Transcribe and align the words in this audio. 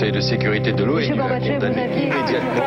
Conseil 0.00 0.12
de 0.12 0.20
sécurité 0.22 0.72
de 0.72 0.82
l'ONU 0.82 1.12
a 1.20 1.38
condamné 1.38 1.84
immédiatement. 1.84 2.64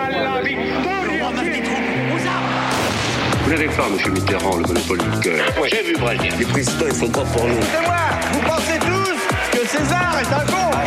Vous 3.44 3.50
n'avez 3.50 3.68
pas, 3.70 3.90
monsieur 3.90 4.12
Mitterrand, 4.12 4.58
le 4.58 4.68
monopole 4.68 5.00
du 5.00 5.20
cœur. 5.20 5.44
Moi 5.58 5.68
j'ai 5.68 5.82
vu 5.82 5.96
Brazil. 6.00 6.32
Les 6.38 6.46
présidents, 6.46 6.86
ils 6.86 6.94
sont 6.94 7.10
pas 7.10 7.24
pour 7.24 7.48
nous? 7.48 7.56
C'est 7.60 7.82
moi 7.82 7.96
Vous 8.34 8.42
pensez 8.42 8.78
tous 8.78 9.58
que 9.58 9.68
César 9.68 10.16
est 10.22 10.32
un 10.32 10.46
con? 10.46 10.78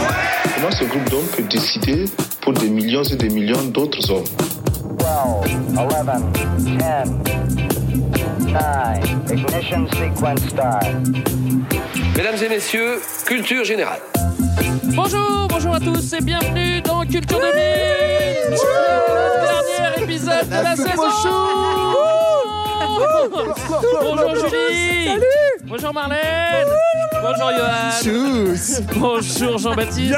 Comment 0.55 0.71
ce 0.71 0.85
groupe 0.85 1.11
d'hommes 1.11 1.27
peut 1.37 1.43
décider 1.43 2.05
pour 2.41 2.53
des 2.53 2.71
millions 2.71 3.03
et 3.03 3.17
des 3.17 3.29
millions 3.29 3.65
d'autres 3.65 4.09
hommes 4.09 4.23
12, 5.01 5.09
11, 5.77 5.89
10, 6.33 6.73
9, 6.77 7.09
ignition 9.33 9.85
sequence 9.89 10.49
start. 10.49 10.87
Mesdames 12.17 12.37
et 12.41 12.49
messieurs, 12.49 13.01
culture 13.27 13.65
générale. 13.65 13.99
Bonjour, 14.57 15.49
bonjour 15.49 15.75
à 15.75 15.81
tous 15.81 16.13
et 16.15 16.21
bienvenue 16.21 16.81
dans 16.81 17.01
Culture 17.03 17.39
2000 17.39 17.53
Le 18.51 19.43
dernier 19.43 20.03
épisode 20.03 20.49
de 20.49 20.55
la 20.55 20.77
saison. 20.77 21.03
Bonjour 24.01 24.37
Julie. 24.37 25.09
Bonjour 25.65 25.93
Marlène 25.93 26.67
Bonjour 27.27 27.51
Johan 27.59 28.55
Bonjour 29.01 29.59
Jean-Baptiste 29.59 30.15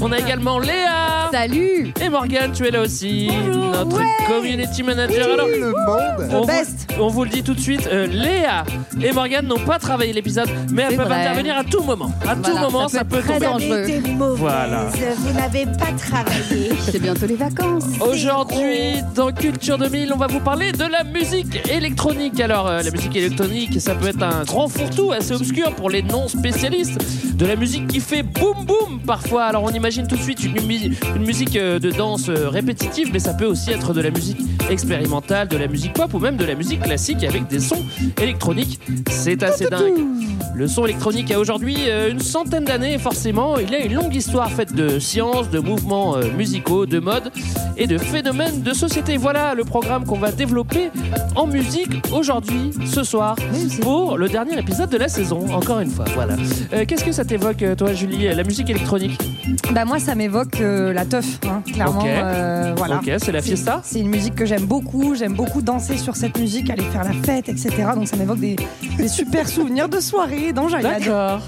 On 0.00 0.12
a 0.12 0.18
également 0.18 0.58
Léa 0.58 1.30
Salut 1.32 1.92
Et 2.02 2.08
Morgane, 2.10 2.52
tu 2.52 2.66
es 2.66 2.70
là 2.70 2.82
aussi 2.82 3.30
Notre 3.50 4.02
community 4.26 4.82
manager 4.82 5.32
Alors, 5.32 5.46
le 5.46 5.60
monde 5.60 6.18
on 6.30 6.42
vous, 6.42 7.02
on 7.02 7.08
vous 7.08 7.24
le 7.24 7.30
dit 7.30 7.42
tout 7.42 7.54
de 7.54 7.60
suite, 7.60 7.88
euh, 7.90 8.06
Léa 8.06 8.64
et 9.00 9.12
Morgane 9.12 9.46
n'ont 9.46 9.58
pas 9.58 9.78
travaillé 9.78 10.12
l'épisode, 10.12 10.48
mais 10.72 10.82
elles 10.82 10.96
peuvent 10.96 11.06
vrai. 11.06 11.22
intervenir 11.22 11.56
à 11.56 11.64
tout 11.64 11.82
moment. 11.82 12.10
À 12.26 12.34
tout 12.36 12.56
moment, 12.56 12.88
ça 12.88 12.98
ça 12.98 13.04
peut 13.04 13.18
être 13.18 13.26
très 13.26 13.38
tomber. 13.38 13.68
dangereux. 13.68 14.34
Voilà. 14.36 14.86
Vous 15.18 15.32
n'avez 15.32 15.66
pas 15.66 15.92
travaillé. 15.96 16.70
C'est 16.80 16.98
bientôt 17.00 17.26
les 17.26 17.36
vacances. 17.36 17.84
Aujourd'hui, 18.00 19.02
dans 19.14 19.32
Culture 19.32 19.78
2000, 19.78 20.12
on 20.12 20.16
va 20.16 20.26
vous 20.26 20.40
parler 20.40 20.72
de 20.72 20.84
la 20.84 21.04
musique 21.04 21.68
électronique. 21.70 22.40
Alors, 22.40 22.66
euh, 22.66 22.82
la 22.82 22.90
musique 22.90 23.14
électronique, 23.16 23.80
ça 23.80 23.94
peut 23.94 24.08
être 24.08 24.22
un 24.22 24.44
grand 24.44 24.68
fourre-tout 24.68 25.12
assez 25.12 25.32
obscur 25.32 25.72
pour 25.74 25.90
les 25.90 26.02
non-spécialistes. 26.18 26.98
De 27.34 27.46
la 27.46 27.54
musique 27.54 27.86
qui 27.86 28.00
fait 28.00 28.22
boum 28.22 28.64
boum 28.66 29.00
parfois. 29.06 29.44
Alors, 29.44 29.62
on 29.62 29.70
imagine 29.70 30.06
tout 30.08 30.16
de 30.16 30.22
suite 30.22 30.42
une, 30.42 30.56
une 30.56 31.24
musique 31.24 31.56
euh, 31.56 31.78
de 31.78 31.90
danse 31.90 32.28
euh, 32.28 32.48
répétitive, 32.48 33.10
mais 33.12 33.20
ça 33.20 33.32
peut 33.32 33.44
aussi 33.44 33.70
être 33.70 33.92
de 33.92 34.00
la 34.00 34.10
musique 34.10 34.40
expérimentale, 34.70 35.46
de 35.46 35.56
la 35.56 35.68
musique 35.68 35.92
pop 35.92 36.12
ou 36.14 36.18
même 36.18 36.36
de 36.36 36.44
la 36.44 36.56
musique 36.56 36.82
classique 36.82 37.22
avec 37.22 37.46
des 37.46 37.60
sons 37.60 37.84
électroniques. 38.20 38.80
C'est 39.10 39.42
assez 39.44 39.66
dingue. 39.66 40.04
Le 40.54 40.66
son 40.66 40.84
électronique 40.86 41.30
a 41.30 41.38
aujourd'hui 41.38 41.76
euh, 41.86 42.10
une 42.10 42.20
centaine 42.20 42.64
d'années 42.64 42.98
forcément, 42.98 43.56
il 43.58 43.72
a 43.72 43.78
une 43.78 43.94
longue 43.94 44.14
histoire 44.14 44.50
faite 44.50 44.74
de 44.74 44.98
sciences, 44.98 45.48
de 45.50 45.60
mouvements 45.60 46.16
musicaux, 46.36 46.86
de 46.86 46.98
mode 46.98 47.30
et 47.76 47.86
de 47.86 47.98
phénomènes 47.98 48.62
de 48.62 48.72
société. 48.72 49.16
Voilà 49.16 49.54
le 49.54 49.64
programme 49.64 50.04
qu'on 50.04 50.18
va 50.18 50.32
développer 50.32 50.90
en 51.36 51.46
musique 51.46 52.02
aujourd'hui, 52.12 52.72
ce 52.84 53.04
soir, 53.04 53.36
pour 53.80 54.18
le 54.18 54.28
dernier 54.28 54.58
épisode 54.58 54.90
de 54.90 54.96
la 54.96 55.08
saison, 55.08 55.46
encore 55.54 55.78
une 55.78 55.90
fois. 55.90 55.97
Voilà. 56.14 56.36
Euh, 56.72 56.84
Qu'est-ce 56.86 57.04
que 57.04 57.12
ça 57.12 57.24
t'évoque, 57.24 57.62
euh, 57.62 57.74
toi, 57.74 57.92
Julie, 57.92 58.24
la 58.34 58.44
musique 58.44 58.70
électronique 58.70 59.18
Bah 59.72 59.84
moi 59.84 59.98
ça 59.98 60.14
m'évoque 60.14 60.60
euh, 60.60 60.92
la 60.92 61.04
teuf, 61.04 61.38
hein, 61.46 61.62
clairement. 61.72 62.00
Ok. 62.00 62.06
euh, 62.06 62.74
voilà. 62.76 62.96
Ok, 62.96 63.10
c'est 63.18 63.32
la 63.32 63.42
fiesta 63.42 63.80
C'est 63.84 64.00
une 64.00 64.08
musique 64.08 64.34
que 64.34 64.46
j'aime 64.46 64.64
beaucoup, 64.66 65.14
j'aime 65.14 65.34
beaucoup 65.34 65.62
danser 65.62 65.96
sur 65.98 66.16
cette 66.16 66.38
musique, 66.38 66.70
aller 66.70 66.82
faire 66.84 67.04
la 67.04 67.12
fête, 67.12 67.48
etc. 67.48 67.70
Donc 67.94 68.08
ça 68.08 68.16
m'évoque 68.16 68.40
des, 68.40 68.56
des 68.96 69.08
super 69.08 69.48
souvenirs 69.48 69.88
de 69.88 70.00
soirée 70.00 70.52
dans 70.52 70.68
Jalad. 70.68 71.00
D'accord. 71.00 71.40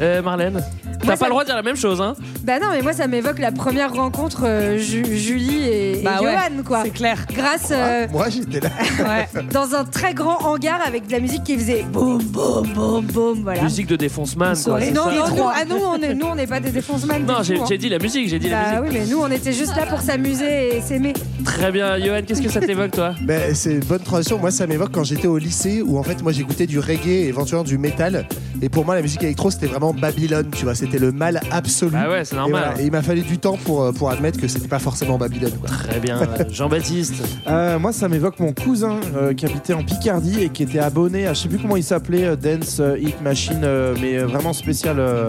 Euh, 0.00 0.22
Marlène 0.22 0.62
T'as 1.06 1.16
pas 1.18 1.26
le 1.26 1.30
droit 1.32 1.42
de 1.42 1.48
dire 1.48 1.56
la 1.56 1.62
même 1.62 1.76
chose, 1.76 2.00
hein 2.00 2.14
Bah 2.44 2.58
non, 2.58 2.68
mais 2.72 2.80
moi 2.80 2.92
ça 2.94 3.06
m'évoque 3.06 3.38
la 3.38 3.52
première 3.52 3.92
rencontre 3.92 4.42
euh, 4.46 4.78
Ju- 4.78 5.04
Julie 5.18 5.62
et, 5.64 6.00
et 6.00 6.02
Bah 6.02 6.20
ouais, 6.22 6.32
Johan, 6.32 6.62
quoi. 6.64 6.80
C'est 6.84 6.90
clair. 6.90 7.26
Grâce 7.30 7.68
euh, 7.72 8.06
Moi 8.10 8.28
j'étais 8.30 8.60
là. 8.60 8.70
Ouais. 9.04 9.42
dans 9.52 9.74
un 9.74 9.84
très 9.84 10.14
grand 10.14 10.38
hangar 10.46 10.80
avec 10.86 11.06
de 11.06 11.12
la 11.12 11.20
musique 11.20 11.44
qui 11.44 11.56
faisait 11.58 11.82
boum 11.82 12.22
boum 12.22 12.66
boum 12.74 13.04
boum, 13.04 13.42
voilà. 13.42 13.62
Musique 13.62 13.86
de 13.86 13.96
défonceman, 13.96 14.54
quoi. 14.64 14.80
c'est 14.80 14.92
Non, 14.92 15.04
ça 15.04 15.10
non, 15.10 15.36
nous, 15.36 15.42
ah, 15.52 15.64
nous, 15.68 15.76
on 15.76 15.96
est, 16.00 16.14
nous, 16.14 16.26
on 16.26 16.34
n'est 16.36 16.46
pas 16.46 16.60
des 16.60 16.70
défonceman. 16.70 17.24
Non, 17.26 17.42
j'ai 17.42 17.58
hein. 17.58 17.64
j'ai 17.68 17.76
dit 17.76 17.88
la 17.90 17.98
musique, 17.98 18.28
j'ai 18.28 18.38
dit 18.38 18.48
la 18.48 18.62
Bah 18.62 18.80
musique. 18.80 18.94
oui, 18.94 18.98
mais 19.04 19.10
nous, 19.12 19.20
on 19.20 19.30
était 19.30 19.52
juste 19.52 19.76
là 19.76 19.84
pour 19.86 20.00
s'amuser 20.00 20.76
et 20.76 20.80
s'aimer. 20.80 21.12
Très 21.44 21.70
bien, 21.70 21.98
Johan, 21.98 22.20
qu'est-ce 22.26 22.40
que 22.40 22.48
ça 22.50 22.60
t'évoque, 22.60 22.92
toi? 22.92 23.14
Ben, 23.22 23.54
c'est 23.54 23.72
une 23.72 23.80
bonne 23.80 24.00
transition. 24.02 24.38
Moi, 24.38 24.50
ça 24.50 24.66
m'évoque 24.66 24.92
quand 24.92 25.04
j'étais 25.04 25.26
au 25.28 25.36
lycée 25.38 25.82
où 25.82 25.98
en 25.98 26.02
fait, 26.02 26.22
moi, 26.22 26.32
j'écoutais 26.32 26.66
du 26.66 26.78
reggae 26.78 27.06
et 27.08 27.26
éventuellement 27.28 27.64
du 27.64 27.76
métal. 27.78 28.26
Et 28.62 28.68
pour 28.70 28.84
moi, 28.86 28.94
la 28.94 29.02
musique 29.02 29.22
électro, 29.22 29.50
c'était 29.50 29.66
vraiment 29.66 29.83
Babylone, 29.92 30.48
tu 30.56 30.64
vois. 30.64 30.74
C'était 30.74 30.98
le 30.98 31.12
mal 31.12 31.40
absolu. 31.50 31.92
Ah 31.96 32.08
ouais, 32.08 32.24
c'est 32.24 32.34
et, 32.34 32.38
normal. 32.38 32.62
voilà. 32.68 32.80
Et 32.80 32.86
il 32.86 32.92
m'a 32.92 33.02
fallu 33.02 33.22
du 33.22 33.38
temps 33.38 33.56
pour, 33.64 33.82
euh, 33.82 33.92
pour 33.92 34.10
admettre 34.10 34.40
que 34.40 34.48
c'était 34.48 34.68
pas 34.68 34.78
forcément 34.78 35.18
Babylone. 35.18 35.52
Quoi. 35.60 35.68
Très 35.68 36.00
bien, 36.00 36.18
Jean-Baptiste. 36.50 37.14
Euh, 37.48 37.78
moi, 37.78 37.92
ça 37.92 38.08
m'évoque 38.08 38.38
mon 38.40 38.52
cousin 38.52 38.96
euh, 39.16 39.34
qui 39.34 39.44
habitait 39.46 39.74
en 39.74 39.82
Picardie 39.82 40.42
et 40.42 40.48
qui 40.48 40.62
était 40.62 40.78
abonné 40.78 41.26
à 41.26 41.34
je 41.34 41.40
sais 41.42 41.48
plus 41.48 41.58
comment 41.58 41.76
il 41.76 41.84
s'appelait, 41.84 42.24
euh, 42.24 42.36
Dance 42.36 42.78
euh, 42.80 42.96
Hit 42.98 43.20
Machine, 43.20 43.60
euh, 43.64 43.94
mais 44.00 44.16
euh, 44.18 44.26
vraiment 44.26 44.52
spécial 44.52 44.96
euh, 44.98 45.28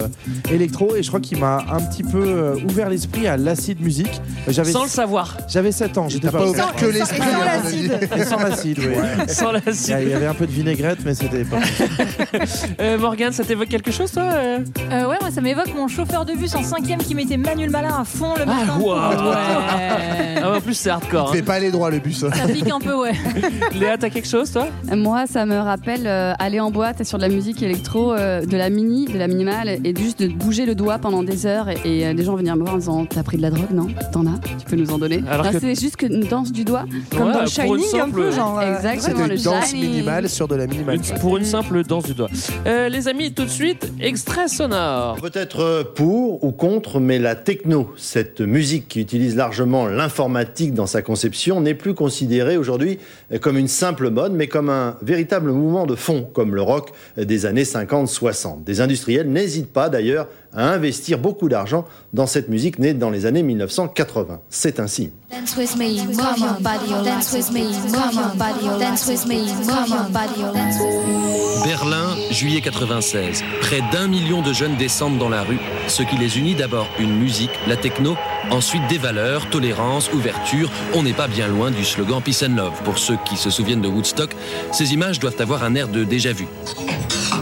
électro. 0.50 0.94
Et 0.96 1.02
je 1.02 1.08
crois 1.08 1.20
qu'il 1.20 1.38
m'a 1.38 1.64
un 1.70 1.80
petit 1.80 2.02
peu 2.02 2.22
euh, 2.24 2.54
ouvert 2.68 2.88
l'esprit 2.88 3.26
à 3.26 3.36
l'acide 3.36 3.80
musique. 3.80 4.20
J'avais 4.48 4.70
Sans 4.72 4.84
le 4.84 4.88
savoir. 4.88 5.36
j'avais 5.48 5.72
7 5.72 5.98
ans, 5.98 6.08
j'étais 6.08 6.30
pas, 6.30 6.38
pas 6.38 6.46
ouvert 6.48 6.74
que 6.76 6.86
l'esprit. 6.86 7.18
sans 7.18 7.32
mon 7.38 7.44
l'acide. 7.44 7.98
sans 8.24 8.38
l'acide, 8.42 8.78
oui. 8.78 8.94
Sans 9.28 9.52
la 9.52 9.60
Il 9.66 9.90
y 9.90 9.92
a- 9.92 10.02
il 10.02 10.08
y 10.08 10.14
avait 10.14 10.26
un 10.26 10.34
peu 10.34 10.46
de 10.46 10.52
vinaigrette, 10.52 10.98
mais 11.04 11.14
c'était 11.14 11.44
pas. 11.44 11.58
euh, 12.80 12.98
Morgane, 12.98 13.32
ça 13.32 13.44
t'évoque 13.44 13.68
quelque 13.68 13.90
chose, 13.90 14.10
toi 14.12 14.22
euh 14.46 14.58
Euh, 14.92 15.08
ouais, 15.08 15.16
moi 15.20 15.30
ça 15.30 15.40
m'évoque 15.40 15.74
mon 15.74 15.88
chauffeur 15.88 16.24
de 16.24 16.32
bus 16.34 16.54
en 16.54 16.62
cinquième 16.62 16.98
qui 17.00 17.14
mettait 17.14 17.36
Manuel 17.36 17.70
Malin 17.70 17.94
à 18.00 18.04
fond 18.04 18.34
le 18.38 18.44
matin. 18.46 18.74
Ah, 18.76 18.78
waouh. 18.80 19.30
Ouais. 19.30 20.40
Ah, 20.42 20.56
En 20.56 20.60
plus, 20.60 20.74
c'est 20.74 20.90
hardcore. 20.90 21.28
Il 21.28 21.30
hein. 21.30 21.36
fait 21.40 21.42
pas 21.42 21.54
aller 21.54 21.70
droit 21.70 21.90
le 21.90 21.98
bus. 21.98 22.22
hein. 22.24 22.30
Ça 22.34 22.46
pique 22.46 22.70
un 22.70 22.78
peu, 22.78 22.94
ouais. 22.94 23.12
Léa, 23.74 23.96
t'as 23.98 24.10
quelque 24.10 24.28
chose, 24.28 24.50
toi? 24.52 24.66
Moi, 24.94 25.26
ça 25.26 25.44
me 25.46 25.58
rappelle 25.58 26.06
euh, 26.06 26.34
aller 26.38 26.60
en 26.60 26.70
boîte 26.70 27.04
sur 27.04 27.18
de 27.18 27.22
la 27.22 27.28
musique 27.28 27.62
électro, 27.62 28.12
euh, 28.12 28.44
de 28.44 28.56
la 28.56 28.70
mini, 28.70 29.06
de 29.06 29.18
la 29.18 29.26
minimale, 29.28 29.68
et 29.84 29.94
juste 29.96 30.20
de 30.22 30.28
bouger 30.28 30.66
le 30.66 30.74
doigt 30.74 30.98
pendant 30.98 31.22
des 31.22 31.46
heures. 31.46 31.68
Et, 31.68 31.78
et, 31.84 32.06
euh, 32.06 32.14
des 32.14 32.24
gens 32.24 32.36
venir 32.36 32.54
me 32.56 32.62
voir 32.62 32.74
en 32.74 32.78
disant 32.78 33.06
T'as 33.06 33.22
pris 33.22 33.36
de 33.36 33.42
la 33.42 33.50
drogue 33.50 33.70
Non? 33.72 33.88
T'en 34.12 34.26
as? 34.26 34.38
Tu 34.58 34.66
peux 34.66 34.76
nous 34.76 34.90
en 34.92 34.98
donner? 34.98 35.22
Alors 35.30 35.50
que- 35.50 35.58
C'est 35.58 35.78
juste 35.80 35.96
une 36.02 36.20
danse 36.20 36.52
du 36.52 36.64
doigt. 36.64 36.84
Comme 37.10 37.28
Ouais, 37.28 37.32
dans 37.32 37.40
le 37.40 37.46
Shining, 37.46 37.78
un 37.94 37.98
simple- 37.98 38.14
peu, 38.14 38.30
genre. 38.32 38.58
euh, 38.60 38.74
Exactement, 38.76 39.26
le 39.26 39.36
une 39.36 39.42
danse 39.42 39.70
Shining. 39.70 39.90
minimale 39.90 40.28
sur 40.28 40.46
de 40.48 40.54
la 40.54 40.66
minimale. 40.66 40.96
Une- 40.96 41.18
Pour 41.20 41.36
une 41.36 41.44
simple 41.44 41.82
danse 41.84 42.04
du 42.04 42.14
doigt. 42.14 42.28
Euh, 42.66 42.88
les 42.88 43.08
amis, 43.08 43.32
tout 43.32 43.44
de 43.44 43.48
suite, 43.50 43.90
extrait 44.00 44.25
sonore. 44.48 45.16
Peut-être 45.20 45.60
euh, 45.60 45.84
pour 45.84 46.44
ou 46.44 46.52
contre, 46.52 47.00
mais 47.00 47.18
la 47.18 47.34
techno, 47.34 47.92
cette 47.96 48.40
musique 48.40 48.88
qui 48.88 49.00
utilise 49.00 49.36
largement 49.36 49.86
l'informatique 49.86 50.74
dans 50.74 50.86
sa 50.86 51.02
conception, 51.02 51.60
n'est 51.60 51.74
plus 51.74 51.94
considérée 51.94 52.56
aujourd'hui 52.56 52.98
euh, 53.32 53.38
comme 53.38 53.56
une 53.56 53.68
simple 53.68 54.10
mode, 54.10 54.32
mais 54.32 54.46
comme 54.46 54.70
un 54.70 54.96
véritable 55.02 55.50
mouvement 55.50 55.86
de 55.86 55.94
fond, 55.94 56.28
comme 56.32 56.54
le 56.54 56.62
rock 56.62 56.92
des 57.16 57.46
années 57.46 57.64
50-60. 57.64 58.64
Des 58.64 58.80
industriels 58.80 59.30
n'hésitent 59.30 59.72
pas 59.72 59.88
d'ailleurs 59.88 60.28
à 60.56 60.70
investir 60.70 61.18
beaucoup 61.18 61.48
d'argent 61.48 61.84
dans 62.12 62.26
cette 62.26 62.48
musique 62.48 62.78
née 62.78 62.94
dans 62.94 63.10
les 63.10 63.26
années 63.26 63.42
1980. 63.42 64.40
C'est 64.50 64.80
ainsi. 64.80 65.12
Oh, 65.30 65.36
oh, 65.38 66.44
oh. 70.80 71.64
Berlin, 71.64 72.16
juillet 72.30 72.60
96. 72.60 73.44
Près 73.60 73.82
d'un 73.92 74.08
million 74.08 74.40
de 74.42 74.52
jeunes 74.52 74.76
descendent 74.76 75.18
dans 75.18 75.28
la 75.28 75.42
rue. 75.42 75.58
Ce 75.88 76.02
qui 76.02 76.16
les 76.16 76.38
unit 76.38 76.54
d'abord 76.54 76.88
une 76.98 77.16
musique, 77.16 77.50
la 77.66 77.76
techno, 77.76 78.16
ensuite 78.50 78.86
des 78.88 78.98
valeurs, 78.98 79.48
tolérance, 79.50 80.10
ouverture. 80.12 80.70
On 80.94 81.02
n'est 81.02 81.12
pas 81.12 81.28
bien 81.28 81.48
loin 81.48 81.70
du 81.70 81.84
slogan 81.84 82.20
Peace 82.22 82.44
and 82.46 82.56
Love. 82.56 82.74
Pour 82.84 82.98
ceux 82.98 83.16
qui 83.24 83.36
se 83.36 83.50
souviennent 83.50 83.80
de 83.82 83.88
Woodstock, 83.88 84.30
ces 84.72 84.92
images 84.94 85.18
doivent 85.18 85.40
avoir 85.40 85.64
un 85.64 85.74
air 85.74 85.88
de 85.88 86.04
déjà-vu. 86.04 86.46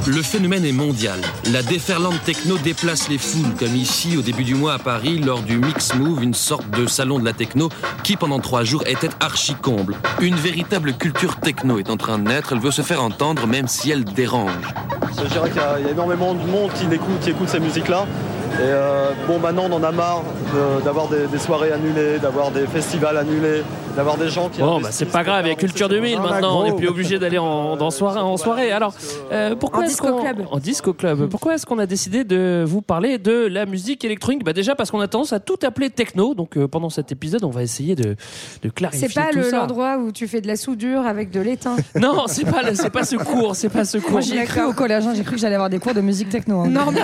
Le 0.06 0.20
phénomène 0.22 0.66
est 0.66 0.72
mondial. 0.72 1.19
La 1.50 1.62
déferlante 1.62 2.22
techno 2.25 2.58
déplace 2.58 3.08
les 3.08 3.17
foules, 3.17 3.55
comme 3.58 3.75
ici 3.75 4.17
au 4.19 4.20
début 4.20 4.44
du 4.44 4.55
mois 4.55 4.75
à 4.75 4.79
Paris, 4.79 5.19
lors 5.19 5.40
du 5.40 5.56
Mix 5.56 5.94
Move, 5.94 6.23
une 6.23 6.34
sorte 6.34 6.69
de 6.70 6.87
salon 6.87 7.19
de 7.19 7.25
la 7.25 7.32
techno 7.32 7.70
qui 8.02 8.17
pendant 8.17 8.38
trois 8.38 8.64
jours 8.64 8.82
était 8.87 9.08
archi 9.20 9.55
comble. 9.55 9.96
Une 10.20 10.34
véritable 10.34 10.93
culture 10.94 11.37
techno 11.37 11.79
est 11.79 11.88
en 11.88 11.96
train 11.96 12.19
de 12.19 12.29
naître, 12.29 12.52
elle 12.52 12.58
veut 12.61 12.70
se 12.70 12.82
faire 12.82 13.02
entendre 13.02 13.46
même 13.46 13.67
si 13.67 13.90
elle 13.90 14.05
dérange. 14.05 14.52
Je 15.17 15.26
dirais 15.29 15.49
qu'il 15.50 15.62
y, 15.62 15.88
a- 15.88 15.90
énormément 15.90 16.34
de 16.34 16.46
monde 16.50 16.70
qui 16.75 16.84
écoute, 16.94 17.20
qui 17.50 17.61
musiques-là. 17.61 18.06
Et 18.61 18.67
euh, 18.67 19.11
bon, 19.27 19.39
maintenant, 19.41 19.65
on 19.69 19.73
en 19.75 19.83
a 19.83 19.91
marre 19.91 20.23
de- 20.55 20.83
d'avoir 20.85 21.09
des, 21.09 21.27
des 21.27 21.39
soirées 21.39 21.73
annulées, 21.73 22.19
d'avoir 22.21 22.51
des 22.53 22.67
festivals 22.67 23.17
annulés, 23.17 23.62
d'avoir 23.97 24.17
des 24.17 24.29
gens 24.29 24.49
qui. 24.49 24.61
Bon, 24.61 24.81
bah, 24.81 24.89
c'est 24.93 25.06
pas 25.06 25.25
grave, 25.25 25.45
il 25.47 25.49
y 25.49 25.53
a 25.53 25.56
Culture 25.56 25.89
2000 25.89 26.21
maintenant, 26.21 26.61
on 26.61 26.65
n'est 26.65 26.77
plus 26.77 26.89
obligé 26.89 27.19
d'aller 27.19 27.39
en, 27.39 27.91
soirée, 27.91 28.21
en 28.21 28.37
soirée. 28.37 28.71
Alors, 28.71 28.95
euh, 29.33 29.56
pourquoi 29.56 29.81
En 29.81 29.83
est-ce 29.83 29.91
disco 29.93 30.06
qu'on- 30.09 30.21
club. 30.23 30.47
En 30.53 30.59
disco 30.59 30.93
club. 30.93 31.29
Pourquoi 31.29 31.55
est-ce 31.55 31.67
qu'on 31.67 31.79
a 31.81 31.87
décidé 31.87 32.23
de 32.23 32.65
vous 32.67 32.81
parler 32.81 33.19
de 33.19 33.47
la 33.49 33.67
musique 33.67 34.05
électronique? 34.05 34.45
Bah 34.45 34.53
Déjà 34.53 34.77
parce 34.77 34.91
qu'on 34.93 35.01
a 35.01 35.09
tendance 35.09 35.33
à 35.33 35.41
tout 35.41 35.59
appeler 35.65 35.91
techno, 35.91 36.35
donc 36.35 36.56
euh, 36.56 36.69
pendant 36.69 36.91
cet 36.91 37.11
épisode, 37.11 37.43
on 37.45 37.51
va 37.51 37.62
essayer 37.65 37.97
de, 37.97 38.15
de 38.62 38.69
clarifier 38.71 39.09
C'est 39.09 39.15
pas 39.21 39.31
tout 39.31 39.39
le- 39.39 39.51
l'endroit 39.51 39.99
où 39.99 40.12
tu 40.12 40.29
fais 40.29 40.41
de 40.41 40.47
la 40.47 40.56
soudure 40.56 41.01
avec 41.06 41.31
de 41.31 41.41
l'étain. 41.41 41.75
Non, 42.01 42.25
c'est 42.29 42.45
pas, 42.45 42.62
pas 42.93 43.05
ce 43.05 43.17
cours, 43.17 43.56
c'est 43.56 43.69
pas 43.69 43.85
ce 43.85 43.99
cours. 43.99 44.12
Moi, 44.12 44.21
j'y 44.21 44.37
ai 44.39 44.45
cru 44.45 44.62
au 44.62 44.73
collège, 44.73 45.06
hein, 45.06 45.12
j'ai 45.17 45.23
cru 45.25 45.35
que 45.35 45.41
j'allais 45.41 45.56
avoir 45.56 45.71
des 45.71 45.79
cours 45.81 45.95
de 45.95 46.01
musique 46.01 46.29
techno. 46.29 46.61
hein. 46.61 46.69
Non, 46.69 46.93
mais- 46.93 47.01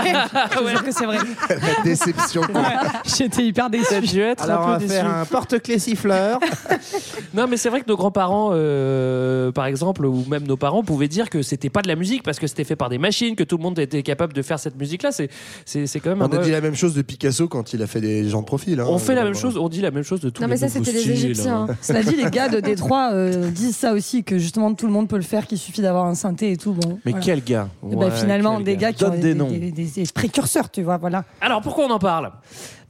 Je 0.64 0.69
jure 0.70 0.85
que 0.85 0.93
c'est 0.93 1.06
vrai. 1.06 1.19
La 1.48 1.82
déception. 1.84 2.42
J'étais 3.16 3.44
hyper 3.44 3.69
dû 3.70 4.20
être 4.20 4.44
Alors, 4.44 4.60
on 4.64 4.69
un 4.69 4.72
va 4.72 4.78
déçu. 4.78 4.90
faire 4.92 5.08
un 5.14 5.25
porte-clés 5.25 5.78
siffleur. 5.78 6.38
Non, 7.32 7.46
mais 7.48 7.56
c'est 7.56 7.69
vrai 7.69 7.81
que 7.81 7.87
nos 7.88 7.96
grands-parents, 7.96 8.50
euh, 8.54 9.52
par 9.52 9.66
exemple, 9.66 10.04
ou 10.04 10.25
même 10.28 10.42
nos 10.44 10.56
parents, 10.56 10.82
pouvaient 10.82 11.06
dire 11.06 11.31
que 11.31 11.42
c'était 11.42 11.69
pas 11.70 11.81
de 11.81 11.87
la 11.87 11.94
musique 11.94 12.25
parce 12.25 12.40
que 12.40 12.48
c'était 12.48 12.64
fait 12.64 12.75
par 12.75 12.88
des 12.88 12.98
machines, 12.98 13.37
que 13.37 13.44
tout 13.44 13.56
le 13.56 13.62
monde 13.62 13.78
était 13.78 14.02
capable 14.02 14.32
de 14.32 14.42
faire 14.42 14.58
cette 14.58 14.76
musique-là. 14.76 15.12
C'est, 15.12 15.28
c'est, 15.64 15.87
c'est 15.87 16.00
quand 16.00 16.10
même. 16.10 16.22
On 16.22 16.25
un 16.25 16.32
a 16.32 16.37
vrai- 16.37 16.44
dit 16.46 16.50
la 16.50 16.60
même 16.60 16.75
chose 16.75 16.94
de 16.94 17.02
Picasso 17.02 17.46
quand 17.46 17.72
il 17.72 17.82
a 17.82 17.87
fait 17.87 18.00
des 18.00 18.28
gens 18.28 18.40
de 18.40 18.46
profil. 18.46 18.81
hein. 18.81 18.87
On 18.88 18.98
fait 18.98 19.14
la 19.14 19.22
même 19.22 19.34
chose, 19.37 19.56
on 19.56 19.69
dit 19.69 19.81
la 19.81 19.92
même 19.92 20.02
chose 20.02 20.20
de 20.20 20.31
tout 20.31 20.42
Non, 20.42 20.48
mais 20.48 20.56
ça, 20.56 20.69
c'était 20.69 20.90
les 20.92 21.08
Égyptiens. 21.10 21.66
hein. 21.70 21.76
Cela 21.82 22.02
dit, 22.02 22.16
les 22.16 22.31
gars 22.31 22.48
de 22.48 22.58
Détroit 22.58 23.10
euh, 23.12 23.48
disent 23.50 23.76
ça 23.76 23.92
aussi, 23.92 24.25
que 24.25 24.38
justement 24.38 24.75
tout 24.75 24.87
le 24.87 24.92
monde 24.92 25.06
peut 25.08 25.16
le 25.16 25.22
faire, 25.22 25.46
qu'il 25.46 25.58
suffit 25.58 25.82
d'avoir 25.82 26.06
un 26.06 26.14
synthé 26.16 26.50
et 26.52 26.56
tout. 26.56 26.72
Bon, 26.72 26.98
Mais 27.04 27.12
voilà. 27.12 27.25
quel 27.25 27.44
gars 27.44 27.69
Eh 27.92 27.94
ben, 27.96 28.10
finalement, 28.10 28.58
des 28.60 28.76
gars 28.76 28.92
qui 28.92 29.04
ont 29.04 29.10
Donne 29.10 29.20
des, 29.20 29.28
des 29.28 29.34
noms. 29.34 29.48
des- 29.50 29.70
des- 29.70 29.84
des 29.84 30.04
précurseurs, 30.12 30.69
tu 30.70 30.82
vois, 30.82 30.96
voilà. 30.96 31.25
Alors 31.40 31.62
pourquoi 31.62 31.86
on 31.86 31.90
en 31.90 31.98
parle? 31.98 32.32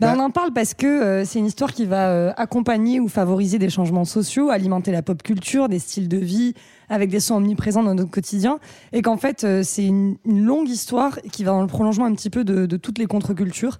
Ben, 0.01 0.15
on 0.17 0.21
en 0.21 0.31
parle 0.31 0.53
parce 0.53 0.73
que 0.73 0.87
euh, 0.87 1.25
c'est 1.27 1.39
une 1.39 1.47
histoire 1.47 1.73
qui 1.73 1.85
va 1.85 2.09
euh, 2.09 2.33
accompagner 2.37 3.01
ou 3.01 3.09
favoriser 3.09 3.59
des 3.59 3.69
changements 3.69 4.07
sociaux, 4.07 4.49
alimenter 4.49 4.93
la 4.93 5.03
pop 5.03 5.23
culture, 5.23 5.69
des 5.69 5.79
styles 5.79 6.09
de 6.09 6.17
vie, 6.17 6.55
avec 6.89 7.11
des 7.11 7.21
sons 7.21 7.37
omniprésents 7.37 7.83
dans 7.83 7.95
notre 7.95 8.11
quotidien, 8.11 8.59
et 8.93 9.03
qu'en 9.03 9.19
fait 9.19 9.45
euh, 9.45 9.63
c'est 9.63 9.85
une, 9.85 10.17
une 10.25 10.45
longue 10.45 10.69
histoire 10.69 11.21
qui 11.33 11.45
va 11.45 11.53
dans 11.53 11.61
le 11.61 11.67
prolongement 11.67 12.07
un 12.07 12.15
petit 12.15 12.31
peu 12.31 12.45
de, 12.45 12.65
de 12.65 12.77
toutes 12.77 12.99
les 12.99 13.07
contre-cultures 13.07 13.79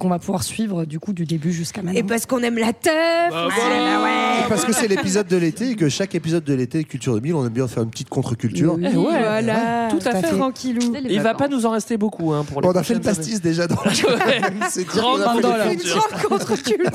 qu'on 0.00 0.08
va 0.08 0.18
pouvoir 0.18 0.42
suivre 0.42 0.84
du 0.86 0.98
coup 0.98 1.12
du 1.12 1.26
début 1.26 1.52
jusqu'à 1.52 1.82
maintenant. 1.82 1.98
Et 1.98 2.02
parce 2.02 2.26
qu'on 2.26 2.42
aime 2.42 2.58
la 2.58 2.72
teuf. 2.72 2.92
Bah, 3.30 3.48
Ah, 3.52 4.02
ouais. 4.02 4.48
Parce 4.48 4.64
que 4.64 4.72
c'est 4.72 4.88
l'épisode 4.88 5.26
de 5.28 5.36
l'été 5.36 5.70
et 5.70 5.76
que 5.76 5.88
chaque 5.88 6.14
épisode 6.14 6.42
de 6.42 6.54
l'été 6.54 6.82
Culture 6.84 7.14
2000, 7.14 7.34
on 7.34 7.44
aime 7.46 7.52
bien 7.52 7.68
faire 7.68 7.82
une 7.82 7.90
petite 7.90 8.08
contre-culture. 8.08 8.74
Ouais, 8.74 8.90
Voilà, 8.92 9.88
tout 9.90 9.98
à 10.04 10.20
fait. 10.20 10.36
Tranquillou. 10.36 10.94
Il 11.08 11.20
va 11.20 11.34
pas 11.34 11.48
nous 11.48 11.66
en 11.66 11.70
rester 11.70 11.96
beaucoup 11.98 12.32
hein, 12.32 12.44
pour 12.50 12.62
les 12.62 12.68
On 12.68 12.72
a 12.72 12.82
fait 12.82 12.94
le 12.94 13.00
pastis 13.00 13.40
déjà 13.40 13.66
dans 13.66 13.76
Ouais. 13.76 14.40
C'est 14.70 14.84
Grande 14.86 15.20
fait 15.20 15.76
cultures. 15.76 16.08
Grande 16.08 16.40
contre-culture. 16.40 16.90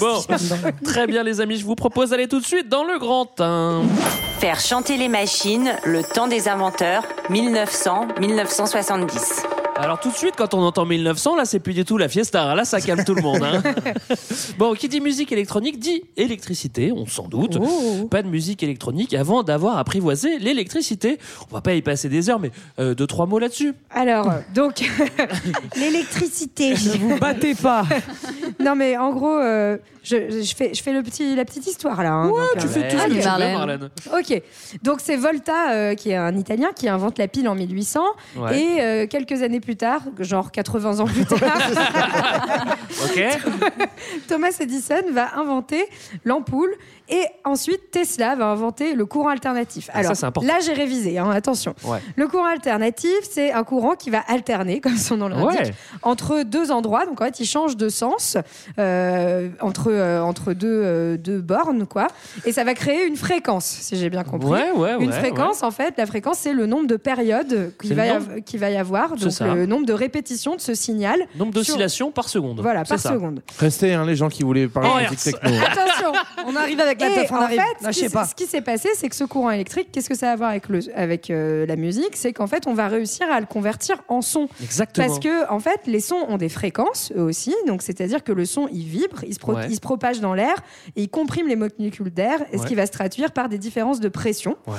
Bon, 0.00 0.20
très 0.84 1.06
bien 1.06 1.22
les 1.22 1.40
amis, 1.40 1.56
je 1.56 1.64
vous 1.64 1.76
propose 1.76 2.10
d'aller 2.10 2.26
tout 2.28 2.40
de 2.40 2.44
suite 2.44 2.68
dans 2.68 2.84
le 2.84 2.98
grand 2.98 3.40
1. 3.40 3.82
Faire 4.40 4.58
chanter 4.58 4.96
les 4.96 5.08
machines, 5.08 5.70
le 5.84 6.02
temps 6.02 6.26
des 6.26 6.48
inventeurs, 6.48 7.04
1900-1970. 7.30 9.59
Alors 9.82 9.98
tout 9.98 10.10
de 10.10 10.14
suite, 10.16 10.34
quand 10.36 10.52
on 10.52 10.60
entend 10.60 10.84
1900, 10.84 11.36
là, 11.36 11.44
c'est 11.46 11.58
plus 11.58 11.72
du 11.72 11.84
tout 11.86 11.96
la 11.96 12.08
fiesta. 12.08 12.54
Là, 12.54 12.64
ça 12.66 12.80
calme 12.80 13.02
tout 13.04 13.14
le 13.14 13.22
monde. 13.22 13.42
hein. 13.42 13.62
bon, 14.58 14.74
qui 14.74 14.88
dit 14.88 15.00
musique 15.00 15.32
électronique 15.32 15.78
dit 15.78 16.02
électricité, 16.18 16.92
on 16.94 17.06
s'en 17.06 17.28
doute. 17.28 17.56
Oh. 17.60 18.06
Pas 18.10 18.22
de 18.22 18.28
musique 18.28 18.62
électronique 18.62 19.14
avant 19.14 19.42
d'avoir 19.42 19.78
apprivoisé 19.78 20.38
l'électricité. 20.38 21.18
On 21.50 21.54
va 21.54 21.62
pas 21.62 21.72
y 21.74 21.80
passer 21.82 22.08
des 22.10 22.28
heures, 22.28 22.38
mais 22.40 22.50
euh, 22.78 22.94
deux 22.94 23.06
trois 23.06 23.24
mots 23.26 23.38
là-dessus. 23.38 23.72
Alors, 23.90 24.30
donc, 24.54 24.82
l'électricité. 25.76 26.70
Ne 26.70 26.98
vous 26.98 27.18
battez 27.18 27.54
pas. 27.54 27.84
Non, 28.58 28.74
mais 28.74 28.98
en 28.98 29.12
gros, 29.14 29.38
euh, 29.38 29.78
je, 30.02 30.42
je 30.42 30.54
fais, 30.54 30.74
je 30.74 30.82
fais 30.82 30.92
le 30.92 31.02
petit, 31.02 31.34
la 31.34 31.44
petite 31.46 31.66
histoire 31.66 32.02
là. 32.02 32.10
hein. 32.12 32.28
Donc, 32.28 32.36
tu 32.58 32.66
euh, 32.66 32.68
fais 32.68 32.88
tout 32.88 32.98
ce 32.98 33.02
ok. 33.04 33.08
que 33.08 33.12
tu 33.12 33.18
veux, 33.18 33.24
Marlène. 33.24 33.54
Marlène. 33.54 33.88
Ok, 34.12 34.42
donc 34.82 34.98
c'est 35.02 35.16
Volta, 35.16 35.72
euh, 35.72 35.94
qui 35.94 36.10
est 36.10 36.16
un 36.16 36.36
Italien, 36.36 36.70
qui 36.76 36.88
invente 36.88 37.16
la 37.18 37.26
pile 37.28 37.48
en 37.48 37.54
1800. 37.54 38.00
Ouais. 38.36 38.60
Et 38.60 38.80
euh, 38.82 39.06
quelques 39.06 39.42
années 39.42 39.60
plus 39.60 39.69
tard, 39.76 40.02
genre 40.18 40.50
80 40.50 41.00
ans 41.00 41.06
plus 41.06 41.24
tard. 41.26 41.40
Thomas 44.28 44.56
Edison 44.60 45.02
va 45.12 45.36
inventer 45.36 45.88
l'ampoule. 46.24 46.70
Et 47.10 47.24
ensuite, 47.44 47.90
Tesla 47.90 48.36
va 48.36 48.46
inventer 48.46 48.94
le 48.94 49.04
courant 49.04 49.28
alternatif. 49.30 49.88
Ah, 49.90 49.94
ça, 49.94 49.98
Alors 50.00 50.16
c'est 50.16 50.26
important. 50.26 50.46
là, 50.46 50.58
j'ai 50.64 50.72
révisé, 50.72 51.18
hein, 51.18 51.28
attention. 51.30 51.74
Ouais. 51.84 51.98
Le 52.16 52.28
courant 52.28 52.46
alternatif, 52.46 53.10
c'est 53.28 53.52
un 53.52 53.64
courant 53.64 53.94
qui 53.96 54.10
va 54.10 54.20
alterner, 54.28 54.80
comme 54.84 54.96
son 54.96 55.16
nom 55.16 55.28
l'indique, 55.28 55.60
Ouais. 55.60 55.74
entre 56.02 56.42
deux 56.44 56.70
endroits. 56.70 57.06
Donc 57.06 57.20
en 57.20 57.24
fait, 57.24 57.40
il 57.40 57.46
change 57.46 57.76
de 57.76 57.88
sens 57.88 58.36
euh, 58.78 59.48
entre, 59.60 59.90
euh, 59.90 60.20
entre 60.20 60.52
deux, 60.52 60.68
euh, 60.84 61.16
deux 61.16 61.40
bornes, 61.40 61.86
quoi. 61.86 62.06
Et 62.44 62.52
ça 62.52 62.64
va 62.64 62.74
créer 62.74 63.06
une 63.06 63.16
fréquence, 63.16 63.64
si 63.66 63.96
j'ai 63.96 64.08
bien 64.10 64.22
compris. 64.24 64.48
Ouais, 64.50 64.70
ouais, 64.72 64.94
une 65.00 65.10
ouais, 65.10 65.12
fréquence, 65.18 65.62
en 65.62 65.70
fait, 65.70 65.94
la 65.98 66.06
fréquence, 66.06 66.38
c'est 66.38 66.52
le 66.52 66.66
nombre 66.66 66.86
de 66.86 66.96
périodes 66.96 67.72
qu'il 67.80 67.94
va, 67.94 68.04
qu'il 68.44 68.60
va 68.60 68.70
y 68.70 68.76
avoir, 68.76 69.16
donc 69.16 69.32
ça. 69.32 69.54
le 69.54 69.66
nombre 69.66 69.86
de 69.86 69.92
répétitions 69.92 70.54
de 70.54 70.60
ce 70.60 70.74
signal. 70.74 71.20
Nombre 71.36 71.52
d'oscillations 71.52 72.10
par 72.12 72.28
seconde. 72.28 72.60
Voilà, 72.60 72.84
par 72.84 72.98
ça. 72.98 73.10
seconde. 73.12 73.42
Restez, 73.58 73.94
hein, 73.94 74.04
les 74.06 74.14
gens 74.16 74.28
qui 74.28 74.42
voulaient 74.44 74.68
parler 74.68 74.90
Oh, 74.92 74.98
de 74.98 75.02
musique 75.10 75.18
techno. 75.40 75.50
Attention 75.66 76.12
On 76.46 76.56
arrive 76.56 76.80
avec 76.80 76.99
Et 77.06 77.26
on 77.30 77.36
en 77.36 77.48
fait, 77.48 77.56
Non, 77.82 77.92
ce 77.92 78.00
qui, 78.00 78.08
pas. 78.08 78.24
ce 78.24 78.34
qui 78.34 78.46
s'est 78.46 78.60
passé, 78.60 78.88
c'est 78.94 79.08
que 79.08 79.16
ce 79.16 79.24
courant 79.24 79.50
électrique, 79.50 79.88
qu'est-ce 79.92 80.08
que 80.08 80.16
ça 80.16 80.30
a 80.30 80.32
à 80.32 80.36
voir 80.36 80.50
avec, 80.50 80.68
le, 80.68 80.80
avec 80.94 81.30
euh, 81.30 81.66
la 81.66 81.76
musique? 81.76 82.14
C'est 82.16 82.32
qu'en 82.32 82.46
fait, 82.46 82.66
on 82.66 82.74
va 82.74 82.88
réussir 82.88 83.26
à 83.30 83.40
le 83.40 83.46
convertir 83.46 84.02
en 84.08 84.22
son. 84.22 84.48
Exactement. 84.62 85.06
Parce 85.06 85.18
que, 85.18 85.50
en 85.50 85.58
fait, 85.60 85.80
les 85.86 86.00
sons 86.00 86.24
ont 86.28 86.36
des 86.36 86.48
fréquences, 86.48 87.12
eux 87.16 87.22
aussi. 87.22 87.54
Donc, 87.66 87.82
c'est-à-dire 87.82 88.22
que 88.24 88.32
le 88.32 88.44
son, 88.44 88.68
il 88.72 88.84
vibre, 88.84 89.24
il 89.26 89.34
se, 89.34 89.38
pro- 89.38 89.54
Ouais. 89.54 89.66
il 89.68 89.74
se 89.74 89.80
propage 89.80 90.20
dans 90.20 90.34
l'air 90.34 90.54
et 90.96 91.02
il 91.02 91.08
comprime 91.08 91.48
les 91.48 91.56
molécules 91.56 92.10
d'air, 92.10 92.38
ce 92.56 92.64
qui 92.66 92.74
va 92.74 92.86
se 92.86 92.92
traduire 92.92 93.32
par 93.32 93.48
des 93.48 93.58
différences 93.58 94.00
de 94.00 94.08
pression. 94.08 94.56
Ouais. 94.66 94.74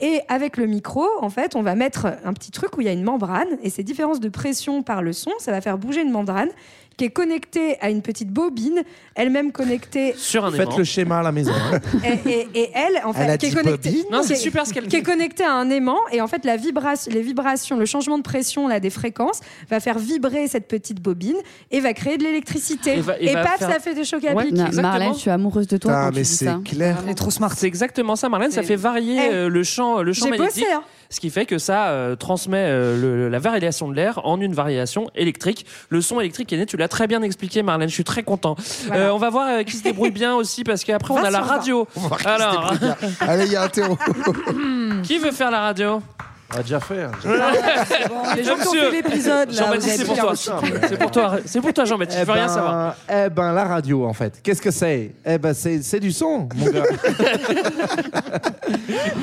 Et 0.00 0.20
avec 0.28 0.56
le 0.56 0.66
micro, 0.66 1.06
en 1.20 1.30
fait, 1.30 1.54
on 1.56 1.62
va 1.62 1.74
mettre 1.74 2.06
un 2.24 2.32
petit 2.32 2.50
truc 2.50 2.76
où 2.76 2.80
il 2.80 2.86
y 2.86 2.90
a 2.90 2.92
une 2.92 3.04
membrane, 3.04 3.48
et 3.62 3.70
ces 3.70 3.82
différences 3.82 4.20
de 4.20 4.28
pression 4.28 4.82
par 4.82 5.02
le 5.02 5.12
son, 5.12 5.30
ça 5.38 5.50
va 5.52 5.60
faire 5.60 5.78
bouger 5.78 6.02
une 6.02 6.10
membrane 6.10 6.48
qui 6.96 7.04
est 7.04 7.10
connectée 7.10 7.76
à 7.82 7.90
une 7.90 8.00
petite 8.00 8.30
bobine, 8.30 8.82
elle-même 9.14 9.52
connectée 9.52 10.14
Sur 10.16 10.46
un 10.46 10.50
Faites 10.50 10.62
aimant. 10.68 10.78
le 10.78 10.84
schéma 10.84 11.18
à 11.18 11.22
la 11.22 11.32
maison. 11.32 11.52
hein. 11.52 11.78
et, 12.24 12.30
et- 12.30 12.48
et 12.54 12.70
elle, 12.74 13.02
en 13.04 13.12
Elle 13.12 13.28
a 13.28 13.32
fait, 13.32 13.38
qui 13.38 13.46
est 13.46 13.50
connectée, 13.54 13.90
bobine 13.90 14.04
Non, 14.10 14.22
c'est 14.22 14.28
qui 14.28 14.32
est- 14.40 14.42
super 14.42 14.66
ce 14.66 14.72
qu'elle 14.72 14.86
qui 14.88 14.96
est 14.96 15.02
connectée 15.02 15.44
à 15.44 15.52
un 15.52 15.68
aimant, 15.68 15.98
et 16.10 16.20
en 16.22 16.26
fait, 16.26 16.44
la 16.46 16.56
vibration, 16.56 17.12
les 17.12 17.20
vibrations, 17.20 17.76
le 17.76 17.84
changement 17.84 18.16
de 18.16 18.22
pression 18.22 18.66
là 18.66 18.80
des 18.80 18.88
fréquences 18.90 19.40
va 19.68 19.78
faire 19.80 19.98
vibrer 19.98 20.48
cette 20.48 20.68
petite 20.68 21.02
bobine 21.02 21.36
et 21.70 21.80
va 21.80 21.92
créer 21.92 22.16
de 22.16 22.24
l'électricité. 22.24 22.92
Et 22.94 22.98
Et, 22.98 23.00
va- 23.02 23.18
et 23.20 23.34
va 23.34 23.42
paf, 23.42 23.58
faire- 23.58 23.72
ça 23.72 23.78
fait 23.78 23.94
des 23.94 24.04
chocs 24.04 24.24
à 24.24 24.32
Ouais. 24.32 24.44
pic. 24.44 24.54
Na- 24.54 24.66
Exactement. 24.66 24.88
Marlène, 24.88 25.14
je 25.14 25.18
suis 25.18 25.30
amoureuse 25.30 25.66
de 25.66 25.76
toi 25.76 25.90
Putain, 25.90 26.04
quand 26.06 26.10
tu 26.12 26.16
mais 26.16 26.22
dis 26.22 26.28
c'est 26.28 26.44
ça. 26.46 26.60
clair. 26.64 26.98
Elle 27.04 27.10
est 27.10 27.14
trop 27.14 27.30
smart. 27.30 27.52
C'est 27.54 27.66
exactement 27.66 28.16
ça, 28.16 28.28
Marlène. 28.30 28.50
Ça 28.52 28.62
fait 28.62 28.76
varier 28.76 29.20
Eh, 29.30 29.34
euh, 29.34 29.48
le 29.50 29.62
champ, 29.64 30.00
le 30.02 30.12
champ 30.14 30.24
J'ai 30.24 30.30
magnétique. 30.30 30.60
bossé, 30.64 30.72
hein. 30.72 30.82
Ce 31.10 31.20
qui 31.20 31.30
fait 31.30 31.46
que 31.46 31.58
ça 31.58 31.88
euh, 31.88 32.16
transmet 32.16 32.64
euh, 32.68 33.00
le- 33.00 33.28
la 33.28 33.38
variation 33.38 33.88
de 33.88 33.94
l'air 33.94 34.20
en 34.24 34.40
une 34.40 34.54
variation 34.54 35.10
électrique. 35.14 35.64
Le 35.88 36.00
son 36.00 36.20
électrique 36.20 36.52
est 36.52 36.56
né, 36.56 36.66
tu 36.66 36.76
l'as 36.76 36.88
très 36.88 37.06
bien 37.06 37.22
expliqué, 37.22 37.62
Marlène. 37.62 37.88
Je 37.88 37.94
suis 37.94 38.04
très 38.04 38.22
content. 38.22 38.56
Voilà. 38.86 39.06
Euh, 39.06 39.10
on 39.12 39.18
va 39.18 39.30
voir 39.30 39.48
euh, 39.48 39.62
qui 39.62 39.76
se 39.76 39.82
débrouille 39.82 40.10
bien 40.10 40.34
aussi, 40.34 40.64
parce 40.64 40.82
qu'après, 40.84 41.14
on 41.14 41.22
a 41.22 41.30
la 41.30 41.40
radio. 41.40 41.86
On 41.96 42.00
va 42.00 42.08
voir 42.08 42.18
qui 42.18 42.24
se 42.24 42.28
Alors. 42.28 42.72
Allez, 43.20 43.46
il 43.46 43.52
y 43.52 43.56
a 43.56 43.62
un 43.62 43.68
terreau. 43.68 43.96
qui 45.02 45.18
veut 45.18 45.32
faire 45.32 45.50
la 45.50 45.60
radio? 45.60 46.02
On 46.54 46.58
a 46.58 46.62
déjà 46.62 46.78
fait. 46.80 47.02
hein. 47.02 47.10
Les 48.36 48.44
gens 48.44 48.54
qui 48.54 48.68
ont 48.68 48.72
Monsieur. 48.72 48.90
fait 48.90 49.02
l'épisode, 49.02 49.50
là, 49.50 49.52
vous 49.52 49.52
Jean-Baptiste, 49.56 49.88
avez 49.88 49.96
c'est 49.98 50.04
pour 50.04 50.14
bien 50.14 50.22
toi. 50.22 50.30
reçu. 50.30 50.50
C'est 50.88 50.98
pour 50.98 51.10
toi. 51.10 51.36
C'est 51.44 51.60
pour 51.60 51.72
toi, 51.72 51.84
Jean-Baptiste. 51.84 52.18
Eh 52.22 52.24
Je 52.24 52.26
veux 52.28 52.32
rien 52.34 52.46
ben, 52.46 52.52
savoir. 52.54 52.94
Eh 53.12 53.28
ben, 53.30 53.52
la 53.52 53.64
radio, 53.64 54.04
en 54.06 54.12
fait. 54.12 54.40
Qu'est-ce 54.42 54.62
que 54.62 54.70
c'est? 54.70 55.12
Eh 55.24 55.38
ben, 55.38 55.52
c'est 55.54 55.82
c'est 55.82 55.98
du 56.00 56.12
son, 56.12 56.48
mon 56.54 56.66
gars. 56.70 56.84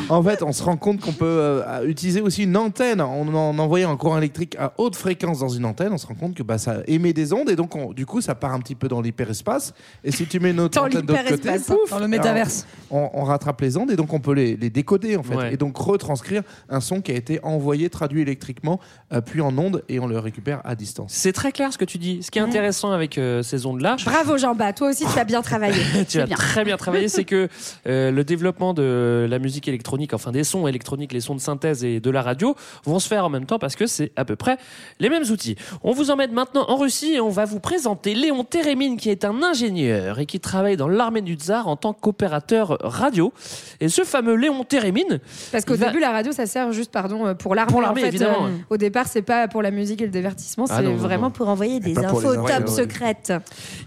en 0.10 0.22
fait, 0.24 0.44
on 0.44 0.52
se 0.52 0.64
rend 0.64 0.78
compte 0.78 1.00
qu'on 1.00 1.14
peut 1.14 1.26
euh, 1.26 1.86
utiliser 1.88 2.22
aussi 2.22 2.44
une 2.44 2.58
antenne. 2.58 3.02
En, 3.02 3.28
en 3.28 3.58
envoyant 3.58 3.92
un 3.92 3.98
courant 3.98 4.18
électrique 4.18 4.56
à 4.60 4.74
haute 4.78 4.96
fréquence 4.96 5.40
dans 5.40 5.50
une 5.50 5.66
antenne, 5.66 5.94
on 5.94 5.98
se 5.98 6.08
rend 6.08 6.16
compte 6.16 6.36
que 6.36 6.44
bah, 6.44 6.58
ça 6.58 6.78
émet 6.88 7.14
des 7.14 7.34
ondes 7.34 7.50
et 7.50 7.56
donc, 7.56 7.76
on- 7.76 7.94
du 7.94 8.06
coup, 8.06 8.22
ça 8.22 8.36
part 8.36 8.54
un 8.54 8.60
petit 8.60 8.76
peu 8.76 8.88
dans 8.88 9.02
l'hyperespace. 9.02 9.74
Et 10.04 10.12
si 10.12 10.26
tu 10.26 10.40
mets 10.40 10.54
notre 10.54 10.80
Dans 10.80 10.88
antenne 10.88 11.02
de 11.02 11.08
l'autre 11.14 11.24
côté, 11.24 11.36
l'hyperespace, 11.36 11.68
pouf, 11.78 11.90
Dans 11.90 12.00
le 12.00 12.08
métaverse. 12.08 12.66
on, 12.92 13.10
on 13.14 13.24
rattrape 13.24 13.62
les 13.62 13.78
ondes 13.78 13.92
et 13.92 13.96
donc 13.96 14.12
on 14.14 14.20
peut 14.20 14.34
les, 14.34 14.56
les 14.56 14.70
décoder 14.70 15.16
en 15.18 15.24
fait 15.24 15.34
Ouais. 15.34 15.54
et 15.54 15.58
donc 15.58 15.76
retranscrire 15.78 16.44
un 16.70 16.80
son 16.80 17.02
qui 17.02 17.12
a 17.12 17.13
été 17.18 17.40
envoyé, 17.44 17.90
traduit 17.90 18.22
électriquement, 18.22 18.80
euh, 19.12 19.22
puis 19.22 19.42
en 19.42 19.58
ondes 19.58 19.84
et 19.90 20.00
on 20.00 20.08
le 20.08 20.20
récupère 20.20 20.62
à 20.64 20.76
distance. 20.76 21.12
C'est 21.14 21.34
très 21.34 21.52
clair 21.52 21.72
ce 21.74 21.78
que 21.78 21.86
tu 21.86 21.98
dis. 21.98 22.24
Ce 22.24 22.32
qui 22.32 22.40
est 22.40 22.42
intéressant 22.42 22.92
avec 22.92 23.18
euh, 23.18 23.42
ces 23.44 23.66
ondes-là, 23.66 23.98
Bravo, 24.06 24.38
Jean-Baptiste. 24.38 24.78
Toi 24.78 24.90
aussi, 24.90 25.06
tu 25.12 25.20
as 25.20 25.24
bien 25.26 25.42
travaillé. 25.42 25.76
tu 26.10 26.20
as 26.20 26.28
très 26.28 26.64
bien 26.64 26.78
travaillé, 26.78 27.08
c'est 27.10 27.24
que 27.26 27.48
euh, 27.88 28.12
le 28.12 28.24
développement 28.24 28.74
de 28.74 29.28
la 29.30 29.40
musique 29.40 29.68
électronique, 29.68 30.14
enfin 30.14 30.32
des 30.32 30.44
sons 30.44 30.68
électroniques, 30.68 31.12
les 31.14 31.22
sons 31.22 31.36
de 31.36 31.42
synthèse 31.42 31.84
et 31.84 32.00
de 32.00 32.10
la 32.10 32.22
radio, 32.22 32.56
vont 32.86 33.00
se 33.00 33.08
faire 33.08 33.26
en 33.26 33.30
même 33.30 33.46
temps 33.46 33.60
parce 33.60 33.76
que 33.76 33.86
c'est 33.88 34.12
à 34.16 34.26
peu 34.26 34.36
près 34.36 34.58
les 35.00 35.10
mêmes 35.10 35.24
outils. 35.32 35.56
On 35.84 35.92
vous 35.92 36.12
emmène 36.12 36.32
maintenant 36.32 36.66
en 36.70 36.78
Russie 36.78 37.14
et 37.14 37.22
on 37.22 37.30
va 37.30 37.46
vous 37.46 37.60
présenter 37.60 38.16
Léon 38.16 38.44
Térémine 38.44 38.98
qui 38.98 39.10
est 39.10 39.26
un 39.26 39.44
ingénieur 39.44 40.20
et 40.20 40.26
qui 40.26 40.40
travaille 40.40 40.78
dans 40.78 40.88
l'armée 40.88 41.22
du 41.22 41.34
tsar 41.36 41.68
en 41.68 41.76
tant 41.76 41.94
qu'opérateur 41.94 42.78
radio. 42.82 43.34
Et 43.80 43.90
ce 43.90 44.04
fameux 44.04 44.36
Léon 44.36 44.64
Térémine, 44.64 45.20
Parce 45.52 45.66
qu'au 45.66 45.76
va- 45.76 45.88
début, 45.88 46.00
la 46.00 46.12
radio, 46.12 46.32
ça 46.32 46.46
sert 46.46 46.72
juste 46.72 46.92
par 46.92 47.03
pardon, 47.04 47.28
euh, 47.28 47.34
pour 47.34 47.54
l'armée. 47.54 47.72
Pour 47.72 47.82
l'armée, 47.82 48.02
En 48.02 48.04
fait, 48.04 48.10
évidemment, 48.10 48.46
euh, 48.46 48.50
ouais. 48.50 48.66
Au 48.70 48.78
départ, 48.78 49.08
c'est 49.08 49.22
pas 49.22 49.48
pour 49.48 49.62
la 49.62 49.72
musique 49.72 50.02
et 50.02 50.06
le 50.06 50.12
divertissement, 50.12 50.66
Ah 50.70 50.78
c'est 50.78 50.84
non, 50.84 50.96
vraiment 50.96 51.24
non. 51.24 51.32
pour 51.32 51.50
envoyer 51.50 51.80
des 51.80 51.98
infos 51.98 52.36
top 52.36 52.46
ouais. 52.46 52.68
secrètes. 52.68 53.34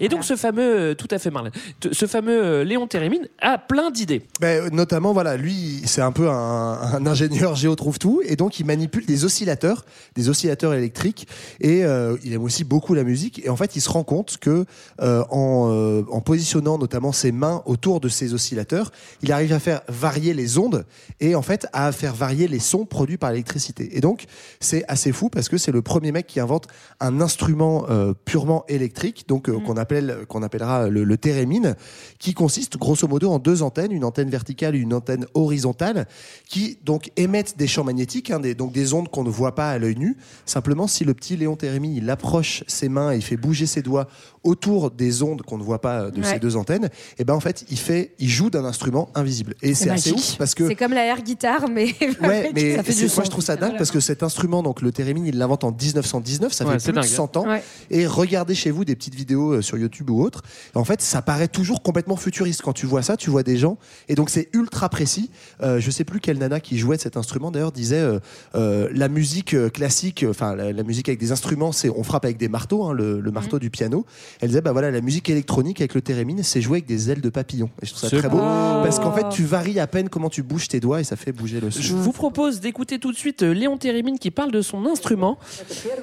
Et 0.01 0.09
donc, 0.09 0.25
ce 0.25 0.37
fameux, 0.37 0.79
euh, 0.91 0.95
tout 0.95 1.09
à 1.11 1.19
fait 1.19 1.31
Marlène, 1.31 1.53
ce 1.91 2.07
fameux 2.07 2.63
Léon 2.63 2.87
Térémine 2.87 3.27
a 3.41 3.57
plein 3.57 3.91
d'idées. 3.91 4.23
Ben, 4.41 4.69
notamment, 4.71 5.15
voilà, 5.15 5.37
lui, 5.37 5.81
c'est 5.87 6.03
un 6.03 6.13
peu 6.13 6.29
un, 6.29 6.79
un 6.95 7.07
ingénieur 7.07 7.55
géo 7.55 7.75
trouve 7.75 7.99
tout, 7.99 8.21
et 8.25 8.37
donc 8.37 8.61
il 8.61 8.67
manipule 8.67 9.07
des 9.07 9.25
oscillateurs, 9.25 9.85
des 10.15 10.29
oscillateurs 10.29 10.75
électriques, 10.75 11.27
et 11.61 11.85
euh, 11.85 12.17
il 12.23 12.33
aime 12.35 12.43
aussi 12.43 12.65
beaucoup 12.65 12.93
la 12.93 13.05
musique. 13.05 13.41
Et 13.45 13.49
en 13.49 13.57
fait, 13.57 13.77
il 13.77 13.81
se 13.81 13.89
rend 13.89 14.05
compte 14.05 14.37
que 14.39 14.67
euh, 15.01 15.25
en, 15.31 15.71
euh, 15.71 16.03
en 16.11 16.21
positionnant 16.21 16.77
notamment 16.77 17.13
ses 17.13 17.33
mains 17.33 17.63
autour 17.65 18.01
de 18.01 18.09
ces 18.09 18.35
oscillateurs, 18.35 18.93
il 19.23 19.33
arrive 19.33 19.53
à 19.53 19.59
faire 19.59 19.81
varier 19.89 20.35
les 20.35 20.59
ondes 20.59 20.85
et 21.21 21.35
en 21.35 21.43
fait 21.43 21.67
à 21.73 21.93
faire 21.93 22.15
varier 22.15 22.49
les 22.49 22.59
sons 22.59 22.85
produits 22.85 23.06
par 23.15 23.31
l'électricité. 23.31 23.97
Et 23.97 24.01
donc, 24.01 24.27
c'est 24.59 24.85
assez 24.89 25.13
fou 25.13 25.29
parce 25.29 25.49
que 25.49 25.57
c'est 25.57 25.73
le 25.73 25.83
premier 25.83 26.11
mec 26.11 26.27
qui 26.27 26.41
invente 26.41 26.67
un 26.99 27.21
instrument 27.21 27.87
euh, 27.89 28.13
purement 28.25 28.65
électrique, 28.69 29.27
donc 29.29 29.49
euh, 29.49 29.61
qu'on 29.61 29.77
appelle 29.77 30.27
qu'on 30.29 30.43
appellera 30.43 30.89
le, 30.89 31.05
le 31.05 31.17
thérémine, 31.17 31.77
qui 32.19 32.35
consiste 32.35 32.77
grosso 32.77 33.07
modo 33.07 33.31
en 33.31 33.39
deux 33.39 33.63
antennes, 33.63 33.93
une 33.93 34.05
antenne 34.05 34.31
verticale 34.31 34.75
et 34.75 34.79
une 34.79 34.95
antenne 34.95 35.27
horizontale, 35.35 36.09
qui 36.49 36.79
donc 36.85 37.13
émettent 37.17 37.57
des 37.57 37.69
champs 37.69 37.85
magnétiques, 37.85 38.31
hein, 38.31 38.41
des, 38.41 38.55
donc 38.55 38.73
des 38.73 38.93
ondes 38.93 39.09
qu'on 39.09 39.25
ne 39.25 39.31
voit 39.31 39.55
pas 39.55 39.71
à 39.71 39.79
l'œil 39.79 39.97
nu. 39.97 40.17
Simplement, 40.45 40.87
si 40.89 41.05
le 41.05 41.15
petit 41.15 41.37
Léon 41.37 41.57
Térémine 41.57 41.95
il 41.95 42.11
approche 42.11 42.65
ses 42.67 42.89
mains 42.89 43.13
et 43.13 43.17
il 43.17 43.23
fait 43.23 43.37
bouger 43.37 43.67
ses 43.67 43.83
doigts 43.83 44.09
autour 44.47 44.91
des 44.91 45.23
ondes 45.23 45.43
qu'on 45.43 45.59
ne 45.59 45.62
voit 45.62 45.81
pas 45.81 46.00
euh, 46.03 46.11
de 46.11 46.21
Ouais. 46.23 46.33
ces 46.33 46.38
deux 46.38 46.57
antennes, 46.57 46.88
et 47.19 47.25
ben 47.25 47.35
en 47.35 47.41
fait, 47.41 47.65
il 47.71 47.79
fait, 47.79 48.15
il 48.19 48.29
joue 48.31 48.49
d'un 48.49 48.65
instrument 48.65 49.11
invisible. 49.15 49.55
Et 49.62 49.75
c'est 49.75 49.91
assez 49.91 50.12
ouf 50.12 50.37
parce 50.38 50.55
que 50.55 50.67
C'est 50.67 50.75
comme 50.75 50.93
la 50.95 51.05
air 51.05 51.23
guitare, 51.23 51.69
mais. 51.69 51.95
Ouais, 52.23 52.50
mais 52.55 52.76
ça 52.76 52.83
fait 52.83 52.95
du 52.95 53.00
moi 53.03 53.09
son. 53.11 53.25
je 53.25 53.31
trouve 53.31 53.45
ça 53.45 53.57
dingue 53.57 53.76
parce 53.76 53.91
que 53.91 54.00
cet 54.00 54.23
instrument, 54.23 54.62
donc 54.62 54.81
le 54.81 54.91
thérémine, 54.93 55.26
il 55.26 55.37
l'invente 55.38 55.65
en 55.65 55.71
1919, 55.73 56.53
ça 56.53 56.65
Ouais, 56.65 56.79
fait 56.79 56.85
plus 56.85 56.93
de 56.93 57.00
dingue. 57.00 57.05
100 57.05 57.37
ans. 57.37 57.47
Ouais. 57.49 57.62
Et 57.91 58.07
regardez 58.07 58.55
chez 58.55 58.71
vous 58.71 58.85
des 58.85 58.97
petites 58.97 59.15
vidéos 59.15 59.53
euh, 59.57 59.62
sur 59.62 59.76
YouTube 59.76 60.09
ou 60.11 60.23
autre. 60.23 60.43
En 60.75 60.85
fait, 60.85 61.03
ça 61.03 61.21
paraît 61.23 61.49
toujours 61.49 61.83
complètement 61.83 62.17
futuriste 62.17 62.62
quand 62.62 62.73
tu 62.73 62.87
vois 62.87 63.03
ça. 63.03 63.17
Tu 63.17 63.29
vois 63.31 63.43
des 63.43 63.57
gens 63.59 63.76
et 64.09 64.15
donc 64.15 64.31
c'est 64.31 64.49
ultra 64.55 64.88
précis. 64.88 65.31
Euh, 65.62 65.81
je 65.81 65.91
sais 65.91 66.05
plus 66.05 66.21
quelle 66.21 66.38
nana 66.38 66.61
qui 66.61 66.79
jouait 66.79 66.97
de 66.97 67.03
cet 67.03 67.17
instrument 67.17 67.50
d'ailleurs 67.50 67.73
disait 67.73 68.00
euh, 68.00 68.19
euh, 68.55 68.88
la 68.93 69.09
musique 69.09 69.55
classique, 69.73 70.25
enfin 70.29 70.55
la, 70.55 70.73
la 70.73 70.83
musique 70.83 71.09
avec 71.09 71.19
des 71.21 71.33
instruments, 71.33 71.73
c'est 71.73 71.91
on 71.91 72.03
frappe 72.03 72.25
avec 72.25 72.37
des 72.38 72.49
marteaux, 72.49 72.85
hein, 72.85 72.93
le, 72.93 73.21
le 73.21 73.31
marteau 73.31 73.59
du 73.59 73.71
piano. 73.71 74.07
Elle 74.40 74.49
disait, 74.49 74.61
bah 74.61 74.73
voilà, 74.73 74.90
la 74.90 75.00
musique 75.00 75.31
électronique 75.31 75.81
avec 75.81 75.95
le 75.95 76.00
thérémine, 76.00 76.43
c'est 76.43 76.61
jouer 76.61 76.78
avec 76.78 76.87
des 76.87 77.11
ailes 77.11 77.21
de 77.21 77.31
papillon. 77.31 77.71
Je 77.83 77.90
trouve 77.90 78.09
ça 78.09 78.16
très 78.16 78.28
beau, 78.28 78.38
parce 78.38 78.99
qu'en 78.99 79.12
fait, 79.12 79.28
tu 79.31 79.45
varies 79.45 79.81
à 79.81 79.87
peine 79.87 80.09
comment 80.09 80.28
tu 80.28 80.43
bouges 80.43 80.69
tes 80.69 80.81
doigts 80.81 81.00
et 81.00 81.05
ça 81.05 81.16
fait 81.16 81.33
bouger 81.33 81.61
le 81.61 81.71
son. 81.71 81.81
Je 81.81 81.95
vous 81.95 82.12
propose 82.12 82.61
d'écouter 82.61 82.99
tout 82.99 83.12
de 83.12 83.16
suite 83.16 83.43
euh, 83.43 83.52
Léon 83.52 83.76
Thérémine 83.76 84.19
qui 84.19 84.31
parle 84.31 84.52
de 84.52 84.62
son 84.62 84.87
instrument. 84.87 85.38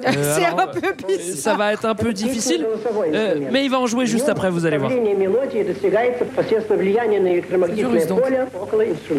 Euh, 0.06 0.36
c'est 0.36 0.46
un 0.46 0.68
peu. 0.68 0.80
Euh, 0.88 1.36
ça 1.36 1.56
va 1.56 1.74
être 1.74 1.86
un 1.86 1.96
peu 1.96 2.14
difficile, 2.14 2.66
mais 3.52 3.66
il 3.66 3.72
va 3.72 3.80
en 3.80 3.88
jouer 3.88 4.06
juste 4.06 4.30
après, 4.30 4.50
vous 4.50 4.66
allez 4.66 4.78
voir. 4.78 4.92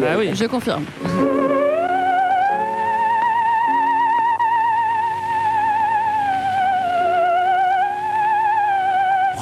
Ah 0.05 0.17
oui, 0.17 0.31
je 0.33 0.45
confirme. 0.45 0.83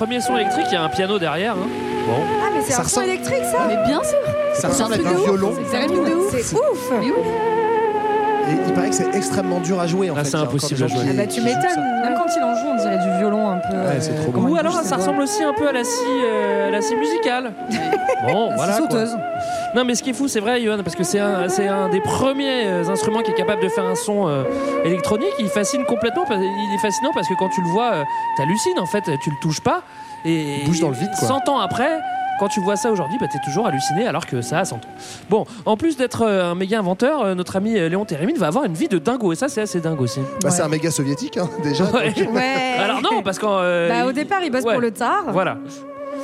Premier 0.04 0.20
son 0.20 0.36
électrique, 0.36 0.66
il 0.70 0.74
y 0.74 0.76
a 0.76 0.84
un 0.84 0.90
piano 0.90 1.18
derrière. 1.18 1.54
hein. 1.54 1.68
Bon. 2.06 2.14
Ah, 2.44 2.50
mais 2.54 2.62
c'est 2.62 2.74
Ça 2.74 2.82
un 2.82 2.84
son 2.84 3.00
ressemble- 3.00 3.08
électrique, 3.08 3.44
ça 3.50 3.60
Mais 3.70 3.78
bien 3.88 4.04
sûr. 4.04 4.18
Ça 4.54 4.68
ressemble 4.68 4.96
à 4.96 4.98
ouf. 5.14 5.24
violon. 5.24 5.54
C'est 5.72 5.78
un 5.78 5.88
truc 5.88 6.06
de 6.10 6.14
ouf. 6.16 6.36
C'est 6.42 6.56
ouf 6.58 6.90
Mais 6.92 7.06
oui. 7.06 7.14
Et 8.50 8.56
il 8.68 8.74
paraît 8.74 8.90
que 8.90 8.96
c'est 8.96 9.16
extrêmement 9.16 9.60
dur 9.60 9.80
à 9.80 9.88
jouer 9.88 10.10
en 10.10 10.16
fait. 10.16 10.24
c'est 10.26 10.30
Il 10.32 10.34
y 10.34 10.36
a 10.36 10.40
encore 10.42 10.50
impossible 10.56 10.84
à 10.84 10.88
jouer. 10.88 11.00
qui- 11.00 11.08
Ah 11.10 11.14
bah 11.14 11.22
tu 11.24 11.28
qui 11.30 11.40
jouent 11.40 11.46
m'étonnes. 11.46 11.84
Même 12.04 12.14
quand 12.16 12.26
il 12.36 12.44
en 12.44 12.56
joue, 12.56 12.68
on 12.72 12.76
dirait 12.76 12.98
du 12.98 13.18
violon 13.20 13.50
un 13.50 13.58
peu. 13.58 13.76
Ouais, 13.78 14.00
c'est 14.00 14.16
trop 14.16 14.32
comment 14.32 14.50
Ou 14.50 14.56
alors 14.58 14.74
ça 14.82 14.96
ressemble 14.98 15.22
aussi 15.22 15.44
un 15.44 15.54
peu 15.54 15.68
à 15.68 15.72
la 15.72 15.84
scie, 15.84 16.02
euh, 16.26 16.70
la 16.72 16.82
scie 16.82 16.96
musicale. 16.96 17.52
Bon, 18.26 18.48
C'est 18.52 18.56
voilà. 18.56 18.78
quoi. 18.78 18.88
sauteuse. 18.90 19.18
Non, 19.76 19.84
mais 19.84 19.96
ce 19.96 20.04
qui 20.04 20.12
est 20.12 20.14
fou, 20.14 20.30
c'est 20.30 20.40
vrai, 20.40 20.62
Johan, 20.62 20.78
parce 20.82 20.96
que 20.96 21.04
c'est 21.04 21.20
un, 21.20 21.50
c'est 21.50 21.68
un 21.68 21.90
des 21.90 22.00
premiers 22.00 22.68
euh, 22.68 22.88
instruments 22.90 23.20
qui 23.22 23.32
est 23.32 23.36
capable 23.36 23.62
de 23.62 23.68
faire 23.68 23.84
un 23.86 23.96
son 23.96 24.30
euh, 24.30 24.44
électronique. 24.86 25.34
Il 25.40 25.50
fascine 25.50 25.84
complètement. 25.84 26.24
parce- 26.26 26.40
Il 26.42 26.74
est 26.74 26.78
fascinant 26.82 27.12
parce 27.14 27.28
que 27.28 27.34
quand 27.38 27.50
tu 27.50 27.62
le 27.62 27.68
vois, 27.68 27.92
euh, 27.94 28.04
t'hallucines 28.38 28.80
en 28.80 28.86
fait. 28.86 29.04
Tu 29.22 29.30
le 29.30 29.36
touches 29.42 29.60
pas 29.62 29.82
et 30.24 30.60
Il 30.62 30.66
bouge 30.66 30.80
dans 30.80 30.88
le 30.90 30.96
vide, 30.96 31.10
quoi. 31.20 31.28
100 31.28 31.50
ans 31.50 31.60
après. 31.60 31.90
Quand 32.40 32.48
tu 32.48 32.60
vois 32.62 32.76
ça 32.76 32.92
aujourd'hui, 32.92 33.18
bah, 33.20 33.28
t'es 33.32 33.40
toujours 33.46 33.68
halluciné 33.68 34.08
alors 34.08 34.26
que 34.26 34.42
ça 34.42 34.60
a 34.60 34.66
100 34.66 34.78
ans. 34.78 34.80
Bon, 35.30 35.46
en 35.66 35.78
plus 35.78 35.98
d'être 35.98 36.24
euh, 36.24 36.52
un 36.52 36.56
méga 36.56 36.80
inventeur, 36.80 37.22
euh, 37.22 37.36
notre 37.36 37.56
ami 37.56 37.78
euh, 37.78 37.90
Léon 37.90 38.06
Térémine 38.06 38.38
va 38.38 38.48
avoir 38.48 38.66
une 38.66 38.74
vie 38.74 38.88
de 38.88 38.98
dingo 38.98 39.32
et 39.32 39.36
ça 39.36 39.48
c'est 39.50 39.62
assez 39.62 39.80
dingue 39.80 40.02
aussi. 40.02 40.20
Bah, 40.42 40.50
C'est 40.50 40.62
un 40.64 40.68
méga 40.68 40.90
soviétique 40.92 41.38
hein, 41.38 41.50
déjà. 41.64 41.84
Ouais. 41.92 42.12
donc- 42.12 42.34
Ouais. 42.34 42.76
Alors 42.80 43.02
non, 43.02 43.22
parce 43.24 43.38
qu'en 43.40 43.58
euh, 43.60 43.88
Bah, 43.90 44.08
au 44.08 44.12
départ, 44.12 44.40
il 44.44 44.52
bosse 44.52 44.64
ouais. 44.64 44.74
pour 44.74 44.82
le 44.82 44.90
tsar. 44.90 45.26
Voilà. 45.32 45.58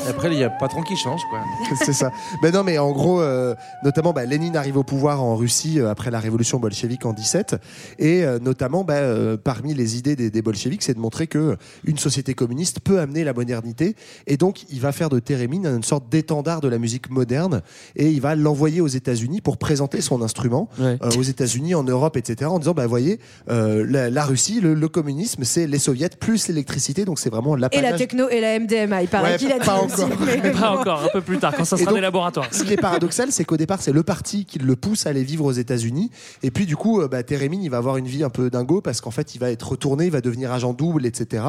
Et 0.06 0.10
après, 0.10 0.30
il 0.32 0.40
y 0.40 0.44
a 0.44 0.50
pas 0.50 0.70
patron 0.70 0.82
qui 0.84 0.96
change, 0.96 1.22
quoi. 1.30 1.40
c'est 1.86 1.94
ça. 1.94 2.12
Ben 2.42 2.54
non, 2.54 2.64
mais 2.64 2.78
en 2.78 2.92
gros, 2.92 3.22
euh, 3.22 3.56
notamment, 3.84 4.14
bah, 4.14 4.26
Lénine 4.26 4.56
arrive 4.56 4.78
au 4.78 4.84
pouvoir 4.84 5.24
en 5.24 5.36
Russie 5.36 5.80
euh, 5.80 5.90
après 5.90 6.12
la 6.12 6.20
révolution 6.20 6.60
bolchevique 6.60 7.06
en 7.06 7.14
17, 7.14 7.56
et 7.98 8.24
euh, 8.24 8.40
notamment, 8.40 8.84
bah, 8.84 8.96
euh, 8.96 9.38
parmi 9.38 9.74
les 9.74 9.98
idées 9.98 10.16
des, 10.16 10.30
des 10.30 10.42
bolcheviks, 10.42 10.84
c'est 10.84 10.94
de 10.94 11.00
montrer 11.00 11.28
que 11.28 11.58
une 11.86 11.98
société 11.98 12.34
communiste 12.34 12.80
peut 12.82 13.00
amener 13.00 13.24
la 13.24 13.34
modernité, 13.34 13.96
et 14.28 14.38
donc 14.38 14.64
il 14.70 14.80
va 14.80 14.92
faire 14.92 15.10
de 15.10 15.20
Térémine 15.20 15.66
une 15.66 15.84
sorte 15.84 16.08
d'étendard 16.10 16.62
de 16.62 16.68
la 16.68 16.78
musique 16.78 17.10
moderne, 17.10 17.62
et 17.96 18.10
il 18.10 18.22
va 18.22 18.36
l'envoyer 18.36 18.82
aux 18.82 18.88
États-Unis 18.88 19.42
pour 19.42 19.58
présenter 19.58 20.02
son 20.02 20.22
instrument 20.22 20.70
Ouais. 20.80 20.98
euh, 21.02 21.10
aux 21.18 21.24
États-Unis, 21.24 21.74
en 21.76 21.84
Europe, 21.84 22.16
etc., 22.16 22.50
en 22.50 22.60
disant, 22.60 22.74
bah, 22.74 22.86
voyez, 22.88 23.20
euh, 23.50 23.86
la, 23.88 24.10
la 24.10 24.24
Russie, 24.26 24.60
le, 24.62 24.74
le 24.74 24.88
communisme, 24.88 25.44
c'est 25.44 25.68
les 25.68 25.80
soviets 25.80 26.10
plus 26.20 26.48
l'électricité, 26.48 27.06
donc 27.06 27.20
c'est 27.20 27.30
vraiment 27.30 27.56
Et 27.72 27.82
la 27.82 27.94
techno 27.94 28.30
et 28.30 28.40
la 28.40 28.60
MDMA, 28.60 29.02
il 29.04 29.08
paraît 29.08 29.32
Ouais, 29.32 29.38
qu'il 29.38 29.52
a 29.52 29.60
dit 29.60 29.66
pas 29.88 30.72
encore. 30.72 31.00
Pas 31.00 31.06
un 31.06 31.10
peu 31.14 31.22
plus 31.22 31.38
tard, 31.38 31.54
quand 31.56 31.66
ça 31.66 31.78
sera 31.78 31.88
donc- 31.92 31.96
des 31.96 32.02
laboratoires. 32.02 32.48
Ce 32.52 32.64
qui 32.64 32.74
est 32.74 32.78
paradoxal, 32.78 33.32
c'est 33.32 33.46
qu'au 33.46 33.58
départ, 33.58 33.82
c'est 33.82 33.92
le 33.92 34.04
parti 34.04 34.46
qui 34.46 34.60
le 34.60 34.76
pousse 34.76 35.06
à 35.06 35.10
aller 35.10 35.24
vivre 35.24 35.46
aux 35.46 35.52
États-Unis. 35.52 36.10
Et 36.44 36.52
puis, 36.52 36.66
du 36.66 36.76
coup, 36.76 37.02
euh, 37.02 37.08
bah, 37.08 37.24
Térémine, 37.24 37.64
il 37.64 37.70
va 37.70 37.78
avoir 37.78 37.98
une 37.98 38.08
vie 38.08 38.24
un 38.24 38.30
peu 38.30 38.50
dingo 38.50 38.82
parce 38.82 39.02
qu'en 39.02 39.12
fait, 39.12 39.36
il 39.36 39.40
va 39.40 39.52
être 39.52 39.70
retourné, 39.70 40.06
il 40.06 40.12
va 40.12 40.22
devenir 40.22 40.52
agent 40.52 40.74
double, 40.74 41.06
etc. 41.06 41.44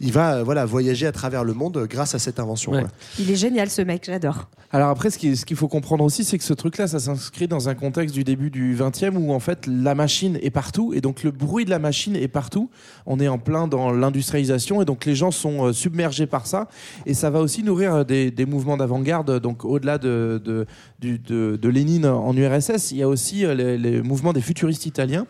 Il 0.00 0.12
va 0.12 0.36
euh, 0.36 0.42
voilà, 0.44 0.64
voyager 0.64 1.06
à 1.06 1.12
travers 1.12 1.44
le 1.44 1.54
monde 1.54 1.86
grâce 1.90 2.14
à 2.14 2.18
cette 2.18 2.38
invention. 2.40 2.72
Ouais. 2.72 2.84
Il 3.18 3.30
est 3.30 3.36
génial 3.36 3.70
ce 3.70 3.82
mec, 3.82 4.04
j'adore. 4.06 4.48
Alors 4.72 4.88
après, 4.88 5.10
ce 5.10 5.18
qui- 5.18 5.36
ce 5.36 5.44
qu'il 5.44 5.56
faut 5.56 5.68
comprendre 5.68 6.02
aussi, 6.04 6.24
c'est 6.24 6.36
que 6.38 6.44
ce 6.44 6.54
truc-là, 6.54 6.88
ça 6.88 6.98
s'inscrit 6.98 7.46
dans 7.48 7.68
un 7.68 7.74
contexte 7.74 8.14
du 8.14 8.24
début 8.24 8.50
du 8.50 8.74
20e 8.74 9.16
où 9.16 9.32
en 9.32 9.38
fait 9.40 9.66
la 9.68 9.94
machine 9.94 10.38
est 10.42 10.50
partout 10.50 10.92
et 10.94 11.00
donc 11.00 11.22
le 11.22 11.30
bruit 11.30 11.64
de 11.64 11.70
la 11.70 11.78
machine 11.78 12.16
est 12.16 12.28
partout. 12.28 12.70
On 13.06 13.20
est 13.20 13.28
en 13.28 13.38
plein 13.38 13.68
dans 13.68 13.92
l'industrialisation 13.92 14.82
et 14.82 14.84
donc 14.84 15.04
les 15.04 15.14
gens 15.14 15.30
sont 15.30 15.66
euh, 15.66 15.72
submergés 15.72 16.26
par 16.26 16.46
ça 16.46 16.68
et 17.06 17.14
ça 17.14 17.30
va 17.30 17.40
aussi 17.40 17.62
euh, 17.80 18.04
des, 18.04 18.46
mouvements 18.46 18.76
d'avant-garde. 18.76 19.40
Donc 19.40 19.64
au-delà 19.64 19.98
de, 19.98 20.66
Lénine 21.02 22.06
en 22.06 22.36
URSS, 22.36 22.92
il 22.92 22.98
y 22.98 23.02
a 23.02 23.08
aussi 23.08 23.44
euh, 23.44 23.76
les 23.76 24.02
mouvements 24.02 24.32
des 24.32 24.40
futuristes 24.40 24.86
italiens. 24.86 25.26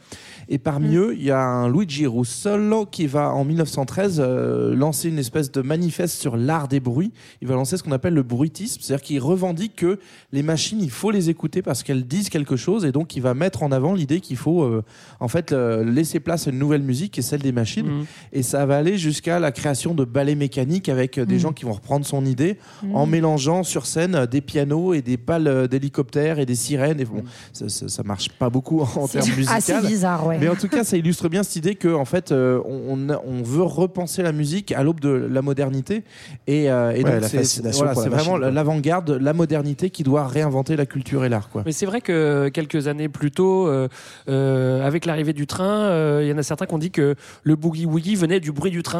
Et 0.49 0.59
parmi 0.59 0.97
eux, 0.97 1.15
il 1.17 1.23
y 1.25 1.31
a 1.31 1.41
un 1.41 1.69
Luigi 1.69 2.07
Russolo 2.07 2.87
qui 2.87 3.07
va 3.07 3.33
en 3.33 3.45
1913 3.45 4.19
euh, 4.21 4.75
lancer 4.75 5.09
une 5.09 5.19
espèce 5.19 5.51
de 5.51 5.63
manifeste 5.63 6.19
sur 6.21 6.37
l'art 6.37 6.69
des 6.69 6.81
bruits. 6.81 7.13
Il 7.43 7.49
va 7.49 7.55
lancer 7.55 7.77
ce 7.77 7.83
qu'on 7.83 7.93
appelle 7.93 8.15
le 8.15 8.23
bruitisme, 8.23 8.81
c'est-à-dire 8.83 9.03
qu'il 9.05 9.21
revendique 9.21 9.77
que 9.77 9.99
les 10.33 10.43
machines, 10.43 10.81
il 10.81 10.91
faut 10.91 11.11
les 11.11 11.31
écouter 11.31 11.63
parce 11.63 11.83
qu'elles 11.83 12.07
disent 12.07 12.29
quelque 12.29 12.57
chose, 12.57 12.85
et 12.85 12.93
donc 12.93 13.17
il 13.17 13.23
va 13.23 13.35
mettre 13.35 13.63
en 13.63 13.73
avant 13.73 13.95
l'idée 13.95 14.21
qu'il 14.21 14.37
faut 14.37 14.63
euh, 14.63 14.83
en 15.21 15.29
fait 15.29 15.53
euh, 15.53 15.85
laisser 15.85 16.21
place 16.21 16.47
à 16.47 16.51
une 16.51 16.59
nouvelle 16.59 16.83
musique 16.83 17.13
qui 17.13 17.21
est 17.21 17.23
celle 17.25 17.43
des 17.43 17.53
machines. 17.53 17.87
Mhm. 17.87 18.05
Et 18.33 18.43
ça 18.43 18.67
va 18.67 18.77
aller 18.77 18.99
jusqu'à 18.99 19.39
la 19.41 19.53
création 19.53 19.95
de 19.95 20.05
ballets 20.05 20.35
mécaniques 20.35 20.89
avec 20.89 21.19
des 21.19 21.35
Mhm. 21.35 21.41
gens 21.41 21.53
qui 21.53 21.65
vont 21.65 21.73
reprendre 21.73 22.05
son 22.07 22.25
idée 22.25 22.59
en 22.93 23.07
mélangeant 23.07 23.63
sur 23.63 23.87
scène 23.87 24.27
des 24.27 24.41
pianos 24.41 24.95
et 24.95 25.03
des 25.03 25.17
pales 25.17 25.69
d'hélicoptères 25.69 26.39
et 26.39 26.47
des 26.47 26.55
sirènes. 26.55 27.01
Et 27.01 27.05
bon, 27.05 27.23
ça, 27.53 27.69
ça, 27.69 27.89
ça 27.89 28.03
marche 28.03 28.29
pas 28.31 28.51
beaucoup 28.51 28.81
en 28.81 29.09
termes 29.09 29.27
musicaux. 29.37 29.53
Assez 29.55 29.81
bizarre, 29.81 30.27
ouais. 30.27 30.34
Mais 30.41 30.49
en 30.49 30.55
tout 30.57 30.69
cas, 30.69 30.85
ça 30.85 30.97
illustre 30.97 31.29
bien 31.29 31.43
cette 31.43 31.57
idée 31.57 31.75
que 31.75 31.93
en 31.95 32.05
fait, 32.05 32.33
euh, 32.33 32.61
on, 32.67 33.09
on- 33.11 33.43
veut 33.45 33.62
repenser 33.62 34.23
la 34.23 34.33
musique 34.33 34.73
à 34.73 34.83
l'aube 34.83 35.00
de 35.00 35.11
la 35.11 35.43
modernité. 35.43 36.03
Et, 36.47 36.71
euh, 36.71 36.93
et 36.93 37.05
Ouais, 37.05 37.21
donc, 37.21 37.33
la 37.33 37.45
c'est- 37.45 37.61
voilà, 37.76 37.93
la 37.95 38.09
vraiment 38.09 38.37
l'avant-garde, 38.38 39.11
la 39.11 39.33
modernité 39.35 39.91
qui 39.91 40.03
doit 40.03 40.26
réinventer 40.26 40.76
la 40.76 40.87
culture 40.87 41.25
et 41.25 41.29
l'art. 41.29 41.50
Quoi. 41.50 41.62
Mais 41.67 41.73
c'est 41.73 41.85
vrai 41.87 42.00
que 42.00 42.49
quelques 42.49 42.87
années 42.88 43.09
plus 43.09 43.31
tôt, 43.31 43.67
euh, 43.69 43.88
euh, 44.29 44.87
avec 44.87 45.05
l'arrivée 45.07 45.33
du 45.33 45.47
train, 45.47 45.64
euh, 45.88 46.21
il 46.23 46.29
y 46.29 46.33
en 46.33 46.38
a 46.38 46.43
certains 46.43 46.67
qui 46.67 46.75
ont 46.75 46.79
dit 46.79 46.91
que 46.91 47.14
le 47.43 47.57
boogie 47.57 47.87
woogie 47.87 48.14
venait 48.17 48.41
du 48.41 48.53
bruit 48.53 48.71
du 48.71 48.83
train. 48.83 48.99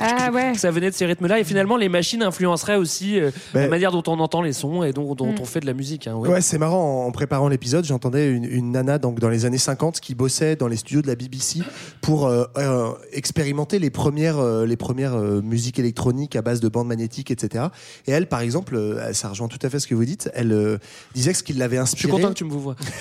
Ah 0.00 0.30
ouais. 0.32 0.54
Ça 0.54 0.70
venait 0.70 0.90
de 0.90 0.94
ces 0.94 1.06
rythmes-là. 1.06 1.38
Et 1.40 1.44
finalement, 1.44 1.76
les 1.76 1.88
machines 1.88 2.22
influenceraient 2.22 2.76
aussi 2.76 3.18
euh, 3.20 3.30
Ben- 3.54 3.62
la 3.62 3.68
manière 3.68 3.92
dont 3.92 4.02
on 4.06 4.18
entend 4.20 4.42
les 4.42 4.52
sons 4.52 4.82
et 4.82 4.92
dont, 4.92 5.14
dont 5.14 5.32
Mm. 5.32 5.36
on 5.40 5.44
fait 5.44 5.60
de 5.60 5.66
la 5.66 5.74
musique. 5.74 6.06
hein, 6.06 6.14
ouais. 6.14 6.28
Ouais, 6.28 6.40
c'est 6.40 6.58
marrant. 6.58 7.06
En 7.06 7.10
préparant 7.12 7.48
l'épisode, 7.48 7.84
j'entendais 7.84 8.30
une, 8.30 8.44
une 8.44 8.72
nana 8.72 8.98
donc 8.98 9.18
dans 9.20 9.28
les 9.28 9.44
années 9.44 9.58
50 9.58 10.00
qui 10.00 10.14
bossait 10.14 10.56
dans 10.56 10.68
les 10.68 10.71
studios 10.76 11.02
de 11.02 11.06
la 11.06 11.14
BBC 11.14 11.60
pour 12.00 12.26
euh, 12.26 12.44
euh, 12.56 12.90
expérimenter 13.12 13.78
les 13.78 13.90
premières, 13.90 14.38
euh, 14.38 14.66
les 14.66 14.76
premières 14.76 15.14
euh, 15.14 15.40
musiques 15.42 15.78
électroniques 15.78 16.36
à 16.36 16.42
base 16.42 16.60
de 16.60 16.68
bandes 16.68 16.88
magnétiques, 16.88 17.30
etc. 17.30 17.66
Et 18.06 18.12
elle, 18.12 18.26
par 18.28 18.40
exemple, 18.40 18.76
euh, 18.76 19.12
ça 19.12 19.28
rejoint 19.28 19.48
tout 19.48 19.58
à 19.62 19.70
fait 19.70 19.78
ce 19.80 19.86
que 19.86 19.94
vous 19.94 20.04
dites. 20.04 20.30
Elle 20.34 20.52
euh, 20.52 20.78
disait 21.14 21.32
que 21.32 21.38
ce 21.38 21.42
qui 21.42 21.52
l'avait 21.52 21.76
Je 21.76 21.82
inspiré. 21.82 22.00
suis 22.12 22.20
content 22.22 22.28
que 22.32 22.38
tu 22.38 22.44
me 22.44 22.50
vois. 22.50 22.76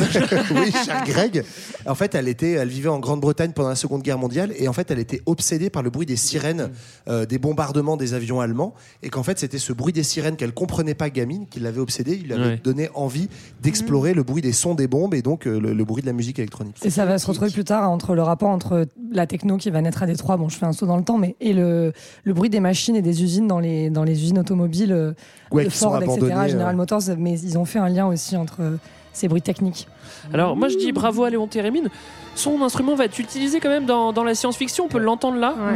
oui, 0.52 0.72
cher 0.86 1.04
Greg. 1.06 1.44
En 1.86 1.96
fait, 1.96 2.16
elle 2.16 2.28
était, 2.28 2.52
elle 2.52 2.70
vivait 2.70 2.90
en 2.90 3.00
Grande-Bretagne 3.00 3.52
pendant 3.54 3.70
la 3.70 3.76
Seconde 3.76 4.02
Guerre 4.04 4.18
mondiale 4.18 4.54
et 4.58 4.68
en 4.68 4.74
fait, 4.74 4.92
elle 4.92 5.00
était 5.00 5.22
obsédée 5.26 5.70
par 5.70 5.84
le 5.84 5.90
bruit 5.90 6.06
des 6.06 6.16
sirènes, 6.16 6.70
euh, 7.08 7.26
des 7.26 7.38
bombardements 7.38 7.98
des 7.98 8.14
avions 8.14 8.40
allemands 8.42 8.74
et 9.04 9.10
qu'en 9.10 9.24
fait, 9.24 9.40
c'était 9.40 9.58
ce 9.60 9.74
bruit 9.74 9.94
des 9.94 10.04
sirènes 10.04 10.36
qu'elle 10.36 10.54
comprenait 10.54 10.94
pas 10.96 11.10
gamine 11.10 11.48
qui 11.50 11.60
l'avait 11.60 11.80
obsédée. 11.82 12.14
Il 12.22 12.28
lui 12.28 12.34
avait 12.34 12.42
Ouais. 12.42 12.62
donné 12.64 12.90
envie 12.96 13.30
d'explorer 13.62 14.14
le 14.16 14.24
bruit 14.24 14.42
des 14.42 14.52
sons 14.52 14.74
des 14.74 14.88
bombes 14.88 15.14
et 15.14 15.22
donc 15.22 15.46
euh, 15.48 15.60
le, 15.60 15.74
le 15.74 15.86
bruit 15.86 16.02
de 16.02 16.08
la 16.08 16.14
musique 16.14 16.40
électronique. 16.40 16.76
Et 16.84 16.90
ça 16.90 17.06
va 17.06 17.18
se 17.20 17.28
retrouver 17.28 17.52
plus 17.52 17.61
tard 17.64 17.90
entre 17.90 18.16
le 18.16 18.22
rapport 18.24 18.50
entre 18.50 18.86
la 19.12 19.28
techno 19.28 19.58
qui 19.58 19.70
va 19.70 19.82
naître 19.82 20.04
à 20.04 20.06
Détroit, 20.06 20.38
bon, 20.38 20.50
je 20.50 20.58
fais 20.58 20.66
un 20.66 20.74
saut 20.74 20.86
dans 20.86 20.98
le 20.98 21.04
temps, 21.04 21.18
mais 21.18 21.36
et 21.40 21.54
le, 21.54 21.94
le 22.24 22.34
bruit 22.34 22.50
des 22.50 22.60
machines 22.60 22.96
et 22.96 23.02
des 23.02 23.24
usines 23.24 23.48
dans 23.48 23.60
les, 23.60 23.90
dans 23.90 24.04
les 24.04 24.24
usines 24.24 24.40
automobiles 24.40 24.92
euh, 24.94 25.14
Ouais, 25.52 25.66
de 25.66 25.70
Ford, 25.70 25.98
etc., 26.02 26.12
abandonnées, 26.14 26.50
General 26.50 26.74
euh. 26.74 26.78
Motors, 26.78 27.02
mais 27.18 27.40
ils 27.40 27.58
ont 27.58 27.66
fait 27.66 27.80
un 27.80 27.90
lien 27.90 28.08
aussi 28.08 28.38
entre 28.38 28.62
euh, 28.62 28.78
ces 29.14 29.28
bruits 29.28 29.42
techniques. 29.42 29.88
Alors 30.34 30.56
moi 30.56 30.68
je 30.70 30.78
dis 30.78 30.92
bravo 30.92 31.24
à 31.24 31.30
Léon 31.30 31.48
Térémine. 31.48 31.90
Son 32.36 32.62
instrument 32.62 32.96
va 32.96 33.06
être 33.06 33.20
utilisé 33.20 33.60
quand 33.60 33.70
même 33.70 33.86
dans, 33.86 34.14
dans 34.14 34.24
la 34.24 34.36
science-fiction. 34.36 34.86
On 34.86 34.88
peut 34.88 35.00
l'entendre 35.00 35.38
là. 35.38 35.54
Ouais. 35.58 35.76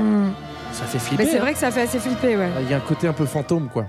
Ça 0.71 0.85
fait 0.85 0.99
flipper. 0.99 1.23
Mais 1.23 1.29
c'est 1.29 1.37
hein. 1.37 1.41
vrai 1.41 1.53
que 1.53 1.59
ça 1.59 1.71
fait 1.71 1.81
assez 1.81 1.99
flipper, 1.99 2.37
ouais. 2.37 2.49
Il 2.61 2.69
y 2.69 2.73
a 2.73 2.77
un 2.77 2.81
côté 2.81 3.07
un 3.07 3.13
peu 3.13 3.25
fantôme, 3.25 3.67
quoi. 3.71 3.85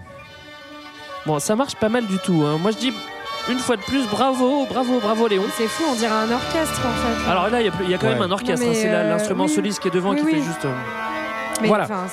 Bon, 1.26 1.38
ça 1.38 1.54
marche 1.56 1.76
pas 1.76 1.88
mal 1.88 2.06
du 2.06 2.18
tout. 2.18 2.42
hein. 2.44 2.58
Moi 2.60 2.70
je 2.72 2.78
dis 2.78 2.92
une 3.48 3.58
fois 3.58 3.76
de 3.76 3.82
plus 3.82 4.06
bravo, 4.08 4.66
bravo, 4.66 4.98
bravo 5.00 5.28
Léon. 5.28 5.44
C'est 5.56 5.68
fou, 5.68 5.84
on 5.90 5.94
dirait 5.94 6.12
un 6.12 6.30
orchestre 6.32 6.80
en 6.84 6.90
fait. 7.24 7.30
Alors 7.30 7.48
là, 7.50 7.60
il 7.60 7.66
y 7.66 7.68
a 7.68 7.96
y, 7.96 7.98
quand 7.98 8.06
Ouais. 8.06 8.12
même 8.14 8.22
un 8.22 8.30
orchestre. 8.30 8.66
Hein. 8.66 8.72
C'est 8.74 8.88
euh, 8.92 9.10
l'instrument 9.10 9.44
oui. 9.44 9.50
soliste 9.50 9.80
qui 9.80 9.88
est 9.88 9.92
devant 9.92 10.10
Oui, 10.10 10.18
qui 10.18 10.24
oui. 10.24 10.32
fait 10.34 10.42
juste. 10.42 10.66
Mais 11.62 11.68
Voilà. 11.68 11.84
enfin, 11.84 12.04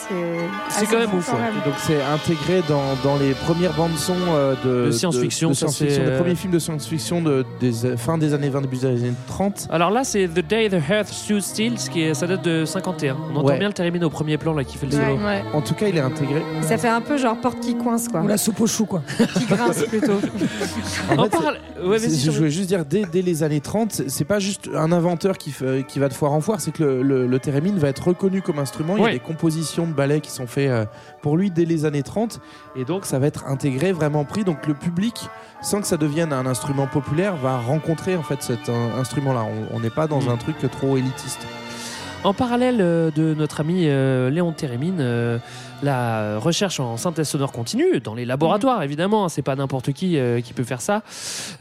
c'est 0.69 0.85
quand 0.85 1.00
même 1.00 1.13
ouf, 1.13 1.31
ouais. 1.33 1.39
Donc 1.65 1.73
c'est 1.79 2.01
intégré 2.01 2.62
dans, 2.69 2.95
dans 3.03 3.17
les 3.17 3.33
premières 3.33 3.73
bandes 3.73 3.95
son 3.97 4.15
euh, 4.29 4.55
de, 4.63 4.85
De 4.88 4.91
science-fiction, 4.91 5.53
c'est, 5.53 5.85
les 5.85 6.00
euh, 6.00 6.17
premiers 6.19 6.35
films 6.35 6.53
de 6.53 6.59
science-fiction 6.59 7.21
de, 7.21 7.45
des 7.59 7.85
euh, 7.85 7.97
fin 7.97 8.17
des 8.17 8.33
années 8.33 8.50
20, 8.50 8.62
début 8.62 8.77
des 8.77 8.85
années 8.85 9.13
30. 9.27 9.67
Alors 9.69 9.89
là, 9.91 10.03
c'est 10.03 10.27
The 10.27 10.39
Day 10.47 10.69
the 10.69 10.89
Earth 10.89 11.07
Stood 11.09 11.41
Still, 11.41 11.77
ce 11.79 11.89
qui 11.89 12.01
est, 12.03 12.13
ça 12.13 12.25
date 12.27 12.43
de 12.43 12.63
51. 12.65 13.15
On 13.33 13.35
entend 13.38 13.47
Ouais. 13.50 13.59
bien 13.59 13.67
le 13.67 13.73
Térémine 13.73 14.03
au 14.05 14.09
premier 14.09 14.38
plan 14.38 14.53
là 14.53 14.63
qui 14.63 14.77
fait 14.77 14.85
le 14.88 14.95
Ouais. 14.97 15.03
solo. 15.05 15.25
Ouais. 15.25 15.43
En 15.53 15.62
tout 15.62 15.73
cas, 15.73 15.88
il 15.88 15.97
est 15.97 16.01
intégré. 16.01 16.41
Ça 16.62 16.77
fait 16.77 16.88
un 16.88 17.01
peu 17.01 17.17
genre 17.17 17.35
porte 17.38 17.59
qui 17.59 17.75
coince 17.75 18.07
quoi. 18.07 18.21
Ou 18.21 18.27
la 18.27 18.38
soupe 18.38 18.62
au 18.62 18.67
chou, 18.67 18.85
quoi. 18.85 19.01
Qui 19.17 19.45
grince 19.45 19.83
plutôt. 19.89 20.13
En 21.12 21.17
En 21.17 21.23
fait, 21.25 21.29
parle- 21.29 21.57
je 21.77 22.31
voulais 22.31 22.50
juste 22.50 22.67
dire, 22.69 22.85
dès, 22.85 23.03
dès 23.12 23.21
les 23.21 23.43
années 23.43 23.59
30, 23.62 24.03
c'est- 24.07 24.23
pas 24.23 24.39
juste 24.39 24.69
un 24.73 24.91
inventeur 24.93 25.38
qui, 25.38 25.51
fait- 25.51 25.85
qui 25.85 26.00
va 26.00 26.07
de 26.07 26.13
foire 26.13 26.31
en 26.31 26.39
foire, 26.39 26.62
c'est 26.62 26.71
que 26.71 26.81
le, 26.83 27.01
le, 27.03 27.27
le 27.27 27.39
thérémine 27.39 27.77
va 27.77 27.89
être 27.89 28.07
reconnu 28.07 28.41
comme 28.41 28.57
instrument. 28.59 28.95
Il 28.97 29.03
y 29.03 29.07
a 29.07 29.12
des 29.12 29.19
compositions 29.33 29.87
de 29.87 29.93
ballets 29.93 30.21
qui 30.21 30.31
sont 30.31 30.47
faites 30.47 30.69
euh, 30.69 30.85
pour 31.21 31.37
lui 31.37 31.49
dès 31.51 31.65
les 31.65 31.85
années 31.85 32.03
30, 32.03 32.39
et 32.75 32.85
donc 32.85 33.05
ça 33.05 33.19
va 33.19 33.27
être 33.27 33.45
intégré, 33.47 33.91
vraiment 33.91 34.25
pris. 34.25 34.43
Donc 34.43 34.67
le 34.67 34.73
public, 34.73 35.15
sans 35.61 35.81
que 35.81 35.87
ça 35.87 35.97
devienne 35.97 36.31
un 36.33 36.45
instrument 36.45 36.87
populaire, 36.87 37.35
va 37.35 37.57
rencontrer 37.57 38.15
en 38.15 38.23
fait 38.23 38.41
cet 38.43 38.69
instrument-là. 38.69 39.45
On- 39.73 39.79
n'est 39.79 39.89
pas 39.89 40.07
dans 40.07 40.21
Mm. 40.21 40.29
un 40.29 40.37
truc 40.37 40.55
trop 40.71 40.97
élitiste. 40.97 41.39
En 42.23 42.33
parallèle 42.33 42.77
euh, 42.79 43.11
de 43.11 43.33
notre 43.33 43.59
ami 43.59 43.83
euh, 43.87 44.29
Léon 44.29 44.53
Térémine, 44.53 44.99
euh, 45.01 45.39
la 45.83 46.39
recherche 46.39 46.79
en 46.79 46.97
synthèse 46.97 47.27
sonore 47.29 47.51
continue 47.51 47.99
dans 47.99 48.15
les 48.15 48.25
laboratoires, 48.25 48.81
évidemment. 48.83 49.25
hein, 49.25 49.29
C'est 49.29 49.41
pas 49.41 49.55
n'importe 49.55 49.91
qui 49.93 50.17
euh, 50.17 50.41
qui 50.41 50.53
peut 50.53 50.63
faire 50.63 50.81
ça. 50.81 51.03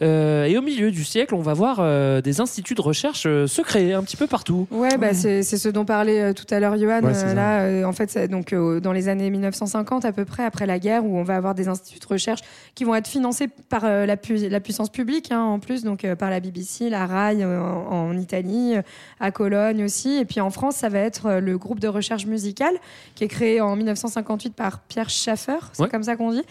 Euh, 0.00 0.44
et 0.44 0.56
au 0.56 0.62
milieu 0.62 0.90
du 0.90 1.04
siècle, 1.04 1.34
on 1.34 1.42
va 1.42 1.52
voir 1.54 1.78
euh, 1.80 2.20
des 2.20 2.40
instituts 2.40 2.74
de 2.74 2.80
recherche 2.80 3.24
euh, 3.26 3.46
se 3.46 3.60
créer 3.62 3.92
un 3.94 4.02
petit 4.02 4.16
peu 4.16 4.26
partout. 4.26 4.66
Ouais, 4.70 4.96
bah, 4.96 5.12
c'est 5.14 5.42
c'est 5.42 5.58
ce 5.58 5.68
dont 5.68 5.84
parlait 5.84 6.20
euh, 6.22 6.32
tout 6.32 6.46
à 6.50 6.60
l'heure 6.60 6.76
Johan. 6.78 7.00
Ouais, 7.02 7.12
euh, 7.14 7.34
là, 7.34 7.60
euh, 7.62 7.84
en 7.84 7.92
fait, 7.92 8.10
c'est 8.10 8.28
donc 8.28 8.52
euh, 8.52 8.80
dans 8.80 8.92
les 8.92 9.08
années 9.08 9.28
1950 9.30 10.04
à 10.04 10.12
peu 10.12 10.24
près, 10.24 10.44
après 10.44 10.66
la 10.66 10.78
guerre, 10.78 11.04
où 11.04 11.18
on 11.18 11.22
va 11.24 11.36
avoir 11.36 11.54
des 11.54 11.68
instituts 11.68 11.98
de 12.00 12.06
recherche 12.06 12.40
qui 12.74 12.84
vont 12.84 12.94
être 12.94 13.08
financés 13.08 13.48
par 13.68 13.82
euh, 13.84 14.06
la, 14.06 14.16
pu- 14.16 14.48
la 14.48 14.60
puissance 14.60 14.88
publique, 14.90 15.32
hein, 15.32 15.40
en 15.42 15.58
plus, 15.58 15.84
donc 15.84 16.04
euh, 16.04 16.14
par 16.16 16.30
la 16.30 16.40
BBC, 16.40 16.88
la 16.90 17.06
RAI 17.06 17.42
euh, 17.42 17.60
en, 17.60 18.08
en 18.10 18.16
Italie, 18.16 18.74
à 19.20 19.30
Cologne 19.30 19.84
aussi, 19.84 20.16
et 20.18 20.24
puis 20.24 20.40
en 20.40 20.50
France, 20.50 20.76
ça 20.76 20.88
va 20.88 20.98
être 21.00 21.26
euh, 21.26 21.40
le 21.40 21.58
groupe 21.58 21.80
de 21.80 21.88
recherche 21.88 22.26
musicale 22.26 22.74
qui 23.14 23.24
est 23.24 23.28
créé 23.28 23.60
en 23.60 23.76
1958 24.12 24.54
par 24.54 24.80
Pierre 24.80 25.08
Schaffer, 25.10 25.58
c'est 25.72 25.82
Ouais. 25.82 25.88
comme 25.88 26.02
ça 26.02 26.16
qu'on 26.16 26.32
dit, 26.32 26.42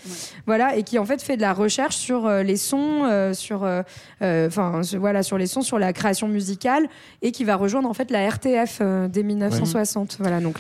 voilà, 0.48 0.76
et 0.76 0.84
qui 0.84 0.98
en 1.00 1.06
fait 1.06 1.22
fait 1.22 1.38
de 1.38 1.42
la 1.42 1.54
recherche 1.54 1.96
sur 1.96 2.26
euh, 2.26 2.44
les 2.44 2.58
sons, 2.58 3.04
euh, 3.06 3.34
sur, 3.34 3.64
euh, 3.64 3.82
euh, 4.22 4.48
enfin, 4.48 4.82
voilà, 4.98 5.24
sur 5.24 5.38
les 5.38 5.48
sons, 5.48 5.62
sur 5.62 5.80
la 5.80 5.94
création 5.94 6.28
musicale, 6.28 6.88
et 7.22 7.32
qui 7.32 7.44
va 7.44 7.56
rejoindre 7.56 7.90
en 7.90 7.94
fait 7.94 8.10
la 8.12 8.28
RTF 8.30 8.80
euh, 8.82 9.08
dès 9.08 9.24
1960. 9.24 10.18
Voilà, 10.20 10.40
donc 10.42 10.60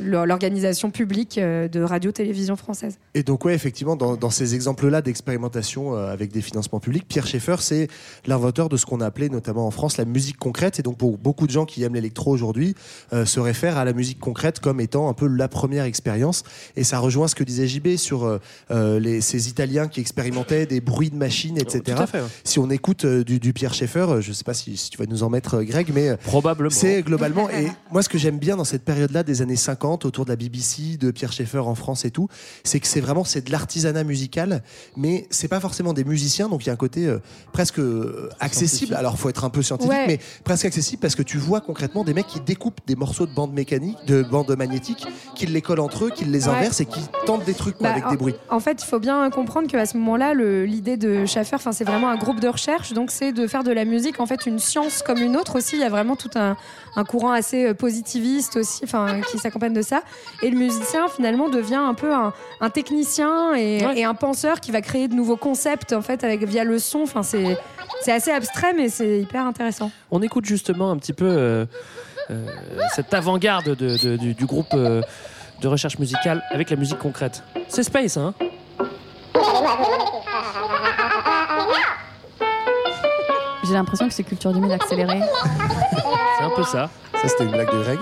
l'organisation 0.00 0.90
publique 0.90 1.38
euh, 1.38 1.68
de 1.68 1.82
radio-télévision 1.82 2.56
française. 2.56 2.98
Et 3.14 3.22
donc, 3.22 3.44
ouais, 3.44 3.54
effectivement, 3.54 3.96
dans, 3.96 4.16
dans 4.16 4.30
ces 4.30 4.54
exemples-là 4.54 5.02
d'expérimentation 5.02 5.94
euh, 5.94 6.12
avec 6.12 6.32
des 6.32 6.40
financements 6.42 6.80
publics, 6.80 7.06
Pierre 7.08 7.26
Schaeffer, 7.26 7.56
c'est 7.60 7.88
l'inventeur 8.26 8.68
de 8.68 8.76
ce 8.76 8.86
qu'on 8.86 9.00
appelait 9.00 9.28
notamment 9.28 9.66
en 9.66 9.70
France 9.70 9.96
la 9.96 10.04
musique 10.04 10.38
concrète. 10.38 10.78
Et 10.78 10.82
donc, 10.82 10.96
pour 10.98 11.18
beaucoup 11.18 11.46
de 11.46 11.52
gens 11.52 11.64
qui 11.66 11.82
aiment 11.82 11.94
l'électro 11.94 12.30
aujourd'hui, 12.32 12.74
euh, 13.12 13.24
se 13.24 13.40
réfèrent 13.40 13.76
à 13.78 13.84
la 13.84 13.92
musique 13.92 14.18
concrète 14.20 14.60
comme 14.60 14.80
étant 14.80 15.08
un 15.08 15.14
peu 15.14 15.26
la 15.26 15.48
première 15.48 15.84
expérience. 15.98 16.44
Et 16.76 16.84
ça 16.84 16.98
rejoint 17.00 17.26
ce 17.28 17.34
que 17.34 17.42
disait 17.44 17.66
JB 17.66 17.96
sur 17.96 18.24
euh, 18.24 18.38
euh, 18.70 19.00
les, 19.00 19.20
ces 19.20 19.48
Italiens 19.48 19.88
qui 19.88 20.00
expérimentaient 20.00 20.64
des 20.66 20.80
bruits 20.80 21.10
de 21.10 21.16
machines, 21.16 21.58
etc. 21.58 21.82
Tout 21.96 22.02
à 22.02 22.06
fait, 22.06 22.20
ouais. 22.20 22.26
Si 22.44 22.58
on 22.60 22.70
écoute 22.70 23.04
euh, 23.04 23.24
du, 23.24 23.40
du 23.40 23.52
Pierre 23.52 23.74
Schaeffer, 23.74 24.06
je 24.20 24.32
sais 24.32 24.44
pas 24.44 24.54
si, 24.54 24.76
si 24.76 24.90
tu 24.90 24.98
vas 24.98 25.06
nous 25.06 25.22
en 25.24 25.30
mettre, 25.30 25.62
Greg, 25.62 25.90
mais 25.92 26.16
Probablement. 26.18 26.70
c'est 26.70 27.02
globalement, 27.02 27.50
et 27.50 27.68
moi 27.90 28.02
ce 28.02 28.08
que 28.08 28.18
j'aime 28.18 28.38
bien 28.38 28.56
dans 28.56 28.64
cette 28.64 28.84
période-là 28.84 29.22
des 29.24 29.42
années 29.42 29.56
50, 29.56 30.04
autour 30.04 30.24
de 30.24 30.30
la 30.30 30.36
BBC, 30.36 30.96
de 30.98 31.10
Pierre 31.10 31.32
Schaeffer 31.32 31.58
en 31.58 31.74
France 31.74 32.04
et 32.04 32.10
tout, 32.10 32.28
c'est 32.64 32.78
que 32.80 32.86
c'est 32.86 33.00
vraiment 33.00 33.24
c'est 33.24 33.44
de 33.46 33.50
l'artisanat 33.50 34.04
musical, 34.04 34.62
mais 34.96 35.26
c'est 35.30 35.48
pas 35.48 35.60
forcément 35.60 35.92
des 35.92 36.04
musiciens, 36.04 36.48
donc 36.48 36.64
il 36.64 36.68
y 36.68 36.70
a 36.70 36.72
un 36.74 36.76
côté 36.76 37.06
euh, 37.06 37.18
presque 37.52 37.80
accessible. 38.40 38.94
Alors 38.94 39.18
faut 39.18 39.28
être 39.28 39.44
un 39.44 39.50
peu 39.50 39.62
scientifique, 39.62 39.88
Ouais. 39.92 40.06
mais 40.06 40.20
presque 40.44 40.64
accessible 40.66 41.00
parce 41.00 41.14
que 41.14 41.22
tu 41.22 41.38
vois 41.38 41.60
concrètement 41.60 42.04
des 42.04 42.14
mecs 42.14 42.26
qui 42.26 42.40
découpent 42.40 42.80
des 42.86 42.94
morceaux 42.96 43.26
de 43.26 43.34
bande 43.34 43.52
mécanique, 43.52 43.96
de 44.06 44.22
bande 44.22 44.54
magnétique, 44.56 45.06
qui 45.34 45.46
les 45.46 45.62
collent 45.62 45.80
entre 45.88 46.04
eux, 46.06 46.10
qui 46.10 46.24
les 46.24 46.46
Ouais. 46.48 46.54
inversent 46.54 46.80
et 46.80 46.86
qui 46.86 47.00
tentent 47.26 47.44
des 47.44 47.54
trucs 47.54 47.76
quoi, 47.78 47.88
Bah, 47.88 47.92
avec 47.94 48.06
en, 48.06 48.10
des 48.10 48.16
bruits. 48.16 48.34
En 48.50 48.60
fait, 48.60 48.82
il 48.82 48.86
faut 48.86 48.98
bien 48.98 49.28
comprendre 49.30 49.66
qu'à 49.68 49.86
ce 49.86 49.96
moment-là, 49.96 50.34
l'idée 50.34 50.96
de 50.96 51.24
Schaffer, 51.26 51.56
enfin, 51.56 51.72
c'est 51.72 51.84
vraiment 51.84 52.08
un 52.10 52.16
groupe 52.16 52.40
de 52.40 52.48
recherche, 52.48 52.92
donc 52.92 53.10
c'est 53.10 53.32
de 53.32 53.46
faire 53.46 53.64
de 53.64 53.72
la 53.72 53.84
musique 53.84 54.20
en 54.20 54.26
fait 54.26 54.46
une 54.46 54.58
science 54.58 55.02
comme 55.02 55.18
une 55.18 55.36
autre 55.36 55.56
aussi. 55.58 55.76
Il 55.76 55.80
y 55.80 55.84
a 55.84 55.88
vraiment 55.88 56.14
tout 56.16 56.30
un, 56.36 56.56
un 56.96 57.04
courant 57.04 57.32
assez 57.32 57.68
euh, 57.68 57.74
positiviste 57.74 58.56
aussi, 58.56 58.80
enfin, 58.84 59.20
qui 59.30 59.38
s'accompagne 59.38 59.72
de 59.72 59.82
ça. 59.82 60.02
Et 60.42 60.50
le 60.50 60.56
musicien 60.58 61.08
finalement 61.08 61.48
devient 61.48 61.76
un 61.76 61.94
peu 61.94 62.12
un, 62.14 62.32
un 62.60 62.70
technicien 62.70 63.54
et, 63.56 63.78
et 63.96 64.04
un 64.04 64.14
penseur 64.14 64.60
qui 64.60 64.70
va 64.70 64.80
créer 64.82 65.08
de 65.08 65.14
nouveaux 65.14 65.36
concepts 65.36 65.92
en 65.92 66.02
fait 66.02 66.22
avec 66.24 66.44
via 66.44 66.64
le 66.64 66.78
son. 66.78 67.00
Enfin, 67.02 67.22
c'est 67.22 67.56
c'est 68.02 68.12
assez 68.12 68.30
abstrait, 68.30 68.74
mais 68.76 68.88
c'est 68.90 69.20
hyper 69.20 69.44
intéressant. 69.46 69.90
On 70.10 70.20
écoute 70.22 70.44
justement 70.44 70.90
un 70.90 70.96
petit 70.98 71.12
peu 71.14 71.24
euh, 71.26 71.64
euh, 72.30 72.46
cette 72.94 73.12
avant-garde 73.14 73.74
de- 73.74 73.96
de- 73.96 74.16
du, 74.16 74.34
du 74.34 74.44
groupe 74.46 74.66
euh, 74.74 75.00
de 75.60 75.68
recherche 75.68 75.98
musicale 75.98 76.42
avec 76.50 76.70
la 76.70 76.76
musique 76.76 76.98
concrète. 76.98 77.42
C'est 77.68 77.82
Space, 77.82 78.16
hein 78.16 78.34
J'ai 83.64 83.74
l'impression 83.74 84.08
que 84.08 84.14
c'est 84.14 84.24
culture 84.24 84.52
2000 84.52 84.72
accélérée. 84.72 85.20
C'est 86.38 86.44
un 86.44 86.50
peu 86.56 86.62
ça. 86.62 86.88
Ça 87.20 87.28
c'était 87.28 87.44
une 87.44 87.50
blague 87.50 87.70
de 87.70 87.82
Greg. 87.82 87.98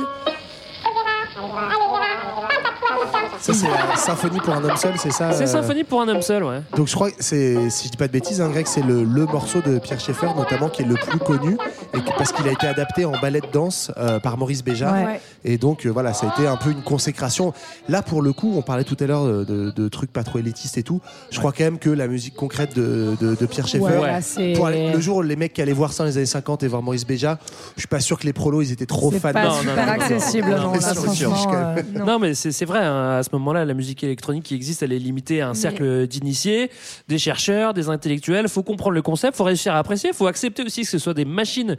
Ça 3.40 3.53
c'est 3.55 3.66
la 3.68 3.96
symphonie 3.96 4.38
pour 4.40 4.55
un 4.55 4.64
homme 4.64 4.77
seul, 4.77 4.94
c'est 4.96 5.12
ça 5.12 5.33
C'est 5.33 5.44
euh, 5.44 5.46
Symphonie 5.46 5.85
pour 5.85 6.01
un 6.01 6.09
homme 6.09 6.22
seul, 6.22 6.42
ouais. 6.44 6.61
Donc 6.77 6.88
je 6.88 6.94
crois 6.94 7.11
que 7.11 7.16
c'est, 7.20 7.70
si 7.70 7.87
je 7.87 7.90
dis 7.92 7.96
pas 7.96 8.07
de 8.09 8.12
bêtises, 8.12 8.40
hein, 8.40 8.49
Greg, 8.51 8.66
c'est 8.66 8.83
le, 8.83 9.05
le 9.05 9.27
morceau 9.27 9.61
de 9.61 9.79
Pierre 9.79 10.01
Schaeffer 10.01 10.29
notamment 10.37 10.68
qui 10.68 10.83
est 10.83 10.87
le 10.87 10.94
plus 10.94 11.18
connu 11.18 11.57
et 11.94 11.99
que- 12.01 12.16
parce 12.18 12.33
qu'il 12.33 12.46
a 12.49 12.53
été 12.53 12.66
adapté 12.66 13.05
en 13.05 13.12
ballet 13.20 13.40
de 13.40 13.46
danse 13.53 13.90
euh, 13.99 14.18
par 14.20 14.37
Maurice 14.38 14.64
Béjart. 14.64 14.94
Ouais. 14.94 15.20
Et 15.44 15.59
donc 15.59 15.87
euh, 15.87 15.90
voilà, 15.90 16.12
ça 16.14 16.27
a 16.29 16.33
été 16.38 16.49
un 16.49 16.57
peu 16.57 16.70
une 16.70 16.83
consécration. 16.83 17.53
Là 17.88 18.03
pour 18.03 18.22
le 18.22 18.33
coup, 18.33 18.55
on 18.57 18.62
parlait 18.62 18.85
tout 18.85 18.96
à 19.01 19.07
l'heure 19.07 19.25
de, 19.27 19.44
de- 19.44 19.70
de 19.70 19.88
trucs 19.88 20.12
pas 20.12 20.25
trop 20.25 20.38
élitistes 20.38 20.79
et 20.79 20.83
tout. 20.83 21.01
Je 21.31 21.38
crois 21.38 21.53
quand 21.53 21.64
même 21.64 21.79
que 21.79 21.90
la 21.90 22.09
musique 22.09 22.35
concrète 22.35 22.75
de, 22.75 23.16
de- 23.20 23.35
de 23.35 23.46
Pierre 23.46 23.68
Schaeffer, 23.68 23.85
Ouais, 23.99 24.18
c'est- 24.22 24.55
pour 24.55 24.66
aller- 24.66 24.92
le 24.92 25.01
jour 25.01 25.18
où 25.18 25.22
les 25.22 25.37
mecs 25.37 25.53
qui 25.53 25.62
allaient 25.62 25.72
voir 25.72 25.92
ça 25.92 26.03
dans 26.05 26.09
les 26.09 26.16
années 26.16 26.27
50 26.27 26.62
et 26.62 26.68
voir 26.68 26.83
Maurice 26.83 27.07
Béjart, 27.07 27.37
je 27.77 27.83
suis 27.83 27.88
pas 27.88 28.01
sûr 28.01 28.18
que 28.18 28.25
les 28.27 28.33
prolos 28.33 28.62
ils 28.62 28.72
étaient 28.72 28.87
trop 28.87 29.11
C'est 29.12 29.20
fans. 29.20 29.33
pas 29.33 29.44
Non, 29.44 29.51
super 29.61 29.77
non, 29.77 29.83
non, 29.83 29.87
non, 29.87 29.92
accessible, 29.92 30.49
non, 30.51 30.72
non, 31.99 32.05
Non, 32.07 32.18
mais 32.18 32.35
c'est 32.35 32.53
c'est 32.53 32.64
vrai, 32.64 32.81
hein, 32.81 33.18
à 33.18 33.22
ce 33.27 33.31
moment-là, 33.35 33.65
la 33.65 33.75
musique 33.75 34.03
électronique 34.03 34.45
qui 34.45 34.55
existe, 34.55 34.83
elle 34.83 34.93
est 34.93 34.99
limitée 34.99 35.41
à 35.43 35.49
un 35.49 35.55
cercle 35.55 36.07
d'initiés, 36.07 36.71
des 37.09 37.19
chercheurs, 37.19 37.75
des 37.75 37.89
intellectuels. 37.89 38.49
Faut 38.49 38.62
comprendre 38.62 38.93
le 38.93 39.03
concept, 39.03 39.37
faut 39.37 39.45
réussir 39.45 39.75
à 39.75 39.79
apprécier, 39.79 40.12
faut 40.12 40.27
accepter 40.27 40.62
aussi 40.62 40.83
que 40.83 40.89
ce 40.89 40.99
soit 40.99 41.15
des 41.15 41.25
machines 41.25 41.77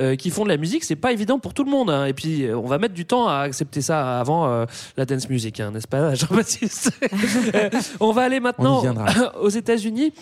euh, 0.00 0.16
qui 0.16 0.30
font 0.30 0.44
de 0.44 0.48
la 0.48 0.56
musique. 0.56 0.84
C'est 0.84 0.96
pas 0.96 1.12
évident 1.12 1.38
pour 1.38 1.52
tout 1.54 1.64
le 1.64 1.70
monde. 1.70 1.90
hein. 1.90 2.06
Et 2.06 2.12
puis, 2.14 2.44
euh, 2.44 2.56
on 2.56 2.66
va 2.66 2.78
mettre 2.78 2.94
du 2.94 3.04
temps 3.06 3.28
à 3.28 3.38
accepter 3.40 3.82
ça 3.82 4.18
avant 4.20 4.46
euh, 4.48 4.64
la 4.96 5.04
dance 5.04 5.28
music, 5.28 5.60
hein, 5.60 5.70
n'est-ce 5.72 5.88
pas, 5.88 6.14
Jean-Baptiste? 6.14 6.90
On 8.00 8.12
va 8.12 8.22
aller 8.22 8.40
maintenant 8.40 8.82
aux 9.40 9.48
États-Unis 9.50 10.12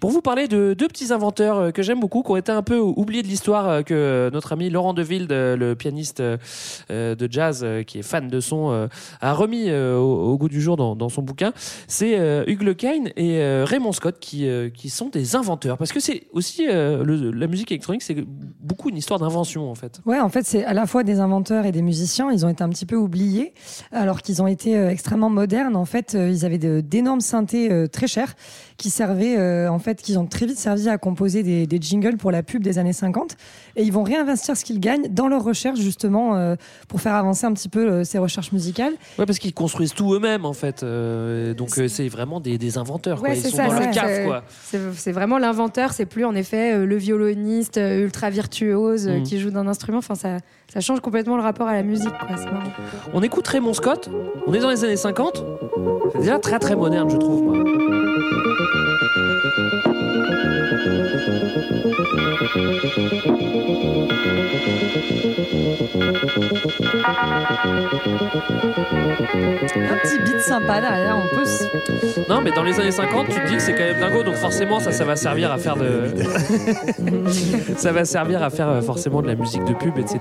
pour 0.00 0.10
vous 0.10 0.22
parler 0.22 0.48
de 0.48 0.74
deux 0.76 0.88
petits 0.88 1.12
inventeurs 1.12 1.72
que 1.72 1.82
j'aime 1.82 2.00
beaucoup, 2.00 2.22
qui 2.22 2.30
ont 2.32 2.36
été 2.36 2.50
un 2.52 2.62
peu 2.62 2.78
oubliés 2.78 3.22
de 3.22 3.28
l'histoire, 3.28 3.84
que 3.84 4.30
notre 4.32 4.52
ami 4.52 4.68
Laurent 4.70 4.94
Deville, 4.94 5.26
de- 5.28 5.54
le 5.58 5.74
pianiste 5.74 6.20
de 6.22 7.28
jazz 7.30 7.64
qui 7.86 7.98
est 7.98 8.02
fan 8.02 8.28
de 8.28 8.40
son, 8.40 8.88
a 9.20 9.32
remis 9.32 9.70
au, 9.72 10.21
au 10.22 10.38
goût 10.38 10.48
du 10.48 10.60
jour 10.60 10.76
dans, 10.76 10.96
dans 10.96 11.08
son 11.08 11.22
bouquin. 11.22 11.52
C'est 11.88 12.18
euh, 12.18 12.44
Hugues 12.46 12.62
Lequesne 12.62 13.08
et 13.16 13.38
euh, 13.40 13.64
Raymond 13.66 13.92
Scott 13.92 14.16
qui, 14.20 14.46
euh, 14.46 14.70
qui 14.70 14.90
sont 14.90 15.08
des 15.08 15.36
inventeurs. 15.36 15.78
Parce 15.78 15.92
que 15.92 16.00
c'est 16.00 16.24
aussi, 16.32 16.66
le- 16.66 17.30
la 17.30 17.46
musique 17.46 17.70
électronique, 17.72 18.02
c'est 18.02 18.16
beaucoup 18.60 18.88
une 18.88 18.96
histoire 18.96 19.18
d'invention 19.20 19.70
en 19.70 19.74
fait. 19.74 20.00
Ouais, 20.06 20.20
en 20.20 20.28
fait, 20.28 20.44
c'est 20.46 20.64
à 20.64 20.72
la 20.74 20.86
fois 20.86 21.02
des 21.04 21.20
inventeurs 21.20 21.66
et 21.66 21.72
des 21.72 21.82
musiciens. 21.82 22.30
Ils 22.32 22.44
ont 22.46 22.48
été 22.48 22.62
un 22.64 22.68
petit 22.68 22.86
peu 22.86 22.96
oubliés, 22.96 23.52
alors 23.90 24.22
qu'ils 24.22 24.42
ont 24.42 24.46
été 24.46 24.74
extrêmement 24.86 25.30
modernes. 25.30 25.76
En 25.76 25.84
fait, 25.84 26.14
ils 26.18 26.44
avaient 26.44 26.58
d'énormes 26.82 27.20
synthés 27.20 27.86
très 27.92 28.06
chers 28.06 28.34
qui 28.76 28.90
servaient, 28.90 29.68
en 29.68 29.78
fait, 29.78 30.02
qui 30.02 30.16
ont 30.16 30.26
très 30.26 30.46
vite 30.46 30.58
servi 30.58 30.88
à 30.88 30.98
composer 30.98 31.42
des, 31.42 31.66
des 31.66 31.80
jingles 31.80 32.16
pour 32.16 32.30
la 32.30 32.42
pub 32.42 32.62
des 32.62 32.78
années 32.78 32.92
50. 32.92 33.36
Et 33.76 33.82
ils 33.82 33.92
vont 33.92 34.02
réinvestir 34.02 34.56
ce 34.56 34.64
qu'ils 34.64 34.80
gagnent 34.80 35.08
dans 35.10 35.28
leurs 35.28 35.44
recherches, 35.44 35.80
justement, 35.80 36.56
pour 36.88 37.00
faire 37.00 37.14
avancer 37.14 37.46
un 37.46 37.52
petit 37.52 37.68
peu 37.68 38.04
ces 38.04 38.18
recherches 38.18 38.52
musicales. 38.52 38.92
Ouais, 39.18 39.26
parce 39.26 39.38
qu'ils 39.38 39.54
construisent 39.54 39.94
tout 39.94 40.11
eux-mêmes 40.12 40.44
en 40.44 40.52
fait. 40.52 40.82
Euh, 40.82 41.54
donc 41.54 41.78
euh, 41.78 41.88
c'est 41.88 42.08
vraiment 42.08 42.40
des, 42.40 42.58
des 42.58 42.78
inventeurs. 42.78 43.20
quoi. 43.20 43.30
Ils 43.30 43.40
c'est 43.40 43.50
sont 43.50 43.56
ça. 43.56 43.66
dans 43.68 43.78
le 43.78 43.92
cave 43.92 44.26
quoi. 44.26 44.42
C'est 44.94 45.12
vraiment 45.12 45.38
l'inventeur, 45.38 45.92
c'est 45.92 46.06
plus 46.06 46.24
en 46.24 46.34
effet 46.34 46.74
euh, 46.74 46.86
le 46.86 46.96
violoniste 46.96 47.78
ultra 47.78 48.30
virtuose 48.30 49.08
Mm. 49.08 49.22
qui 49.24 49.38
joue 49.40 49.50
d'un 49.50 49.66
instrument. 49.66 49.98
Enfin, 49.98 50.14
ça, 50.14 50.38
ça 50.72 50.80
change 50.80 51.00
complètement 51.00 51.36
le 51.36 51.42
rapport 51.42 51.66
à 51.68 51.74
la 51.74 51.82
musique. 51.82 52.12
quoi. 52.18 52.36
On 53.14 53.22
écoute 53.22 53.46
Raymond 53.48 53.74
Scott, 53.74 54.08
on 54.46 54.54
est 54.54 54.58
dans 54.60 54.70
les 54.70 54.84
années 54.84 54.96
50, 54.96 55.44
c'est 56.12 56.18
déjà 56.20 56.38
très 56.38 56.58
très 56.58 56.76
moderne 56.76 57.08
je 57.10 57.16
trouve. 57.16 57.42
moi. 57.42 57.64
Un 69.34 69.96
petit 69.96 70.18
beat 70.24 70.40
sympa 70.40 70.80
derrière, 70.80 71.16
on 71.16 71.34
peut. 71.36 71.44
se- 71.44 72.28
Non 72.28 72.40
mais 72.42 72.50
dans 72.50 72.62
les 72.62 72.78
années 72.78 72.90
50 72.90 73.28
tu 73.28 73.40
te 73.40 73.46
dis 73.48 73.54
que 73.56 73.62
c'est 73.62 73.72
quand 73.72 73.84
même 73.84 73.98
dingo 74.00 74.22
donc 74.22 74.34
forcément 74.34 74.78
ça 74.80 74.92
ça 74.92 75.04
va 75.04 75.16
servir 75.16 75.50
à 75.50 75.58
faire 75.58 75.76
de 75.76 76.04
ça 77.76 77.92
va 77.92 78.04
servir 78.04 78.42
à 78.42 78.50
faire 78.50 78.68
euh, 78.68 78.80
forcément 78.82 79.22
de 79.22 79.26
la 79.28 79.34
musique 79.34 79.64
de 79.64 79.72
pub 79.74 79.98
etc. 79.98 80.20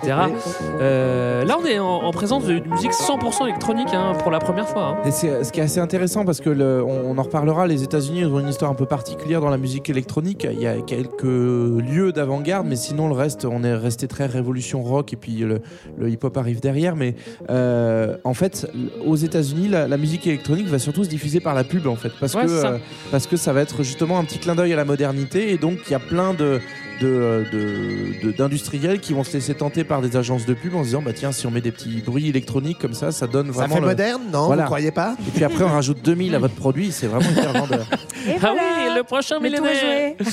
Euh, 0.79 1.43
là 1.43 1.57
on 1.61 1.65
est 1.65 1.79
en, 1.79 1.85
en 2.03 2.11
présence 2.11 2.45
d'une 2.45 2.65
musique 2.69 2.91
100% 2.91 3.43
électronique 3.47 3.89
hein, 3.93 4.13
pour 4.19 4.31
la 4.31 4.39
première 4.39 4.67
fois. 4.67 4.97
hein. 4.97 4.97
Et 5.05 5.11
c'est 5.11 5.43
ce 5.43 5.51
qui 5.51 5.59
est 5.59 5.63
assez 5.63 5.79
intéressant 5.79 6.23
parce 6.25 6.39
que 6.41 6.49
le- 6.49 6.83
on, 6.83 7.11
on 7.11 7.17
en 7.17 7.23
reparlera. 7.23 7.67
Les 7.67 7.83
États-Unis 7.83 8.25
ont 8.25 8.39
une 8.39 8.47
histoire 8.49 8.71
un 8.71 8.75
peu 8.75 8.85
particulière 8.85 9.41
dans 9.41 9.49
la 9.49 9.57
musique 9.57 9.89
électronique. 9.89 10.47
Il 10.51 10.61
y 10.61 10.67
a 10.67 10.75
quelques 10.81 11.23
lieux 11.23 12.11
d'avant-garde, 12.13 12.65
mais 12.67 12.75
sinon 12.75 13.07
le 13.07 13.13
reste, 13.13 13.45
on 13.45 13.63
est 13.63 13.73
resté 13.75 14.07
très 14.07 14.25
révolution 14.25 14.81
rock 14.83 15.13
et 15.13 15.15
puis 15.17 15.37
le, 15.37 15.59
le 15.97 16.09
hip-hop 16.09 16.35
arrive 16.37 16.61
derrière. 16.61 16.95
Mais 16.95 17.15
euh, 17.49 18.17
en 18.23 18.33
fait, 18.33 18.67
aux 19.05 19.15
États-Unis, 19.15 19.67
la, 19.67 19.87
la 19.87 19.97
musique 19.97 20.25
électronique 20.27 20.67
va 20.67 20.79
surtout 20.79 21.03
se 21.03 21.09
diffuser 21.09 21.39
par 21.39 21.53
la 21.53 21.63
pub 21.63 21.87
en 21.87 21.95
fait, 21.95 22.11
parce 22.19 22.33
Ouais, 22.35 22.43
que 22.43 22.47
ça. 22.61 22.67
euh, 22.73 22.77
parce 23.11 23.27
que 23.27 23.37
ça 23.37 23.53
va 23.53 23.61
être 23.61 23.83
justement 23.83 24.19
un 24.19 24.23
petit 24.23 24.39
clin 24.39 24.55
d'œil 24.55 24.73
à 24.73 24.75
la 24.75 24.85
modernité 24.85 25.51
et 25.51 25.57
donc 25.57 25.79
il 25.87 25.91
y 25.91 25.95
a 25.95 25.99
plein 25.99 26.33
de 26.33 26.59
de- 27.01 27.45
de- 27.51 28.27
de- 28.27 28.31
d'industriels 28.31 28.99
qui 28.99 29.13
vont 29.13 29.23
se 29.23 29.33
laisser 29.33 29.53
tenter 29.55 29.83
par 29.83 30.01
des 30.01 30.15
agences 30.15 30.45
de 30.45 30.53
pub 30.53 30.75
en 30.75 30.79
se 30.81 30.85
disant 30.89 31.01
bah 31.01 31.11
tiens 31.13 31.31
si 31.31 31.45
on 31.47 31.51
met 31.51 31.61
des 31.61 31.71
petits 31.71 32.01
bruits 32.05 32.29
électroniques 32.29 32.77
comme 32.79 32.93
ça 32.93 33.11
ça 33.11 33.27
donne 33.27 33.47
Ça 33.47 33.51
vraiment 33.53 33.75
fait 33.75 33.81
le- 33.81 33.87
moderne, 33.87 34.21
non 34.31 34.45
Voilà. 34.45 34.63
Vous 34.63 34.67
croyez 34.67 34.91
pas 34.91 35.15
et 35.27 35.31
puis 35.31 35.43
après, 35.43 35.63
on 35.63 35.69
rajoute 35.69 36.01
2000 36.03 36.35
à 36.35 36.39
votre 36.39 36.55
produit, 36.55 36.91
c'est 36.91 37.07
vraiment 37.07 37.29
hyper 37.29 37.53
vendeur. 37.53 37.85
Ah 38.43 38.53
oui, 38.53 38.95
le 38.95 39.01
prochain 39.03 39.39
millénaire. 39.39 40.13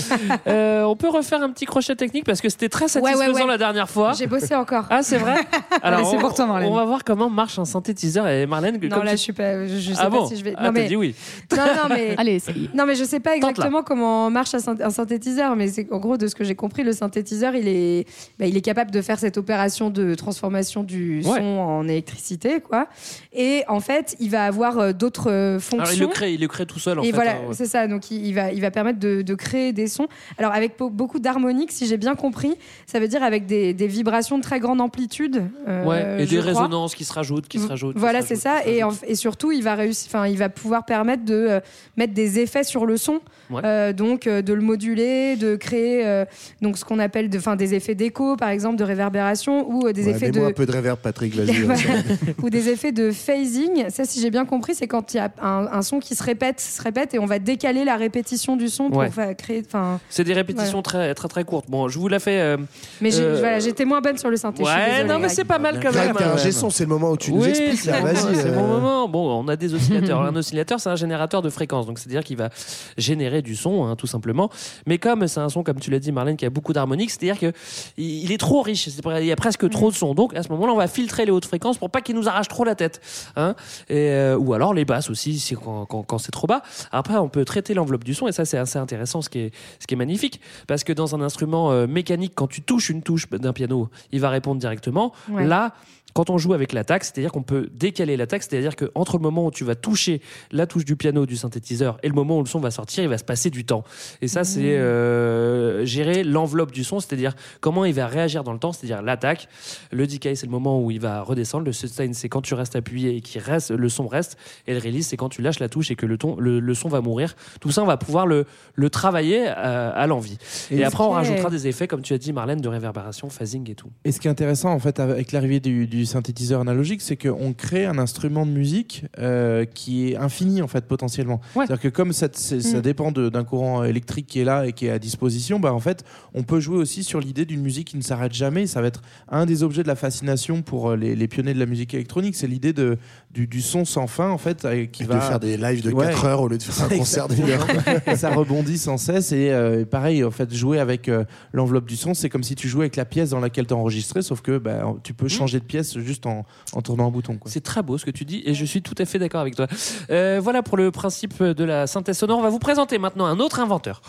Euh, 0.47 0.83
on 0.85 0.95
peut 0.97 1.09
refaire 1.09 1.43
un 1.43 1.51
petit 1.51 1.65
crochet 1.65 1.95
technique 1.97 2.25
parce 2.25 2.41
que 2.41 2.49
c'était 2.49 2.69
très 2.69 2.87
satisfaisant 2.89 3.19
Ouais, 3.21 3.33
ouais, 3.33 3.41
ouais. 3.43 3.47
la 3.47 3.57
dernière 3.59 3.89
fois. 3.89 4.13
J'ai 4.13 4.27
bossé 4.27 4.55
encore. 4.55 4.85
Ah, 4.91 5.03
c'est 5.03 5.17
vrai 5.19 5.37
c'est 5.83 6.17
on, 6.17 6.19
pour 6.19 6.35
toi, 6.35 6.47
Marlène. 6.47 6.69
on 6.71 6.75
va 6.75 6.85
voir 6.85 7.03
comment 7.05 7.31
marche 7.31 7.59
un 7.59 7.65
synthétiseur. 7.65 8.29
Et 8.29 8.47
Marlène, 8.47 8.79
Non, 8.83 8.89
comme 8.97 9.05
là, 9.05 9.13
tu- 9.13 9.17
je 9.19 9.23
suis 9.23 9.33
pas. 9.33 9.67
Je, 9.67 9.77
je 9.79 9.93
sais 9.93 9.99
Ah 9.99 10.05
pas 10.05 10.11
bon 10.11 10.27
si 10.27 10.37
je 10.37 10.45
vais. 10.45 10.55
Ah, 10.57 10.65
non, 10.65 10.73
t'as 10.73 10.81
mais 10.81 10.89
dit 10.89 10.97
oui. 10.97 11.15
Non, 11.53 11.59
non, 11.65 11.89
mais. 11.95 12.15
Allez, 12.19 12.35
essaye. 12.35 12.71
Non, 12.75 12.85
mais 12.87 12.95
je 12.95 13.05
sais 13.05 13.21
pas 13.21 13.37
exactement 13.37 13.83
comment 13.83 14.31
marche 14.31 14.55
un 14.55 14.91
synthétiseur, 14.91 15.57
mais 15.57 15.69
c'est 15.69 15.87
en 15.91 15.99
gros 15.99 16.17
de 16.17 16.27
ce 16.27 16.35
que 16.35 16.45
j'ai 16.45 16.55
compris, 16.59 16.83
le 16.83 16.93
synthétiseur, 16.93 17.55
il 17.55 17.67
est, 17.69 18.07
bah, 18.39 18.45
il 18.47 18.57
est 18.57 18.61
capable 18.61 18.91
de 18.91 19.01
faire 19.01 19.19
cette 19.19 19.39
opération 19.39 19.89
de 19.89 20.15
transformation 20.15 20.83
du 20.83 21.23
Ouais. 21.25 21.39
son 21.39 21.45
en 21.45 21.89
électricité, 21.89 22.61
quoi. 22.61 22.89
Et 23.33 23.63
en 23.69 23.81
fait, 23.81 24.17
il 24.21 24.31
va 24.31 24.45
avoir 24.45 24.79
euh, 24.79 24.93
d'autres 24.93 25.31
euh, 25.31 25.59
fonctions. 25.59 25.79
Alors, 25.81 25.93
il 25.95 26.01
le 26.01 26.07
crée, 26.09 26.35
il 26.35 26.41
le 26.41 26.49
crée 26.49 26.67
tout 26.67 26.79
seul 26.79 26.99
en 26.99 27.03
et 27.03 27.07
fait. 27.07 27.13
voilà, 27.13 27.33
hein, 27.37 27.49
ouais. 27.49 27.55
c'est 27.55 27.67
ça. 27.67 27.87
Donc, 27.87 28.11
il, 28.11 28.33
va, 28.35 28.53
il 28.53 28.61
va 28.61 28.71
permettre 28.71 28.99
de, 28.99 29.23
de 29.23 29.35
créer 29.35 29.73
des 29.73 29.87
sons. 29.87 30.09
Alors, 30.37 30.53
avec 30.53 30.75
beaucoup 30.79 31.19
d'harmoniques, 31.19 31.73
si 31.73 31.87
j'ai 31.87 31.97
bien 31.97 32.15
compris, 32.15 32.55
ça 32.87 33.01
veut 33.01 33.09
dire 33.09 33.23
avec 33.23 33.47
des, 33.47 33.73
des 33.73 33.87
vibrations 33.87 34.37
de 34.39 34.43
très 34.43 34.61
grande 34.61 34.81
amplitude. 34.81 35.45
euh, 35.67 35.85
Ouais, 35.85 36.23
et 36.23 36.27
des 36.27 36.37
crois. 36.39 36.47
résonances 36.47 36.95
qui 36.95 37.05
se 37.05 37.13
rajoutent, 37.13 37.49
qui 37.49 37.59
se 37.59 37.67
rajoutent. 37.69 37.97
Voilà, 37.97 38.21
c'est 38.23 38.37
ça. 38.37 38.67
Et, 38.67 38.83
en- 38.83 38.91
et 39.07 39.15
surtout, 39.15 39.53
il 39.53 39.63
va 39.63 39.75
réussir, 39.75 40.09
enfin, 40.13 40.27
il 40.27 40.37
va 40.37 40.49
pouvoir 40.49 40.85
permettre 40.85 41.25
de 41.25 41.35
euh, 41.35 41.61
mettre 41.97 42.13
des 42.15 42.39
effets 42.41 42.65
sur 42.65 42.85
le 42.87 42.97
son, 42.97 43.21
Ouais. 43.51 43.63
Euh, 43.65 43.93
donc 43.95 44.27
euh, 44.27 44.43
de 44.43 44.53
le 44.53 44.61
moduler, 44.61 45.37
de 45.37 45.57
créer 45.57 46.05
euh, 46.07 46.27
donc 46.63 46.79
ce 46.79 46.85
qu'on 46.85 46.99
appelle, 46.99 47.29
de, 47.31 47.39
enfin, 47.39 47.57
des 47.57 47.75
effets 47.75 47.95
d'écho, 47.95 48.37
par 48.37 48.49
exemple, 48.51 48.77
de 48.77 48.85
réverbération 48.85 49.69
ou 49.71 49.87
euh, 49.87 49.93
des 49.93 50.05
Ouais, 50.05 50.11
effets 50.13 50.31
de 50.31 50.41
un 50.41 50.53
peu 50.53 50.67
de 50.67 50.73
reverb, 50.73 50.99
Patrick, 51.01 51.35
vas-y. 51.35 51.63
Voilà. 51.63 51.81
ou 52.43 52.51
des 52.51 52.69
effets 52.69 52.93
de 52.93 53.11
phasing. 53.11 53.89
Ça, 53.91 54.05
si 54.05 54.21
j'ai 54.21 54.31
bien 54.31 54.45
compris, 54.45 54.75
c'est 54.75 54.87
quand 54.87 55.15
il 55.15 55.19
y 55.19 55.21
a 55.21 55.31
un, 55.43 55.67
un 55.73 55.83
son 55.83 55.99
qui 56.01 56.15
se 56.15 56.23
répète, 56.23 56.61
se 56.61 56.81
répète, 56.83 57.15
et 57.15 57.19
on 57.19 57.27
va 57.27 57.39
décaler 57.39 57.85
la 57.85 57.97
répétition 57.97 58.57
du 58.57 58.69
son 58.69 58.89
pour 58.91 58.99
Ouais. 58.99 59.11
fa- 59.11 59.35
créer. 59.35 59.63
Enfin, 59.67 60.01
C'est 60.09 60.25
des 60.25 60.33
répétitions 60.35 60.83
très, 60.83 61.15
très 61.15 61.29
très 61.29 61.45
courtes. 61.45 61.67
Bon, 61.69 61.89
je 61.89 61.99
vous 61.99 62.09
la 62.09 62.19
fais. 62.19 62.41
euh, 62.41 62.57
mais 63.01 63.15
euh, 63.19 63.37
voilà, 63.39 63.59
j'étais 63.59 63.85
moins 63.85 64.01
bonne 64.01 64.19
sur 64.19 64.31
le 64.31 64.37
synthé. 64.37 64.63
Ouais, 64.63 64.71
désolée, 64.91 65.09
non, 65.09 65.19
mais 65.19 65.29
c'est 65.29 65.45
pas 65.45 65.59
mal 65.59 65.79
quand 65.83 65.93
même. 65.93 66.17
un 66.17 66.33
hein. 66.33 66.37
G-son, 66.37 66.71
c'est 66.71 66.85
le 66.85 66.91
moment 66.91 67.11
où 67.13 67.17
tu 67.17 67.33
nous 67.33 67.43
Oui, 67.43 67.49
expliques. 67.51 67.81
c'est 67.81 67.91
là, 67.91 68.01
bon, 68.01 68.07
Vas-y. 68.07 68.35
c'est 68.37 68.47
euh, 68.49 68.55
mon 68.55 68.67
moment. 68.67 69.09
Bon, 69.09 69.41
on 69.45 69.49
a 69.49 69.57
des 69.57 69.75
oscillateurs. 69.75 70.23
un 70.29 70.35
oscillateur, 70.37 70.81
c'est 70.81 70.89
un 70.91 70.97
générateur 70.97 71.43
de 71.43 71.51
fréquences. 71.51 71.87
Donc, 71.87 71.99
c'est-à-dire 71.99 72.25
qu'il 72.25 72.37
va 72.37 72.49
générer 72.97 73.43
du 73.43 73.57
son, 73.57 73.85
hein, 73.87 73.97
tout 73.97 74.07
simplement. 74.07 74.51
Mais 74.87 74.99
comme 74.99 75.27
c'est 75.29 75.41
un 75.41 75.49
son, 75.49 75.63
comme 75.63 75.79
tu 75.81 75.91
l'as 75.91 75.99
dit, 75.99 76.13
Marlène, 76.13 76.37
qui 76.39 76.47
a 76.47 76.51
beaucoup 76.51 76.73
d'harmoniques, 76.73 77.11
c'est-à-dire 77.11 77.39
que 77.39 77.53
il 77.99 78.33
est 78.33 78.39
trop 78.39 78.63
riche. 78.63 78.87
Il 78.89 79.25
y 79.27 79.33
a 79.33 79.37
presque 79.37 79.69
trop 79.69 79.91
de 79.91 79.97
son. 79.97 80.15
Donc, 80.15 80.35
à 80.35 80.43
ce 80.43 80.49
moment-là, 80.49 80.73
on 80.73 80.77
va 80.77 80.87
filtrer 80.89 81.27
les 81.27 81.31
hautes 81.31 81.45
fréquences 81.45 81.77
pour 81.77 81.91
pas 81.91 82.01
qu'il 82.01 82.15
nous 82.17 82.29
arrache 82.29 82.49
trop 82.49 82.65
la 82.65 82.75
tête. 82.75 83.01
Hein 83.37 83.55
et, 83.91 83.95
euh, 84.11 84.37
ou 84.39 84.55
alors 84.55 84.73
les 84.73 84.85
basses 84.87 85.11
aussi, 85.11 85.39
si, 85.39 85.55
quand, 85.55 85.85
quand- 85.87 86.03
quand 86.05 86.19
c'est 86.19 86.33
trop 86.33 86.47
bas. 86.47 86.63
Après, 86.93 87.17
on 87.17 87.29
peut 87.29 87.45
traiter 87.45 87.75
l'enveloppe 87.75 88.05
du 88.05 88.15
son. 88.15 88.27
Et 88.29 88.33
ça, 88.33 88.45
c'est 88.47 88.59
assez 88.59 88.79
intéressant, 88.79 89.21
ce 89.21 89.29
qui 89.29 89.41
est, 89.41 89.51
ce 89.81 89.87
qui 89.87 89.95
est 89.95 89.97
magnifique. 89.99 90.41
Parce 90.67 90.85
que 90.85 90.93
dans 90.95 91.15
un 91.15 91.21
instrument 91.21 91.71
euh, 91.73 91.87
mécanique, 91.87 92.33
quand 92.35 92.47
tu 92.47 92.63
touches 92.63 92.89
une 92.91 93.03
touche 93.03 93.29
d'un 93.29 93.53
piano, 93.53 93.89
il 94.13 94.21
va 94.21 94.31
répondre 94.31 94.61
directement. 94.61 95.13
Ouais. 95.31 95.45
Là, 95.45 95.75
quand 96.15 96.31
on 96.31 96.39
joue 96.39 96.53
avec 96.55 96.73
l'attaque, 96.73 97.05
c'est-à-dire 97.05 97.31
qu'on 97.31 97.43
peut 97.43 97.69
décaler 97.73 98.17
l'attaque, 98.17 98.43
c'est-à-dire 98.43 98.75
qu'entre 98.77 99.19
le 99.19 99.23
moment 99.23 99.47
où 99.47 99.51
tu 99.51 99.65
vas 99.65 99.75
toucher 99.75 100.21
la 100.51 100.67
touche 100.67 100.85
du 100.85 100.97
piano 100.97 101.27
du 101.27 101.37
synthétiseur 101.37 101.99
et 102.03 102.09
le 102.09 102.15
moment 102.15 102.39
où 102.39 102.43
le 102.43 102.49
son 102.49 102.61
va 102.61 102.71
sortir, 102.71 103.05
il 103.05 103.09
va 103.09 103.19
se 103.19 103.25
passer 103.25 103.51
du 103.51 103.65
temps. 103.65 103.85
Et 104.23 104.29
ça, 104.29 104.43
c'est 104.43 104.77
euh, 104.77 105.85
gérer 105.85 106.25
l'enveloppe 106.25 106.73
du 106.73 106.83
son, 106.83 106.99
c'est-à-dire 106.99 107.35
comment 107.61 107.85
il 107.85 107.95
va 107.95 108.07
réagir 108.07 108.43
dans 108.43 108.53
le 108.53 108.59
temps, 108.59 108.73
c'est-à-dire 108.73 109.03
l'attaque. 109.03 109.49
Le 109.93 110.07
decay, 110.07 110.35
c'est 110.35 110.47
le 110.47 110.53
moment 110.53 110.83
où 110.83 110.91
il 110.91 111.01
va 111.01 111.23
redescendre. 111.23 111.65
Le 111.65 111.73
sustain, 111.73 112.13
c'est 112.13 112.29
quand 112.29 112.43
tu 112.43 112.55
restes 112.55 112.75
appuyé 112.75 113.17
et 113.17 113.21
qu'il 113.21 113.41
reste, 113.41 113.71
le 113.71 113.89
son 113.89 114.09
reste. 114.09 114.39
Et 114.67 114.75
le 114.75 114.81
release, 114.81 115.07
c'est 115.07 115.17
quand 115.17 115.29
tu 115.29 115.43
lâches 115.43 115.61
la 115.61 115.69
touche 115.69 115.91
et 115.91 115.95
que 115.95 116.07
le, 116.07 116.19
ton, 116.19 116.37
le, 116.39 116.59
le 116.59 116.75
son 116.75 116.89
va 116.89 117.01
mourir. 117.01 117.37
Tout 117.61 117.71
ça, 117.71 117.83
on 117.83 117.87
va 117.87 117.97
pouvoir 117.97 118.27
le, 118.27 118.45
le 118.75 118.91
travailler 118.91 119.47
à, 119.47 119.91
à 119.91 120.07
l'envie. 120.07 120.39
Et, 120.71 120.79
Et 120.79 120.85
après, 120.85 121.05
on 121.05 121.11
rajoutera 121.11 121.51
des 121.51 121.69
effets, 121.69 121.87
comme 121.87 122.03
tu 122.03 122.13
as 122.15 122.19
dit, 122.19 122.33
Marlène, 122.33 122.61
de 122.61 122.69
réverbération, 122.69 123.29
phasing 123.29 123.71
et 123.71 123.75
tout. 123.75 123.91
Et 124.05 124.13
ce 124.13 124.21
qui 124.21 124.27
est 124.27 124.31
intéressant 124.31 124.73
en 124.73 124.79
fait 124.79 124.99
avec 125.01 125.33
l'arrivée 125.33 125.61
du, 125.61 125.87
du 125.87 125.98
synthétiseur 126.07 126.61
analogique, 126.61 127.01
c'est 127.03 127.17
qu'on 127.17 127.53
crée 127.53 127.87
un 127.87 127.99
instrument 127.99 128.45
de 128.47 128.51
musique 128.51 129.05
euh, 129.19 129.65
qui 129.65 130.11
est 130.13 130.17
infini 130.17 130.63
en 130.63 130.69
fait 130.69 130.85
potentiellement. 130.87 131.41
C'est-à-dire 131.55 131.81
que 131.81 131.89
comme 131.89 132.13
ça, 132.13 132.29
c'est- 132.33 132.61
ça 132.61 132.79
Mm. 132.79 132.83
dépend 132.83 133.13
de- 133.13 133.29
d'un 133.29 133.45
courant 133.45 133.85
électrique 133.85 134.27
qui 134.27 134.41
est 134.41 134.45
là 134.45 134.67
et 134.67 134.73
qui 134.73 134.87
est 134.87 134.91
à 134.91 134.99
disposition, 134.99 135.61
bah 135.61 135.73
en 135.73 135.81
fait 135.81 136.05
on 136.35 136.43
peut 136.43 136.61
jouer 136.61 136.77
aussi 136.77 137.05
sur 137.05 137.21
l'idée 137.21 137.45
d'une 137.45 137.61
musique 137.63 137.89
qui 137.89 137.97
ne 137.97 138.03
s'arrête 138.03 138.33
jamais. 138.35 138.67
Ça 138.67 138.81
va 138.81 138.89
être 138.89 139.03
un 139.29 139.47
des 139.47 139.63
objets 139.63 139.83
de 139.83 139.89
la 139.89 139.97
fascination 139.97 140.63
pour 140.63 140.91
euh, 140.91 140.97
les, 140.97 141.15
les 141.17 141.29
pionniers 141.29 141.55
de 141.55 141.59
la 141.59 141.67
musique 141.67 141.95
électronique, 141.95 142.35
c'est 142.37 142.47
l'idée 142.47 142.73
de 142.73 142.99
du, 143.31 143.47
du 143.47 143.61
son 143.61 143.85
sans 143.85 144.07
fin 144.07 144.31
en 144.31 144.39
fait, 144.39 144.65
euh, 144.65 144.87
qui 144.87 145.03
Et 145.03 145.07
va 145.07 145.17
de 145.17 145.21
faire 145.21 145.41
des 145.41 145.57
lives 145.57 145.83
de 145.83 145.93
Ouais. 145.93 146.07
4 146.07 146.25
heures 146.25 146.41
au 146.43 146.49
lieu 146.49 146.59
de 146.59 146.63
faire 146.63 146.87
un 146.87 146.89
concert 146.99 147.29
d'une 147.29 147.49
heure. 147.51 147.67
Et 148.07 148.17
ça 148.17 148.31
rebondit 148.31 148.79
sans 148.79 148.97
cesse 148.97 149.33
et 149.33 149.51
euh, 149.51 149.85
pareil 149.85 150.25
en 150.25 150.31
fait 150.31 150.53
jouer 150.55 150.79
avec 150.79 151.09
euh, 151.09 151.25
l'enveloppe 151.53 151.87
du 151.87 151.97
son 151.97 152.15
c'est 152.15 152.29
comme 152.29 152.43
si 152.43 152.55
tu 152.55 152.69
jouais 152.69 152.85
avec 152.85 152.97
la 152.97 153.05
pièce 153.05 153.31
dans 153.31 153.41
laquelle 153.41 153.67
tu 153.67 153.75
enregistré 153.75 154.23
sauf 154.23 154.41
que 154.41 154.59
bah, 154.59 154.95
tu 155.03 155.13
peux 155.15 155.29
changer 155.29 155.59
de 155.61 155.65
pièce 155.65 155.88
juste 155.97 156.27
en, 156.27 156.45
en 156.73 156.83
tournant 156.83 157.07
un 157.07 157.11
bouton. 157.11 157.39
C'est 157.47 157.63
très 157.63 157.83
beau 157.83 157.99
ce 157.99 158.05
que 158.05 158.11
tu 158.11 158.25
dis 158.25 158.43
et 158.45 158.55
je 158.55 158.65
suis 158.65 158.83
tout 158.83 158.95
à 158.99 159.05
fait 159.05 159.19
d'accord 159.19 159.41
avec 159.41 159.57
toi. 159.57 159.67
Euh, 160.11 160.41
voilà 160.43 160.63
pour 160.63 160.77
le 160.77 160.91
principe 160.91 161.43
de 161.43 161.65
la 161.65 161.87
synthèse 161.87 162.19
sonore. 162.19 162.39
On 162.39 162.43
va 162.43 162.51
vous 162.51 162.59
présenter 162.59 162.99
maintenant 162.99 163.27
un 163.27 163.39
autre 163.41 163.61
inventeur 163.61 164.03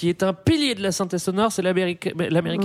qui 0.00 0.08
est 0.08 0.22
un 0.22 0.32
pilier 0.32 0.74
de 0.74 0.82
la 0.82 0.92
synthèse 0.92 1.22
sonore, 1.24 1.52
c'est 1.52 1.60
l'Américain 1.60 2.12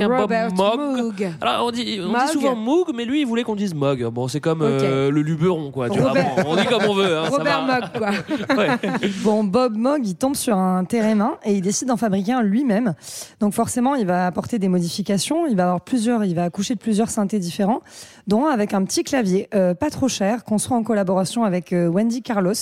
Bob 0.08 0.20
Robert 0.22 0.54
Moog. 0.54 0.80
Moog. 0.98 1.30
Alors 1.42 1.66
on 1.68 1.72
dit, 1.72 2.00
on 2.02 2.08
Moog. 2.08 2.22
dit 2.28 2.32
souvent 2.32 2.56
Moog, 2.56 2.92
mais 2.96 3.04
lui 3.04 3.20
il 3.20 3.26
voulait 3.28 3.44
qu'on 3.44 3.58
dise 3.58 3.74
Moog. 3.74 4.06
Bon, 4.06 4.30
c'est 4.30 4.40
comme 4.40 4.62
euh, 4.62 5.12
le 5.12 5.22
Luberon 5.22 5.70
quoi. 5.72 5.90
Tu 5.90 6.00
vois, 6.00 6.10
Robert- 6.10 6.36
bon, 6.38 6.44
on 6.48 6.56
dit 6.56 6.66
comme 6.66 6.84
on 6.88 6.94
veut. 6.94 7.18
hein, 7.18 7.26
ça 7.26 7.38
Robert 7.38 7.66
va. 7.66 7.80
Moog, 7.82 7.90
quoi. 7.98 8.70
Bon, 9.24 9.44
Bob 9.44 9.76
Moog, 9.76 10.08
il 10.08 10.16
tombe 10.16 10.36
sur 10.36 10.56
un 10.58 10.86
terrain 10.86 11.38
et 11.44 11.54
il 11.56 11.62
décide 11.62 11.90
d'en 11.90 11.98
fabriquer 11.98 12.32
un 12.32 12.42
lui-même. 12.42 12.94
Donc 13.42 13.52
forcément, 13.54 13.96
il 13.96 14.08
va 14.08 14.28
apporter 14.28 14.58
des 14.58 14.70
modifications. 14.70 15.46
Il 15.46 15.58
va 15.58 15.64
avoir 15.64 15.82
plusieurs, 15.82 16.24
il 16.24 16.36
va 16.36 16.46
accoucher 16.46 16.76
de 16.76 16.80
plusieurs 16.80 17.10
synthés 17.10 17.40
différents, 17.40 17.82
dont 18.28 18.46
avec 18.46 18.74
un 18.74 18.86
petit 18.86 19.04
clavier, 19.04 19.50
euh, 19.54 19.74
pas 19.74 19.90
trop 19.90 20.08
cher, 20.08 20.46
construit 20.46 20.78
en 20.78 20.84
collaboration 20.84 21.44
avec 21.44 21.74
euh, 21.74 21.88
Wendy 21.90 22.22
Carlos. 22.22 22.54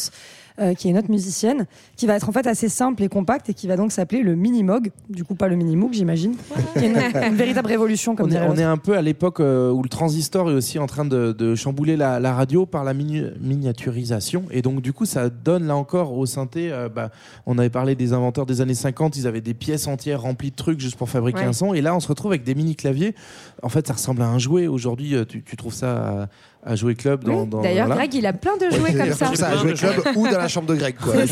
Euh, 0.59 0.73
qui 0.73 0.87
est 0.87 0.91
une 0.91 0.97
autre 0.97 1.09
musicienne, 1.11 1.65
qui 1.95 2.05
va 2.07 2.15
être 2.15 2.29
en 2.29 2.31
fait 2.31 2.45
assez 2.47 2.69
simple 2.69 3.01
et 3.03 3.09
compact 3.09 3.49
et 3.49 3.53
qui 3.53 3.67
va 3.67 3.75
donc 3.77 3.91
s'appeler 3.91 4.21
le 4.21 4.35
Mini 4.35 4.63
Moog, 4.63 4.91
du 5.09 5.23
coup 5.23 5.35
pas 5.35 5.47
le 5.47 5.55
Mini 5.55 5.75
Moog 5.75 5.93
j'imagine, 5.93 6.35
qui 6.77 6.85
est 6.85 6.89
une, 6.89 6.97
une 7.27 7.35
véritable 7.35 7.67
révolution 7.67 8.15
comme 8.15 8.29
on 8.29 8.31
est, 8.35 8.47
on 8.47 8.55
est 8.55 8.63
un 8.63 8.77
peu 8.77 8.95
à 8.97 9.01
l'époque 9.01 9.39
euh, 9.39 9.71
où 9.71 9.81
le 9.83 9.89
transistor 9.89 10.49
est 10.51 10.53
aussi 10.53 10.79
en 10.79 10.87
train 10.87 11.05
de, 11.05 11.31
de 11.31 11.55
chambouler 11.55 11.97
la, 11.97 12.19
la 12.19 12.33
radio 12.33 12.65
par 12.65 12.83
la 12.83 12.93
mini- 12.93 13.23
miniaturisation. 13.41 14.43
Et 14.51 14.61
donc, 14.61 14.81
du 14.81 14.93
coup, 14.93 15.05
ça 15.05 15.29
donne 15.29 15.65
là 15.67 15.75
encore 15.75 16.13
au 16.17 16.25
synthé. 16.25 16.71
euh, 16.71 16.89
bah, 16.89 17.09
on 17.45 17.57
avait 17.57 17.69
parlé 17.69 17.95
des 17.95 18.13
inventeurs 18.13 18.45
des 18.45 18.61
années 18.61 18.73
50, 18.73 19.17
ils 19.17 19.27
avaient 19.27 19.41
des 19.41 19.53
pièces 19.53 19.87
entières 19.87 20.21
remplies 20.21 20.51
de 20.51 20.55
trucs 20.55 20.79
juste 20.79 20.95
pour 20.97 21.09
fabriquer 21.09 21.39
Ouais. 21.39 21.45
un 21.45 21.53
son. 21.53 21.73
Et 21.73 21.81
là, 21.81 21.95
on 21.95 21.99
se 21.99 22.07
retrouve 22.07 22.31
avec 22.31 22.43
des 22.43 22.55
mini 22.55 22.75
claviers. 22.75 23.15
En 23.63 23.69
fait, 23.69 23.87
ça 23.87 23.93
ressemble 23.93 24.21
à 24.21 24.27
un 24.27 24.37
jouet. 24.39 24.67
Aujourd'hui, 24.67 25.15
tu, 25.27 25.41
tu 25.43 25.55
trouves 25.57 25.73
ça 25.73 25.93
à, 26.23 26.27
à 26.65 26.75
jouer 26.75 26.95
club 26.95 27.23
dans. 27.23 27.41
Oui, 27.43 27.47
dans- 27.49 27.61
D'ailleurs, 27.61 27.87
voilà. 27.87 28.01
Greg, 28.01 28.13
il 28.15 28.25
a 28.25 28.33
plein 28.33 28.55
de 28.57 28.75
jouets 28.75 28.93
comme 28.93 29.13
ça. 29.13 29.25
comme 29.27 29.35
ça, 29.35 29.49
à 29.49 29.57
jouer 29.57 29.73
club 29.73 29.93
ou 30.15 30.27
dans 30.27 30.37
la 30.37 30.47
chambre 30.47 30.67
de 30.67 30.75
Greg. 30.75 30.95
Quoi. 30.95 31.13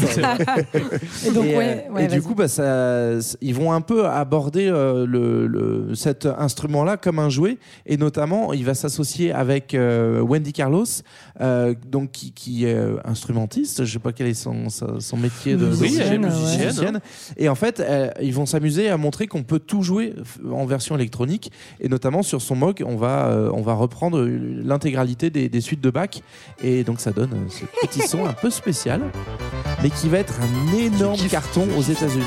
Et 1.27 1.31
donc, 1.31 1.45
et, 1.45 1.55
euh, 1.55 1.57
ouais, 1.57 1.87
ouais, 1.91 2.03
et 2.05 2.07
du 2.07 2.21
coup, 2.21 2.35
bah, 2.35 2.47
ça, 2.47 3.13
ils 3.41 3.53
vont 3.55 3.71
un 3.71 3.81
peu 3.81 4.05
aborder 4.07 4.67
euh, 4.67 5.05
le, 5.05 5.47
le- 5.47 5.95
cet 5.95 6.25
instrument-là 6.25 6.97
comme 6.97 7.19
un 7.19 7.29
jouet, 7.29 7.57
et 7.85 7.97
notamment, 7.97 8.53
il 8.53 8.65
va 8.65 8.73
s'associer 8.73 9.31
avec 9.31 9.73
euh, 9.73 10.21
Wendy 10.21 10.53
Carlos, 10.53 10.85
euh, 11.41 11.73
donc 11.89 12.11
qui, 12.11 12.31
qui 12.31 12.65
est 12.65 12.77
instrumentiste. 13.05 13.85
Je 13.85 13.93
sais 13.93 13.99
pas 13.99 14.11
quel 14.11 14.27
est 14.27 14.33
son, 14.33 14.69
son, 14.69 15.17
métier 15.17 15.55
de 15.55 15.65
Oui, 15.67 15.97
de 15.97 16.17
musicienne, 16.17 16.99
Et 17.37 17.49
en 17.49 17.55
fait, 17.55 17.79
euh, 17.79 18.09
ils 18.21 18.33
vont 18.33 18.45
s'amuser 18.45 18.89
à 18.89 18.97
montrer 18.97 19.27
qu'on 19.27 19.43
peut 19.43 19.59
tout 19.59 19.83
jouer 19.83 20.15
en 20.51 20.65
version 20.65 20.95
électronique, 20.95 21.51
et 21.79 21.89
notamment 21.89 22.23
sur 22.23 22.41
son 22.41 22.55
Moog, 22.55 22.83
on 22.85 22.95
va, 22.97 23.27
euh, 23.27 23.49
on 23.53 23.61
va 23.61 23.73
reprendre 23.73 24.21
l'intégralité 24.25 25.20
des, 25.29 25.49
des 25.49 25.61
suites 25.61 25.81
de 25.81 25.89
Bach, 25.89 26.09
et 26.63 26.83
donc 26.83 26.99
ça 26.99 27.11
donne 27.11 27.33
euh, 27.33 27.49
ce 27.49 27.65
petit 27.85 28.01
son 28.07 28.25
un 28.25 28.33
peu 28.33 28.49
spécial, 28.49 29.01
mais 29.83 29.89
qui 29.89 30.09
va 30.09 30.19
être 30.19 30.33
un 30.41 30.77
énorme 30.77 31.19
carton 31.29 31.67
aux 31.77 31.81
États-Unis. 31.81 32.25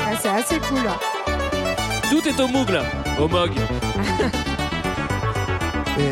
Ah, 0.00 0.16
c'est 0.20 0.28
assez 0.28 0.58
cool. 0.60 0.78
Tout 2.10 2.28
est 2.28 2.40
au 2.40 2.48
Moog 2.48 2.70
là, 2.70 2.82
au 3.20 3.28
Moog. 3.28 3.52
Et 5.98 6.10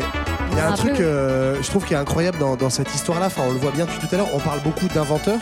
il 0.51 0.57
y 0.57 0.59
a 0.59 0.67
un, 0.67 0.71
Un 0.71 0.75
truc, 0.75 0.99
euh, 0.99 1.57
je 1.61 1.67
trouve, 1.69 1.85
qui 1.85 1.93
est 1.93 1.97
incroyable 1.97 2.37
dans, 2.37 2.55
dans 2.55 2.69
cette 2.69 2.93
histoire-là. 2.93 3.27
Enfin, 3.27 3.43
on 3.47 3.51
le 3.51 3.59
voit 3.59 3.71
bien 3.71 3.85
depuis 3.85 4.07
tout 4.07 4.13
à 4.13 4.17
l'heure. 4.17 4.29
On 4.33 4.39
parle 4.39 4.61
beaucoup 4.61 4.87
d'inventeurs. 4.87 5.39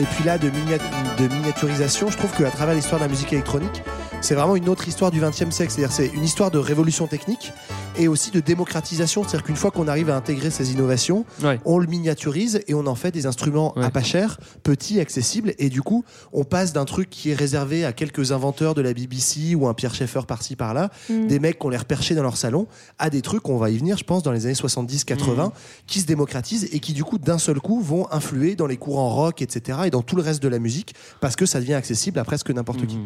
Et 0.00 0.04
puis 0.04 0.24
là, 0.24 0.38
de, 0.38 0.48
minia- 0.48 0.78
de 1.18 1.28
miniaturisation. 1.34 2.10
Je 2.10 2.16
trouve 2.16 2.32
qu'à 2.32 2.50
travers 2.50 2.74
l'histoire 2.74 2.98
de 3.00 3.04
la 3.04 3.10
musique 3.10 3.32
électronique, 3.32 3.82
c'est 4.22 4.34
vraiment 4.34 4.56
une 4.56 4.68
autre 4.68 4.88
histoire 4.88 5.10
du 5.10 5.20
XXe 5.20 5.50
siècle. 5.50 5.70
C'est-à-dire, 5.72 5.92
c'est 5.92 6.08
une 6.08 6.24
histoire 6.24 6.50
de 6.50 6.58
révolution 6.58 7.06
technique 7.06 7.52
et 7.98 8.06
aussi 8.08 8.30
de 8.30 8.40
démocratisation. 8.40 9.22
C'est-à-dire 9.24 9.42
qu'une 9.44 9.56
fois 9.56 9.70
qu'on 9.70 9.88
arrive 9.88 10.08
à 10.10 10.16
intégrer 10.16 10.50
ces 10.50 10.72
innovations, 10.72 11.24
Ouais. 11.42 11.58
on 11.66 11.78
le 11.78 11.86
miniaturise 11.86 12.62
et 12.66 12.72
on 12.74 12.86
en 12.86 12.94
fait 12.94 13.10
des 13.10 13.26
instruments 13.26 13.74
à 13.74 13.90
pas 13.90 14.02
cher, 14.02 14.38
petits, 14.62 15.00
accessibles. 15.00 15.54
Et 15.58 15.68
du 15.68 15.82
coup, 15.82 16.04
on 16.32 16.44
passe 16.44 16.72
d'un 16.72 16.84
truc 16.86 17.10
qui 17.10 17.30
est 17.30 17.34
réservé 17.34 17.84
à 17.84 17.92
quelques 17.92 18.32
inventeurs 18.32 18.74
de 18.74 18.80
la 18.80 18.94
BBC 18.94 19.54
ou 19.54 19.66
un 19.68 19.74
Pierre 19.74 19.94
Schaeffer 19.94 20.20
par-ci 20.26 20.56
par-là, 20.56 20.90
Mm. 21.10 21.26
des 21.26 21.38
mecs 21.40 21.58
qu'on 21.58 21.68
les 21.68 21.76
reperchés 21.76 22.14
dans 22.14 22.22
leur 22.22 22.36
salon, 22.38 22.68
à 22.98 23.10
des 23.10 23.20
trucs, 23.22 23.48
on 23.50 23.56
va 23.58 23.68
y 23.70 23.76
venir, 23.76 23.98
je 23.98 24.04
pense, 24.04 24.22
dans 24.22 24.32
les 24.32 24.46
années 24.46 24.54
70-80, 24.54 25.46
Mm. 25.48 25.52
qui 25.86 26.00
se 26.00 26.06
démocratisent 26.06 26.68
et 26.72 26.78
qui, 26.80 26.92
du 26.94 27.04
coup, 27.04 27.18
d'un 27.18 27.38
seul 27.38 27.60
coup, 27.60 27.80
vont 27.82 28.06
influer 28.12 28.54
dans 28.54 28.66
les 28.66 28.76
courants 28.78 29.10
rock, 29.14 29.42
etc., 29.42 29.78
et 29.86 29.89
dans 29.90 30.02
tout 30.02 30.16
le 30.16 30.22
reste 30.22 30.42
de 30.42 30.48
la 30.48 30.58
musique, 30.58 30.94
parce 31.20 31.36
que 31.36 31.46
ça 31.46 31.60
devient 31.60 31.74
accessible 31.74 32.18
à 32.18 32.24
presque 32.24 32.50
n'importe 32.50 32.86
qui. 32.86 32.98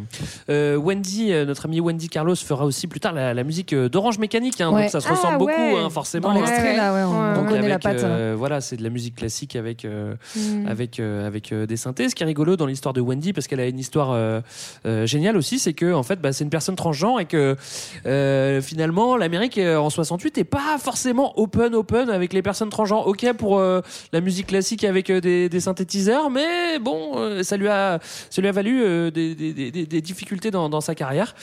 Euh, 0.51 0.77
Wendy, 0.77 1.33
euh, 1.33 1.45
notre 1.45 1.67
amie 1.67 1.81
Wendy 1.81 2.09
Carlos 2.09 2.37
fera 2.37 2.65
aussi 2.65 2.87
plus 2.87 3.01
tard 3.01 3.13
la, 3.13 3.35
la 3.35 3.45
musique 3.45 3.73
euh, 3.73 3.89
d'Orange 3.89 4.19
Mécanique, 4.19 4.61
hein, 4.61 4.71
Ouais. 4.71 4.83
donc 4.83 4.91
ça 4.91 5.01
se 5.01 5.09
Ah, 5.09 5.15
ressemble 5.15 5.39
beaucoup, 5.39 5.51
ouais. 5.53 5.77
hein, 5.79 5.91
forcément. 5.91 6.29
Dans 6.33 6.41
l'extrait, 6.41 6.63
Ouais, 6.63 6.77
là, 6.77 6.95
ouais, 6.95 7.03
on, 7.03 7.35
Donc 7.41 7.49
connaît 7.49 7.69
la 7.69 7.75
avec, 7.75 7.83
patte. 7.83 8.05
euh, 8.05 8.35
voilà, 8.37 8.61
c'est 8.61 8.77
de 8.77 8.83
la 8.83 8.91
musique 8.91 9.17
classique 9.17 9.57
avec 9.57 9.85
euh, 9.85 10.15
Mm. 10.37 10.67
avec 10.69 11.01
euh, 11.01 11.27
avec 11.27 11.53
euh, 11.53 11.67
des 11.67 11.77
synthés. 11.77 12.09
Ce 12.09 12.15
qui 12.15 12.23
est 12.23 12.27
rigolo 12.27 12.57
dans 12.57 12.67
l'histoire 12.67 12.93
de 12.93 13.01
Wendy, 13.01 13.33
parce 13.33 13.47
qu'elle 13.47 13.61
a 13.61 13.67
une 13.67 13.79
histoire 13.79 14.11
euh, 14.13 14.41
euh, 14.87 15.07
géniale 15.07 15.37
aussi, 15.37 15.59
c'est 15.59 15.73
que 15.73 15.93
en 15.93 16.03
fait, 16.03 16.21
bah, 16.21 16.33
c'est 16.33 16.45
une 16.45 16.51
personne 16.51 16.77
transgenre 16.77 17.21
et 17.21 17.25
que 17.27 17.57
euh, 18.07 18.61
finalement, 18.61 19.17
l'Amérique 19.17 19.59
en 19.59 19.91
68 19.91 20.39
est 20.39 20.45
pas 20.45 20.77
forcément 20.79 21.39
open 21.39 21.75
open 21.75 22.11
avec 22.11 22.33
les 22.33 22.43
personnes 22.43 22.69
transgenres. 22.71 23.07
Ok 23.07 23.25
pour 23.39 23.59
euh, 23.59 23.81
la 24.13 24.21
musique 24.21 24.49
classique 24.49 24.85
avec 24.85 25.11
euh, 25.11 25.21
des, 25.21 25.49
des 25.49 25.61
synthétiseurs, 25.61 26.31
mais 26.31 26.74
bon, 26.79 27.13
euh, 27.17 27.43
ça 27.43 27.57
lui 27.57 27.69
a 27.69 27.99
ça 28.31 28.41
lui 28.43 28.49
a 28.49 28.53
valu 28.53 28.83
euh, 28.83 29.11
des, 29.11 29.35
des, 29.35 29.53
des, 29.53 29.71
des- 29.71 29.87
des 29.87 30.01
difficultés 30.01 30.51
dans, 30.51 30.69
dans 30.69 30.81
sa 30.81 30.95
carrière. 30.95 31.35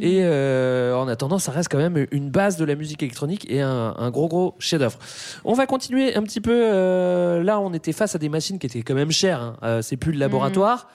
Et 0.00 0.20
euh, 0.22 0.94
en 0.94 1.08
attendant, 1.08 1.38
ça 1.38 1.52
reste 1.52 1.70
quand 1.70 1.78
même 1.78 2.06
une 2.10 2.30
base 2.30 2.56
de 2.56 2.64
la 2.64 2.74
musique 2.74 3.02
électronique 3.02 3.46
et 3.50 3.60
un, 3.60 3.94
un 3.98 4.10
gros 4.10 4.28
gros 4.28 4.54
chef-d'œuvre. 4.58 4.98
On 5.44 5.54
va 5.54 5.66
continuer 5.66 6.14
un 6.16 6.22
petit 6.22 6.40
peu. 6.40 7.40
là, 7.42 7.60
on 7.60 7.72
était 7.72 7.92
face 7.92 8.14
à 8.14 8.18
des 8.18 8.28
machines 8.28 8.58
qui 8.58 8.66
étaient 8.66 8.82
quand 8.82 8.94
même 8.94 9.10
chères. 9.12 9.54
hein. 9.62 9.80
C'est 9.82 9.96
plus 9.96 10.12
le 10.12 10.18
laboratoire. 10.18 10.88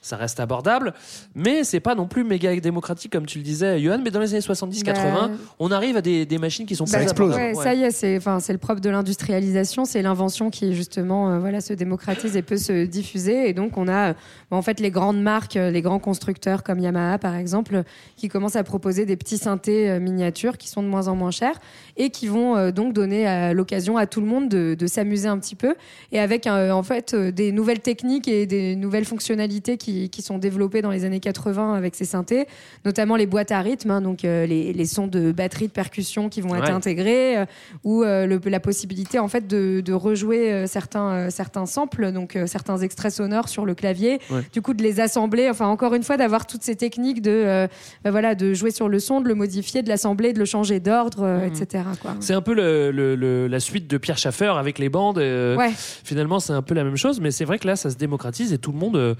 Ça 0.00 0.16
reste 0.16 0.38
abordable, 0.40 0.94
mais 1.34 1.64
c'est 1.64 1.80
pas 1.80 1.94
non 1.96 2.06
plus 2.06 2.22
méga 2.24 2.54
démocratique 2.60 3.12
comme 3.12 3.26
tu 3.26 3.38
le 3.38 3.44
disais, 3.44 3.80
Johan. 3.80 3.98
Mais 4.02 4.10
dans 4.10 4.20
les 4.20 4.32
années 4.32 4.40
70-80, 4.42 4.84
Bah, 4.94 5.30
on 5.58 5.70
arrive 5.72 5.96
à 5.96 6.00
des, 6.02 6.24
des 6.24 6.38
machines 6.38 6.66
qui 6.66 6.76
sont 6.76 6.84
Bah, 6.84 6.98
plus 6.98 7.02
explose. 7.02 7.34
ouais, 7.34 7.54
Ça 7.54 7.74
y 7.74 7.82
est, 7.82 7.90
c'est 7.90 8.16
enfin 8.16 8.38
c'est 8.40 8.52
le 8.52 8.58
propre 8.60 8.80
de 8.80 8.90
l'industrialisation, 8.90 9.84
c'est 9.84 10.00
l'invention 10.02 10.50
qui 10.50 10.72
justement 10.74 11.30
euh, 11.32 11.38
voilà 11.40 11.60
se 11.60 11.72
démocratise 11.72 12.36
et 12.36 12.42
peut 12.42 12.56
se 12.56 12.86
diffuser. 12.86 13.48
Et 13.48 13.52
donc 13.54 13.76
on 13.76 13.88
a 13.88 14.10
euh, 14.10 14.14
en 14.52 14.62
fait 14.62 14.78
les 14.80 14.90
grandes 14.90 15.20
marques, 15.20 15.56
euh, 15.56 15.70
les 15.70 15.82
grands 15.82 15.98
constructeurs 15.98 16.62
comme 16.62 16.78
Yamaha 16.78 17.18
par 17.18 17.34
exemple, 17.34 17.82
qui 18.16 18.28
commencent 18.28 18.56
à 18.56 18.64
proposer 18.64 19.04
des 19.04 19.16
petits 19.16 19.38
synthés 19.38 19.98
miniatures 19.98 20.58
qui 20.58 20.68
sont 20.68 20.82
de 20.82 20.88
moins 20.88 21.08
en 21.08 21.16
moins 21.16 21.30
chers 21.32 21.58
et 21.96 22.10
qui 22.10 22.28
vont 22.28 22.56
euh, 22.56 22.70
donc 22.70 22.92
donner 22.92 23.52
l'occasion 23.52 23.96
à 23.96 24.06
tout 24.06 24.20
le 24.20 24.26
monde 24.26 24.48
de, 24.48 24.74
de 24.78 24.86
s'amuser 24.86 25.28
un 25.28 25.38
petit 25.38 25.56
peu 25.56 25.74
et 26.12 26.20
avec 26.20 26.46
euh, 26.46 26.70
en 26.70 26.82
fait 26.82 27.14
des 27.16 27.50
nouvelles 27.52 27.80
techniques 27.80 28.28
et 28.28 28.46
des 28.46 28.76
nouvelles 28.76 29.04
fonctionnalités 29.04 29.76
qui, 29.76 29.97
qui 30.10 30.22
sont 30.22 30.38
développées 30.38 30.82
dans 30.82 30.90
les 30.90 31.04
années 31.04 31.20
80 31.20 31.74
avec 31.74 31.94
ces 31.94 32.04
synthés, 32.04 32.46
notamment 32.84 33.16
les 33.16 33.26
boîtes 33.26 33.50
à 33.50 33.60
rythme, 33.60 33.90
hein, 33.90 34.00
donc 34.00 34.24
euh, 34.24 34.46
les, 34.46 34.72
les 34.72 34.84
sons 34.86 35.06
de 35.08 35.32
batterie 35.32 35.66
de 35.66 35.72
percussion 35.72 36.28
qui 36.28 36.40
vont 36.40 36.54
être 36.54 36.70
intégrés, 36.70 37.38
euh, 37.38 37.44
ou 37.84 38.02
euh, 38.04 38.26
le- 38.26 38.40
la 38.44 38.60
possibilité 38.60 39.18
en 39.18 39.28
fait 39.28 39.46
de, 39.46 39.80
de 39.80 39.92
rejouer 39.92 40.66
certains 40.66 41.30
certains 41.30 41.66
samples, 41.66 42.12
donc 42.12 42.38
certains 42.46 42.78
extraits 42.78 43.12
sonores 43.12 43.48
sur 43.48 43.64
le 43.66 43.74
clavier, 43.74 44.20
Ouais. 44.30 44.42
du 44.52 44.62
coup 44.62 44.74
de 44.74 44.82
les 44.82 45.00
assembler, 45.00 45.48
enfin 45.50 45.66
encore 45.66 45.94
une 45.94 46.02
fois 46.04 46.16
d'avoir 46.16 46.46
toutes 46.46 46.62
ces 46.62 46.76
techniques 46.76 47.22
de 47.22 47.66
bah, 48.04 48.10
voilà 48.10 48.34
de 48.34 48.54
jouer 48.54 48.70
sur 48.70 48.88
le 48.88 48.98
son, 49.00 49.20
de 49.20 49.28
le 49.28 49.34
modifier, 49.34 49.82
de 49.82 49.88
l'assembler, 49.88 50.32
de 50.32 50.38
le 50.38 50.44
changer 50.44 50.80
d'ordre, 50.80 51.26
Mhm. 51.26 51.44
etc. 51.62 51.84
C'est 52.20 52.34
un 52.34 52.42
peu 52.42 52.54
le, 52.54 52.90
le- 52.90 53.14
le- 53.16 53.46
la 53.48 53.60
suite 53.60 53.86
de 53.88 53.96
Pierre 53.98 54.18
Schaeffer 54.18 54.52
avec 54.58 54.78
les 54.78 54.88
bandes. 54.88 55.18
Ouais. 55.18 55.70
Finalement, 56.04 56.40
c'est 56.40 56.52
un 56.52 56.62
peu 56.62 56.74
la 56.74 56.84
même 56.84 56.96
chose, 56.96 57.20
mais 57.20 57.30
c'est 57.30 57.44
vrai 57.44 57.58
que 57.58 57.66
là, 57.66 57.76
ça 57.76 57.90
se 57.90 57.96
démocratise 57.96 58.52
et 58.52 58.58
tout 58.58 58.72
le 58.72 58.78
monde 58.78 59.16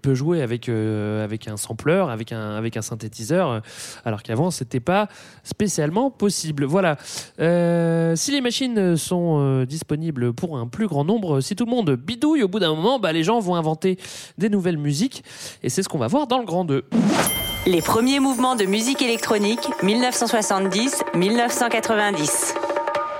peut 0.00 0.14
jouer 0.14 0.42
avec, 0.42 0.68
euh, 0.68 1.24
avec 1.24 1.48
un 1.48 1.56
sampler, 1.56 2.04
avec 2.08 2.32
un, 2.32 2.56
avec 2.56 2.76
un 2.76 2.82
synthétiseur, 2.82 3.50
euh, 3.50 3.60
alors 4.04 4.22
qu'avant, 4.22 4.50
c'était 4.50 4.80
pas 4.80 5.08
spécialement 5.44 6.10
possible. 6.10 6.64
Voilà. 6.64 6.96
Euh, 7.40 8.16
si 8.16 8.32
les 8.32 8.40
machines 8.40 8.96
sont 8.96 9.38
euh, 9.40 9.66
disponibles 9.66 10.32
pour 10.32 10.58
un 10.58 10.66
plus 10.66 10.86
grand 10.86 11.04
nombre, 11.04 11.40
si 11.40 11.56
tout 11.56 11.64
le 11.64 11.70
monde 11.70 11.96
bidouille, 11.96 12.42
au 12.42 12.48
bout 12.48 12.58
d'un 12.58 12.74
moment, 12.74 12.98
bah, 12.98 13.12
les 13.12 13.24
gens 13.24 13.40
vont 13.40 13.54
inventer 13.54 13.98
des 14.38 14.48
nouvelles 14.48 14.78
musiques. 14.78 15.24
Et 15.62 15.68
c'est 15.68 15.82
ce 15.82 15.88
qu'on 15.88 15.98
va 15.98 16.08
voir 16.08 16.26
dans 16.26 16.38
le 16.38 16.44
grand 16.44 16.64
2. 16.64 16.84
Les 17.66 17.80
premiers 17.80 18.18
mouvements 18.18 18.56
de 18.56 18.64
musique 18.64 19.02
électronique 19.02 19.68
1970-1990. 19.82 22.71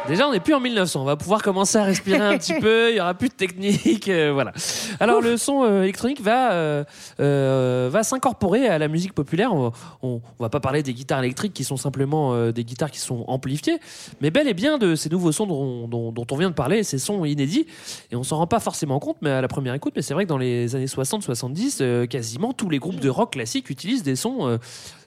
Déjà, 0.09 0.27
on 0.29 0.33
n'est 0.33 0.41
plus 0.41 0.53
en 0.53 0.59
1900. 0.61 1.01
On 1.01 1.05
va 1.05 1.17
pouvoir 1.17 1.43
commencer 1.43 1.79
à 1.79 1.85
respirer 1.85 2.19
un 2.19 2.37
petit 2.37 2.55
peu. 2.61 2.91
Il 2.91 2.97
y 2.97 3.01
aura 3.01 3.15
plus 3.15 3.29
de 3.29 3.35
technique. 3.35 4.09
euh, 4.09 4.33
voilà. 4.33 4.53
Alors, 4.99 5.21
le 5.21 5.37
son 5.37 5.63
euh, 5.63 5.83
électronique 5.85 6.21
va, 6.21 6.53
euh, 6.53 7.89
va 7.91 8.03
s'incorporer 8.03 8.67
à 8.67 8.79
la 8.79 8.89
musique 8.89 9.13
populaire. 9.15 9.55
On, 9.55 9.71
on, 10.03 10.21
on 10.39 10.43
va 10.43 10.49
pas 10.51 10.59
parler 10.59 10.83
des 10.83 10.93
guitares 10.93 11.21
électriques 11.23 11.53
qui 11.55 11.63
sont 11.63 11.77
simplement 11.77 12.51
des 12.51 12.65
guitares 12.65 12.91
qui 12.91 12.99
sont 12.99 13.25
amplifiées, 13.29 13.79
mais 14.21 14.31
bel 14.31 14.49
et 14.49 14.55
bien 14.55 14.77
de 14.77 14.97
ces 14.97 15.09
nouveaux 15.09 15.31
sons 15.33 15.47
dont, 15.47 15.87
dont- 15.87 16.11
dont 16.11 16.27
on 16.33 16.37
vient 16.37 16.51
de 16.51 16.55
parler, 16.55 16.83
ces 16.83 16.99
sons 16.99 17.25
inédits. 17.25 17.67
Et 18.11 18.17
on 18.17 18.25
s'en 18.25 18.39
rend 18.39 18.49
pas 18.49 18.61
forcément 18.61 18.99
compte, 18.99 19.19
mais 19.23 19.31
à 19.31 19.41
la 19.41 19.49
première 19.49 19.73
écoute. 19.75 19.93
Mais 19.95 20.03
c'est 20.03 20.15
vrai 20.15 20.25
que 20.25 20.29
dans 20.29 20.39
les 20.39 20.75
années 20.75 20.87
60-70, 20.87 21.79
euh, 21.81 22.07
quasiment 22.07 22.53
tous 22.53 22.69
les 22.69 22.79
groupes 22.81 22.99
de 23.01 23.09
rock 23.09 23.33
classique 23.35 23.71
utilisent 23.71 24.03
des 24.03 24.17
sons 24.17 24.59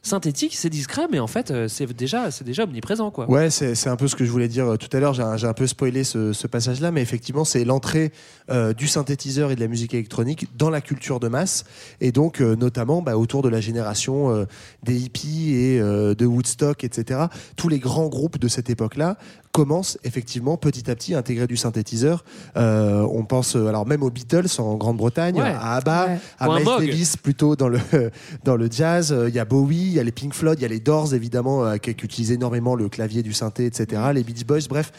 synthétiques. 0.05 0.55
C'est 0.55 0.69
discret, 0.69 1.07
mais 1.11 1.19
en 1.19 1.27
fait, 1.27 1.51
euh, 1.51 1.67
c'est 1.67 1.91
déjà, 1.93 2.31
c'est 2.31 2.43
déjà 2.43 2.63
omniprésent, 2.63 3.11
quoi. 3.11 3.29
Ouais, 3.29 3.49
c'est 3.49 3.87
un 3.87 3.95
peu 3.95 4.07
ce 4.07 4.15
que 4.15 4.23
je 4.23 4.31
voulais 4.31 4.47
dire 4.47 4.67
euh, 4.67 4.77
tout 4.77 4.95
à 4.95 4.99
l'heure. 4.99 5.13
J'ai 5.13 5.47
un, 5.47 5.53
peu 5.53 5.67
spoilé 5.67 6.03
ce, 6.03 6.47
passage-là, 6.47 6.91
mais 6.91 7.01
effectivement, 7.01 7.43
c'est 7.43 7.65
l'entrée 7.65 8.11
euh, 8.49 8.73
du 8.73 8.87
synthétiseur 8.87 9.51
et 9.51 9.55
de 9.55 9.59
la 9.59 9.67
musique 9.67 9.93
électronique 9.93 10.47
dans 10.55 10.69
la 10.69 10.81
culture 10.81 11.19
de 11.19 11.27
masse, 11.27 11.65
et 12.01 12.11
donc 12.11 12.39
notamment 12.39 13.01
bah, 13.01 13.17
autour 13.17 13.41
de 13.41 13.49
la 13.49 13.59
génération 13.59 14.45
des 14.83 14.97
hippies 14.97 15.55
et 15.55 15.79
de 15.79 16.25
Woodstock, 16.25 16.83
etc. 16.83 17.21
Tous 17.55 17.67
les 17.67 17.79
grands 17.79 18.07
groupes 18.07 18.37
de 18.37 18.47
cette 18.47 18.69
époque-là 18.69 19.17
commencent 19.55 19.97
effectivement 20.03 20.57
petit 20.57 20.91
à 20.91 20.95
petit 20.95 21.13
à 21.15 21.19
intégrer 21.19 21.47
du 21.47 21.55
synthétiseur. 21.57 22.25
Euh, 22.57 23.07
on 23.11 23.23
pense 23.25 23.55
euh, 23.55 23.67
alors 23.67 23.87
même 23.87 24.03
aux 24.03 24.09
Beatles 24.09 24.47
en 24.59 24.75
Grande-Bretagne, 24.75 25.35
Ouais. 25.37 25.43
à 25.49 25.75
ABBA, 25.75 26.05
Ouais. 26.07 26.17
à 26.39 26.47
Miles. 26.49 26.65
Davis 26.89 27.15
plutôt 27.17 27.55
dans 27.55 27.69
le 27.69 27.79
dans 28.43 28.57
le 28.57 28.67
jazz. 28.69 29.11
Euh, 29.11 29.29
Il 29.29 29.35
y 29.35 29.39
a 29.39 29.45
Bowie, 29.45 29.77
il 29.77 29.93
y 29.93 29.99
a 29.99 30.03
les 30.03 30.11
Pink 30.11 30.33
Floyd, 30.33 30.59
il 30.59 30.63
y 30.63 30.65
a 30.65 30.67
les 30.69 30.79
Doors 30.81 31.13
évidemment 31.13 31.77
qui, 31.77 31.95
qui 31.95 32.05
utilisent 32.05 32.31
énormément 32.31 32.75
le 32.75 32.89
clavier 32.89 33.23
du 33.23 33.31
synthé, 33.33 33.65
etc. 33.65 34.01
Les 34.13 34.23
Beach 34.23 34.45
Boys, 34.45 34.67
bref. 34.69 34.91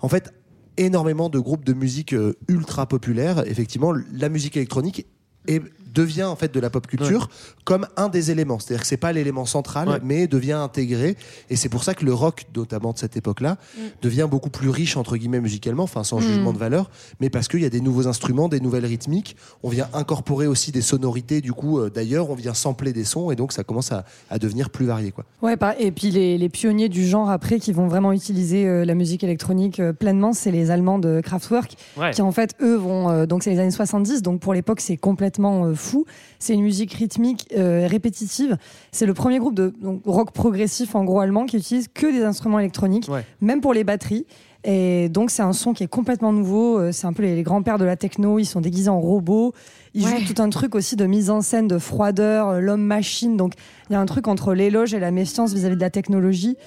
En 0.00 0.08
fait, 0.08 0.32
énormément 0.76 1.28
de 1.28 1.38
groupes 1.38 1.64
de 1.64 1.72
musique 1.72 2.14
ultra 2.48 2.86
populaires. 2.86 3.42
Effectivement, 3.46 3.92
la 4.12 4.28
musique 4.28 4.56
électronique 4.56 5.06
est- 5.46 5.62
devient 5.94 6.24
en 6.24 6.36
fait 6.36 6.52
de 6.54 6.60
la 6.60 6.70
pop 6.70 6.86
culture 6.86 7.28
comme 7.64 7.86
un 7.96 8.08
des 8.08 8.30
éléments. 8.30 8.58
C'est-à-dire 8.58 8.82
que 8.82 8.86
c'est 8.86 8.96
pas 8.96 9.12
l'élément 9.12 9.44
central, 9.46 9.88
Ouais. 9.88 9.98
mais 10.02 10.26
devient 10.26 10.52
intégré. 10.52 11.16
Et 11.48 11.56
c'est 11.56 11.68
pour 11.68 11.84
ça 11.84 11.94
que 11.94 12.04
le 12.04 12.12
rock, 12.14 12.46
notamment 12.56 12.92
de 12.92 12.98
cette 12.98 13.16
époque-là, 13.16 13.56
devient 14.02 14.28
beaucoup 14.30 14.50
plus 14.50 14.68
riche 14.68 14.96
entre 14.96 15.16
guillemets 15.16 15.40
musicalement, 15.40 15.84
enfin 15.84 16.04
sans 16.04 16.18
Mm. 16.18 16.22
jugement 16.22 16.52
de 16.52 16.58
valeur, 16.58 16.90
mais 17.20 17.30
parce 17.30 17.48
qu'il 17.48 17.60
y 17.60 17.64
a 17.64 17.70
des 17.70 17.80
nouveaux 17.80 18.06
instruments, 18.06 18.48
des 18.48 18.60
nouvelles 18.60 18.86
rythmiques. 18.86 19.36
On 19.62 19.68
vient 19.68 19.88
incorporer 19.94 20.46
aussi 20.46 20.72
des 20.72 20.82
sonorités. 20.82 21.40
Du 21.40 21.52
coup, 21.52 21.78
euh, 21.78 21.90
d'ailleurs, 21.90 22.30
on 22.30 22.34
vient 22.34 22.54
sampler 22.54 22.92
des 22.92 23.04
sons 23.04 23.30
et 23.30 23.36
donc 23.36 23.52
ça 23.52 23.64
commence 23.64 23.92
à, 23.92 24.04
à 24.30 24.38
devenir 24.38 24.70
plus 24.70 24.86
varié, 24.86 25.12
quoi. 25.12 25.24
Ouais, 25.42 25.56
et 25.78 25.90
puis 25.92 26.10
les, 26.10 26.38
les 26.38 26.48
pionniers 26.48 26.88
du 26.88 27.06
genre 27.06 27.30
après 27.30 27.58
qui 27.58 27.72
vont 27.72 27.86
vraiment 27.88 28.12
utiliser 28.12 28.66
euh, 28.66 28.84
la 28.84 28.94
musique 28.94 29.22
électronique 29.24 29.80
euh, 29.80 29.92
pleinement, 29.92 30.32
c'est 30.32 30.50
les 30.50 30.70
Allemands 30.70 30.98
de 30.98 31.20
Kraftwerk, 31.22 31.76
Ouais. 31.96 32.10
qui 32.12 32.22
en 32.22 32.32
fait, 32.32 32.54
eux, 32.62 32.76
vont. 32.76 33.10
euh, 33.10 33.26
donc 33.26 33.42
c'est 33.42 33.50
les 33.50 33.58
années 33.58 33.70
70, 33.70 34.22
donc 34.22 34.40
pour 34.40 34.54
l'époque, 34.54 34.80
c'est 34.80 34.96
complètement 34.96 35.64
euh, 35.66 35.74
fou. 35.80 36.04
C'est 36.38 36.54
une 36.54 36.62
musique 36.62 36.92
rythmique 36.94 37.48
euh, 37.56 37.86
répétitive. 37.88 38.56
C'est 38.92 39.06
le 39.06 39.14
premier 39.14 39.38
groupe 39.38 39.54
de 39.54 39.72
donc, 39.82 40.02
rock 40.04 40.30
progressif 40.32 40.94
en 40.94 41.04
gros 41.04 41.20
allemand 41.20 41.46
qui 41.46 41.56
utilise 41.56 41.88
que 41.92 42.06
des 42.12 42.22
instruments 42.22 42.58
électroniques, 42.60 43.10
même 43.40 43.60
pour 43.60 43.74
les 43.74 43.82
batteries. 43.84 44.26
Et 44.62 45.08
donc 45.08 45.30
c'est 45.30 45.40
un 45.42 45.54
son 45.54 45.72
qui 45.72 45.84
est 45.84 45.88
complètement 45.88 46.32
nouveau. 46.34 46.78
Euh, 46.78 46.92
C'est 46.92 47.06
un 47.06 47.14
peu 47.14 47.22
les, 47.22 47.34
les 47.34 47.42
grands-pères 47.42 47.78
de 47.78 47.86
la 47.86 47.96
techno. 47.96 48.38
Ils 48.38 48.44
sont 48.44 48.60
déguisés 48.60 48.90
en 48.90 49.00
robots. 49.00 49.54
Ils 49.94 50.04
Ouais. 50.04 50.20
jouent 50.20 50.34
tout 50.34 50.42
un 50.42 50.50
truc 50.50 50.74
aussi 50.74 50.96
de 50.96 51.06
mise 51.06 51.30
en 51.30 51.40
scène, 51.40 51.66
de 51.66 51.78
froideur, 51.78 52.48
euh, 52.50 52.60
l'homme-machine. 52.60 53.38
Donc 53.38 53.54
il 53.88 53.94
y 53.94 53.96
a 53.96 54.00
un 54.00 54.06
truc 54.06 54.28
entre 54.28 54.52
l'éloge 54.52 54.92
et 54.92 55.00
la 55.00 55.10
méfiance 55.10 55.54
vis-à-vis 55.54 55.76
de 55.76 55.80
la 55.80 55.88
technologie, 55.88 56.58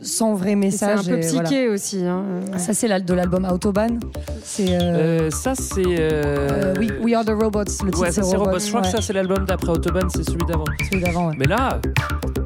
sans 0.00 0.34
vrai 0.34 0.50
C'est 0.50 0.56
message. 0.56 0.98
un 1.00 1.04
peu 1.04 1.16
et 1.16 1.20
psyché 1.20 1.34
voilà. 1.66 1.70
aussi. 1.72 2.04
hein. 2.04 2.22
Ça 2.58 2.74
c'est 2.74 2.88
de 3.04 3.14
l'album 3.14 3.44
Autobahn. 3.50 3.98
C'est 4.42 4.68
euh, 4.70 4.80
Euh, 5.26 5.30
ça, 5.30 5.54
c'est. 5.54 5.82
euh, 5.86 6.74
euh, 6.74 6.74
We, 6.78 6.90
We 7.02 7.14
Are 7.14 7.24
the 7.24 7.30
Robots. 7.30 7.60
Le 7.60 7.90
titre 7.90 8.00
Ouais, 8.00 8.10
ça 8.12 8.22
c'est 8.22 8.36
Robots. 8.36 8.58
Je 8.58 8.68
crois 8.68 8.80
que 8.82 8.86
ouais. 8.86 8.92
ça 8.92 9.00
c'est 9.00 9.12
l'album 9.12 9.44
d'après 9.46 9.70
Autobahn, 9.70 10.08
c'est 10.10 10.22
celui 10.24 10.44
d'avant. 10.46 10.64
Celui 10.90 11.02
d'avant, 11.02 11.28
ouais. 11.28 11.34
Mais 11.38 11.46
là, 11.46 11.80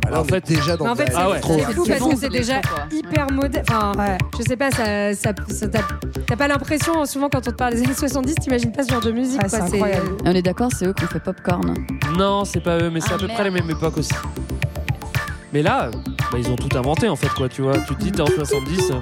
Alors, 0.07 0.21
en 0.21 0.25
fait, 0.25 0.47
déjà 0.47 0.77
dans 0.77 0.89
en 0.89 0.95
fait, 0.95 1.07
c'est 1.09 1.13
Ah 1.17 1.31
ouais. 1.31 1.41
c'est 1.43 1.73
fou 1.75 1.85
C'est 1.85 1.99
parce 1.99 2.05
que 2.11 2.17
c'est 2.17 2.21
c'est 2.23 2.29
déjà 2.29 2.61
hyper 2.93 3.31
moderne. 3.33 3.65
Enfin, 3.71 4.17
je 4.39 4.43
sais 4.45 4.57
pas, 4.57 4.71
ça, 4.71 5.15
ça, 5.15 5.33
ça- 5.49 5.69
t'as 5.69 5.81
t'as 6.27 6.37
pas 6.37 6.49
l'impression, 6.49 7.05
souvent 7.07 7.29
quand 7.29 7.39
on 7.47 7.51
te 7.51 7.57
parle 7.57 7.75
des 7.75 7.83
années 7.83 7.95
70, 7.95 8.35
t'imagines 8.37 8.73
pas 8.73 8.85
ce 8.85 8.93
genre 8.93 9.03
de 9.03 9.11
musique. 9.11 9.43
Ouais, 9.43 9.49
quoi. 9.49 9.67
c'est 9.69 9.83
on 10.25 10.31
est 10.31 10.43
d'accord, 10.43 10.71
c'est 10.79 10.87
eux 10.87 10.93
qui 10.93 11.05
ont 11.05 11.09
fait 11.09 11.21
Popcorn. 11.21 11.75
non, 12.17 12.45
c'est 12.45 12.61
pas 12.61 12.79
eux, 12.79 12.91
mais 12.91 13.01
c'est 13.01 13.09
Ah, 13.13 13.15
à 13.15 13.19
peu 13.19 13.27
merde. 13.27 13.35
près 13.41 13.45
les 13.45 13.51
mêmes 13.51 13.71
époques 13.71 13.99
aussi. 13.99 14.13
Mais 15.53 15.63
là, 15.63 15.91
bah, 16.31 16.39
ils 16.39 16.49
ont 16.51 16.57
tout 16.57 16.77
inventé 16.77 17.09
en 17.09 17.17
fait, 17.17 17.29
quoi, 17.31 17.49
tu 17.49 17.63
vois. 17.63 17.79
Tu 17.79 17.95
te 17.95 18.03
dis, 18.03 18.13
t'es 18.13 18.21
en 18.21 18.27
70. 18.27 18.93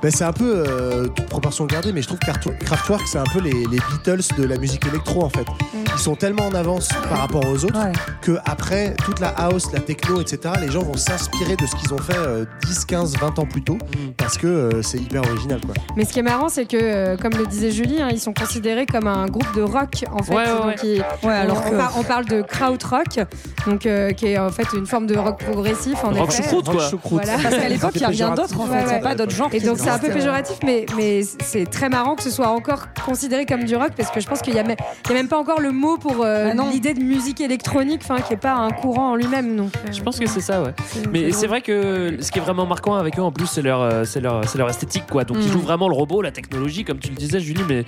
Ben, 0.00 0.12
c'est 0.12 0.22
un 0.24 0.32
peu 0.32 0.62
euh, 0.64 1.08
toute 1.08 1.26
proportion 1.26 1.66
gardée, 1.66 1.92
mais 1.92 2.02
je 2.02 2.06
trouve 2.06 2.20
que 2.20 2.26
Kraft- 2.26 2.56
Kraftwerk, 2.64 3.02
c'est 3.08 3.18
un 3.18 3.24
peu 3.32 3.40
les, 3.40 3.50
les 3.50 3.78
Beatles 3.90 4.20
de 4.38 4.44
la 4.44 4.56
musique 4.56 4.86
électro 4.86 5.24
en 5.24 5.28
fait. 5.28 5.44
Ils 5.74 5.98
sont 5.98 6.14
tellement 6.14 6.46
en 6.46 6.54
avance 6.54 6.88
par 7.08 7.18
rapport 7.18 7.44
aux 7.44 7.64
autres 7.64 7.78
Ouais. 7.84 7.92
que 8.22 8.38
après 8.44 8.94
toute 9.04 9.18
la 9.18 9.28
house, 9.30 9.72
la 9.72 9.80
techno, 9.80 10.20
etc., 10.20 10.54
les 10.60 10.70
gens 10.70 10.82
vont 10.82 10.96
s'inspirer 10.96 11.56
de 11.56 11.66
ce 11.66 11.74
qu'ils 11.74 11.92
ont 11.92 11.98
fait 11.98 12.16
euh, 12.16 12.44
10, 12.66 12.84
15, 12.84 13.16
20 13.18 13.38
ans 13.40 13.46
plus 13.46 13.62
tôt 13.64 13.74
Mm. 13.78 14.10
parce 14.16 14.38
que 14.38 14.46
euh, 14.46 14.82
c'est 14.82 14.98
hyper 14.98 15.22
original 15.22 15.60
quoi. 15.64 15.74
Mais 15.96 16.04
ce 16.04 16.12
qui 16.12 16.20
est 16.20 16.22
marrant, 16.22 16.48
c'est 16.48 16.66
que, 16.66 16.76
euh, 16.80 17.16
comme 17.16 17.32
le 17.32 17.46
disait 17.46 17.72
Julie, 17.72 18.00
hein, 18.00 18.08
ils 18.12 18.20
sont 18.20 18.32
considérés 18.32 18.86
comme 18.86 19.08
un 19.08 19.26
groupe 19.26 19.52
de 19.56 19.62
rock, 19.62 20.04
en 20.12 20.22
fait. 20.22 20.32
Ouais, 20.34 20.44
ouais, 20.44 20.52
Donc, 20.54 20.64
ouais. 20.66 20.74
ils- 20.84 21.26
Ouais, 21.26 21.34
alors 21.34 21.60
on, 21.66 21.70
que- 21.70 21.76
par- 21.76 21.92
on 21.98 22.02
parle 22.04 22.24
de 22.26 22.42
krautrock, 22.42 23.18
donc 23.66 23.84
euh, 23.86 24.12
qui 24.12 24.26
est 24.28 24.38
en 24.38 24.50
fait 24.50 24.66
une 24.74 24.86
forme 24.86 25.06
de 25.08 25.16
rock 25.16 25.42
progressif, 25.44 25.96
en 26.04 26.10
Rock 26.10 26.28
effet. 26.30 26.42
choucroute, 26.44 26.66
quoi. 26.70 26.90
Voilà. 27.10 27.32
Parce 27.42 27.56
qu'à 27.56 27.68
l'époque, 27.68 27.90
il 27.96 27.98
n'y 27.98 28.04
a 28.04 28.08
rien 28.08 28.34
d'autre 28.34 28.60
en 28.60 28.66
fait. 28.66 28.80
Il 28.80 28.84
n'y 28.86 28.90
a 28.92 28.94
ouais. 28.94 29.00
pas 29.00 29.14
d'autres 29.16 29.34
genres. 29.34 29.48
Et 29.52 29.58
qui 29.58 29.66
donc 29.66 29.78
c'est 29.88 30.04
un 30.04 30.08
peu 30.08 30.14
péjoratif, 30.14 30.56
mais, 30.64 30.86
mais 30.96 31.22
c'est 31.42 31.66
très 31.66 31.88
marrant 31.88 32.14
que 32.14 32.22
ce 32.22 32.30
soit 32.30 32.48
encore 32.48 32.86
considéré 33.04 33.46
comme 33.46 33.64
du 33.64 33.76
rock 33.76 33.90
parce 33.96 34.10
que 34.10 34.20
je 34.20 34.26
pense 34.26 34.40
qu'il 34.42 34.54
n'y 34.54 34.60
a, 34.60 34.64
même- 34.64 34.76
il 35.06 35.10
y 35.10 35.14
a 35.14 35.16
même 35.16 35.28
pas 35.28 35.38
encore 35.38 35.60
le 35.60 35.72
mot 35.72 35.96
pour 35.96 36.24
euh, 36.24 36.48
Ah 36.50 36.54
non. 36.54 36.70
l'idée 36.70 36.94
de 36.94 37.00
musique 37.02 37.40
électronique, 37.40 38.00
enfin 38.04 38.20
qui 38.20 38.34
est 38.34 38.36
pas 38.38 38.54
un 38.54 38.70
courant 38.70 39.10
en 39.12 39.14
lui-même. 39.16 39.60
Euh, 39.60 39.92
Je 39.92 40.02
pense 40.02 40.18
que 40.18 40.26
c'est 40.26 40.40
ça, 40.40 40.62
ouais. 40.62 40.72
Mais 41.12 41.32
c'est 41.32 41.46
vrai 41.46 41.60
que 41.60 42.16
ce 42.20 42.30
qui 42.30 42.38
est 42.38 42.42
vraiment 42.42 42.66
marquant 42.66 42.94
avec 42.94 43.18
eux, 43.18 43.22
en 43.22 43.32
plus, 43.32 43.46
c'est 43.46 43.62
leur, 43.62 43.80
euh, 43.82 44.04
c'est 44.04 44.20
leur, 44.20 44.48
c'est 44.48 44.58
leur 44.58 44.68
esthétique, 44.68 45.04
quoi. 45.10 45.24
Donc, 45.24 45.38
ils 45.40 45.48
Mm. 45.48 45.52
jouent 45.52 45.60
vraiment 45.60 45.88
le 45.88 45.94
robot, 45.94 46.22
la 46.22 46.30
technologie, 46.30 46.84
comme 46.84 46.98
tu 46.98 47.08
le 47.10 47.14
disais, 47.16 47.40
Julie, 47.40 47.62
mais 47.68 47.84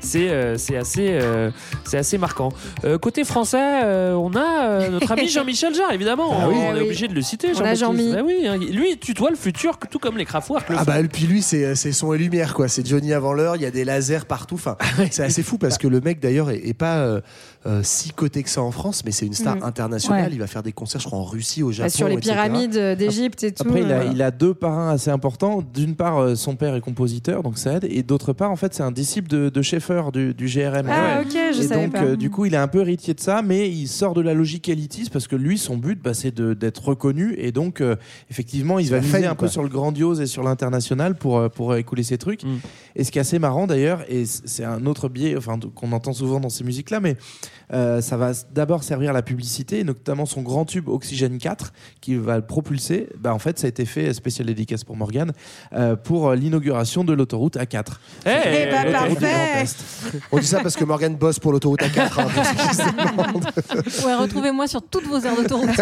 c'est 0.00 0.28
euh, 0.30 0.56
c'est 0.56 0.76
assez, 0.76 1.08
euh, 1.10 1.50
c'est 1.84 1.98
assez 1.98 2.18
marquant. 2.18 2.50
Euh, 2.84 2.98
côté 2.98 3.24
français, 3.24 3.58
euh, 3.84 4.14
on 4.14 4.32
a 4.34 4.64
euh, 4.68 4.88
notre 4.90 5.10
ami 5.12 5.28
Jean-Michel 5.28 5.74
Jarre, 5.74 5.92
évidemment. 5.92 6.28
Ah 6.32 6.48
oui. 6.48 6.54
on 6.58 6.70
Ah 6.70 6.76
est 6.76 6.78
oui. 6.80 6.84
obligé 6.86 7.08
de 7.08 7.14
le 7.14 7.22
citer, 7.22 7.48
On 7.48 7.60
a 7.60 7.74
Jean-Baptiste. 7.74 7.80
Jean-Mi. 7.84 8.14
Ah 8.18 8.22
oui, 8.24 8.46
hein. 8.46 8.56
lui, 8.56 8.92
il 8.92 8.98
tutoie 8.98 9.30
le 9.30 9.36
futur, 9.36 9.78
tout 9.90 9.98
comme 9.98 10.16
les 10.16 10.24
Kraftwerk. 10.24 10.68
le 10.70 10.76
Ah 10.78 10.84
bah 10.84 11.00
et 11.00 11.04
puis 11.08 11.26
lui 11.26 11.33
c'est 11.42 11.74
c'est 11.74 11.92
son 11.92 12.12
et 12.12 12.18
lumière 12.18 12.54
quoi, 12.54 12.68
c'est 12.68 12.86
Johnny 12.86 13.12
avant 13.12 13.32
l'heure, 13.32 13.56
il 13.56 13.62
y 13.62 13.66
a 13.66 13.70
des 13.70 13.84
lasers 13.84 14.26
partout, 14.26 14.56
enfin 14.56 14.76
c'est 15.10 15.24
assez 15.24 15.42
fou 15.42 15.58
parce 15.58 15.78
que 15.78 15.88
le 15.88 16.00
mec 16.00 16.20
d'ailleurs 16.20 16.50
est, 16.50 16.66
est 16.66 16.74
pas 16.74 17.20
euh, 17.66 17.80
si 17.82 18.10
coté 18.12 18.42
que 18.42 18.50
ça 18.50 18.62
en 18.62 18.70
France, 18.70 19.02
mais 19.04 19.10
c'est 19.10 19.26
une 19.26 19.32
star 19.32 19.56
Mm. 19.56 19.62
internationale, 19.62 20.22
Ouais. 20.26 20.32
il 20.32 20.38
va 20.38 20.46
faire 20.46 20.62
des 20.62 20.72
concerts 20.72 21.00
je 21.00 21.06
crois 21.06 21.18
en 21.18 21.24
Russie, 21.24 21.62
au 21.62 21.72
Japon, 21.72 21.86
bah, 21.86 21.90
sur 21.90 22.08
les 22.08 22.14
etc. 22.16 22.32
pyramides 22.34 22.76
euh, 22.76 22.94
d'Égypte 22.94 23.42
et 23.44 23.52
tout. 23.52 23.62
Après, 23.66 23.80
il 23.82 23.90
a, 23.92 24.00
euh, 24.00 24.10
il 24.12 24.20
a 24.22 24.30
deux 24.30 24.52
parrains 24.54 24.90
assez 24.90 25.10
importants. 25.10 25.62
D'une 25.74 25.94
part, 25.96 26.18
euh, 26.18 26.34
son 26.34 26.56
père 26.56 26.74
est 26.74 26.80
compositeur, 26.80 27.42
donc 27.42 27.56
ça 27.58 27.74
aide. 27.74 27.86
Et 27.88 28.02
d'autre 28.02 28.32
part, 28.32 28.50
en 28.50 28.56
fait, 28.56 28.74
c'est 28.74 28.82
un 28.82 28.92
disciple 28.92 29.28
de, 29.28 29.48
de 29.48 29.62
Schaeffer 29.62 30.02
du, 30.12 30.34
du 30.34 30.46
GRM. 30.46 30.86
Ah, 30.90 31.20
ok, 31.22 31.32
je 31.54 31.60
et 31.60 31.66
savais 31.66 31.84
donc, 31.84 31.92
pas. 31.92 32.02
euh, 32.04 32.16
du 32.16 32.30
coup, 32.30 32.44
il 32.44 32.54
est 32.54 32.58
un 32.58 32.68
peu 32.68 32.80
héritier 32.80 33.14
de 33.14 33.20
ça, 33.20 33.40
mais 33.42 33.70
il 33.70 33.86
sort 33.88 34.14
de 34.14 34.20
la 34.20 34.34
logique 34.34 34.68
élitiste 34.68 35.10
parce 35.10 35.26
que 35.26 35.36
lui, 35.36 35.56
son 35.58 35.76
but, 35.76 36.00
bah, 36.02 36.12
c'est 36.14 36.34
d'être 36.38 36.84
reconnu. 36.84 37.34
Et 37.38 37.50
donc, 37.52 37.80
euh, 37.80 37.96
effectivement, 38.30 38.78
il 38.78 38.90
va 38.90 39.00
miser 39.00 39.26
un 39.26 39.34
peu 39.34 39.48
sur 39.48 39.62
le 39.62 39.68
grandiose 39.68 40.20
et 40.20 40.26
sur 40.26 40.42
l'international 40.42 41.14
pour, 41.14 41.38
euh, 41.38 41.48
pour 41.48 41.74
écouler 41.76 42.02
ses 42.02 42.18
trucs. 42.18 42.42
Mm. 42.44 42.56
Et 42.96 43.04
ce 43.04 43.10
qui 43.10 43.18
est 43.18 43.22
assez 43.22 43.38
marrant 43.38 43.66
d'ailleurs, 43.66 44.02
et 44.08 44.24
c'est 44.26 44.64
un 44.64 44.84
autre 44.86 45.08
biais 45.08 45.34
enfin, 45.36 45.58
qu'on 45.74 45.92
entend 45.92 46.12
souvent 46.12 46.40
dans 46.40 46.48
ces 46.50 46.64
musiques-là, 46.64 47.00
mais 47.00 47.16
euh, 47.72 48.00
ça 48.00 48.16
va 48.16 48.32
d'abord 48.52 48.82
servir 48.84 49.12
la 49.12 49.22
publicité, 49.22 49.84
notamment 49.84 50.26
son 50.26 50.42
grand 50.42 50.64
tube 50.64 50.88
Oxygène 50.88 51.38
4, 51.38 51.72
qui 52.00 52.16
va 52.16 52.36
le 52.36 52.46
propulser. 52.46 53.08
Bah, 53.18 53.34
en 53.34 53.38
fait, 53.38 53.58
ça 53.58 53.66
a 53.66 53.68
été 53.68 53.84
fait, 53.84 54.12
spécial 54.14 54.46
dédicace 54.46 54.84
pour 54.84 54.96
Morgane, 54.96 55.32
euh, 55.72 55.96
pour 55.96 56.28
euh, 56.30 56.34
l'inauguration 56.36 57.04
de 57.04 57.12
l'autoroute 57.12 57.56
A4. 57.56 57.84
Eh, 58.26 58.30
Eh 58.30 58.70
bah, 58.70 58.84
parfait. 58.92 59.62
Est. 59.62 59.76
On 60.32 60.38
dit 60.38 60.46
ça 60.46 60.60
parce 60.60 60.76
que 60.76 60.84
Morgan 60.84 61.14
bosse 61.16 61.38
pour 61.38 61.52
l'autoroute 61.52 61.80
A4 61.80 62.20
hein. 62.20 62.26
Ouais, 64.06 64.14
retrouvez-moi 64.14 64.66
sur 64.66 64.82
toutes 64.82 65.06
vos 65.06 65.18
aires 65.20 65.36
d'autoroute. 65.36 65.70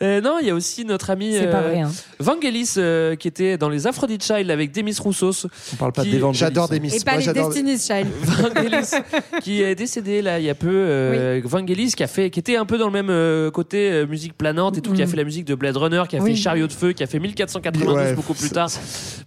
Euh, 0.00 0.20
non, 0.20 0.38
il 0.40 0.46
y 0.46 0.50
a 0.50 0.54
aussi 0.54 0.84
notre 0.84 1.10
ami 1.10 1.32
C'est 1.32 1.50
pas 1.50 1.58
euh, 1.58 1.68
vrai. 1.68 1.80
hein. 1.80 1.90
Vangelis 2.18 2.74
euh, 2.76 3.14
qui 3.16 3.28
était 3.28 3.58
dans 3.58 3.68
les 3.68 3.86
Aphrodite 3.86 4.22
Child 4.24 4.50
avec 4.50 4.72
Demis 4.72 4.96
Roussos. 4.98 5.46
On 5.72 5.76
parle 5.76 5.92
pas 5.92 6.02
Qui- 6.02 6.10
d'évangélisme. 6.12 6.46
J'adore 6.46 6.68
des 6.68 6.80
miss. 6.80 6.94
Et 6.94 7.04
pas 7.04 7.12
Moi, 7.18 7.20
les 7.20 7.32
Destiny's 7.32 7.86
Child. 7.86 8.08
Vangelis 8.22 8.90
qui 9.42 9.52
qui 9.52 9.62
est 9.62 9.74
décédé 10.00 10.22
là 10.22 10.38
il 10.38 10.44
y 10.46 10.50
a 10.50 10.54
peu, 10.54 10.68
euh, 10.70 11.40
Vangelis, 11.44 11.92
qui 11.94 12.02
a 12.02 12.06
fait, 12.06 12.30
qui 12.30 12.38
était 12.40 12.56
un 12.56 12.64
peu 12.64 12.78
dans 12.78 12.86
le 12.86 12.92
même 12.92 13.10
euh, 13.10 13.50
côté 13.50 13.90
euh, 13.92 14.06
musique 14.06 14.36
planante 14.36 14.78
et 14.78 14.80
tout, 14.80 14.92
qui 14.94 15.02
a 15.02 15.06
fait 15.06 15.16
la 15.18 15.24
musique 15.24 15.44
de 15.44 15.54
Blade 15.54 15.76
Runner, 15.76 16.02
qui 16.08 16.16
a 16.16 16.20
Oui. 16.20 16.30
fait 16.30 16.36
Chariot 16.36 16.66
de 16.66 16.72
feu, 16.72 16.92
qui 16.92 17.02
a 17.02 17.06
fait 17.06 17.18
1492 17.18 17.94
Ouais, 17.94 18.14
beaucoup 18.14 18.32
plus 18.34 18.48
tard. 18.50 18.68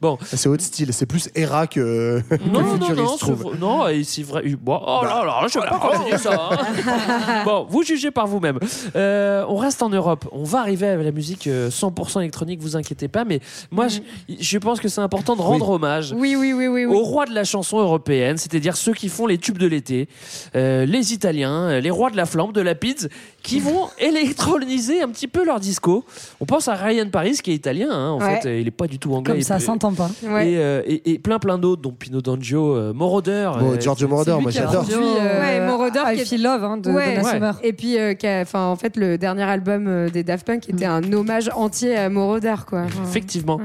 Bon, 0.02 0.18
C'est 0.26 0.50
autre 0.50 0.64
style, 0.64 0.92
c'est 0.92 1.06
plus 1.06 1.30
Era 1.36 1.68
que, 1.68 2.22
que 2.30 2.36
non, 2.50 2.62
non, 2.62 2.74
futuriste, 2.74 2.98
non, 2.98 3.06
je 3.06 3.12
c'est 3.12 3.18
trouve. 3.20 3.42
vrai- 3.44 3.58
non, 3.60 3.88
et 3.88 4.04
c'est 4.04 4.24
vrai. 4.24 4.44
Bon, 4.60 4.80
oh 4.86 5.02
là 5.04 5.24
là, 5.26 5.42
je 5.44 5.54
sais 5.54 5.60
pas 5.60 5.80
comment 5.80 6.04
dire 6.06 6.20
ça. 6.20 6.50
hein. 6.52 7.44
bon, 7.46 7.68
vous 7.70 7.84
jugez 7.84 8.10
par 8.12 8.26
vous-même. 8.28 8.58
Euh, 8.96 9.46
on 9.48 9.58
reste 9.58 9.84
en 9.84 9.90
Europe. 9.90 10.28
On 10.32 10.44
va 10.44 10.60
arriver 10.62 10.88
à 10.88 10.96
la 10.98 11.12
musique 11.12 11.46
euh, 11.48 11.70
100% 11.70 12.22
électronique, 12.22 12.60
vous 12.62 12.76
inquiétez 12.76 13.08
pas. 13.08 13.24
Mais 13.24 13.40
moi, 13.72 13.88
je, 13.88 14.00
je 14.40 14.58
pense 14.58 14.80
que 14.80 14.88
c'est 14.88 15.02
important 15.02 15.36
de 15.36 15.42
rendre 15.42 15.70
hommage 15.70 16.14
Oui, 16.18 16.36
oui, 16.40 16.54
oui, 16.54 16.68
oui. 16.68 16.86
oui. 16.86 16.96
aux 16.96 17.04
rois 17.04 17.26
de 17.26 17.34
la 17.36 17.44
chanson 17.44 17.78
européenne, 17.80 18.38
c'est-à-dire 18.38 18.76
ceux 18.76 18.94
qui 18.94 19.10
font 19.10 19.28
les 19.28 19.38
tubes 19.38 19.58
de 19.60 19.68
l'été, 19.68 20.08
euh, 20.56 20.86
les 20.86 21.14
Italiens, 21.14 21.70
euh, 21.70 21.80
les 21.82 21.90
rois 21.92 22.10
de 22.10 22.18
la 22.18 22.26
flamme, 22.26 22.52
de 22.54 22.62
la 22.62 22.76
pizza, 22.76 23.08
qui 23.44 23.60
vont 23.60 23.88
électroniser 24.00 25.02
un 25.02 25.10
petit 25.10 25.28
peu 25.28 25.46
leur 25.46 25.60
disco. 25.60 26.06
On 26.40 26.46
pense 26.46 26.68
à 26.68 26.74
Ryan 26.76 27.10
Paris, 27.10 27.40
qui 27.44 27.52
est 27.52 27.56
italien, 27.56 27.90
hein, 27.92 28.10
en 28.12 28.20
Ouais. 28.20 28.40
fait, 28.42 28.48
euh, 28.50 28.60
il 28.60 28.68
est 28.68 28.72
pas 28.72 28.88
du 28.88 28.98
tout 29.00 29.14
anglais. 29.14 29.34
Comme 29.34 29.42
ça 29.42 29.56
peut- 29.56 29.62
s'entend 29.64 29.94
pas. 29.94 30.10
Ouais. 30.24 30.52
et, 30.52 30.58
euh, 30.58 30.82
et, 30.86 31.12
et 31.14 31.20
plein 31.20 31.40
plein 31.40 31.58
d'autres, 31.58 31.82
dont 31.82 31.92
Pino 31.92 32.22
D'Angio, 32.22 32.76
euh, 32.76 32.94
Moroder. 32.94 33.52
Bon, 33.60 33.80
Giorgio 33.80 34.08
Moroder, 34.08 34.32
C'est 34.32 34.38
lui 34.38 34.44
moi 34.44 34.52
qui 34.52 34.60
a 34.60 34.66
j'adore. 34.68 34.86
euh, 34.92 35.42
Ouais, 35.42 35.68
Moroder 35.68 36.00
I 36.08 36.16
qui 36.16 36.22
est- 36.22 36.26
Feel 36.26 36.44
Love 36.44 36.64
hein, 36.64 36.78
de 36.78 36.90
Ouais. 36.92 37.22
Summer. 37.24 37.60
Et 37.64 37.74
puis, 37.74 37.98
euh, 37.98 38.14
enfin, 38.42 38.66
en 38.66 38.76
fait, 38.76 38.96
le 38.98 39.18
dernier 39.18 39.44
album 39.44 40.10
des 40.10 40.24
Daft 40.24 40.46
Punk 40.48 40.70
était 40.70 40.86
un 40.86 41.12
hommage 41.14 41.50
entier 41.54 41.96
à 41.96 42.10
Moroder, 42.10 42.56
quoi. 42.68 42.86
Effectivement. 43.04 43.60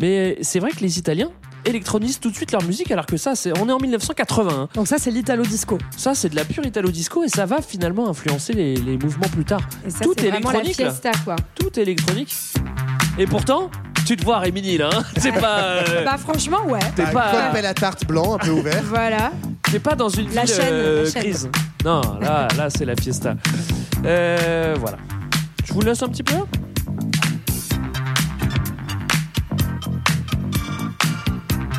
Mais 0.00 0.36
c'est 0.42 0.58
vrai 0.60 0.70
que 0.70 0.80
les 0.80 0.98
Italiens 0.98 1.30
électronisent 1.66 2.20
tout 2.20 2.30
de 2.30 2.36
suite 2.36 2.52
leur 2.52 2.62
musique, 2.64 2.90
alors 2.90 3.06
que 3.06 3.16
ça, 3.16 3.34
c'est, 3.34 3.52
on 3.58 3.68
est 3.68 3.72
en 3.72 3.78
1980. 3.78 4.52
hein. 4.52 4.68
Donc 4.74 4.88
ça, 4.88 4.98
c'est 4.98 5.10
l'Italo 5.10 5.44
Disco. 5.44 5.78
Ça, 5.96 6.14
c'est 6.14 6.28
de 6.28 6.36
la 6.36 6.44
pure 6.44 6.64
italo 6.66 6.90
disco 6.90 7.24
et 7.24 7.28
ça 7.28 7.46
va 7.46 7.60
finalement 7.62 8.08
influencer 8.08 8.52
les, 8.52 8.74
les 8.76 8.96
mouvements 8.98 9.28
plus 9.28 9.44
tard. 9.44 9.60
Et 9.86 9.90
ça, 9.90 10.04
tout 10.04 10.14
est 10.18 10.22
la 10.30 10.36
électronique. 10.38 10.76
fiesta, 10.76 11.10
quoi. 11.24 11.36
Tout 11.54 11.78
est 11.78 11.82
électronique. 11.82 12.34
Et 13.18 13.26
pourtant, 13.26 13.70
tu 14.06 14.16
te 14.16 14.24
vois 14.24 14.38
Rémini 14.40 14.76
là. 14.78 14.90
hein. 14.92 15.02
C'est 15.16 15.32
pas. 15.32 15.58
euh, 15.60 16.04
Bah, 16.04 16.18
franchement, 16.18 16.64
ouais. 16.66 16.80
T'es 16.96 17.04
pas, 17.06 17.50
pelle 17.52 17.66
à 17.66 17.74
tarte 17.74 18.06
blanc, 18.06 18.34
un 18.34 18.38
peu 18.38 18.50
ouvert. 18.50 18.82
Voilà. 18.88 19.32
t'es 19.70 19.78
pas 19.78 19.94
dans 19.94 20.08
une 20.08 20.32
La 20.34 20.44
ville 20.44 20.54
chaîne, 20.54 20.64
euh, 20.72 21.04
la 21.14 21.22
chaîne. 21.22 21.36
Non, 21.84 22.00
là, 22.20 22.48
là, 22.56 22.68
c'est 22.70 22.84
la 22.84 22.96
fiesta. 22.96 23.34
Euh, 24.04 24.74
voilà. 24.80 24.98
Je 25.64 25.72
vous 25.72 25.80
laisse 25.80 26.02
un 26.02 26.08
petit 26.08 26.22
peu? 26.22 26.34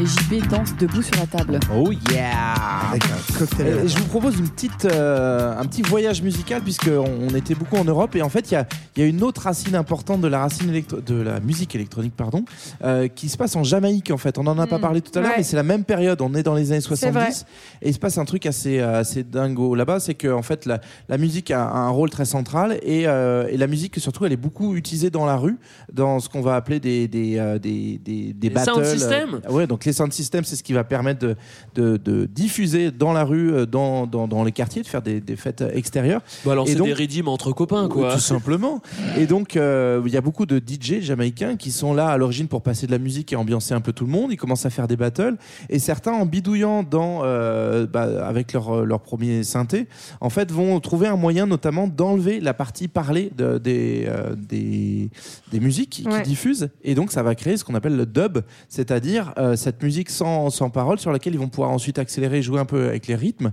Et 0.02 0.06
JB 0.06 0.48
danse 0.50 0.76
debout 0.78 1.02
sur 1.02 1.16
la 1.16 1.26
table. 1.26 1.58
Oh 1.74 1.90
yeah 2.12 2.54
Avec 2.92 3.04
un 3.06 3.38
cocktail. 3.40 3.68
à 3.68 3.76
la 3.78 3.84
Et 3.84 3.88
je 3.88 3.98
vous 3.98 4.06
propose 4.08 4.38
une 4.38 4.50
petite, 4.50 4.84
euh, 4.84 5.58
un 5.58 5.66
petit 5.66 5.84
voyage 5.84 6.22
musical 6.22 6.62
puisqu'on 6.62 7.06
on 7.22 7.30
était 7.34 7.56
beaucoup 7.56 7.78
en 7.78 7.86
Europe 7.86 8.14
et 8.18 8.22
en 8.22 8.28
fait 8.28 8.52
il 8.52 8.56
y 8.56 8.58
a, 8.58 8.68
il 8.98 9.02
y 9.04 9.06
a 9.06 9.08
une 9.08 9.24
autre 9.24 9.42
racine 9.44 9.74
importante 9.74 10.20
de 10.20 10.28
la 10.28 10.40
racine 10.40 10.70
électro- 10.70 11.00
de 11.00 11.16
la 11.22 11.40
musique 11.40 11.76
électronique 11.76 12.14
pardon 12.16 12.44
euh, 12.84 13.08
qui 13.08 13.30
se 13.30 13.38
passe 13.38 13.56
en 13.56 13.64
Jamaïque 13.64 14.12
en 14.12 14.18
fait 14.18 14.38
on 14.38 14.46
en 14.48 14.60
a 14.60 14.68
pas 14.68 14.80
Mm, 14.80 14.82
parlé 14.82 15.02
tout 15.02 15.18
à 15.18 15.22
l'heure 15.22 15.30
ouais. 15.32 15.38
mais 15.38 15.44
c'est 15.44 15.56
la 15.56 15.64
même 15.64 15.86
période 15.86 16.20
on 16.22 16.34
est 16.34 16.44
dans 16.44 16.56
les 16.56 16.74
années 16.74 16.82
C'est 16.82 17.10
vrai. 17.12 17.32
70 17.32 17.46
et 17.84 17.90
il 17.90 17.94
se 17.94 18.00
passe 18.00 18.18
un 18.18 18.26
truc 18.26 18.46
assez 18.46 18.80
euh, 18.80 19.00
assez 19.00 19.24
dingo 19.24 19.76
là-bas 19.76 20.02
c'est 20.02 20.16
que 20.16 20.28
en 20.28 20.42
fait 20.42 20.66
la, 20.66 20.82
la 21.08 21.18
musique 21.18 21.52
a, 21.52 21.70
un 21.70 21.90
rôle 21.90 22.10
très 22.10 22.26
central 22.26 22.80
et, 22.84 23.08
euh, 23.08 23.48
et 23.50 23.56
la 23.56 23.68
musique 23.68 23.98
surtout 24.02 24.26
elle 24.26 24.34
est 24.34 24.38
beaucoup 24.38 24.76
utilisée 24.76 25.10
dans 25.10 25.26
la 25.26 25.38
rue 25.38 25.58
dans 25.94 26.20
ce 26.20 26.28
qu'on 26.28 26.42
va 26.42 26.56
appeler 26.58 26.82
des 26.82 27.08
des 27.08 27.38
des 27.62 27.98
des, 28.04 28.34
des 28.34 28.50
Les 28.50 28.50
battles 28.54 28.72
sound 28.74 28.86
systems. 28.86 29.42
euh, 29.48 29.52
ouais 29.54 29.68
donc 29.68 29.85
les 29.86 29.94
sound 29.94 30.12
systems 30.14 30.44
c'est 30.44 30.56
ce 30.56 30.64
qui 30.64 30.74
va 30.74 30.84
permettre 30.84 31.20
de, 31.20 31.36
de, 31.76 31.98
de 31.98 32.26
diffuser 32.26 32.92
dans 32.92 33.14
la 33.14 33.24
rue 33.24 33.52
euh, 33.54 33.66
dans, 33.66 34.08
dans, 34.08 34.28
dans 34.28 34.44
les 34.44 34.52
quartiers 34.52 34.82
de 34.82 34.88
faire 34.88 35.02
des, 35.02 35.22
des 35.22 35.36
fêtes 35.36 35.64
extérieures 35.74 36.22
Bah 36.46 36.56
c'est 36.66 36.76
donc- 36.76 36.88
des 36.88 36.94
rythmes 36.94 37.28
entre 37.28 37.52
copains, 37.52 37.88
quoi. 37.88 38.14
tout 38.14 38.20
simplement. 38.20 38.82
Et 39.18 39.26
donc, 39.28 39.56
euh, 39.56 40.02
il 40.06 40.12
y 40.14 40.18
a 40.18 40.22
beaucoup 40.22 40.46
de 40.46 40.58
DJ 40.60 41.02
jamaïcains 41.02 41.56
qui 41.56 41.72
sont 41.72 41.94
là 41.94 42.08
à 42.08 42.18
l'origine 42.18 42.48
pour 42.48 42.62
passer 42.62 42.88
de 42.88 42.92
la 42.92 42.98
musique 42.98 43.32
et 43.34 43.36
ambiancer 43.36 43.74
un 43.74 43.82
peu 43.82 43.94
tout 43.94 44.06
le 44.06 44.12
monde. 44.12 44.32
Ils 44.32 44.38
commencent 44.38 44.66
à 44.66 44.70
faire 44.70 44.88
des 44.88 44.96
battles. 44.98 45.36
Et 45.70 45.80
certains, 45.80 46.12
en 46.14 46.26
bidouillant 46.26 46.84
dans, 46.84 47.22
euh, 47.24 47.86
bah, 47.88 48.26
avec 48.28 48.54
leur, 48.54 48.86
leur 48.86 49.02
premier 49.02 49.44
synthé, 49.44 49.88
en 50.22 50.30
fait, 50.30 50.52
vont 50.52 50.80
trouver 50.80 51.08
un 51.08 51.16
moyen 51.16 51.46
notamment 51.46 51.88
d'enlever 51.88 52.40
la 52.40 52.54
partie 52.54 52.88
parlée 52.88 53.32
de- 53.38 53.58
des, 53.58 54.06
euh, 54.08 54.36
des, 54.36 55.10
des 55.52 55.60
musiques 55.60 55.90
qui 55.92 56.08
Ouais. 56.08 56.22
diffusent. 56.24 56.70
Et 56.84 56.96
donc, 56.96 57.12
ça 57.12 57.24
va 57.24 57.36
créer 57.36 57.58
ce 57.58 57.64
qu'on 57.64 57.76
appelle 57.76 57.96
le 57.96 58.06
dub, 58.06 58.40
c'est-à-dire 58.70 59.34
euh, 59.38 59.56
cette 59.76 59.84
musique 59.84 60.10
sans, 60.10 60.50
sans 60.50 60.70
parole 60.70 61.00
sur 61.00 61.12
laquelle 61.12 61.34
ils 61.34 61.40
vont 61.40 61.50
pouvoir 61.50 61.70
ensuite 61.72 62.00
accélérer, 62.00 62.42
jouer 62.42 62.60
un 62.62 62.66
peu 62.66 62.88
avec 62.88 63.08
les 63.08 63.16
rythmes. 63.16 63.52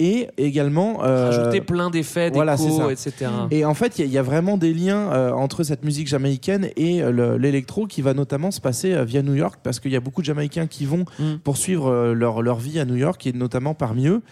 Et 0.00 0.26
également... 0.36 1.04
euh, 1.04 1.30
Rajouter 1.30 1.60
plein 1.60 1.90
d'effets, 1.90 2.30
voilà, 2.30 2.56
etc. 2.90 3.30
et 3.52 3.64
en 3.64 3.74
fait, 3.74 3.98
il 3.98 4.02
y, 4.02 4.04
a- 4.04 4.06
il 4.06 4.12
y 4.12 4.18
a 4.18 4.22
vraiment 4.22 4.56
des 4.56 4.74
liens 4.74 5.12
euh, 5.12 5.30
entre 5.32 5.62
cette 5.62 5.84
musique 5.84 6.08
jamaïcaine 6.08 6.70
et 6.76 7.02
euh, 7.02 7.12
le- 7.12 7.36
l'électro 7.36 7.86
qui 7.86 8.02
va 8.02 8.14
notamment 8.14 8.50
se 8.50 8.60
passer 8.60 8.92
euh, 8.92 9.04
via 9.04 9.22
New 9.22 9.34
York 9.34 9.60
parce 9.62 9.78
qu'il 9.78 9.92
y 9.92 9.96
a 9.96 10.00
beaucoup 10.00 10.20
de 10.22 10.26
Jamaïcains 10.26 10.66
qui 10.66 10.84
vont 10.86 11.04
Mm. 11.18 11.36
poursuivre 11.44 12.12
leur, 12.12 12.42
leur 12.42 12.58
vie 12.58 12.78
à 12.80 12.84
New 12.84 12.96
York 12.96 13.26
et 13.26 13.32
notamment 13.32 13.74
parmi 13.74 14.06
eux, 14.08 14.22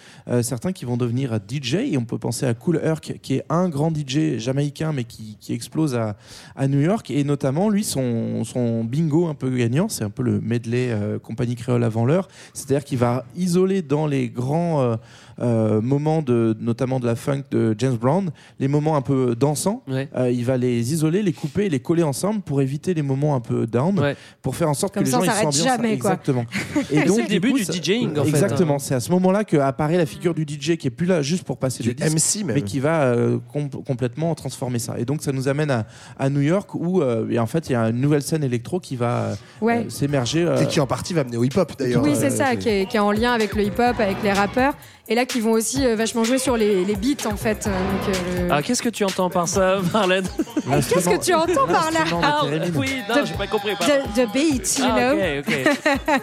certains 0.42 0.72
qui 0.72 0.84
vont 0.84 0.96
devenir 0.96 1.38
DJ. 1.48 1.74
Et 1.92 1.96
on 1.98 2.04
peut 2.04 2.18
penser 2.18 2.46
à 2.46 2.54
Cool 2.54 2.80
Herc 2.82 3.18
qui 3.22 3.34
est 3.34 3.44
un 3.48 3.68
grand 3.68 3.90
DJ 3.94 4.38
jamaïcain 4.38 4.92
mais 4.92 5.04
qui, 5.04 5.36
qui 5.40 5.52
explose 5.52 5.94
à, 5.94 6.16
à 6.56 6.66
New 6.68 6.80
York. 6.80 7.10
Et 7.10 7.24
notamment, 7.24 7.68
lui, 7.70 7.84
son, 7.84 8.42
son 8.44 8.84
bingo 8.84 9.26
un 9.28 9.34
peu 9.34 9.50
gagnant, 9.50 9.88
c'est 9.88 10.04
un 10.04 10.10
peu 10.10 10.22
le 10.22 10.40
medley 10.40 10.88
euh, 10.90 11.18
compagnie 11.28 11.54
créole 11.54 11.84
avant 11.84 12.04
l'heure. 12.06 12.28
C'est-à-dire 12.54 12.84
qu'il 12.84 12.98
va 12.98 13.24
isoler 13.36 13.82
dans 13.82 14.06
les 14.06 14.28
grands. 14.28 14.96
Euh, 15.40 15.80
moments 15.80 16.22
de 16.22 16.56
notamment 16.60 17.00
de 17.00 17.06
la 17.06 17.14
funk 17.16 17.42
de 17.50 17.74
James 17.78 17.96
Brown, 17.96 18.30
les 18.58 18.68
moments 18.68 18.96
un 18.96 19.02
peu 19.02 19.34
dansants, 19.34 19.82
Ouais. 19.88 20.08
euh, 20.16 20.30
il 20.30 20.44
va 20.44 20.56
les 20.56 20.92
isoler, 20.92 21.22
les 21.22 21.32
couper, 21.32 21.68
les 21.68 21.80
coller 21.80 22.02
ensemble 22.02 22.40
pour 22.42 22.60
éviter 22.60 22.94
les 22.94 23.02
moments 23.02 23.34
un 23.34 23.40
peu 23.40 23.66
down, 23.66 23.98
Ouais. 23.98 24.16
pour 24.42 24.56
faire 24.56 24.68
en 24.68 24.74
sorte 24.74 24.94
Comme 24.94 25.02
que 25.04 25.06
les 25.08 25.12
ça, 25.12 25.18
gens 25.18 25.22
on 25.22 25.26
ils 25.26 25.52
s'ambiancent. 25.52 25.62
jamais, 25.64 25.98
quoi. 25.98 26.12
Exactement. 26.12 26.44
Et 26.90 27.06
c'est 27.08 27.22
le 27.22 27.28
début 27.28 27.52
coup, 27.52 27.58
du 27.58 27.64
DJing, 27.64 28.18
en 28.18 28.22
fait, 28.24 28.28
Exactement. 28.30 28.74
hein. 28.74 28.78
C'est 28.78 28.94
à 28.94 29.00
ce 29.00 29.10
moment-là 29.12 29.44
que 29.44 29.56
apparaît 29.56 29.96
la 29.96 30.06
figure 30.06 30.34
du 30.34 30.42
DJ 30.42 30.76
qui 30.76 30.86
est 30.86 30.90
plus 30.90 31.06
là 31.06 31.22
juste 31.22 31.44
pour 31.44 31.58
passer 31.58 31.82
Du 31.82 31.94
des 31.94 32.04
disques, 32.04 32.16
MC 32.40 32.44
même. 32.44 32.56
mais 32.56 32.62
qui 32.62 32.80
va 32.80 33.02
euh, 33.04 33.38
com- 33.52 33.68
complètement 33.86 34.34
transformer 34.34 34.78
ça. 34.78 34.98
Et 34.98 35.04
donc 35.04 35.22
ça 35.22 35.32
nous 35.32 35.48
amène 35.48 35.70
à, 35.70 35.86
à 36.18 36.28
New 36.30 36.40
York 36.40 36.74
où 36.74 37.00
euh, 37.02 37.28
et 37.30 37.38
en 37.38 37.46
fait 37.46 37.68
il 37.68 37.72
y 37.72 37.74
a 37.76 37.88
une 37.90 38.00
nouvelle 38.00 38.22
scène 38.22 38.42
électro 38.44 38.80
qui 38.80 38.96
va 38.96 39.36
Ouais. 39.60 39.84
euh, 39.86 39.88
s'émerger. 39.88 40.42
euh, 40.44 40.60
Et 40.62 40.66
qui 40.66 40.80
en 40.80 40.86
partie 40.86 41.14
va 41.14 41.24
mener 41.24 41.36
au 41.36 41.44
hip-hop 41.44 41.72
d'ailleurs. 41.78 42.02
Oui, 42.02 42.12
c'est 42.14 42.26
Euh, 42.26 42.30
ça, 42.30 42.56
qui 42.56 42.68
est, 42.68 42.86
qui 42.88 42.96
est 42.96 43.00
en 43.00 43.12
lien 43.12 43.32
avec 43.32 43.54
le 43.54 43.62
hip-hop, 43.64 43.98
avec 43.98 44.16
les 44.22 44.32
rappeurs. 44.32 44.74
Et 45.10 45.14
là, 45.14 45.24
qui 45.24 45.40
vont 45.40 45.52
aussi 45.52 45.86
euh, 45.86 45.96
vachement 45.96 46.22
jouer 46.22 46.36
sur 46.38 46.56
les, 46.58 46.84
les 46.84 46.94
beats, 46.94 47.26
en 47.26 47.36
fait. 47.36 47.66
Euh, 47.66 47.70
Donc, 47.70 48.14
euh, 48.14 48.42
le- 48.46 48.52
Ah, 48.52 48.62
qu'est-ce 48.62 48.82
que 48.82 48.90
tu 48.90 49.04
entends 49.04 49.30
par 49.30 49.48
ça, 49.48 49.76
Marlène 49.92 50.26
Qu'est-ce 50.88 51.08
que 51.08 51.24
tu 51.24 51.32
entends 51.32 51.66
par 51.66 51.90
là 51.90 52.00
Ah, 52.22 52.42
oui, 52.74 52.90
non, 53.08 53.14
j'ai 53.24 53.34
pas 53.34 53.46
compris. 53.46 53.74
the, 53.76 54.14
the 54.14 54.32
beat, 54.32 54.78
you 54.78 54.84
Ah, 54.86 54.98
know. 55.00 55.14
ok, 55.40 55.46
ok. 55.48 56.20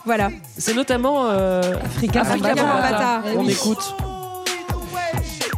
Voilà. 0.06 0.30
C'est 0.56 0.74
notamment 0.74 1.26
euh, 1.28 1.60
Africa, 1.84 2.20
Africa 2.22 2.54
Bambaataa. 2.54 2.62
Bambaataa. 2.64 3.22
Eh 3.32 3.36
On 3.36 3.44
oui. 3.44 3.52
écoute. 3.52 3.94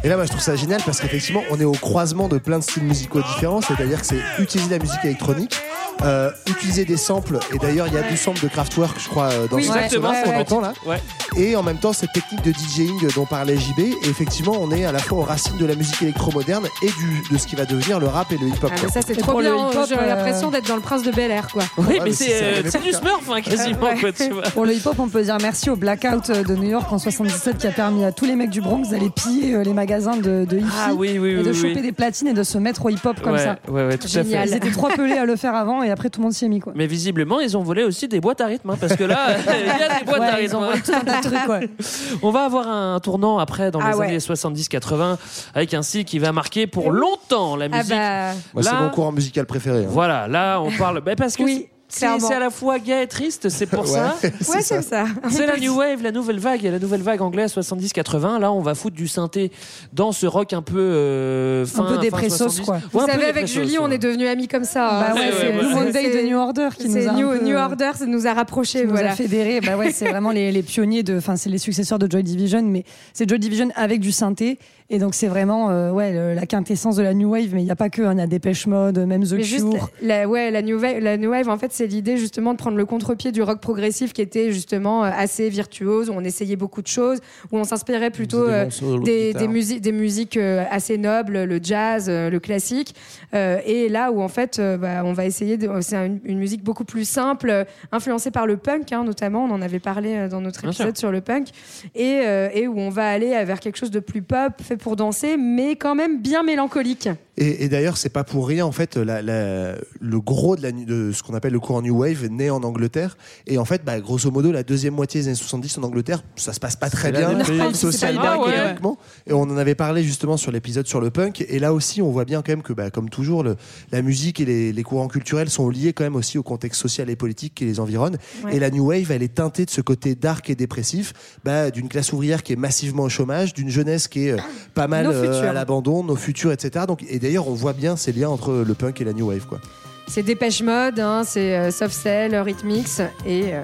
Et 0.03 0.07
là, 0.07 0.15
moi, 0.15 0.23
je 0.25 0.29
trouve 0.29 0.41
ça 0.41 0.55
génial 0.55 0.81
parce 0.85 1.01
qu'effectivement, 1.01 1.43
on 1.51 1.59
est 1.59 1.65
au 1.65 1.73
croisement 1.73 2.29
de 2.29 2.37
plein 2.37 2.59
de 2.59 2.63
styles 2.63 2.83
musicaux 2.83 3.19
différents. 3.21 3.59
C'est-à-dire 3.61 3.99
que 3.99 4.05
c'est 4.07 4.21
utiliser 4.41 4.69
la 4.69 4.79
musique 4.79 5.03
électronique, 5.03 5.57
euh, 6.03 6.31
utiliser 6.47 6.85
des 6.85 6.95
samples. 6.95 7.37
Et 7.53 7.57
d'ailleurs, 7.57 7.87
il 7.87 7.93
y 7.93 7.97
a 7.97 8.03
du 8.03 8.15
sample 8.15 8.41
de 8.41 8.47
Kraftwerk, 8.47 8.97
je 8.97 9.09
crois, 9.09 9.25
euh, 9.25 9.47
dans 9.49 9.57
Oui, 9.57 9.65
ce 9.65 9.71
ouais, 9.73 9.89
qu'on 10.23 10.29
ouais. 10.31 10.35
entend 10.37 10.61
là. 10.61 10.71
Ouais. 10.85 11.01
Et 11.35 11.57
en 11.57 11.63
même 11.63 11.77
temps, 11.79 11.91
cette 11.91 12.13
technique 12.13 12.41
de 12.43 12.53
DJing 12.53 13.13
dont 13.13 13.25
parlait 13.25 13.57
JB. 13.57 13.79
Et 13.79 13.93
effectivement, 14.09 14.53
on 14.57 14.71
est 14.71 14.85
à 14.85 14.93
la 14.93 14.99
fois 14.99 15.17
aux 15.17 15.23
racines 15.23 15.57
de 15.57 15.65
la 15.65 15.75
musique 15.75 16.01
électro-moderne 16.01 16.67
et 16.81 16.87
du, 16.91 17.21
de 17.29 17.37
ce 17.37 17.45
qui 17.45 17.57
va 17.57 17.65
devenir 17.65 17.99
le 17.99 18.07
rap 18.07 18.31
et 18.31 18.37
le 18.37 18.47
hip-hop. 18.47 18.71
Ah, 18.73 18.87
ça, 18.89 19.01
c'est 19.05 19.15
trop 19.17 19.31
pour 19.31 19.41
le 19.41 19.51
bien. 19.53 19.69
hip-hop, 19.69 19.85
J'ai 19.89 19.97
euh, 19.99 20.05
l'impression 20.07 20.49
d'être 20.49 20.67
dans 20.67 20.75
le 20.77 20.81
prince 20.81 21.03
de 21.03 21.11
Bel 21.11 21.29
Air, 21.29 21.47
quoi. 21.51 21.63
Oui, 21.77 21.85
Ouais, 21.87 21.93
mais 21.99 22.05
mais 22.05 22.11
c'est 22.13 22.41
euh, 22.41 22.61
du 22.61 22.93
Smurf, 22.93 23.29
hein, 23.29 23.41
quasiment, 23.41 23.79
Ouais. 23.81 23.97
quoi, 23.99 24.11
tu 24.13 24.29
vois. 24.31 24.43
Pour 24.43 24.65
le 24.65 24.73
hip-hop, 24.75 24.95
on 24.97 25.09
peut 25.09 25.23
dire 25.23 25.37
merci 25.41 25.69
au 25.69 25.75
blackout 25.75 26.31
de 26.31 26.55
New 26.55 26.69
York 26.69 26.89
en 26.91 26.97
77 26.99 27.57
qui 27.57 27.67
a 27.67 27.71
permis 27.71 28.05
à 28.05 28.13
tous 28.13 28.23
les 28.25 28.35
mecs 28.37 28.49
du 28.49 28.61
Bronx 28.61 28.89
d'aller 28.91 29.09
piller 29.09 29.61
les 29.61 29.73
magasins 29.73 29.88
de, 29.89 30.45
de 30.45 30.57
hi-fi 30.57 30.67
Ah 30.87 30.93
oui, 30.93 31.17
oui, 31.19 31.29
et 31.31 31.37
oui. 31.37 31.43
de 31.43 31.49
oui. 31.49 31.55
choper 31.55 31.81
des 31.81 31.91
platines 31.91 32.27
et 32.27 32.33
de 32.33 32.43
se 32.43 32.57
mettre 32.57 32.85
au 32.85 32.89
hip-hop 32.89 33.19
comme 33.21 33.33
ouais, 33.33 33.39
ça. 33.39 33.57
Ouais, 33.67 33.85
ouais, 33.87 33.97
tout 33.97 34.05
à 34.05 34.09
Génial. 34.09 34.47
Ils 34.47 34.51
fait. 34.51 34.57
étaient 34.57 34.71
trop 34.71 34.87
pelés 34.89 35.17
à 35.17 35.25
le 35.25 35.35
faire 35.35 35.55
avant 35.55 35.81
et 35.83 35.89
après 35.91 36.09
tout 36.09 36.19
le 36.19 36.25
monde 36.25 36.33
s'y 36.33 36.45
est 36.45 36.49
mis 36.49 36.59
quoi. 36.59 36.73
Mais 36.75 36.85
visiblement, 36.87 37.39
ils 37.39 37.57
ont 37.57 37.63
volé 37.63 37.83
aussi 37.83 38.07
des 38.07 38.19
boîtes 38.21 38.41
à 38.41 38.45
rythme, 38.45 38.69
hein, 38.69 38.77
parce 38.79 38.95
que 38.95 39.03
là, 39.03 39.17
il 39.59 39.67
y 39.67 39.69
a 39.69 39.99
des 39.99 40.05
boîtes 40.05 40.21
à 40.21 40.39
ils 40.39 40.43
rythme. 40.43 40.55
ont 40.57 40.61
volé 40.61 40.81
tout 40.81 40.91
un 40.93 40.99
tas 41.01 41.17
de 41.17 41.23
trucs 41.23 41.49
ouais. 41.49 41.69
On 42.21 42.29
va 42.31 42.45
avoir 42.45 42.67
un 42.67 42.99
tournant 42.99 43.39
après 43.39 43.71
dans 43.71 43.79
Ah 43.81 43.91
les 43.91 43.97
ouais. 43.97 44.05
années 44.07 44.17
70-80 44.19 45.17
avec 45.55 45.73
un 45.73 45.81
style 45.81 46.05
qui 46.05 46.19
va 46.19 46.31
marquer 46.31 46.67
pour 46.67 46.91
longtemps 46.91 47.55
la 47.55 47.65
Ah 47.71 47.77
musique. 47.77 47.89
bah. 47.89 48.31
Moi, 48.53 48.63
c'est 48.63 48.73
mon 48.75 48.89
courant 48.89 49.11
musical 49.11 49.45
préféré. 49.45 49.85
hein. 49.85 49.89
Voilà, 49.89 50.27
là 50.27 50.59
on 50.61 50.71
parle. 50.71 51.01
bah, 51.01 51.15
parce 51.17 51.35
que 51.35 51.43
Oui. 51.43 51.67
C'est 51.89 52.05
à 52.05 52.39
la 52.39 52.49
fois 52.49 52.79
gay 52.79 53.03
et 53.03 53.07
triste, 53.07 53.49
c'est 53.49 53.65
pour 53.65 53.87
ça. 53.87 54.15
Ouais, 54.49 54.61
c'est 54.61 54.81
ça. 54.81 55.05
C'est 55.29 55.45
la 55.45 55.57
new 55.57 55.75
wave, 55.75 56.01
la 56.01 56.11
nouvelle 56.11 56.39
vague, 56.39 56.61
la 56.63 56.79
nouvelle 56.79 57.01
vague 57.01 57.21
anglaise 57.21 57.53
70-80. 57.55 58.39
Là, 58.39 58.51
on 58.51 58.61
va 58.61 58.75
foutre 58.75 58.95
du 58.95 59.07
synthé 59.07 59.51
dans 59.93 60.11
ce 60.11 60.25
rock 60.25 60.53
un 60.53 60.61
peu 60.61 60.79
euh, 60.79 61.65
fin, 61.65 61.83
peu 61.83 61.95
fin 61.95 62.01
dépressos, 62.01 62.49
70. 62.49 62.61
quoi. 62.61 62.75
Ouais, 62.75 62.81
Vous 62.93 62.99
un 62.99 63.05
peu 63.05 63.11
savez, 63.11 63.25
avec 63.25 63.47
Julie, 63.47 63.77
on 63.79 63.89
est 63.91 63.97
devenus 63.97 64.27
amis 64.27 64.47
comme 64.47 64.63
ça. 64.63 64.87
Bah 64.89 65.13
hein. 65.15 65.31
c'est 65.39 65.47
ouais. 65.47 65.73
Monday 65.73 66.23
de 66.23 66.27
New 66.27 66.37
Order 66.37 66.69
qui 66.77 66.89
nous 66.89 67.07
a 67.07 67.11
un 67.11 67.13
New, 67.13 67.29
peu, 67.29 67.43
New 67.43 67.55
Order, 67.55 67.91
ça 67.95 68.05
nous 68.05 68.27
a 68.27 68.33
rapprochés. 68.33 68.81
qui 68.81 68.87
nous 68.87 68.97
a 68.97 69.09
fédérés. 69.09 69.61
Bah 69.61 69.77
ouais, 69.77 69.91
c'est 69.91 70.09
vraiment 70.09 70.31
les, 70.31 70.51
les 70.51 70.63
pionniers 70.63 71.03
de, 71.03 71.17
enfin 71.17 71.35
c'est 71.35 71.49
les 71.49 71.57
successeurs 71.57 71.99
de 71.99 72.09
Joy 72.09 72.23
Division, 72.23 72.61
mais 72.63 72.83
c'est 73.13 73.27
Joy 73.27 73.39
Division 73.39 73.69
avec 73.75 73.99
du 73.99 74.11
synthé. 74.11 74.57
Et 74.91 74.97
donc 74.97 75.13
c'est 75.13 75.27
vraiment 75.27 75.69
euh, 75.69 75.91
ouais 75.91 76.11
le- 76.13 76.33
la 76.33 76.45
quintessence 76.47 76.95
de 76.95 77.03
la 77.03 77.13
new 77.13 77.29
wave. 77.29 77.49
Mais 77.53 77.61
il 77.61 77.65
n'y 77.65 77.71
a 77.71 77.75
pas 77.75 77.89
que, 77.89 78.01
hein, 78.01 78.13
il 78.13 78.19
y 78.19 78.21
a 78.21 78.27
Dépêche 78.27 78.65
Mode, 78.65 78.97
même 78.99 79.23
The 79.23 79.33
Mais 79.33 79.43
juste, 79.43 79.69
Cure. 79.69 79.89
la, 80.01 80.27
ouais, 80.27 80.49
la 80.49 80.61
new 80.63 80.79
wave, 80.79 80.99
la 80.99 81.15
new 81.17 81.29
wave, 81.29 81.47
en 81.47 81.57
fait, 81.57 81.71
c'est 81.71 81.85
l'idée 81.87 82.17
justement 82.17 82.53
de 82.53 82.57
prendre 82.57 82.75
le 82.77 82.85
contre-pied 82.85 83.31
du 83.31 83.41
rock 83.43 83.59
progressif 83.61 84.13
qui 84.13 84.21
était 84.21 84.51
justement 84.51 85.03
euh, 85.05 85.11
assez 85.15 85.49
virtuose, 85.49 86.09
où 86.09 86.13
on 86.15 86.23
essayait 86.23 86.55
beaucoup 86.55 86.81
de 86.81 86.87
choses, 86.87 87.19
où 87.51 87.57
on 87.57 87.63
s'inspirait 87.63 88.09
plutôt 88.09 88.47
des 88.47 88.51
euh, 88.51 88.99
des, 89.03 89.33
des, 89.33 89.47
musiques, 89.47 89.81
des 89.81 89.91
musiques 89.91 90.37
euh, 90.37 90.63
assez 90.71 90.97
nobles, 90.97 91.43
le 91.43 91.59
jazz, 91.61 92.07
euh, 92.09 92.29
le 92.29 92.39
classique, 92.39 92.95
Euh, 93.35 93.59
et 93.67 93.89
là 93.89 94.11
où 94.11 94.21
en 94.23 94.27
fait, 94.27 94.57
euh, 94.57 94.75
bah, 94.77 95.03
on 95.05 95.13
va 95.13 95.25
essayer, 95.25 95.55
de, 95.57 95.69
c'est 95.81 95.95
une, 95.97 96.19
une 96.23 96.39
musique 96.39 96.63
beaucoup 96.63 96.83
plus 96.83 97.07
simple, 97.07 97.49
euh, 97.51 97.63
influencée 97.91 98.31
par 98.31 98.47
le 98.47 98.57
punk, 98.57 98.91
hein, 98.91 99.03
notamment, 99.03 99.43
on 99.45 99.51
en 99.51 99.61
avait 99.61 99.77
parlé 99.79 100.27
dans 100.29 100.41
notre 100.41 100.65
épisode 100.65 100.97
sur 100.97 101.11
le 101.11 101.21
punk, 101.21 101.49
et, 101.93 102.21
euh, 102.25 102.49
et 102.55 102.67
où 102.67 102.79
on 102.79 102.89
va 102.89 103.07
aller 103.07 103.29
vers 103.45 103.59
quelque 103.59 103.77
chose 103.77 103.91
de 103.91 103.99
plus 103.99 104.23
pop, 104.23 104.53
fait 104.63 104.77
pour 104.79 104.95
danser, 104.95 105.37
mais 105.37 105.75
quand 105.75 105.93
même 105.93 106.19
bien 106.19 106.41
mélancolique. 106.41 107.09
Et, 107.39 107.63
et 107.63 107.69
d'ailleurs, 107.69 107.97
c'est 107.97 108.09
pas 108.09 108.23
pour 108.23 108.47
rien 108.47 108.65
en 108.65 108.71
fait. 108.71 108.97
La, 108.97 109.21
la- 109.21 109.75
le 110.01 110.19
gros 110.19 110.55
de, 110.55 110.61
la, 110.61 110.71
de 110.71 111.11
ce 111.11 111.23
qu'on 111.23 111.33
appelle 111.33 111.53
le 111.53 111.59
courant 111.59 111.81
New 111.81 111.97
Wave 111.97 112.27
né 112.29 112.49
en 112.49 112.61
Angleterre. 112.63 113.17
Et 113.47 113.57
en 113.57 113.65
fait, 113.65 113.83
bah, 113.85 113.99
grosso 114.01 114.29
modo, 114.29 114.51
la 114.51 114.63
deuxième 114.63 114.93
moitié 114.93 115.21
des 115.21 115.27
années 115.27 115.35
70 115.35 115.77
en 115.79 115.83
Angleterre, 115.83 116.21
ça 116.35 116.53
se 116.53 116.59
passe 116.59 116.75
pas 116.75 116.89
très 116.89 117.11
bien 117.11 117.43
socialement, 117.73 118.21
Ah 118.23 118.39
ouais. 118.39 118.53
économiquement. 118.53 118.97
Et 119.25 119.33
on 119.33 119.41
en 119.43 119.57
avait 119.57 119.75
parlé 119.75 120.03
justement 120.03 120.37
sur 120.37 120.51
l'épisode 120.51 120.85
sur 120.85 120.99
le 121.01 121.09
punk. 121.09 121.45
Et 121.47 121.59
là 121.59 121.73
aussi, 121.73 122.01
on 122.01 122.11
voit 122.11 122.25
bien 122.25 122.41
quand 122.41 122.51
même 122.51 122.61
que, 122.61 122.73
bah, 122.73 122.89
comme 122.91 123.09
toujours, 123.09 123.43
le- 123.43 123.55
la 123.91 124.01
musique 124.01 124.39
et 124.39 124.45
les, 124.45 124.73
les 124.73 124.83
courants 124.83 125.07
culturels 125.07 125.49
sont 125.49 125.69
liés 125.69 125.93
quand 125.93 126.03
même 126.03 126.15
aussi 126.17 126.37
au 126.37 126.43
contexte 126.43 126.81
social 126.81 127.09
et 127.09 127.15
politique 127.15 127.55
qui 127.55 127.65
les 127.65 127.79
environne. 127.79 128.17
Ouais. 128.43 128.57
Et 128.57 128.59
la 128.59 128.69
New 128.69 128.85
Wave, 128.87 129.11
elle 129.11 129.23
est 129.23 129.33
teintée 129.35 129.65
de 129.65 129.69
ce 129.71 129.81
côté 129.81 130.15
dark 130.15 130.49
et 130.49 130.55
dépressif, 130.55 131.13
bah, 131.45 131.71
d'une 131.71 131.87
classe 131.87 132.11
ouvrière 132.11 132.43
qui 132.43 132.53
est 132.53 132.57
massivement 132.57 133.03
au 133.03 133.09
chômage, 133.09 133.53
d'une 133.53 133.69
jeunesse 133.69 134.07
qui 134.07 134.27
est 134.27 134.31
euh, 134.33 134.37
pas 134.73 134.87
mal 134.87 135.07
euh, 135.07 135.49
à 135.49 135.53
l'abandon, 135.53 136.03
nos 136.03 136.15
futurs, 136.15 136.51
etc. 136.51 136.85
Donc, 136.87 137.03
et 137.07 137.19
d'ailleurs, 137.29 137.47
on 137.47 137.53
voit 137.53 137.73
bien 137.73 137.95
ces 137.95 138.11
liens 138.11 138.29
entre 138.29 138.63
le 138.65 138.73
punk 138.73 138.99
et 139.01 139.03
la 139.03 139.13
New 139.13 139.27
Wave. 139.27 139.45
Quoi. 139.47 139.59
C'est 140.07 140.23
Dépêche 140.23 140.63
Mode, 140.63 140.99
hein, 140.99 141.21
c'est 141.23 141.55
euh, 141.55 141.69
Soft 141.71 141.93
Cell, 141.95 142.35
Rhythmix 142.35 142.99
et 143.25 143.53
euh, 143.53 143.61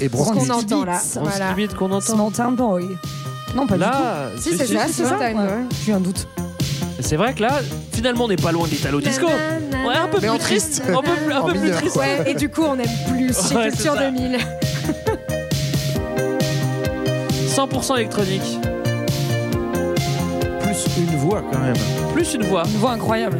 Et 0.00 0.08
ce 0.08 0.12
qu'on 0.32 0.48
entend 0.48 0.84
là. 0.86 0.98
On 1.16 1.24
Voilà. 1.24 1.54
qu'on 1.76 1.90
entend. 1.92 2.30
Town 2.30 2.56
Boy. 2.56 2.88
Non, 3.54 3.66
pas 3.66 3.74
du 3.74 3.80
Là, 3.80 4.28
Si, 4.38 4.56
c'est 4.56 4.66
ça, 4.66 4.86
c'est 4.90 5.04
ça. 5.04 5.10
tout. 5.16 5.20
Ouais, 5.20 5.34
J'ai 5.84 5.92
eu 5.92 5.94
un 5.94 6.00
doute. 6.00 6.26
c'est 7.00 7.16
vrai 7.16 7.34
que 7.34 7.42
là, 7.42 7.60
finalement, 7.92 8.24
on 8.24 8.28
n'est 8.28 8.36
pas 8.36 8.52
loin 8.52 8.66
de 8.66 8.70
l'Italo 8.72 9.02
Disco. 9.02 9.26
Ouais, 9.26 9.94
un 9.94 10.08
peu 10.08 10.18
Mais 10.22 10.28
plus 10.28 10.38
triste. 10.38 10.82
Un 10.88 11.02
peu, 11.02 11.10
plus- 11.26 11.32
un 11.34 11.42
peu 11.42 11.52
plus 11.58 11.70
triste. 11.72 11.96
Ouais, 11.96 12.30
et 12.30 12.34
du 12.34 12.48
coup, 12.48 12.62
on 12.62 12.78
aime 12.78 12.88
plus 13.10 13.34
chez 13.34 13.54
Ouais, 13.54 13.68
Culture 13.68 13.92
c'est 13.92 14.04
ça. 14.04 14.10
2000. 14.10 14.38
100% 17.54 17.96
électronique. 17.98 18.58
Une 20.98 21.16
voix 21.16 21.42
quand 21.50 21.58
même. 21.58 21.74
Plus 22.12 22.34
une 22.34 22.44
voix. 22.44 22.64
Une 22.66 22.78
voix 22.78 22.92
incroyable. 22.92 23.38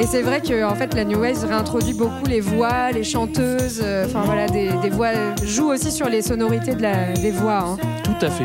Et 0.00 0.06
c'est 0.06 0.22
vrai 0.22 0.40
que 0.40 0.64
en 0.64 0.74
fait, 0.76 0.94
la 0.94 1.04
New 1.04 1.18
Wave 1.20 1.44
réintroduit 1.44 1.92
beaucoup 1.94 2.24
les 2.28 2.40
voix, 2.40 2.92
les 2.92 3.02
chanteuses. 3.02 3.80
euh, 3.82 4.06
Enfin 4.06 4.22
voilà, 4.24 4.46
des, 4.46 4.70
des 4.80 4.90
voix 4.90 5.10
joue 5.44 5.70
aussi 5.70 5.90
sur 5.90 6.08
les 6.08 6.22
sonorités 6.22 6.74
de 6.74 6.82
la, 6.82 7.12
des 7.14 7.32
voix. 7.32 7.64
hein. 7.70 7.76
Tout 8.04 8.24
à 8.24 8.30
fait. 8.30 8.44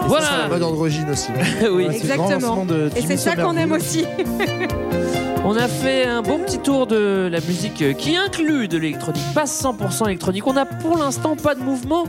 C'est 0.00 0.06
Voilà. 0.06 0.26
la 0.42 0.48
mode 0.48 0.62
androgyne 0.62 1.10
aussi. 1.10 1.28
oui. 1.62 1.86
Ouais, 1.86 1.92
c'est 1.92 2.10
Exactement. 2.10 2.64
de 2.64 2.90
Et 2.96 3.00
c'est 3.02 3.16
ça 3.16 3.34
qu'on 3.36 3.56
aime 3.56 3.72
aussi. 3.72 4.04
On 5.44 5.56
a 5.56 5.66
fait 5.68 6.04
un 6.04 6.20
bon 6.22 6.38
petit 6.40 6.58
tour 6.58 6.86
de 6.86 7.28
la 7.32 7.40
musique 7.40 7.96
qui 7.96 8.14
inclut 8.14 8.68
de 8.68 8.76
l'électronique, 8.76 9.22
pas 9.34 9.44
100% 9.44 10.04
électronique. 10.06 10.46
On 10.46 10.52
n'a 10.52 10.66
pour 10.66 10.98
l'instant 10.98 11.34
pas 11.34 11.54
de 11.54 11.60
mouvement 11.60 12.04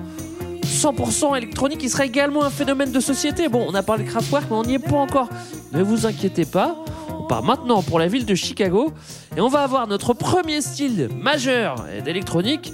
100% 0.72 1.38
électronique 1.38 1.80
qui 1.80 1.90
serait 1.90 2.08
également 2.08 2.44
un 2.44 2.50
phénomène 2.50 2.92
de 2.92 3.00
société. 3.00 3.50
Bon, 3.50 3.66
on 3.68 3.76
a 3.76 3.84
parlé 3.84 4.04
de 4.06 4.10
Kraftwerk, 4.10 4.46
mais 4.50 4.56
on 4.56 4.64
n'y 4.64 4.76
est 4.76 4.80
pas 4.80 4.96
encore. 4.96 5.30
Ne 5.74 5.84
vous 5.84 6.06
inquiétez 6.06 6.46
pas. 6.46 6.76
On 7.10 7.24
part 7.28 7.44
maintenant 7.44 7.84
pour 7.84 8.00
la 8.00 8.08
ville 8.08 8.26
de 8.26 8.36
Chicago 8.36 8.94
et 9.36 9.42
on 9.42 9.50
va 9.50 9.62
avoir 9.62 9.88
notre 9.88 10.14
premier 10.14 10.62
style 10.62 11.10
majeur 11.14 11.86
d'électronique. 12.04 12.74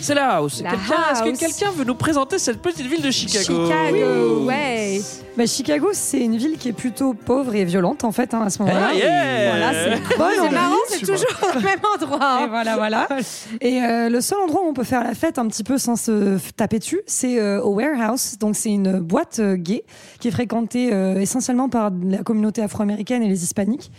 C'est 0.00 0.14
la 0.14 0.36
house. 0.36 0.62
La 0.62 0.70
Quelqu'un- 0.70 0.84
Est-ce 1.12 1.22
house. 1.22 1.32
que 1.32 1.38
quelqu'un 1.38 1.70
veut 1.72 1.84
nous 1.84 1.94
présenter 1.94 2.38
cette 2.38 2.60
petite 2.62 2.86
ville 2.86 3.02
de 3.02 3.10
Chicago 3.10 3.44
Chicago, 3.66 4.44
ouais. 4.44 5.00
Bah, 5.36 5.46
Chicago, 5.46 5.88
c'est 5.92 6.20
une 6.20 6.36
ville 6.36 6.56
qui 6.58 6.68
est 6.68 6.72
plutôt 6.72 7.12
pauvre 7.12 7.54
et 7.54 7.64
violente 7.64 8.04
en 8.04 8.12
fait 8.12 8.32
hein, 8.32 8.42
à 8.46 8.50
ce 8.50 8.62
moment-là. 8.62 8.88
Ah, 8.90 8.94
yeah 8.94 9.50
Voilà, 9.50 9.72
c'est 9.72 10.16
bonne 10.16 10.30
C'est 10.34 10.40
envie, 10.40 10.54
marrant, 10.54 10.74
c'est 10.88 10.98
toujours 11.00 11.40
au 11.56 11.60
même 11.60 11.78
endroit. 11.94 12.40
Et 12.44 12.48
voilà, 12.48 12.76
voilà. 12.76 13.08
Et 13.60 13.82
euh, 13.82 14.08
le 14.08 14.20
seul 14.20 14.38
endroit 14.38 14.62
où 14.64 14.68
on 14.68 14.74
peut 14.74 14.84
faire 14.84 15.02
la 15.04 15.14
fête 15.14 15.38
un 15.38 15.46
petit 15.48 15.64
peu 15.64 15.76
sans 15.78 15.96
se 15.96 16.36
f- 16.36 16.52
taper 16.56 16.78
dessus, 16.78 17.00
c'est 17.06 17.38
euh, 17.40 17.60
au 17.62 17.74
Warehouse. 17.74 18.36
Donc 18.38 18.56
c'est 18.56 18.70
une 18.70 19.00
boîte 19.00 19.38
euh, 19.40 19.56
gay 19.56 19.84
qui 20.20 20.28
est 20.28 20.32
fréquentée 20.32 20.90
euh, 20.92 21.20
essentiellement 21.20 21.68
par 21.68 21.90
la 22.02 22.18
communauté 22.18 22.62
afro-américaine 22.62 23.22
et 23.22 23.28
les 23.28 23.42
hispaniques. 23.44 23.90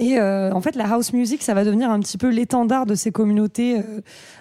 Et 0.00 0.16
euh, 0.18 0.52
en 0.52 0.60
fait, 0.60 0.76
la 0.76 0.88
house 0.92 1.12
music, 1.12 1.42
ça 1.42 1.54
va 1.54 1.64
devenir 1.64 1.90
un 1.90 1.98
petit 1.98 2.18
peu 2.18 2.28
l'étendard 2.28 2.86
de 2.86 2.94
ces 2.94 3.10
communautés 3.10 3.78
euh, 3.78 3.82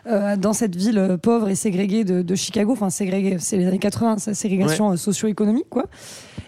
euh, 0.05 0.35
dans 0.37 0.53
cette 0.53 0.75
ville 0.75 0.99
euh, 0.99 1.17
pauvre 1.17 1.49
et 1.49 1.55
ségrégée 1.55 2.03
de, 2.03 2.21
de 2.21 2.35
Chicago. 2.35 2.73
Enfin, 2.73 2.91
ségrégée, 2.91 3.37
c'est 3.39 3.57
les 3.57 3.65
années 3.65 3.79
80, 3.79 4.19
sa 4.19 4.35
ségrégation 4.35 4.91
euh, 4.91 4.97
socio-économique, 4.97 5.67
quoi. 5.69 5.85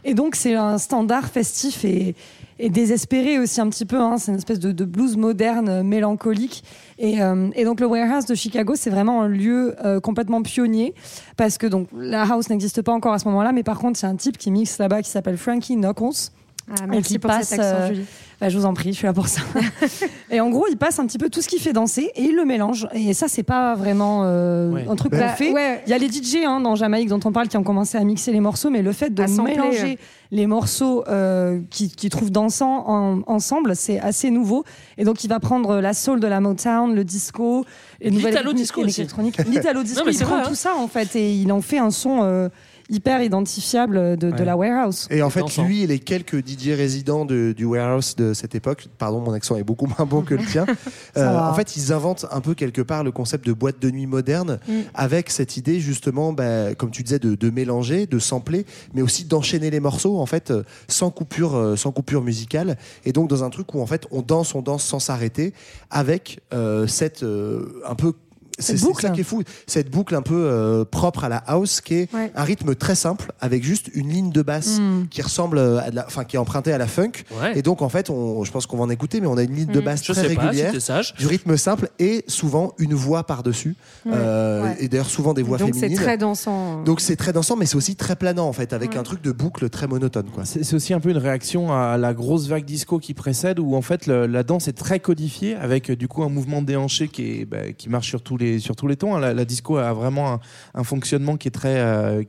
Et 0.05 0.13
donc, 0.13 0.35
c'est 0.35 0.53
un 0.53 0.77
standard 0.77 1.25
festif 1.25 1.83
et, 1.83 2.15
et 2.59 2.69
désespéré 2.69 3.39
aussi 3.39 3.59
un 3.59 3.69
petit 3.69 3.85
peu. 3.85 3.99
Hein. 3.99 4.17
C'est 4.17 4.31
une 4.31 4.37
espèce 4.37 4.59
de, 4.59 4.71
de 4.71 4.85
blues 4.85 5.17
moderne, 5.17 5.81
mélancolique. 5.81 6.63
Et, 6.99 7.21
euh, 7.21 7.49
et 7.55 7.63
donc, 7.63 7.79
le 7.79 7.87
Warehouse 7.87 8.25
de 8.25 8.35
Chicago, 8.35 8.73
c'est 8.75 8.89
vraiment 8.89 9.23
un 9.23 9.27
lieu 9.27 9.75
euh, 9.83 9.99
complètement 9.99 10.41
pionnier 10.43 10.93
parce 11.37 11.57
que 11.57 11.65
donc 11.65 11.87
la 11.97 12.23
house 12.23 12.49
n'existe 12.49 12.81
pas 12.81 12.91
encore 12.91 13.13
à 13.13 13.19
ce 13.19 13.27
moment-là, 13.29 13.53
mais 13.53 13.63
par 13.63 13.79
contre, 13.79 13.97
c'est 13.97 14.07
un 14.07 14.15
type 14.15 14.37
qui 14.37 14.51
mixe 14.51 14.77
là-bas 14.77 15.01
qui 15.01 15.09
s'appelle 15.09 15.37
Frankie 15.37 15.77
Knuckles. 15.77 16.31
Ah, 16.71 16.83
Et 16.83 16.87
merci 16.87 17.13
qui 17.13 17.19
pour 17.19 17.29
passe, 17.31 17.47
cet 17.49 17.59
accent, 17.59 17.75
euh, 17.81 17.87
Julie. 17.87 18.05
bah, 18.39 18.49
je 18.49 18.57
vous 18.57 18.65
en 18.65 18.73
prie, 18.73 18.91
je 18.93 18.97
suis 18.97 19.07
là 19.07 19.13
pour 19.13 19.27
ça. 19.27 19.41
et 20.31 20.39
en 20.39 20.49
gros, 20.49 20.65
il 20.69 20.77
passe 20.77 20.99
un 20.99 21.05
petit 21.07 21.17
peu 21.17 21.29
tout 21.29 21.41
ce 21.41 21.47
qui 21.47 21.59
fait 21.59 21.73
danser 21.73 22.11
et 22.15 22.21
il 22.23 22.35
le 22.35 22.45
mélange. 22.45 22.87
Et 22.93 23.13
ça, 23.13 23.27
c'est 23.27 23.43
pas 23.43 23.75
vraiment 23.75 24.21
euh, 24.23 24.69
Ouais. 24.71 24.85
un 24.89 24.95
truc 24.95 25.11
Bah, 25.11 25.29
qu'on 25.29 25.35
fait. 25.35 25.51
ouais. 25.51 25.81
Il 25.87 25.89
y 25.89 25.93
a 25.93 25.97
les 25.97 26.07
DJ 26.09 26.43
hein, 26.45 26.61
dans 26.61 26.75
Jamaïque 26.75 27.09
dont 27.09 27.19
on 27.25 27.31
parle 27.31 27.47
qui 27.47 27.57
ont 27.57 27.63
commencé 27.63 27.97
à 27.97 28.03
mixer 28.03 28.31
les 28.31 28.39
morceaux, 28.39 28.69
mais 28.69 28.81
le 28.81 28.91
fait 28.91 29.09
de 29.13 29.23
À 29.23 29.27
mélanger 29.27 29.97
les 30.31 30.45
morceaux 30.45 31.03
euh, 31.07 31.59
qui, 31.71 31.89
qui 31.89 32.09
trouvent 32.09 32.29
dansant 32.31 32.83
en- 32.87 33.21
ensemble, 33.25 33.75
c'est 33.75 33.99
assez 33.99 34.29
nouveau. 34.29 34.63
Et 34.99 35.03
donc, 35.05 35.23
il 35.23 35.27
va 35.27 35.39
prendre 35.39 35.79
la 35.81 35.93
soul 35.95 36.19
de 36.19 36.27
la 36.27 36.39
Motown, 36.39 36.93
le 36.93 37.03
disco, 37.03 37.65
les 37.99 38.11
nouvelles 38.11 38.39
disco 38.53 38.81
aussi. 38.83 39.01
électroniques. 39.01 39.37
L'Italo 39.47 39.81
disco, 39.81 40.05
Non, 40.05 40.11
il 40.11 40.17
prend 40.19 40.35
vrai, 40.35 40.41
hein. 40.41 40.47
tout 40.49 40.55
ça 40.55 40.75
en 40.75 40.87
fait 40.87 41.15
et 41.15 41.33
il 41.33 41.51
en 41.51 41.61
fait 41.61 41.79
un 41.79 41.89
son 41.91 42.19
euh, 42.23 42.47
hyper 42.89 43.21
identifiable 43.21 44.17
de, 44.17 44.43
la 44.43 44.57
warehouse. 44.57 45.07
Et 45.11 45.21
en 45.21 45.29
fait, 45.29 45.41
dansant. 45.41 45.65
lui 45.65 45.83
et 45.83 45.87
les 45.87 45.99
quelques 45.99 46.45
DJ 46.45 46.69
résidents 46.75 47.25
de- 47.25 47.53
du 47.55 47.65
warehouse 47.65 48.15
de 48.15 48.33
cette 48.33 48.55
époque, 48.55 48.87
pardon, 48.97 49.19
mon 49.19 49.33
accent 49.33 49.55
est 49.55 49.63
beaucoup 49.63 49.85
moins 49.85 50.05
bon 50.05 50.21
que 50.21 50.35
le 50.35 50.45
tien. 50.45 50.65
euh, 51.17 51.37
en 51.37 51.53
fait, 51.53 51.75
ils 51.75 51.93
inventent 51.93 52.25
un 52.31 52.41
peu 52.41 52.53
quelque 52.55 52.81
part 52.81 53.03
le 53.03 53.11
concept 53.11 53.45
de 53.45 53.53
boîte 53.53 53.79
de 53.79 53.91
nuit 53.91 54.07
moderne 54.07 54.59
Mm. 54.67 54.73
avec 54.93 55.29
cette 55.29 55.57
idée 55.57 55.79
justement, 55.79 56.33
bah, 56.33 56.73
comme 56.75 56.91
tu 56.91 57.03
disais, 57.03 57.19
de, 57.19 57.35
de 57.35 57.49
mélanger, 57.49 58.07
de 58.07 58.19
sampler, 58.19 58.65
mais 58.93 59.01
aussi 59.01 59.25
d'enchaîner 59.25 59.69
les 59.69 59.79
morceaux 59.79 60.17
en 60.19 60.25
fait 60.25 60.51
euh, 60.51 60.63
sans 60.87 61.11
coupure, 61.11 61.55
euh, 61.55 61.75
sans 61.75 61.91
coupure 61.91 62.21
musicale. 62.23 62.77
Et 63.05 63.11
donc 63.13 63.29
dans 63.29 63.43
un 63.43 63.49
truc 63.49 63.73
où 63.73 63.81
en 63.81 63.85
fait 63.85 64.07
on 64.11 64.21
danse, 64.21 64.55
on 64.55 64.61
danse 64.61 64.83
sans 64.83 64.99
s'arrêter 64.99 65.53
avec 65.89 66.39
euh, 66.53 66.87
cette 66.87 67.23
euh, 67.23 67.81
un 67.87 67.95
peu 67.95 68.13
c'est 68.59 68.73
Cette 68.73 68.77
c'est 68.79 68.85
boucle. 68.85 69.01
ça 69.01 69.09
qui 69.09 69.21
est 69.21 69.23
fou, 69.23 69.43
cette 69.67 69.89
boucle 69.89 70.13
un 70.15 70.21
peu 70.21 70.35
euh, 70.35 70.85
propre 70.85 71.23
à 71.23 71.29
la 71.29 71.37
house, 71.37 71.81
qui 71.81 71.95
est 71.95 72.13
Ouais. 72.13 72.31
un 72.35 72.43
rythme 72.43 72.75
très 72.75 72.95
simple 72.95 73.31
avec 73.39 73.63
juste 73.63 73.89
une 73.93 74.09
ligne 74.09 74.31
de 74.31 74.41
basse 74.41 74.79
Mm. 74.79 75.07
qui 75.09 75.21
ressemble 75.21 75.59
à 75.59 75.89
de 75.91 75.95
la, 75.95 76.05
enfin 76.05 76.23
qui 76.25 76.35
est 76.35 76.39
empruntée 76.39 76.71
à 76.73 76.77
la 76.77 76.87
funk. 76.87 77.11
Ouais. 77.41 77.57
Et 77.57 77.61
donc 77.61 77.81
en 77.81 77.89
fait, 77.89 78.09
on, 78.09 78.43
je 78.43 78.51
pense 78.51 78.65
qu'on 78.65 78.77
va 78.77 78.83
en 78.83 78.89
écouter, 78.89 79.21
mais 79.21 79.27
on 79.27 79.37
a 79.37 79.43
une 79.43 79.55
ligne 79.55 79.65
de 79.71 79.79
Mm. 79.79 79.83
basse 79.83 80.03
Je 80.05 80.11
très 80.13 80.27
sais 80.27 80.35
pas 80.35 80.41
si 80.53 80.61
régulière, 80.61 80.81
sage. 80.81 81.13
du 81.15 81.27
rythme 81.27 81.55
simple 81.57 81.89
et 81.99 82.23
souvent 82.27 82.73
une 82.77 82.93
voix 82.93 83.23
par 83.25 83.43
dessus. 83.43 83.75
Ouais. 84.05 84.11
Euh, 84.15 84.63
Ouais. 84.63 84.75
Et 84.79 84.87
d'ailleurs 84.89 85.09
souvent 85.09 85.33
des 85.33 85.41
voix 85.41 85.57
Donc 85.57 85.69
c'est 85.73 85.81
féminines. 85.81 86.03
très 86.03 86.17
dansant. 86.17 86.83
Donc 86.83 86.99
c'est 87.01 87.15
très 87.15 87.31
dansant, 87.33 87.55
mais 87.55 87.65
c'est 87.65 87.75
aussi 87.77 87.95
très 87.95 88.15
planant 88.15 88.47
en 88.47 88.53
fait, 88.53 88.73
avec 88.73 88.91
Ouais. 88.91 88.97
un 88.97 89.03
truc 89.03 89.21
de 89.21 89.31
boucle 89.31 89.69
très 89.69 89.87
monotone 89.87 90.25
quoi. 90.33 90.43
C'est 90.45 90.63
c'est 90.63 90.75
aussi 90.75 90.93
un 90.93 90.99
peu 90.99 91.09
une 91.09 91.17
réaction 91.17 91.71
à 91.71 91.97
la 91.97 92.13
grosse 92.13 92.47
vague 92.47 92.65
disco 92.65 92.99
qui 92.99 93.13
précède, 93.13 93.59
où 93.59 93.75
en 93.75 93.81
fait 93.81 94.07
le- 94.07 94.27
la 94.27 94.43
danse 94.43 94.67
est 94.67 94.73
très 94.73 94.99
codifiée, 94.99 95.55
avec 95.55 95.89
euh, 95.91 95.95
du 95.95 96.07
coup 96.07 96.23
un 96.23 96.29
mouvement 96.29 96.61
déhanché 96.61 97.07
qui, 97.07 97.41
est, 97.41 97.45
bah, 97.45 97.71
qui 97.77 97.89
marche 97.89 98.07
sur 98.07 98.21
tous 98.21 98.37
les, 98.37 98.48
sur 98.57 98.75
tous 98.75 98.87
les 98.87 98.95
tons. 98.95 99.15
hein. 99.15 99.33
La, 99.33 99.45
disco 99.45 99.77
a 99.77 99.93
vraiment 99.93 100.39
un, 100.73 100.83
fonctionnement 100.83 101.37
qui 101.37 101.47
est 101.47 101.51
très, 101.51 101.79
euh, 101.79 102.23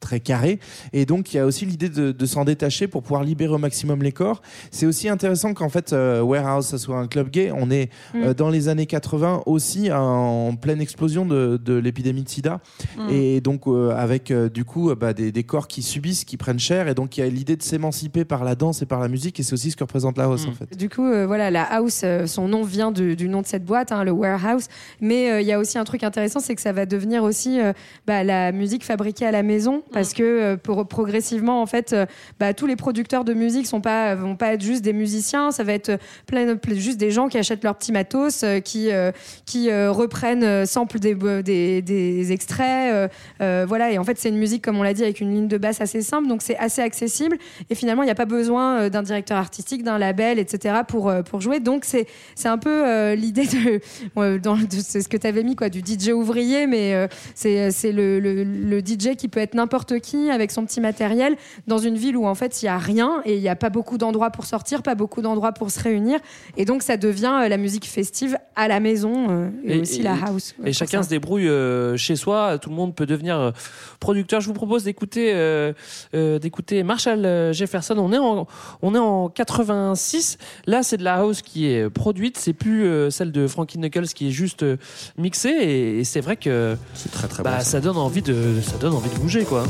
très 0.00 0.20
carré. 0.20 0.58
Et 0.92 1.06
donc, 1.06 1.32
il 1.32 1.36
y 1.36 1.40
a 1.40 1.46
aussi 1.46 1.66
l'idée 1.66 1.88
de, 1.88 2.12
de 2.12 2.26
s'en 2.26 2.44
détacher 2.44 2.86
pour 2.88 3.02
pouvoir 3.02 3.24
libérer 3.24 3.52
au 3.54 3.58
maximum 3.58 4.02
les 4.02 4.12
corps. 4.12 4.42
C'est 4.70 4.86
aussi 4.86 5.08
intéressant 5.08 5.54
qu'en 5.54 5.68
fait, 5.68 5.92
euh, 5.92 6.20
Warehouse, 6.22 6.66
ça 6.66 6.78
soit 6.78 6.98
un 6.98 7.06
club 7.06 7.30
gay. 7.30 7.50
On 7.54 7.70
est 7.70 7.90
Mm. 8.14 8.22
euh, 8.22 8.34
dans 8.34 8.50
les 8.50 8.68
années 8.68 8.86
80 8.86 9.42
aussi 9.46 9.90
en 9.92 10.54
pleine 10.56 10.80
explosion 10.80 11.24
de, 11.26 11.58
de 11.62 11.74
l'épidémie 11.74 12.22
de 12.22 12.28
sida. 12.28 12.60
Mm. 12.96 13.08
Et 13.10 13.40
donc, 13.40 13.66
euh, 13.66 13.90
avec 13.96 14.32
du 14.32 14.64
coup 14.64 14.94
bah, 14.94 15.12
des, 15.12 15.32
des 15.32 15.44
corps 15.44 15.68
qui 15.68 15.82
subissent, 15.82 16.24
qui 16.24 16.36
prennent 16.36 16.58
cher. 16.58 16.88
Et 16.88 16.94
donc, 16.94 17.16
il 17.16 17.20
y 17.20 17.22
a 17.22 17.28
l'idée 17.28 17.56
de 17.56 17.62
s'émanciper 17.62 18.24
par 18.24 18.44
la 18.44 18.54
danse 18.54 18.82
et 18.82 18.86
par 18.86 19.00
la 19.00 19.08
musique. 19.08 19.40
Et 19.40 19.42
c'est 19.42 19.52
aussi 19.52 19.70
ce 19.70 19.76
que 19.76 19.84
représente 19.84 20.18
la 20.18 20.24
house, 20.24 20.46
en 20.46 20.52
fait. 20.52 20.76
Du 20.76 20.88
coup, 20.88 21.02
voilà, 21.26 21.50
la 21.50 21.62
house, 21.64 22.04
son 22.26 22.48
nom 22.48 22.62
vient 22.64 22.90
du, 22.92 23.16
du 23.16 23.28
nom 23.28 23.42
de 23.42 23.46
cette 23.46 23.64
boîte, 23.64 23.92
hein, 23.92 24.04
le 24.04 24.12
warehouse. 24.12 24.66
Mais 25.00 25.42
il 25.42 25.46
y 25.46 25.52
a 25.52 25.58
aussi 25.58 25.78
un 25.78 25.84
truc 25.84 26.02
intéressant, 26.02 26.40
c'est 26.40 26.54
que 26.54 26.60
ça 26.62 26.72
va 26.72 26.86
devenir 26.86 27.22
aussi 27.22 27.58
bah, 28.06 28.24
la 28.24 28.52
musique 28.52 28.84
fabriquée 28.84 29.26
à 29.26 29.30
la 29.30 29.42
maison, 29.42 29.82
parce 29.96 30.12
que 30.12 30.22
euh, 30.22 30.56
progressivement, 30.84 31.62
en 31.62 31.64
fait, 31.64 31.94
euh, 31.94 32.04
bah, 32.38 32.52
tous 32.52 32.66
les 32.66 32.76
producteurs 32.76 33.24
de 33.24 33.32
musique 33.32 33.66
sont 33.66 33.80
pas 33.80 34.14
vont 34.14 34.36
pas 34.36 34.52
être 34.52 34.60
juste 34.60 34.82
des 34.82 34.92
musiciens, 34.92 35.52
ça 35.52 35.64
va 35.64 35.72
être 35.72 35.88
euh, 35.88 36.56
juste 36.74 36.98
des 36.98 37.10
gens 37.10 37.28
qui 37.28 37.38
achètent 37.38 37.64
leur 37.64 37.76
petit 37.76 37.92
matos, 37.92 38.44
qui 38.62 38.90
reprennent 38.92 40.66
samples 40.66 40.98
des, 40.98 41.14
des, 41.14 41.80
des 41.80 42.32
extraits, 42.32 43.10
voilà. 43.40 43.90
Et 43.90 43.96
en 43.96 44.04
fait, 44.04 44.18
c'est 44.18 44.28
une 44.28 44.36
musique, 44.36 44.62
comme 44.62 44.76
on 44.78 44.82
l'a 44.82 44.92
dit, 44.92 45.02
avec 45.02 45.22
une 45.22 45.32
ligne 45.32 45.48
de 45.48 45.56
basse 45.56 45.80
assez 45.80 46.02
simple, 46.02 46.28
donc 46.28 46.42
c'est 46.42 46.58
assez 46.58 46.82
accessible. 46.82 47.38
Et 47.70 47.74
finalement, 47.74 48.02
il 48.02 48.06
n'y 48.06 48.12
a 48.12 48.16
pas 48.16 48.26
besoin 48.26 48.90
d'un 48.90 49.02
directeur 49.02 49.38
artistique, 49.38 49.82
d'un 49.82 49.96
label, 49.96 50.38
etc. 50.38 50.80
pour 50.86 51.40
jouer. 51.40 51.60
Donc 51.60 51.86
c'est 51.86 52.06
un 52.44 52.58
peu 52.58 53.14
l'idée 53.14 53.46
de, 53.46 53.80
ce 54.82 55.08
que 55.08 55.16
tu 55.16 55.26
avais 55.26 55.42
mis 55.42 55.56
du 55.70 55.80
DJ 55.80 56.10
ouvrier, 56.10 56.66
mais 56.66 57.08
c'est 57.34 57.92
le, 57.92 58.20
le 58.20 58.80
DJ 58.80 59.16
qui 59.16 59.28
peut 59.28 59.40
être 59.40 59.54
n'importe 59.54 59.75
qui 59.84 60.30
avec 60.30 60.50
son 60.50 60.64
petit 60.64 60.80
matériel 60.80 61.36
dans 61.66 61.78
une 61.78 61.96
ville 61.96 62.16
où 62.16 62.26
en 62.26 62.34
fait 62.34 62.62
il 62.62 62.66
y 62.66 62.68
a 62.68 62.78
rien 62.78 63.20
et 63.24 63.34
il 63.34 63.40
n'y 63.40 63.48
a 63.48 63.56
pas 63.56 63.70
beaucoup 63.70 63.98
d'endroits 63.98 64.30
pour 64.30 64.46
sortir, 64.46 64.82
pas 64.82 64.94
beaucoup 64.94 65.22
d'endroits 65.22 65.52
pour 65.52 65.70
se 65.70 65.82
réunir. 65.82 66.18
Et 66.56 66.64
donc 66.64 66.82
ça 66.82 66.96
devient 66.96 67.40
euh, 67.42 67.48
la 67.48 67.56
musique 67.56 67.86
festive 67.86 68.38
à 68.54 68.68
la 68.68 68.80
maison 68.80 69.26
euh, 69.30 69.50
et, 69.64 69.80
aussi 69.80 70.02
la 70.02 70.14
house. 70.14 70.54
Et 70.64 70.72
chacun 70.72 71.02
se 71.02 71.08
débrouille 71.08 71.48
euh, 71.48 71.96
chez 71.96 72.16
soi. 72.16 72.58
Tout 72.58 72.70
le 72.70 72.76
monde 72.76 72.94
peut 72.94 73.06
devenir 73.06 73.52
producteur. 74.00 74.40
Je 74.40 74.46
vous 74.46 74.54
propose 74.54 74.84
d'écouter 74.84 75.32
euh, 75.34 75.72
euh, 76.14 76.38
d'écouter 76.38 76.82
Marshall 76.82 77.52
Jefferson. 77.52 77.96
On 77.98 78.12
est 78.12 78.18
en 78.18 78.46
on 78.82 78.94
est 78.94 78.98
en 78.98 79.28
86. 79.28 80.38
Là, 80.66 80.82
c'est 80.82 80.96
de 80.96 81.04
la 81.04 81.16
house 81.16 81.42
qui 81.42 81.66
est 81.66 81.88
produite. 81.90 82.36
C'est 82.38 82.52
plus 82.52 82.84
euh, 82.84 83.10
celle 83.10 83.32
de 83.32 83.46
Frankie 83.46 83.78
Knuckles 83.78 84.08
qui 84.08 84.28
est 84.28 84.30
juste 84.30 84.62
euh, 84.62 84.76
mixée. 85.18 85.48
Et, 85.48 85.98
et 86.00 86.04
c'est 86.04 86.20
vrai 86.20 86.36
que 86.36 86.76
c'est 86.94 87.10
très 87.10 87.28
très 87.28 87.42
bah, 87.42 87.56
bon, 87.58 87.64
ça 87.64 87.80
donne 87.80 87.96
envie 87.96 88.22
de 88.22 88.60
ça 88.62 88.76
donne 88.78 88.92
envie 88.94 89.10
de 89.10 89.16
bouger 89.16 89.44
quoi. 89.44 89.64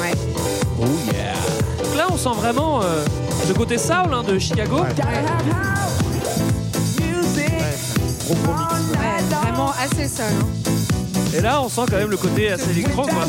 Ouais. 0.00 0.12
Oh 0.80 0.84
yeah. 1.12 1.34
Donc 1.84 1.96
là, 1.96 2.06
on 2.12 2.16
sent 2.16 2.34
vraiment 2.40 2.82
euh, 2.82 3.04
le 3.48 3.54
côté 3.54 3.78
soul 3.78 4.12
hein, 4.12 4.22
de 4.26 4.38
Chicago. 4.38 4.80
Ouais, 4.80 4.88
vraiment 9.42 9.70
assez 9.72 10.08
seul. 10.08 10.26
hein. 10.26 10.70
Et 11.36 11.40
là, 11.40 11.60
on 11.62 11.68
sent 11.68 11.82
quand 11.90 11.96
même 11.98 12.10
le 12.10 12.16
côté 12.16 12.50
assez 12.50 12.70
électro 12.70 13.02
quoi. 13.02 13.24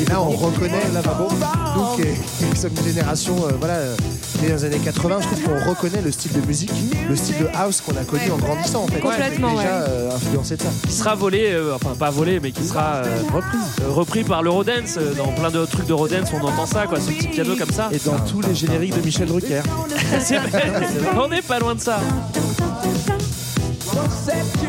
Et 0.00 0.04
là, 0.06 0.20
on 0.20 0.30
reconnaît 0.30 0.82
Lavabo. 0.92 1.28
Nous, 1.76 1.96
qui, 1.96 2.50
qui 2.52 2.60
sommes 2.60 2.72
une 2.76 2.84
génération, 2.84 3.36
euh, 3.46 3.52
voilà, 3.58 3.74
euh, 3.74 3.96
née 4.42 4.48
dans 4.48 4.54
les 4.54 4.64
années 4.64 4.78
80, 4.78 5.18
je 5.20 5.26
trouve 5.26 5.42
qu'on 5.42 5.70
reconnaît 5.70 6.02
le 6.02 6.10
style 6.10 6.32
de 6.32 6.40
musique, 6.46 6.72
le 7.08 7.16
style 7.16 7.38
de 7.38 7.46
house 7.54 7.80
qu'on 7.80 7.96
a 7.96 8.04
connu 8.04 8.30
en 8.30 8.36
grandissant, 8.36 8.84
en 8.84 8.86
fait. 8.86 9.00
Complètement, 9.00 9.50
déjà 9.54 9.62
ouais. 9.62 9.86
euh, 9.88 10.14
influencé 10.14 10.56
de 10.56 10.62
ça. 10.62 10.68
qui 10.86 10.92
sera 10.92 11.14
volé, 11.14 11.52
euh, 11.52 11.74
enfin 11.74 11.94
pas 11.98 12.10
volé, 12.10 12.40
mais 12.40 12.50
qui 12.52 12.64
sera 12.64 12.96
euh, 12.96 13.22
repris, 13.32 13.58
euh, 13.82 13.90
repris 13.90 14.24
par 14.24 14.42
l'Eurodance. 14.42 14.98
Dans 15.16 15.28
plein 15.28 15.50
de 15.50 15.64
trucs 15.64 15.86
d'Eurodance, 15.86 16.28
on 16.32 16.44
entend 16.44 16.66
ça, 16.66 16.86
quoi, 16.86 17.00
ce 17.00 17.10
petit 17.10 17.28
piano 17.28 17.54
comme 17.56 17.70
ça. 17.70 17.88
Et 17.92 17.98
dans 18.04 18.18
tous 18.18 18.40
les 18.40 18.54
génériques 18.54 18.96
de 18.96 19.04
Michel 19.04 19.28
Drucker. 19.28 19.62
C'est 20.20 20.38
vrai, 20.38 20.72
on 21.16 21.28
n'est 21.28 21.42
pas 21.42 21.58
loin 21.58 21.74
de 21.74 21.80
ça. 21.80 22.00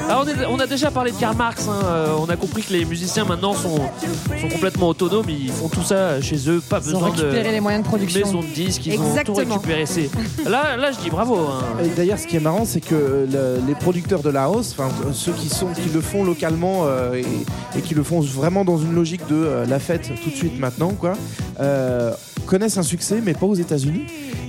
Alors 0.08 0.24
on, 0.26 0.28
est- 0.28 0.46
on 0.46 0.60
a 0.60 0.68
déjà 0.68 0.92
parlé 0.92 1.12
de 1.12 1.18
Karl 1.18 1.36
Marx. 1.36 1.68
hein, 1.68 1.80
euh, 1.86 2.16
on 2.20 2.30
a 2.30 2.36
compris 2.36 2.62
que 2.64 2.74
les 2.74 2.86
musiciens 2.86 3.26
maintenant 3.26 3.54
sont, 3.54 3.78
sont 4.40 4.48
complètement 4.52 4.90
autonomes. 4.90 5.30
Ils 5.30 5.50
font 5.52 5.68
tout 5.70 5.82
ça 5.82 6.22
chez 6.22 6.38
eux. 6.50 6.62
Pas 6.68 6.80
Ils 6.86 6.90
ont 6.96 7.00
besoin 7.00 7.10
de 7.10 7.22
récupéré 7.24 7.52
les 7.52 7.60
moyens 7.60 7.84
de 7.84 7.88
production. 7.90 8.26
maison 8.26 8.40
de 8.42 8.46
disques. 8.54 8.86
Ils 8.86 8.94
ont 8.94 9.04
tout 9.04 9.10
Exactement. 9.10 9.56
récupéré. 9.56 9.86
C'est- 9.86 10.10
Là, 10.48 10.78
là, 10.78 10.92
je 10.92 11.00
dis 11.00 11.10
bravo. 11.10 11.36
hein. 11.38 11.64
Et 11.84 11.88
d'ailleurs, 11.90 12.20
ce 12.20 12.28
qui 12.28 12.36
est 12.36 12.40
marrant, 12.42 12.66
c'est 12.66 12.82
que 12.82 12.94
euh, 12.96 13.58
le- 13.60 13.68
les 13.68 13.76
producteurs 13.76 14.22
de 14.22 14.30
la 14.30 14.44
house, 14.44 14.76
enfin 14.78 14.90
ceux 15.14 15.32
qui 15.34 15.50
sont 15.50 15.68
qui 15.68 15.90
le 15.94 16.02
font 16.02 16.24
localement 16.24 16.84
euh, 16.86 17.14
et, 17.16 17.26
et 17.78 17.82
qui 17.82 17.96
le 17.96 18.04
font 18.04 18.20
vraiment 18.22 18.64
dans 18.64 18.78
une 18.78 18.94
logique 18.94 19.26
de 19.28 19.36
euh, 19.36 19.66
la 19.66 19.80
fête 19.80 20.12
tout 20.24 20.30
de 20.30 20.36
suite 20.36 20.60
maintenant, 20.60 20.90
quoi, 20.92 21.14
euh, 21.60 22.12
connaissent 22.46 22.78
un 22.78 22.84
succès, 22.84 23.22
mais 23.24 23.34
pas 23.34 23.46
aux 23.48 23.56
États-Unis. 23.56 24.06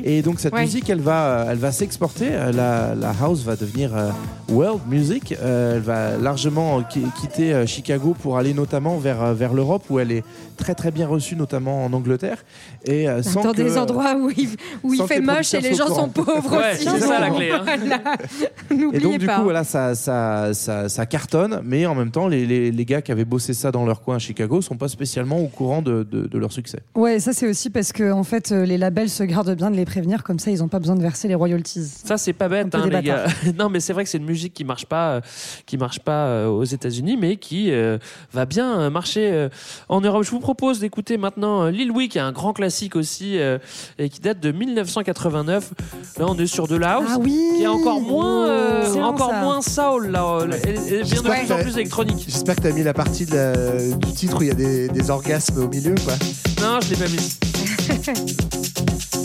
Et 0.09 0.23
donc 0.23 0.39
cette 0.39 0.53
Ouais. 0.55 0.61
musique, 0.63 0.89
elle 0.89 1.01
va, 1.01 1.47
elle 1.51 1.59
va 1.59 1.73
s'exporter. 1.73 2.29
Euh, 2.31 2.53
La, 2.53 2.95
la 2.95 3.13
house 3.21 3.43
va 3.43 3.57
devenir 3.57 3.91
euh, 3.97 4.11
world 4.51 4.81
music. 4.89 5.35
Euh, 5.43 5.77
elle 5.77 5.83
va 5.83 6.17
largement 6.17 6.81
qui- 6.85 7.03
quitter 7.21 7.53
euh, 7.53 7.67
Chicago 7.67 8.15
pour 8.23 8.39
aller 8.39 8.55
notamment 8.55 8.99
vers 8.99 9.21
euh, 9.23 9.35
vers 9.35 9.53
l'Europe 9.53 9.83
où 9.91 9.99
elle 9.99 10.13
est 10.13 10.23
très 10.57 10.75
très 10.77 10.93
bien 10.93 11.09
reçue, 11.09 11.35
notamment 11.35 11.85
en 11.85 11.93
Angleterre. 11.93 12.45
Et 12.85 13.09
euh, 13.09 13.21
sans 13.25 13.43
Dans 13.43 13.51
que- 13.53 13.57
des 13.57 13.77
endroits 13.77 14.15
où 14.15 14.31
il, 14.31 14.51
où 14.85 14.95
il 14.95 15.03
fait 15.03 15.21
moche 15.21 15.53
et 15.55 15.61
les 15.61 15.75
gens 15.75 15.89
sont 15.89 16.09
pauvres 16.09 16.57
Ouais, 16.57 16.75
aussi. 16.75 16.85
c'est 16.89 17.01
ça, 17.01 17.19
la 17.19 17.31
clé, 17.31 17.51
hein. 17.51 17.63
Voilà. 17.65 18.01
Et 18.71 18.75
N'oubliez 18.75 19.01
donc 19.03 19.19
du 19.19 19.27
pas. 19.27 19.37
coup 19.39 19.43
voilà 19.45 19.65
ça, 19.65 19.95
ça, 19.95 20.53
ça, 20.55 20.89
ça 20.89 21.07
cartonne 21.07 21.61
mais 21.65 21.87
en 21.87 21.95
même 21.95 22.11
temps 22.11 22.27
les, 22.29 22.47
les, 22.47 22.71
les 22.71 22.85
gars 22.85 23.01
qui 23.03 23.11
avaient 23.13 23.25
bossé 23.25 23.55
ça 23.55 23.71
dans 23.73 23.85
leur 23.87 24.03
coin 24.03 24.17
à 24.17 24.19
Chicago 24.19 24.61
sont 24.61 24.77
pas 24.77 24.89
spécialement 24.89 25.39
au 25.41 25.47
courant 25.49 25.83
de, 25.83 26.03
de, 26.03 26.27
de 26.27 26.39
leur 26.39 26.53
succès. 26.53 26.81
Ouais, 26.95 27.19
ça 27.21 27.33
c'est 27.33 27.49
aussi 27.49 27.71
parce 27.71 27.93
que 27.93 28.11
en 28.13 28.23
fait 28.25 28.53
euh, 28.53 28.65
les 28.65 28.77
labels 28.79 29.09
se 29.11 29.23
gardent 29.25 29.55
bien 29.55 29.71
de 29.71 29.77
les 29.77 29.85
prévenir 29.97 30.23
comme 30.23 30.39
ça 30.39 30.51
ils 30.51 30.59
n'ont 30.59 30.69
pas 30.69 30.79
besoin 30.79 30.95
de 30.95 31.01
verser 31.01 31.27
les 31.27 31.35
royalties. 31.35 31.91
Ça 32.05 32.19
c'est 32.19 32.35
pas 32.35 32.49
bête, 32.49 32.75
hein, 32.75 32.87
les 32.87 33.01
gars. 33.03 33.25
non, 33.59 33.71
mais 33.71 33.81
c'est 33.81 33.93
vrai 33.95 34.05
que 34.05 34.11
c'est 34.11 34.19
une 34.19 34.27
musique 34.27 34.53
qui 34.53 34.63
marche 34.65 34.85
pas, 34.87 35.13
euh, 35.13 35.21
qui 35.65 35.79
marche 35.79 36.01
pas 36.01 36.27
euh, 36.27 36.47
aux 36.49 36.65
États-Unis, 36.65 37.17
mais 37.19 37.37
qui 37.37 37.71
euh, 37.71 37.97
va 38.35 38.45
bien 38.45 38.91
marcher 38.91 39.31
euh, 39.33 39.49
en 39.89 40.01
Europe. 40.03 40.23
Je 40.25 40.31
vous 40.31 40.39
propose 40.41 40.81
d'écouter 40.81 41.17
maintenant 41.17 41.65
Lil 41.67 41.91
Wee, 41.93 42.09
qui 42.11 42.19
est 42.19 42.21
un 42.21 42.33
grand 42.33 42.53
classique 42.53 42.95
aussi 42.95 43.39
euh, 43.39 43.57
et 43.99 44.11
qui 44.11 44.21
date 44.21 44.39
de 44.41 44.53
1989. 44.53 45.73
Là, 46.19 46.27
on 46.29 46.37
est 46.39 46.47
sur 46.47 46.69
de 46.69 46.77
la 46.77 46.97
house, 46.97 47.09
Ah 47.13 47.17
oui 47.21 47.41
qui 47.57 47.63
est 47.63 47.67
encore 47.67 48.01
moins, 48.03 48.47
euh, 48.49 48.83
Excellent, 48.83 49.09
encore 49.09 49.31
ça. 49.31 49.41
moins 49.41 49.63
soul. 49.63 50.09
Là, 50.11 50.41
elle, 50.43 50.55
elle 50.65 50.75
devient 51.01 51.15
de 51.17 51.21
plus 51.23 51.53
en 51.53 51.57
t'as- 51.57 51.63
plus 51.63 51.75
électronique. 51.77 52.25
J'espère 52.29 52.57
que 52.57 52.61
tu 52.63 52.67
as 52.67 52.73
mis 52.73 52.83
la 52.83 52.93
partie 52.95 53.25
de 53.25 53.35
la- 53.35 53.97
du 53.97 54.13
titre 54.13 54.37
où 54.39 54.43
il 54.43 54.49
y 54.49 54.51
a 54.51 54.55
des, 54.55 54.89
des 54.89 55.11
orgasmes 55.11 55.63
au 55.63 55.69
milieu, 55.69 55.95
quoi. 56.05 56.15
Non, 56.61 56.81
je 56.83 56.91
l'ai 56.91 56.97
pas 56.97 57.09
mis. 57.09 57.37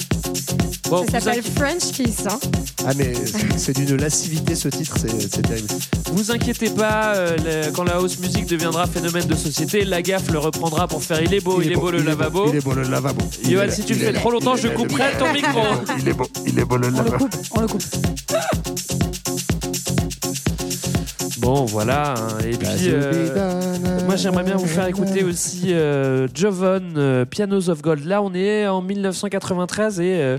Bon, 0.92 1.06
Ça 1.10 1.22
s'appelle 1.22 1.40
inqui- 1.40 1.52
French 1.56 1.92
Kiss. 1.94 2.26
Hein. 2.28 2.38
Ah, 2.86 2.92
mais 2.98 3.14
c'est- 3.56 3.72
d'une 3.74 3.96
lascivité 3.96 4.56
ce 4.56 4.68
titre, 4.68 4.96
c'est 5.00 5.42
terrible. 5.42 5.70
Vous 6.12 6.32
inquiétez 6.32 6.70
pas, 6.72 7.16
euh, 7.16 7.38
le- 7.38 7.72
quand 7.72 7.86
la 7.86 7.94
house 7.96 8.20
music 8.20 8.46
deviendra 8.46 8.86
phénomène 8.88 9.26
de 9.26 9.36
société, 9.36 9.86
la 9.86 10.02
gaffe 10.02 10.30
le 10.30 10.40
reprendra 10.40 10.90
pour 10.90 11.02
faire 11.02 11.22
il 11.22 11.34
est 11.34 11.40
beau, 11.40 11.62
il, 11.62 11.72
est 11.72 11.76
beau 11.76 11.92
le 11.92 12.00
il 12.00 12.04
lavabo. 12.06 12.50
Il 12.50 12.58
est 12.58 12.62
beau 12.64 12.74
le 12.74 12.82
lavabo. 12.84 13.22
Johan, 13.42 13.64
Il 13.64 13.70
est- 13.70 13.72
si 13.72 13.84
tu 13.86 13.94
le 13.94 14.00
il 14.00 14.04
fais 14.04 14.10
est- 14.10 14.14
trop 14.14 14.32
longtemps, 14.32 14.58
je 14.58 14.68
couperai 14.68 15.12
ton 15.18 15.32
micro. 15.32 15.62
Il 15.98 16.10
est 16.10 16.14
beau, 16.14 16.28
il 16.46 16.60
est 16.60 16.66
beau 16.66 16.76
le 16.76 16.88
On 16.88 16.90
le 16.92 16.96
lavabo. 16.98 17.18
coupe, 17.26 17.36
on 17.56 17.62
le 17.62 17.68
coupe. 17.68 17.84
Bon, 21.40 21.66
voilà. 21.66 22.14
hein. 22.18 22.38
Et 22.46 22.56
puis, 22.58 22.68
euh, 22.88 23.30
moi, 24.06 24.16
j'aimerais 24.16 24.44
bien 24.44 24.58
vous 24.58 24.68
faire 24.68 24.88
écouter 24.88 25.24
aussi 25.24 25.68
euh, 25.74 26.28
Jovan, 26.36 26.82
euh, 26.98 27.26
Pianos 27.26 27.70
of 27.70 27.82
Gold. 27.82 28.06
Là, 28.06 28.22
on 28.22 28.34
est 28.34 28.68
en 28.68 28.82
1993 28.82 30.00
et, 30.02 30.04
euh, 30.22 30.38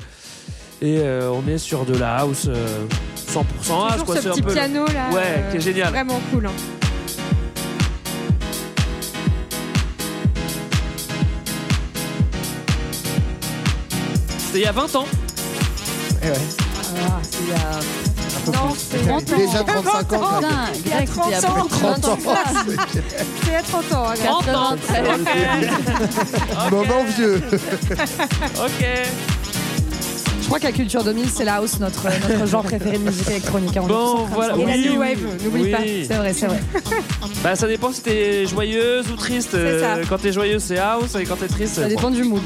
et 0.83 0.99
euh, 0.99 1.31
on 1.31 1.49
est 1.49 1.59
sur 1.59 1.85
de 1.85 1.97
la 1.97 2.17
house 2.19 2.47
euh, 2.49 2.85
100% 3.33 3.39
house. 3.39 3.93
Toujours 3.93 4.05
quoi. 4.07 4.17
ce 4.17 4.23
C'est 4.23 4.29
un 4.29 4.33
petit 4.33 4.43
peu- 4.43 4.53
piano 4.53 4.85
là. 4.87 5.15
Ouais, 5.15 5.23
euh, 5.25 5.51
qui 5.53 5.57
est 5.57 5.61
génial. 5.61 5.91
Vraiment 5.91 6.21
cool. 6.33 6.47
hein. 6.47 6.51
C'était 14.39 14.59
il 14.59 14.63
y 14.65 14.67
a 14.67 14.73
20 14.73 14.97
ans. 14.97 15.07
Eh 16.23 16.27
ouais. 16.29 16.33
Ah, 16.97 17.19
c'est 17.23 17.39
il 17.43 17.49
y 17.49 17.53
a- 17.53 17.81
Non, 18.53 18.75
c'est 18.77 18.99
30 19.07 19.33
ans. 19.33 19.37
Déjà 19.37 19.63
35 19.65 20.13
ans. 20.15 20.41
Il 20.85 20.91
y 20.91 20.93
a 20.93 20.97
Greg, 20.97 21.09
30 21.09 21.25
c'était 21.25 21.29
il 21.29 21.31
y 21.31 21.35
a 21.35 21.51
ans. 21.51 21.67
plus 21.67 21.77
de 21.77 21.83
30 21.83 22.09
ans. 22.09 22.19
C'est 22.93 23.47
il 23.47 23.53
y 23.53 23.57
a 23.57 23.63
30 23.63 23.93
ans. 23.93 24.05
hein, 24.09 24.15
regarde. 24.19 24.45
30 24.45 24.57
ans. 24.57 24.77
93. 24.93 26.71
Moment 26.71 27.05
vieux. 27.17 27.43
Ok. 28.65 28.87
Je 30.53 30.59
crois 30.59 30.71
qu'à 30.71 30.77
Culture 30.77 31.03
2000 31.03 31.31
c'est 31.31 31.47
la 31.47 31.55
house 31.55 31.81
notre, 31.81 32.03
notre 32.29 32.47
genre 32.47 32.63
préféré 32.63 32.99
de 32.99 33.05
musique 33.05 33.27
électronique. 33.31 33.75
hein, 33.75 33.81
on 33.85 33.87
Bon, 33.87 34.15
voilà. 34.27 34.55
Et 34.55 34.59
la 34.59 34.65
Oui, 34.67 34.81
New 34.85 34.91
oui, 34.93 34.97
Wave, 34.99 35.19
n'oublie 35.45 35.63
oui. 35.63 35.71
pas. 35.71 35.79
C'est 36.07 36.15
vrai, 36.15 36.33
c'est 36.35 36.47
vrai. 36.47 36.61
Bah, 37.43 37.57
ça 37.57 37.67
dépend 37.67 37.91
si 37.91 38.03
t'es 38.03 38.45
joyeuse 38.47 39.11
ou 39.11 39.17
triste. 39.17 39.53
C'est 39.53 39.81
ça. 39.81 39.95
Euh, 39.95 40.05
Quand 40.07 40.19
t'es 40.19 40.31
joyeuse, 40.31 40.63
c'est 40.63 40.77
house, 40.79 41.15
et 41.19 41.25
quand 41.25 41.37
t'es 41.37 41.49
triste, 41.49 41.77
Ça 41.77 41.89
dépend 41.89 42.11
du 42.11 42.23
mood. 42.23 42.43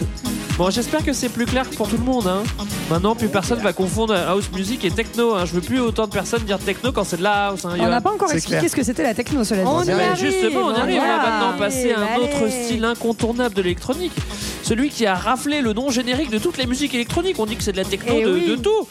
Bon, 0.59 0.71
j'espère 0.71 1.05
que 1.05 1.13
c'est 1.13 1.29
plus 1.29 1.45
clair 1.45 1.69
pour 1.77 1.87
tout 1.87 1.99
le 1.99 2.03
monde. 2.05 2.27
Hein. 2.27 2.43
Maintenant, 2.89 3.15
plus 3.15 3.29
personne 3.29 3.59
va 3.61 3.75
confondre 3.75 4.15
house 4.15 4.51
music 4.55 4.87
et 4.87 4.91
techno. 4.91 5.35
Hein. 5.35 5.45
Je 5.45 5.53
veux 5.53 5.61
plus 5.61 5.81
autant 5.81 6.07
de 6.07 6.13
personnes 6.13 6.45
dire 6.45 6.59
techno 6.59 6.93
quand 6.93 7.05
c'est 7.05 7.19
de 7.19 7.23
la 7.23 7.49
house. 7.49 7.67
Hein, 7.67 7.75
On 7.79 7.89
n'a 7.89 8.01
pas 8.01 8.11
encore 8.13 8.33
expliqué 8.33 8.67
ce 8.67 8.75
que 8.75 8.83
c'était 8.83 9.03
la 9.03 9.13
techno, 9.13 9.45
cela 9.45 9.63
dit. 9.65 9.69
On 9.71 9.83
y 9.83 9.87
Mais 9.89 9.93
arrive, 10.05 10.17
justement, 10.33 10.61
on 10.61 10.71
on 10.71 10.75
arrive 10.75 10.95
y 10.95 10.97
là 10.99 11.19
arrive. 11.19 11.31
maintenant 11.31 11.59
passer 11.59 11.93
à 11.93 12.01
un 12.01 12.07
Allez. 12.07 12.25
autre 12.25 12.51
style 12.51 12.85
incontournable 12.87 13.55
de 13.55 13.61
l'électronique. 13.61 14.13
Celui 14.63 14.89
qui 14.89 15.05
a 15.05 15.15
raflé 15.15 15.61
le 15.61 15.75
nom 15.75 15.91
générique 15.91 16.31
de 16.31 16.39
toutes 16.39 16.57
les 16.57 16.67
musiques 16.67 16.95
électroniques. 16.95 17.37
On 17.39 17.45
dit 17.45 17.57
que 17.57 17.63
c'est 17.63 17.73
de 17.73 17.77
la 17.77 17.85
techno 17.85 18.15
Eh 18.17 18.25
de, 18.25 18.33
oui. 18.33 18.47
de 18.49 18.57
tout. 18.57 18.89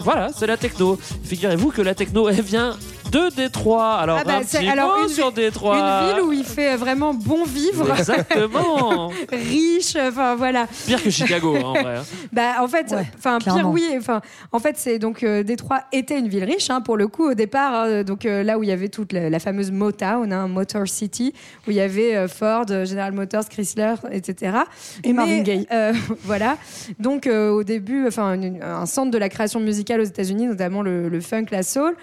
Voilà, 0.00 0.30
c'est 0.36 0.48
la 0.48 0.56
techno. 0.56 0.98
Figurez-vous 1.22 1.70
que 1.70 1.80
la 1.80 1.94
techno, 1.94 2.28
elle 2.28 2.42
vient 2.42 2.76
de 3.14 3.34
Détroit. 3.36 3.94
Alors, 3.94 4.18
Ah 4.20 4.24
bah, 4.24 4.36
un 4.38 4.42
c'est- 4.42 4.58
petit 4.58 4.68
alors, 4.68 4.96
mot 4.96 5.02
une- 5.04 5.08
sur 5.08 5.30
Détroit. 5.32 5.76
Une 5.78 6.14
ville 6.14 6.22
où 6.24 6.32
il 6.32 6.44
fait 6.44 6.76
vraiment 6.76 7.14
bon 7.14 7.44
vivre. 7.44 7.88
Exactement. 7.96 9.08
Riche, 9.32 9.96
enfin 9.96 10.34
voilà. 10.34 10.66
Pire 10.86 11.02
que 11.02 11.10
Chicago, 11.10 11.54
hein, 11.56 11.62
en 11.64 11.72
vrai. 11.72 11.96
hein. 11.98 12.02
Bah 12.32 12.54
en 12.60 12.68
fait, 12.68 12.94
enfin 13.16 13.38
pire 13.38 13.68
oui, 13.70 13.84
enfin 13.96 14.20
en 14.52 14.58
fait 14.58 14.76
c'est 14.76 14.98
donc 14.98 15.22
euh, 15.22 15.42
Détroit 15.44 15.82
était 15.92 16.18
une 16.18 16.28
ville 16.28 16.44
riche 16.44 16.68
hein, 16.70 16.80
pour 16.80 16.96
le 16.96 17.06
coup 17.06 17.30
au 17.30 17.34
départ, 17.34 17.72
hein, 17.74 18.02
donc 18.02 18.26
euh, 18.26 18.42
là 18.42 18.58
où 18.58 18.62
il 18.64 18.68
y 18.68 18.72
avait 18.72 18.88
toute 18.88 19.12
la, 19.12 19.30
la 19.30 19.38
fameuse 19.38 19.70
Motown, 19.70 20.32
hein, 20.32 20.48
Motor 20.48 20.88
City, 20.88 21.32
où 21.66 21.70
il 21.70 21.76
y 21.76 21.80
avait 21.80 22.16
euh, 22.16 22.26
Ford, 22.28 22.64
euh, 22.70 22.84
General 22.84 23.12
Motors, 23.12 23.48
Chrysler, 23.48 23.94
etc. 24.10 24.56
Et 25.04 25.12
Marvin 25.12 25.36
Mais, 25.36 25.42
Gaye. 25.42 25.66
euh, 25.72 25.92
voilà. 26.24 26.56
Donc 26.98 27.26
euh, 27.26 27.50
au 27.50 27.62
début, 27.62 28.06
enfin 28.08 28.36
un 28.62 28.86
centre 28.86 29.10
de 29.10 29.18
la 29.18 29.28
création 29.28 29.60
musicale 29.60 30.00
aux 30.00 30.04
États-Unis, 30.04 30.46
notamment 30.46 30.82
le, 30.82 31.08
le 31.08 31.20
funk, 31.20 31.46
la 31.50 31.62
soul, 31.62 31.94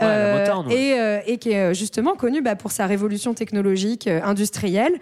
Ouais, 0.00 0.06
la 0.06 0.38
Motown, 0.40 0.59
ouais. 0.66 0.74
et, 0.74 0.98
euh, 1.00 1.18
et 1.26 1.38
qui 1.38 1.50
est 1.50 1.70
euh, 1.70 1.74
justement 1.74 2.14
connu 2.14 2.42
bah, 2.42 2.56
pour 2.56 2.72
sa 2.72 2.86
révolution 2.86 3.34
technologique 3.34 4.06
euh, 4.06 4.20
industrielle. 4.24 4.92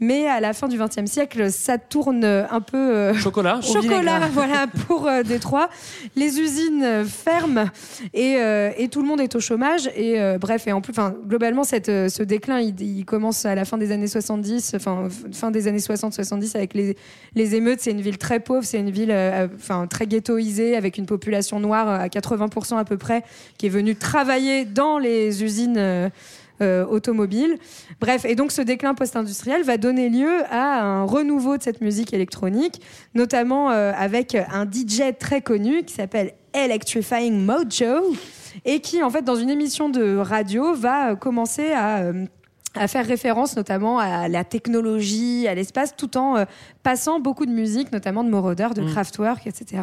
Mais 0.00 0.26
à 0.28 0.40
la 0.40 0.52
fin 0.52 0.68
du 0.68 0.78
XXe 0.78 1.10
siècle, 1.10 1.50
ça 1.50 1.78
tourne 1.78 2.24
un 2.24 2.60
peu 2.60 2.76
euh, 2.76 3.14
Chocolat. 3.14 3.60
Chocolat, 3.62 4.20
voilà, 4.32 4.66
pour 4.86 5.08
Détroit. 5.24 5.68
Les 6.16 6.40
usines 6.40 7.04
ferment 7.06 7.66
et, 8.14 8.36
et 8.78 8.88
tout 8.88 9.02
le 9.02 9.08
monde 9.08 9.20
est 9.20 9.34
au 9.34 9.40
chômage. 9.40 9.88
Et 9.96 10.18
bref, 10.40 10.66
et 10.66 10.72
en 10.72 10.80
plus, 10.80 10.92
globalement, 11.26 11.64
cette, 11.64 11.86
ce 11.86 12.22
déclin, 12.22 12.60
il, 12.60 12.80
il 12.80 13.04
commence 13.04 13.44
à 13.46 13.54
la 13.54 13.64
fin 13.64 13.78
des 13.78 13.92
années 13.92 14.06
70, 14.06 14.72
enfin, 14.76 15.08
f- 15.08 15.32
fin 15.34 15.50
des 15.50 15.68
années 15.68 15.78
60-70 15.78 16.56
avec 16.56 16.74
les, 16.74 16.96
les 17.34 17.54
émeutes. 17.54 17.80
C'est 17.80 17.90
une 17.90 18.00
ville 18.00 18.18
très 18.18 18.40
pauvre, 18.40 18.64
c'est 18.64 18.78
une 18.78 18.90
ville, 18.90 19.14
enfin, 19.56 19.86
très 19.86 20.06
ghettoisée 20.06 20.76
avec 20.76 20.98
une 20.98 21.06
population 21.06 21.60
noire 21.60 21.88
à 21.88 22.08
80% 22.08 22.76
à 22.78 22.84
peu 22.84 22.96
près 22.96 23.22
qui 23.58 23.66
est 23.66 23.70
venue 23.70 23.94
travailler 23.96 24.64
dans 24.64 24.98
les 24.98 25.05
usines. 25.06 25.76
euh, 25.78 26.08
euh, 26.62 26.86
automobiles. 26.86 27.58
Bref, 28.00 28.24
et 28.24 28.34
donc 28.34 28.50
ce 28.50 28.62
déclin 28.62 28.94
post-industriel 28.94 29.62
va 29.62 29.76
donner 29.76 30.08
lieu 30.08 30.42
à 30.48 30.80
un 30.82 31.04
renouveau 31.04 31.58
de 31.58 31.62
cette 31.62 31.82
musique 31.82 32.14
électronique, 32.14 32.80
notamment 33.14 33.72
euh, 33.72 33.92
avec 33.94 34.34
un 34.34 34.64
DJ 34.64 35.14
très 35.18 35.42
connu 35.42 35.82
qui 35.82 35.92
s'appelle 35.92 36.32
Electrifying 36.54 37.44
Mojo 37.44 38.14
et 38.64 38.80
qui, 38.80 39.02
en 39.02 39.10
fait, 39.10 39.20
dans 39.20 39.36
une 39.36 39.50
émission 39.50 39.90
de 39.90 40.16
radio, 40.16 40.72
va 40.72 41.10
euh, 41.10 41.14
commencer 41.14 41.72
à 41.72 42.88
faire 42.88 43.04
référence 43.04 43.54
notamment 43.56 43.98
à 43.98 44.26
la 44.28 44.42
technologie, 44.42 45.46
à 45.48 45.54
l'espace, 45.54 45.94
tout 45.94 46.16
en 46.16 46.42
passant 46.86 47.18
beaucoup 47.18 47.46
de 47.46 47.50
musique, 47.50 47.90
notamment 47.90 48.22
de 48.22 48.30
Moroder, 48.30 48.68
de 48.76 48.82
Mm. 48.82 48.90
Kraftwerk, 48.92 49.44
etc. 49.48 49.82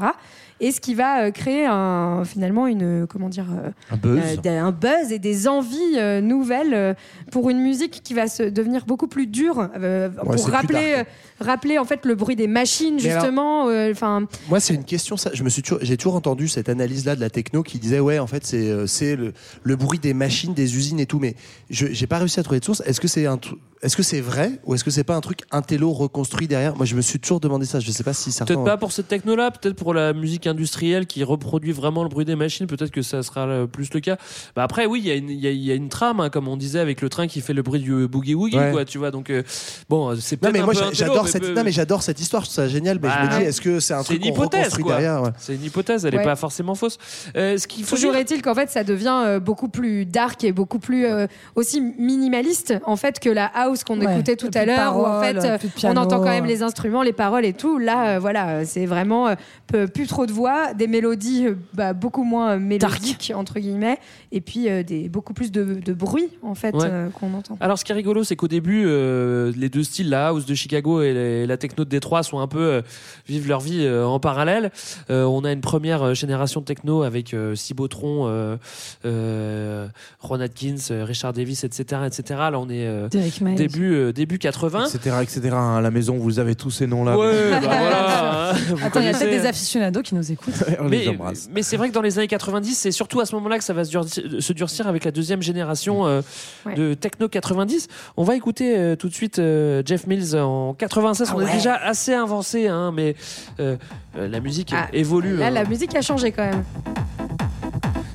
Et 0.62 0.72
ce 0.72 0.80
qui 0.80 0.94
va 0.96 1.24
euh, 1.26 1.32
créer 1.32 1.66
un, 1.66 2.24
finalement 2.24 2.66
une, 2.66 3.06
comment 3.08 3.28
dire, 3.28 3.48
euh, 3.52 3.72
Un 3.92 3.98
buzz. 3.98 4.20
euh, 4.24 4.36
d'un- 4.38 4.66
un 4.68 4.72
buzz 4.72 5.12
et 5.12 5.20
des 5.20 5.50
envies 5.50 5.98
euh, 5.98 6.22
nouvelles 6.22 6.74
euh, 6.74 6.94
pour 7.30 7.50
une 7.50 7.60
musique 7.60 8.02
qui 8.06 8.14
va 8.14 8.28
se 8.30 8.44
devenir 8.44 8.86
beaucoup 8.86 9.08
plus 9.08 9.28
dure 9.28 9.68
euh, 9.76 10.08
Ouais, 10.24 10.36
pour 10.38 10.48
rappeler, 10.48 10.96
euh, 11.00 11.04
rappeler 11.42 11.78
en 11.78 11.84
fait 11.84 12.06
le 12.06 12.16
bruit 12.16 12.38
des 12.38 12.48
machines 12.48 12.94
Mais 12.96 13.00
justement. 13.02 13.68
euh, 13.68 13.92
Enfin, 13.92 14.26
Moi, 14.48 14.62
c'est 14.62 14.74
une 14.74 14.86
question. 14.86 15.18
Ça, 15.18 15.32
je 15.34 15.44
me 15.44 15.50
suis 15.50 15.62
toujours, 15.62 15.80
j'ai 15.82 15.98
toujours 15.98 16.16
entendu 16.16 16.48
cette 16.48 16.70
analyse-là 16.70 17.18
de 17.18 17.22
la 17.22 17.30
techno 17.30 17.64
qui 17.64 17.80
disait 17.80 18.00
ouais, 18.00 18.20
en 18.20 18.28
fait, 18.28 18.46
c'est 18.46 18.70
euh, 18.70 18.88
c'est 18.88 19.18
le, 19.18 19.34
le 19.64 19.76
bruit 19.76 20.00
des 20.00 20.14
machines, 20.14 20.54
des 20.54 20.78
usines 20.78 21.02
et 21.02 21.06
tout. 21.06 21.20
Mais 21.20 21.36
je 21.70 21.88
j'ai 21.92 22.08
pas 22.08 22.20
réussi 22.20 22.40
à 22.40 22.44
trouver 22.44 22.62
de 22.62 22.66
source. 22.66 22.82
Est-ce 22.86 23.02
que 23.02 23.10
c'est 23.10 23.26
un, 23.26 23.38
est-ce 23.82 23.98
que 23.98 24.04
c'est 24.04 24.22
vrai 24.22 24.52
ou 24.66 24.74
est-ce 24.76 24.86
que 24.86 24.92
c'est 24.92 25.04
pas 25.04 25.16
un 25.18 25.22
truc 25.22 25.40
intello 25.52 25.92
reconstruit 25.92 26.48
derrière? 26.48 26.78
Moi, 26.78 26.86
je 26.94 26.98
me 26.98 27.02
suis 27.02 27.20
toujours 27.20 27.40
demandé 27.40 27.66
ça. 27.66 27.80
Je 27.80 27.92
sais 27.92 28.04
pas 28.04 28.14
si 28.14 28.32
certains. 28.32 28.54
Peut-être 28.54 28.66
pas 28.66 28.78
pour 28.78 28.92
cette 28.92 29.08
techno-là, 29.08 29.50
peut-être 29.50 29.76
pour 29.76 29.96
la 29.96 30.14
musique 30.14 30.46
industrielle 30.46 31.08
qui 31.08 31.24
reproduit 31.24 31.72
vraiment 31.72 32.04
le 32.04 32.10
bruit 32.10 32.24
des 32.24 32.36
machines, 32.36 32.68
peut-être 32.68 32.92
que 32.92 33.02
ça 33.02 33.24
sera 33.24 33.66
plus 33.66 33.92
le 33.96 34.00
cas. 34.00 34.18
Bah 34.56 34.62
après, 34.64 34.86
oui, 34.86 35.00
il 35.04 35.08
y, 35.08 35.12
a 35.12 35.16
une- 35.16 35.30
il 35.32 35.40
y 35.40 35.48
a- 35.48 35.52
il 35.52 35.64
y 35.64 35.72
a 35.72 35.76
une 35.76 35.90
trame, 35.90 36.20
hein, 36.20 36.30
comme 36.30 36.48
on 36.48 36.56
disait, 36.56 36.80
avec 36.80 37.02
le 37.02 37.10
train 37.10 37.26
qui 37.26 37.42
fait 37.42 37.54
le 37.54 37.64
bruit 37.64 37.80
du 37.82 38.08
boogie 38.08 38.36
woogie, 38.36 38.58
Ouais. 38.58 38.72
quoi, 38.72 38.86
tu 38.86 39.00
vois. 39.00 39.10
Donc, 39.10 39.32
euh, 39.32 39.42
bon, 39.90 40.16
c'est 40.20 40.36
Non 40.36 40.40
peut-être 40.52 40.54
mais 40.54 40.60
un 40.60 40.66
moi 40.66 40.74
j'adore 40.94 41.24
mais 41.24 41.30
cette 41.32 41.42
peu- 41.44 41.54
non 41.56 41.64
mais 41.64 41.72
j'adore 41.72 42.04
cette 42.04 42.20
histoire, 42.22 42.44
je 42.44 42.50
trouve 42.50 42.56
ça 42.56 42.68
génial 42.68 43.00
mais 43.02 43.10
je 43.10 43.14
Bah, 43.16 43.24
me 43.38 43.40
dis 43.40 43.46
est-ce 43.48 43.60
que 43.62 43.80
c'est 43.80 43.96
un 43.96 44.00
c'est 44.04 44.06
truc 44.14 44.18
une 44.26 44.32
qu'on 44.34 44.38
hypothèse, 44.44 44.60
reconstruit 44.60 44.84
quoi. 44.84 44.94
derrière 44.94 45.24
ouais. 45.24 45.30
C'est 45.40 45.56
une 45.56 45.64
hypothèse, 45.64 46.06
elle 46.06 46.12
n'est 46.12 46.18
Ouais. 46.20 46.24
pas 46.24 46.36
forcément 46.36 46.76
fausse. 46.76 47.00
Euh, 47.36 47.58
ce 47.58 47.66
qu'il 47.68 47.84
faut 47.86 47.96
Toujours 47.96 48.12
dire- 48.12 48.22
est-il 48.22 48.42
qu'en 48.44 48.54
fait, 48.54 48.70
ça 48.70 48.84
devient 48.84 49.24
euh, 49.26 49.40
beaucoup 49.40 49.70
plus 49.70 50.06
dark 50.06 50.44
et 50.44 50.52
beaucoup 50.52 50.78
plus 50.80 51.06
euh, 51.08 51.26
aussi 51.56 51.82
minimaliste 51.82 52.76
en 52.86 52.96
fait 52.96 53.20
que 53.20 53.30
la 53.30 53.46
house 53.48 53.84
qu'on 53.84 54.00
Ouais. 54.00 54.14
écoutait 54.14 54.36
tout 54.36 54.52
à 54.54 54.66
l'heure 54.66 54.98
où 54.98 55.06
en 55.06 55.22
fait 55.22 55.38
on 55.84 55.96
entend 55.98 56.20
quand 56.20 56.26
même 56.30 56.46
les 56.46 56.62
instruments, 56.62 56.83
les 57.04 57.14
paroles 57.14 57.46
et 57.46 57.54
tout. 57.54 57.78
Là, 57.78 58.16
euh, 58.16 58.20
voilà, 58.20 58.50
euh, 58.50 58.64
c'est 58.66 58.86
vraiment 58.86 59.28
euh, 59.74 59.88
plus 59.88 60.08
trop 60.08 60.26
de 60.26 60.32
voix, 60.32 60.74
des 60.74 60.88
mélodies 60.88 61.48
euh, 61.48 61.56
bah, 61.74 61.94
beaucoup 61.94 62.24
moins 62.24 62.58
mélodiques 62.58 63.32
entre 63.36 63.60
guillemets, 63.60 63.98
et 64.32 64.42
puis 64.42 64.70
euh, 64.70 64.84
des 64.84 65.10
beaucoup 65.10 65.34
plus 65.34 65.52
de, 65.52 65.64
de 65.84 65.94
bruit 65.94 66.30
en 66.42 66.56
fait 66.56 66.74
Ouais. 66.76 66.86
euh, 66.90 67.10
qu'on 67.10 67.34
entend. 67.34 67.58
Alors, 67.60 67.78
ce 67.78 67.86
qui 67.86 67.92
est 67.92 67.96
rigolo, 67.96 68.24
c'est 68.24 68.36
qu'au 68.36 68.48
début, 68.48 68.84
euh, 68.86 69.52
les 69.56 69.70
deux 69.70 69.84
styles, 69.84 70.10
la 70.10 70.28
house 70.30 70.46
de 70.46 70.54
Chicago 70.56 71.02
et 71.02 71.14
les- 71.14 71.46
la 71.48 71.58
techno 71.58 71.84
de 71.86 71.90
Détroit, 71.90 72.24
sont 72.24 72.40
un 72.40 72.48
peu 72.48 72.60
euh, 72.60 72.82
vivent 73.28 73.48
leur 73.48 73.60
vie 73.60 73.86
euh, 73.86 74.06
en 74.06 74.20
parallèle. 74.20 74.72
Euh, 75.10 75.24
on 75.26 75.44
a 75.44 75.52
une 75.52 75.62
première 75.62 76.14
génération 76.16 76.60
de 76.62 76.66
techno 76.66 77.04
avec 77.04 77.34
euh, 77.34 77.56
Cibotron, 77.56 78.28
euh, 78.28 78.58
euh, 79.06 79.88
Ron 80.20 80.40
Atkins, 80.40 80.76
Richard 81.04 81.34
Davis, 81.34 81.64
etc., 81.64 82.02
etc. 82.06 82.24
Là, 82.52 82.60
on 82.60 82.70
est 82.70 82.88
euh, 82.88 83.08
début 83.56 83.94
euh, 83.94 84.12
début 84.12 84.38
80. 84.40 84.86
etc 84.88 85.18
etc 85.22 85.50
à 85.56 85.82
la 85.82 85.92
maison 85.92 86.18
vous 86.18 86.40
avez 86.40 86.56
tous 86.64 86.72
ces 86.72 86.88
noms 86.88 87.04
là 87.04 87.18
Ouais, 87.18 87.52
bah 87.52 87.60
voilà. 87.62 88.52
hein, 88.52 88.54
vous 88.70 88.86
Attends, 88.86 89.00
il 89.02 89.06
y 89.06 89.10
a 89.10 89.12
peut-être 89.14 89.30
des 89.30 89.46
aficionados 89.46 90.02
qui 90.02 90.16
nous 90.16 90.32
écoutent. 90.32 90.54
on 90.80 90.88
les 90.88 90.98
Mais, 91.06 91.08
embrasse 91.10 91.50
mais 91.54 91.62
c'est 91.62 91.76
vrai 91.78 91.90
que 91.90 91.94
dans 91.94 92.02
les 92.02 92.18
années 92.18 92.28
90, 92.28 92.74
c'est 92.76 92.92
surtout 92.92 93.20
à 93.20 93.26
ce 93.26 93.36
moment-là 93.36 93.58
que 93.58 93.64
ça 93.64 93.74
va 93.74 93.84
se 93.84 93.90
durcir, 93.92 94.24
se 94.40 94.54
durcir 94.54 94.88
avec 94.88 95.04
la 95.04 95.12
deuxième 95.12 95.42
génération 95.42 96.06
euh, 96.08 96.22
Ouais. 96.66 96.76
de 96.76 96.94
techno 96.94 97.28
90. 97.28 97.88
On 98.18 98.24
va 98.24 98.36
écouter 98.36 98.78
euh, 98.78 98.96
tout 98.96 99.10
de 99.10 99.14
suite 99.14 99.40
euh, 99.40 99.84
Jeff 99.86 100.08
Mills 100.08 100.36
en 100.38 100.74
96. 100.74 101.28
Ah 101.30 101.34
on 101.36 101.42
est 101.42 101.46
ouais. 101.46 101.54
déjà 101.54 101.76
assez 101.76 102.14
avancé, 102.14 102.68
hein, 102.70 102.92
mais 102.96 103.16
euh, 103.60 103.76
euh, 104.18 104.28
la 104.30 104.40
musique 104.40 104.72
Ah, 104.74 104.88
évolue. 104.94 105.36
Là, 105.38 105.48
hein. 105.48 105.50
la 105.52 105.66
musique 105.66 105.94
a 105.96 106.02
changé 106.02 106.32
quand 106.32 106.46
même. 106.46 106.64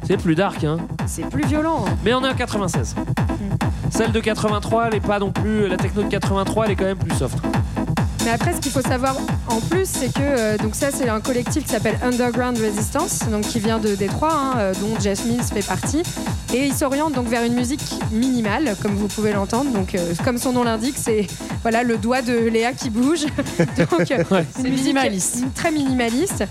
C'est 0.07 0.16
plus 0.16 0.34
dark, 0.34 0.64
hein. 0.64 0.78
C'est 1.07 1.28
plus 1.28 1.44
violent. 1.46 1.84
hein. 1.86 1.96
mais 2.03 2.14
on 2.14 2.24
est 2.24 2.28
en 2.30 2.34
96. 2.34 2.94
Celle 3.90 4.12
de 4.12 4.20
83, 4.20 4.86
elle 4.88 4.94
est 4.94 5.01
pas 5.01 5.18
non 5.18 5.30
plus. 5.32 5.68
La 5.68 5.76
techno 5.76 6.03
de 6.03 6.09
83, 6.09 6.64
elle 6.66 6.70
est 6.72 6.76
quand 6.76 6.84
même 6.84 6.96
plus 6.99 7.14
soft. 7.16 7.36
Mais 8.29 8.35
après, 8.35 8.53
ce 8.53 8.61
qu'il 8.61 8.72
faut 8.72 8.83
savoir 8.83 9.16
en 9.49 9.59
plus, 9.61 9.87
c'est 9.89 10.12
que 10.12 10.20
euh, 10.20 10.59
donc 10.59 10.74
ça, 10.74 10.89
c'est 10.93 11.09
un 11.09 11.18
collectif 11.18 11.64
qui 11.64 11.70
s'appelle 11.70 11.99
Underground 12.03 12.59
Resistance, 12.59 13.20
donc 13.31 13.41
qui 13.45 13.59
vient 13.59 13.79
de 13.79 13.95
Détroit, 13.95 14.35
hein, 14.35 14.53
euh, 14.59 14.74
dont 14.74 15.01
Jeff 15.01 15.24
Mills 15.24 15.43
fait 15.43 15.66
partie, 15.66 16.03
et 16.53 16.66
il 16.66 16.74
s'oriente 16.74 17.14
donc 17.14 17.26
vers 17.29 17.43
une 17.43 17.55
musique 17.55 17.81
minimale, 18.12 18.76
comme 18.83 18.93
vous 18.93 19.09
pouvez 19.09 19.33
l'entendre. 19.33 19.70
Donc, 19.70 19.95
euh, 19.95 20.12
comme 20.26 20.37
son 20.37 20.53
nom 20.53 20.62
l'indique, 20.62 20.97
c'est 20.99 21.26
voilà 21.62 21.83
le 21.85 21.97
doigt 21.97 22.20
de 22.20 22.35
Léa 22.37 22.74
qui 22.74 22.91
bouge. 22.91 23.24
donc, 23.79 24.11
euh, 24.11 24.22
Ouais. 24.31 24.45
une 24.59 24.64
musique 24.68 24.89
minimaliste. 24.89 25.45
très 25.55 25.70
minimaliste, 25.70 26.45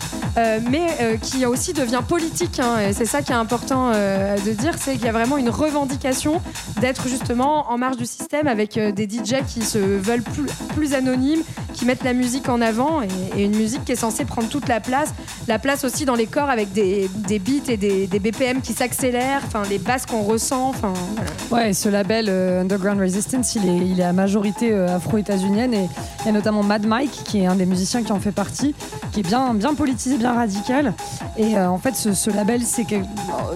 mais 0.71 1.19
qui 1.21 1.45
aussi 1.45 1.73
devient 1.73 2.01
politique. 2.07 2.59
hein, 2.59 2.80
et 2.89 2.93
c'est 2.93 3.05
ça 3.05 3.21
qui 3.21 3.32
est 3.34 3.36
important 3.36 3.91
de 3.91 4.51
dire, 4.53 4.73
c'est 4.80 4.93
qu'il 4.93 5.05
y 5.05 5.09
a 5.09 5.11
vraiment 5.11 5.38
une 5.38 5.49
revendication 5.49 6.41
d'être 6.82 7.07
justement 7.07 7.69
en 7.71 7.78
marge 7.78 7.97
du 7.97 8.07
système 8.07 8.47
avec 8.47 8.80
des 8.80 9.03
DJ 9.07 9.43
qui 9.47 9.61
se 9.61 9.78
veulent 9.78 10.23
plus, 10.23 10.45
plus 10.75 10.93
anonymes, 10.95 11.41
qui 11.78 11.86
mettent 11.86 12.03
la 12.03 12.13
musique 12.13 12.49
en 12.49 12.59
avant 12.59 13.01
et, 13.03 13.43
une 13.43 13.55
musique 13.55 13.86
qui 13.86 13.91
est 13.91 13.97
censée 13.97 14.25
prendre 14.25 14.49
toute 14.49 14.67
la 14.67 14.80
place, 14.80 15.13
la 15.47 15.59
place 15.59 15.84
aussi 15.84 16.05
dans 16.05 16.15
les 16.15 16.25
corps 16.25 16.49
avec 16.49 16.73
des, 16.73 17.07
beats 17.30 17.69
et 17.71 17.78
des, 17.78 18.19
BPM 18.19 18.61
qui 18.61 18.73
s'accélèrent, 18.73 19.41
enfin 19.45 19.61
les 19.69 19.78
basses 19.78 20.07
qu'on 20.07 20.23
ressent, 20.23 20.69
enfin. 20.69 20.93
Ouais, 21.51 21.73
ce 21.73 21.88
label 21.88 22.28
euh, 22.30 22.61
Underground 22.61 22.99
Resistance, 22.99 23.55
il 23.55 23.69
est, 23.69 23.88
il 23.88 23.99
est 23.99 24.03
à 24.03 24.11
majorité 24.11 24.71
euh, 24.71 24.95
afro-états-unienne 24.95 25.73
et 25.73 25.88
il 26.21 26.25
y 26.25 26.30
a 26.30 26.32
notamment 26.32 26.63
Mad 26.63 26.86
Mike, 26.86 27.23
qui 27.25 27.41
est 27.41 27.45
un 27.45 27.55
des 27.55 27.67
musiciens 27.67 28.01
qui 28.01 28.11
en 28.11 28.19
fait 28.19 28.32
partie, 28.32 28.73
qui 29.11 29.19
est 29.19 29.23
bien, 29.23 29.53
bien 29.53 29.75
politisé, 29.75 30.17
bien 30.17 30.34
radical. 30.34 30.93
Et 31.38 31.57
euh, 31.57 31.69
en 31.69 31.78
fait, 31.78 31.95
ce, 31.95 32.30
label, 32.32 32.63
c'est 32.63 32.86
quel- 32.86 33.05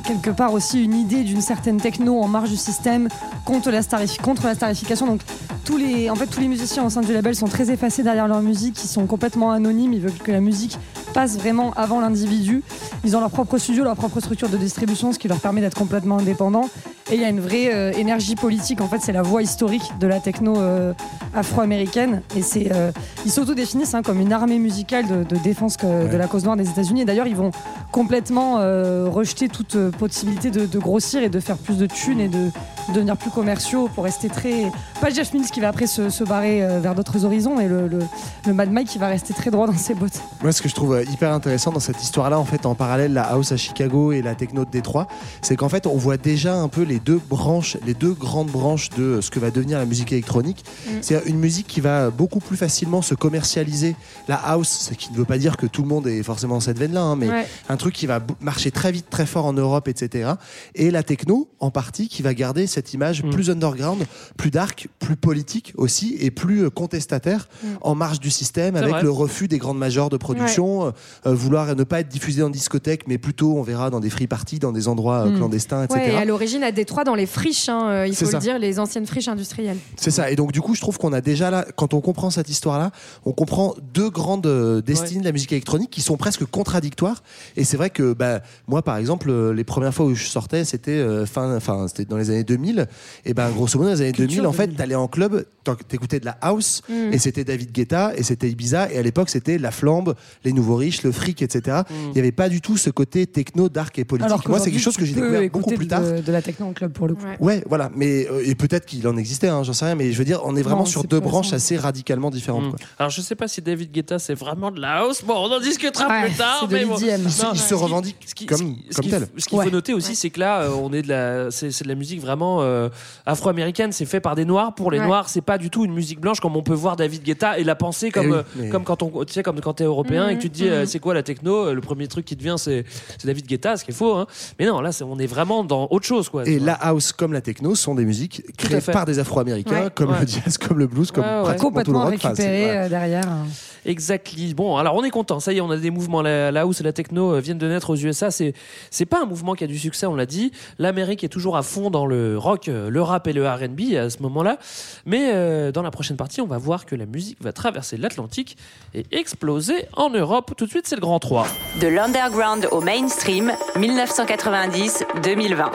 quelque 0.05 0.29
part 0.29 0.53
aussi 0.53 0.83
une 0.83 0.93
idée 0.93 1.23
d'une 1.23 1.41
certaine 1.41 1.77
techno 1.77 2.21
en 2.21 2.27
marge 2.27 2.51
du 2.51 2.57
système 2.57 3.07
contre 3.45 3.71
la, 3.71 3.81
contre 4.21 4.45
la 4.45 4.55
starification. 4.55 5.07
Donc, 5.07 5.21
tous 5.65 5.77
les, 5.77 6.09
en 6.09 6.15
fait, 6.15 6.27
tous 6.27 6.39
les 6.39 6.47
musiciens 6.47 6.83
au 6.85 6.89
sein 6.89 7.01
du 7.01 7.13
label 7.13 7.35
sont 7.35 7.47
très 7.47 7.71
effacés 7.71 8.03
derrière 8.11 8.27
leur 8.27 8.41
musique, 8.41 8.83
ils 8.83 8.87
sont 8.87 9.07
complètement 9.07 9.51
anonymes, 9.51 9.93
ils 9.93 10.01
veulent 10.01 10.11
que 10.11 10.31
la 10.31 10.41
musique 10.41 10.77
passe 11.13 11.37
vraiment 11.37 11.71
avant 11.75 11.99
l'individu. 12.01 12.63
Ils 13.03 13.15
ont 13.15 13.19
leur 13.19 13.29
propre 13.31 13.57
studio, 13.57 13.83
leur 13.83 13.95
propre 13.95 14.19
structure 14.19 14.49
de 14.49 14.57
distribution, 14.57 15.11
ce 15.13 15.19
qui 15.19 15.27
leur 15.27 15.39
permet 15.39 15.61
d'être 15.61 15.77
complètement 15.77 16.17
indépendants. 16.19 16.69
Et 17.11 17.15
il 17.15 17.21
y 17.21 17.25
a 17.25 17.29
une 17.29 17.41
vraie 17.41 17.73
euh, 17.73 17.91
énergie 17.93 18.35
politique. 18.35 18.79
En 18.79 18.87
fait, 18.87 18.99
c'est 19.01 19.11
la 19.11 19.21
voix 19.21 19.41
historique 19.41 19.91
de 19.99 20.07
la 20.07 20.19
techno 20.19 20.55
euh, 20.57 20.93
afro-américaine. 21.33 22.21
Et 22.37 22.41
c'est, 22.41 22.71
euh, 22.71 22.91
ils 23.25 23.31
s'autodéfinissent 23.31 23.93
hein, 23.95 24.01
comme 24.01 24.19
une 24.21 24.31
armée 24.31 24.59
musicale 24.59 25.07
de, 25.07 25.23
de 25.23 25.35
défense 25.41 25.75
que- 25.77 26.09
de 26.09 26.15
la 26.17 26.27
cause 26.27 26.45
noire 26.45 26.55
des 26.55 26.69
États-Unis. 26.69 27.01
Et 27.01 27.05
d'ailleurs, 27.05 27.27
ils 27.27 27.35
vont 27.35 27.51
complètement 27.91 28.57
euh, 28.59 29.07
rejeter 29.09 29.49
toute 29.49 29.77
possibilité 29.97 30.51
de, 30.51 30.65
de 30.65 30.79
grossir 30.79 31.21
et 31.23 31.29
de 31.29 31.39
faire 31.39 31.57
plus 31.57 31.77
de 31.77 31.85
thunes 31.87 32.21
et 32.21 32.29
de 32.29 32.49
devenir 32.93 33.17
plus 33.17 33.31
commerciaux 33.31 33.89
pour 33.93 34.05
rester 34.05 34.29
très. 34.29 34.71
Pas 35.01 35.09
Jeff 35.09 35.33
Mills 35.33 35.49
qui 35.51 35.59
va 35.59 35.67
après 35.69 35.87
se, 35.87 36.09
se 36.09 36.23
barrer 36.23 36.65
vers 36.79 36.95
d'autres 36.95 37.25
horizons, 37.25 37.57
le, 37.57 37.87
le, 37.87 37.99
le 38.47 38.53
Mad 38.53 38.71
Mike 38.71 38.87
qui 38.89 38.97
va 38.99 39.07
rester 39.07 39.33
très 39.33 39.51
droit 39.51 39.67
dans 39.67 39.77
ses 39.77 39.93
bottes. 39.95 40.21
Moi, 40.41 40.51
ce 40.51 40.61
que 40.61 40.69
je 40.69 40.75
trouve 40.75 41.00
euh, 41.01 41.11
hyper 41.11 41.31
intéressant 41.33 41.71
dans 41.71 41.79
cette 41.79 42.01
histoire-là, 42.01 42.39
en 42.39 42.45
fait, 42.45 42.65
en 42.65 42.75
parallèle, 42.75 43.13
la 43.13 43.23
house 43.23 43.51
à 43.51 43.57
Chicago 43.57 44.11
et 44.11 44.21
la 44.21 44.35
techno 44.35 44.65
de 44.65 44.69
Détroit, 44.71 45.07
c'est 45.41 45.55
qu'en 45.55 45.69
fait, 45.69 45.87
on 45.87 45.97
voit 45.97 46.17
déjà 46.17 46.55
un 46.55 46.67
peu 46.67 46.83
les 46.83 46.99
deux 46.99 47.19
branches, 47.29 47.77
les 47.85 47.93
deux 47.93 48.13
grandes 48.13 48.49
branches 48.49 48.89
de 48.91 49.19
ce 49.21 49.29
que 49.31 49.39
va 49.39 49.51
devenir 49.51 49.77
la 49.79 49.85
musique 49.85 50.11
électronique. 50.11 50.63
C'est 51.01 51.21
une 51.25 51.39
musique 51.39 51.67
qui 51.67 51.81
va 51.81 52.09
beaucoup 52.09 52.39
plus 52.39 52.57
facilement 52.57 53.01
se 53.01 53.15
commercialiser. 53.15 53.95
La 54.27 54.35
house, 54.35 54.87
ce 54.89 54.93
qui 54.93 55.11
ne 55.11 55.17
veut 55.17 55.25
pas 55.25 55.37
dire 55.37 55.57
que 55.57 55.65
tout 55.65 55.81
le 55.81 55.87
monde 55.87 56.07
est 56.07 56.23
forcément 56.23 56.55
dans 56.55 56.59
cette 56.61 56.79
veine-là, 56.79 57.01
hein, 57.01 57.15
mais 57.15 57.29
Ouais. 57.29 57.47
un 57.69 57.77
truc 57.77 57.93
qui 57.93 58.07
va 58.07 58.19
marcher 58.41 58.71
très 58.71 58.91
vite, 58.91 59.05
très 59.09 59.25
fort 59.25 59.45
en 59.45 59.53
Europe, 59.53 59.87
etc. 59.87 60.31
Et 60.75 60.91
la 60.91 61.03
techno, 61.03 61.49
en 61.59 61.71
partie, 61.71 62.07
qui 62.09 62.21
va 62.21 62.33
garder 62.33 62.67
cette 62.67 62.93
image 62.93 63.23
plus 63.31 63.49
underground, 63.49 64.03
plus 64.37 64.51
dark, 64.51 64.87
plus 64.99 65.15
politique 65.15 65.73
aussi, 65.77 66.15
et 66.19 66.31
plus 66.31 66.63
euh, 66.65 66.69
contestataire, 66.69 67.47
en 67.81 67.95
marge 67.95 68.19
du 68.19 68.29
système, 68.29 68.75
avec 68.75 68.89
vrai. 68.91 69.03
le 69.03 69.09
refus 69.11 69.47
des 69.47 69.57
grandes 69.57 69.77
majors 69.77 70.09
de 70.09 70.17
production, 70.17 70.87
euh, 70.87 70.90
euh, 71.25 71.33
vouloir 71.33 71.75
ne 71.75 71.83
pas 71.83 71.99
être 72.01 72.07
diffusé 72.07 72.43
en 72.43 72.49
discothèque, 72.49 73.07
mais 73.07 73.17
plutôt, 73.17 73.57
on 73.57 73.61
verra, 73.61 73.89
dans 73.89 73.99
des 73.99 74.09
free 74.09 74.27
parties, 74.27 74.59
dans 74.59 74.71
des 74.71 74.87
endroits 74.87 75.25
euh, 75.25 75.29
Mm. 75.31 75.37
clandestins, 75.37 75.83
etc. 75.83 75.99
Ouais, 75.99 76.13
et 76.13 76.15
à 76.17 76.25
l'origine, 76.25 76.63
à 76.63 76.71
Détroit, 76.71 77.03
dans 77.03 77.15
les 77.15 77.25
friches, 77.25 77.69
hein, 77.69 77.87
euh, 77.89 78.07
il 78.07 78.15
faut 78.15 78.25
ça. 78.25 78.37
le 78.37 78.41
dire, 78.41 78.59
les 78.59 78.79
anciennes 78.79 79.05
friches 79.05 79.27
industrielles. 79.27 79.77
C'est 79.95 80.11
ça. 80.11 80.31
Et 80.31 80.35
donc, 80.35 80.51
du 80.51 80.61
coup, 80.61 80.75
je 80.75 80.81
trouve 80.81 80.97
qu'on 80.97 81.13
a 81.13 81.21
déjà 81.21 81.49
là, 81.51 81.65
quand 81.75 81.93
on 81.93 82.01
comprend 82.01 82.29
cette 82.29 82.49
histoire-là, 82.49 82.91
on 83.25 83.31
comprend 83.33 83.75
deux 83.93 84.09
grandes 84.09 84.81
destines 84.85 85.19
de 85.21 85.25
la 85.25 85.31
musique 85.31 85.51
électronique 85.51 85.89
qui 85.89 86.01
sont 86.01 86.17
presque 86.17 86.45
contradictoires. 86.45 87.23
Et 87.55 87.63
c'est 87.63 87.77
vrai 87.77 87.89
que, 87.89 88.13
bah, 88.13 88.41
moi, 88.67 88.81
par 88.81 88.97
exemple, 88.97 89.31
les 89.51 89.63
premières 89.63 89.93
fois 89.93 90.05
où 90.05 90.15
je 90.15 90.25
sortais, 90.25 90.65
c'était 90.65 91.03
fin, 91.25 91.55
enfin, 91.55 91.87
c'était 91.87 92.05
dans 92.05 92.17
les 92.17 92.29
années 92.29 92.43
2000. 92.43 92.87
Et 93.25 93.33
ben, 93.33 93.49
grosso 93.51 93.77
modo, 93.77 93.89
dans 93.89 93.95
les 93.95 94.01
années 94.01 94.11
Culture 94.11 94.43
2000, 94.43 94.47
en 94.47 94.51
fait, 94.51 94.63
2000. 94.67 94.77
t'allais 94.77 94.95
en 94.95 95.07
club, 95.07 95.45
t'écoutais 95.87 96.19
de 96.19 96.25
la 96.25 96.37
house, 96.41 96.81
Mm. 96.89 97.13
et 97.13 97.17
c'était 97.19 97.43
David 97.43 97.71
Guetta, 97.71 98.11
et 98.15 98.23
c'était 98.23 98.49
Ibiza, 98.49 98.91
et 98.91 98.97
à 98.97 99.01
l'époque, 99.01 99.29
c'était 99.29 99.57
la 99.57 99.71
flambe, 99.71 100.15
les 100.43 100.53
nouveaux 100.53 100.75
riches, 100.81 101.03
le 101.03 101.11
fric, 101.11 101.41
etc. 101.41 101.81
Il 102.07 102.11
n'y 102.13 102.19
avait 102.19 102.31
pas 102.31 102.49
du 102.49 102.59
tout 102.61 102.77
ce 102.77 102.89
côté 102.89 103.25
techno, 103.27 103.69
dark 103.69 103.97
et 103.99 104.05
politique. 104.05 104.31
Alors 104.31 104.43
moi, 104.47 104.59
c'est 104.59 104.71
quelque 104.71 104.81
chose 104.81 104.97
que 104.97 105.05
j'ai 105.05 105.13
découvert 105.13 105.49
beaucoup 105.49 105.71
plus 105.75 105.85
de- 105.85 105.89
tard. 105.89 106.01
De, 106.01 106.31
la 106.31 106.41
techno 106.41 106.65
en 106.67 106.73
club 106.73 106.91
pour 106.91 107.07
le 107.07 107.15
coup. 107.15 107.25
Ouais, 107.39 107.63
voilà. 107.67 107.89
Mais 107.95 108.27
euh, 108.29 108.43
et 108.45 108.55
peut-être 108.55 108.85
qu'il 108.85 109.07
en 109.07 109.15
existait, 109.17 109.47
hein, 109.47 109.63
j'en 109.63 109.73
sais 109.73 109.85
rien. 109.85 109.95
Mais 109.95 110.11
je 110.11 110.17
veux 110.17 110.25
dire, 110.25 110.41
on 110.45 110.55
est 110.55 110.61
vraiment 110.61 110.79
Non, 110.79 110.85
sur 110.85 111.03
deux 111.05 111.19
branches 111.19 111.53
assez 111.53 111.77
radicalement 111.77 112.29
différentes. 112.31 112.65
Mm. 112.65 112.69
quoi. 112.71 112.79
Alors 112.99 113.09
je 113.09 113.21
sais 113.21 113.35
pas 113.35 113.47
si 113.47 113.61
David 113.61 113.91
Guetta 113.91 114.19
c'est 114.19 114.33
vraiment 114.33 114.71
de 114.71 114.79
la 114.79 114.99
house. 115.03 115.23
Bon, 115.25 115.35
on 115.35 115.51
en 115.51 115.59
discutera 115.59 116.07
Ouais, 116.07 116.25
plus 116.27 116.35
tard. 116.37 116.57
c'est 116.61 116.67
de 116.67 116.73
mais 116.73 116.85
bon. 116.85 116.95
Il 116.97 117.29
se- 117.31 117.43
Non, 117.43 117.49
il 117.53 117.59
ce 117.59 117.69
se 117.69 117.73
revendique 117.75 118.17
ce 118.25 118.33
qui- 118.35 118.45
comme- 118.45 118.75
comme 118.95 119.05
tel. 119.07 119.27
Ce 119.37 119.47
qu'il 119.47 119.57
Ouais. 119.57 119.65
faut 119.65 119.71
noter 119.71 119.93
aussi, 119.93 120.15
c'est 120.15 120.29
que 120.29 120.39
là, 120.39 120.61
euh, 120.63 120.69
on 120.81 120.91
est 120.93 121.01
de 121.01 121.07
la, 121.09 121.51
c'est 121.51 121.67
de 121.83 121.87
la 121.87 121.95
musique 121.95 122.19
vraiment 122.21 122.61
euh, 122.61 122.89
afro-américaine. 123.25 123.91
C'est 123.91 124.05
fait 124.05 124.19
par 124.19 124.35
des 124.35 124.45
noirs 124.45 124.73
pour 124.75 124.91
les 124.91 124.99
noirs. 124.99 125.29
C'est 125.29 125.41
pas 125.41 125.57
du 125.57 125.69
tout 125.69 125.85
une 125.85 125.93
musique 125.93 126.19
blanche 126.19 126.39
comme 126.39 126.55
on 126.55 126.63
peut 126.63 126.73
voir 126.73 126.95
David 126.95 127.23
Guetta 127.23 127.57
et 127.59 127.63
la 127.63 127.75
penser 127.75 128.11
comme 128.11 128.27
Eh 128.27 128.31
oui, 128.59 128.63
mais- 128.63 128.69
comme 128.69 128.83
quand 128.83 129.03
on, 129.03 129.23
tu 129.25 129.33
sais, 129.33 129.43
comme 129.43 129.59
quand 129.61 129.73
t'es 129.73 129.83
européen 129.83 130.29
et 130.29 130.35
que 130.37 130.41
tu 130.41 130.49
te 130.49 130.55
dis 130.55 130.65
Mhm, 130.65 130.70
euh, 130.71 130.79
mhm. 130.81 130.85
c'est 130.85 130.99
quoi 130.99 131.13
la 131.13 131.23
techno 131.23 131.67
euh, 131.67 131.73
Le 131.73 131.81
premier 131.81 132.07
truc 132.07 132.25
qui 132.25 132.35
te 132.37 132.43
vient 132.43 132.57
c'est 132.57 132.85
c'est 133.17 133.25
David 133.27 133.45
Guetta, 133.45 133.77
ce 133.77 133.83
qui 133.85 133.91
est 133.91 133.93
faux. 133.93 134.15
Hein. 134.15 134.27
Mais 134.59 134.65
non, 134.65 134.81
là, 134.81 134.91
on 135.05 135.19
est 135.19 135.27
vraiment 135.27 135.63
dans 135.63 135.87
autre 135.91 136.05
chose, 136.05 136.29
quoi. 136.29 136.47
Et 136.47 136.59
la 136.59 136.73
house 136.73 137.11
comme 137.11 137.33
la 137.33 137.41
techno 137.41 137.75
sont 137.75 137.95
des 137.95 138.05
musiques 138.05 138.43
créées 138.57 138.81
par 138.81 139.05
des 139.05 139.19
Afro-Américains, 139.19 139.85
Ouais. 139.85 139.89
comme 139.93 140.11
Ouais. 140.11 140.21
le 140.21 140.27
jazz, 140.27 140.57
comme 140.57 140.79
le 140.79 140.87
blues, 140.87 141.11
comme 141.11 141.23
Ouais, 141.23 141.29
ouais. 141.37 141.41
pratiquement 141.43 141.69
tout 141.69 141.77
le 141.77 141.83
Complètement 141.83 142.03
rock. 142.05 142.13
Enfin, 142.15 142.33
c'est- 142.35 142.43
récupéré 142.43 142.65
voilà. 142.71 142.85
euh, 142.85 142.89
derrière. 142.89 143.37
Exactly. 143.85 144.53
Bon, 144.53 144.77
alors 144.77 144.95
on 144.95 145.03
est 145.03 145.09
content. 145.09 145.39
Ça 145.39 145.53
y 145.53 145.57
est, 145.57 145.61
on 145.61 145.71
a 145.71 145.77
des 145.77 145.89
mouvements. 145.89 146.21
La, 146.21 146.51
la 146.51 146.61
house 146.61 146.81
et 146.81 146.83
la 146.83 146.93
techno 146.93 147.39
viennent 147.39 147.57
de 147.57 147.67
naître 147.67 147.89
aux 147.89 147.95
USA. 147.95 148.29
C'est 148.31 148.53
c'est 148.91 149.05
pas 149.05 149.21
un 149.21 149.25
mouvement 149.25 149.53
qui 149.55 149.63
a 149.63 149.67
du 149.67 149.77
succès, 149.79 150.05
on 150.05 150.15
l'a 150.15 150.25
dit. 150.25 150.51
L'Amérique 150.77 151.23
est 151.23 151.29
toujours 151.29 151.57
à 151.57 151.63
fond 151.63 151.89
dans 151.89 152.05
le 152.05 152.37
rock, 152.37 152.67
le 152.67 153.01
rap 153.01 153.27
et 153.27 153.33
le 153.33 153.47
R&B 153.47 153.95
à 153.95 154.09
ce 154.09 154.21
moment-là. 154.21 154.57
Mais 155.05 155.31
euh, 155.33 155.71
dans 155.71 155.81
la 155.81 155.91
prochaine 155.91 156.17
partie, 156.17 156.41
on 156.41 156.47
va 156.47 156.57
voir 156.59 156.85
que 156.85 156.95
la 156.95 157.05
musique 157.05 157.37
va 157.41 157.53
traverser 157.53 157.97
l'Atlantique 157.97 158.55
et 158.93 159.05
exploser 159.11 159.85
en 159.93 160.09
Europe. 160.09 160.53
Tout 160.61 160.67
de 160.67 160.71
suite, 160.73 160.85
c'est 160.85 160.93
le 160.95 161.01
grand 161.01 161.17
3. 161.17 161.47
De 161.79 161.87
l'underground 161.87 162.67
au 162.69 162.81
mainstream, 162.81 163.51
1990-2020. 163.77 165.71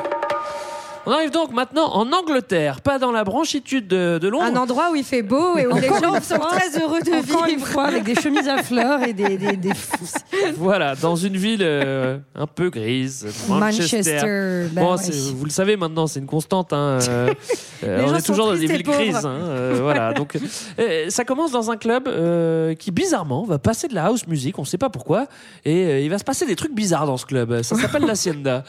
On 1.09 1.12
arrive 1.12 1.30
donc 1.30 1.52
maintenant 1.52 1.92
en 1.94 2.11
Angleterre, 2.12 2.80
pas 2.80 2.98
dans 2.98 3.12
la 3.12 3.22
branchitude 3.22 3.86
de, 3.86 4.18
de 4.20 4.28
Londres. 4.28 4.44
Un 4.44 4.57
endroit 4.57 4.90
où 4.90 4.96
il 4.96 5.04
fait 5.04 5.22
beau 5.22 5.57
et 5.57 5.64
où 5.66 5.76
les 5.76 5.86
gens 5.88 6.20
sont 6.20 6.38
très 6.38 6.80
heureux 6.80 7.00
de 7.00 7.11
une 7.11 7.46
vivre. 7.54 7.66
fois, 7.66 7.84
avec 7.84 8.02
des 8.02 8.16
chemises 8.16 8.48
à 8.48 8.62
fleurs 8.62 9.02
et 9.02 9.12
des. 9.12 9.36
des, 9.38 9.57
des... 9.57 9.70
Voilà, 10.57 10.94
dans 10.96 11.14
une 11.16 11.36
ville 11.36 11.61
euh, 11.62 12.18
un 12.34 12.46
peu 12.46 12.70
grise, 12.70 13.26
Manchester. 13.48 14.12
Manchester, 14.14 14.68
bah 14.72 14.80
bon, 14.82 14.96
vous 15.36 15.44
le 15.44 15.50
savez 15.50 15.76
maintenant, 15.76 16.07
c'est 16.07 16.18
une 16.20 16.26
constante. 16.26 16.72
hein, 16.72 16.98
euh, 17.09 17.32
euh, 17.84 18.04
on 18.07 18.14
est 18.16 18.22
toujours 18.22 18.46
dans 18.46 18.54
des 18.57 18.66
villes 18.66 18.82
pauvres. 18.82 18.98
grises. 18.98 19.24
hein, 19.24 19.30
euh, 19.30 19.78
voilà, 19.80 20.12
donc 20.14 20.36
ça 21.09 21.24
commence 21.24 21.52
dans 21.52 21.70
un 21.70 21.76
club 21.76 22.09
qui 22.78 22.90
bizarrement 22.90 23.44
va 23.44 23.59
passer 23.59 23.86
de 23.88 23.94
la 23.94 24.07
house 24.07 24.26
music, 24.26 24.59
on 24.59 24.62
ne 24.62 24.66
sait 24.66 24.78
pas 24.78 24.90
pourquoi, 24.90 25.26
et 25.64 26.04
il 26.04 26.11
va 26.11 26.18
se 26.18 26.24
passer 26.24 26.46
des 26.46 26.57
trucs 26.57 26.74
bizarres 26.74 27.07
dans 27.07 27.16
ce 27.16 27.26
club. 27.26 27.62
Ça 27.62 27.76
s'appelle 27.76 28.04
l'Hacienda. 28.07 28.64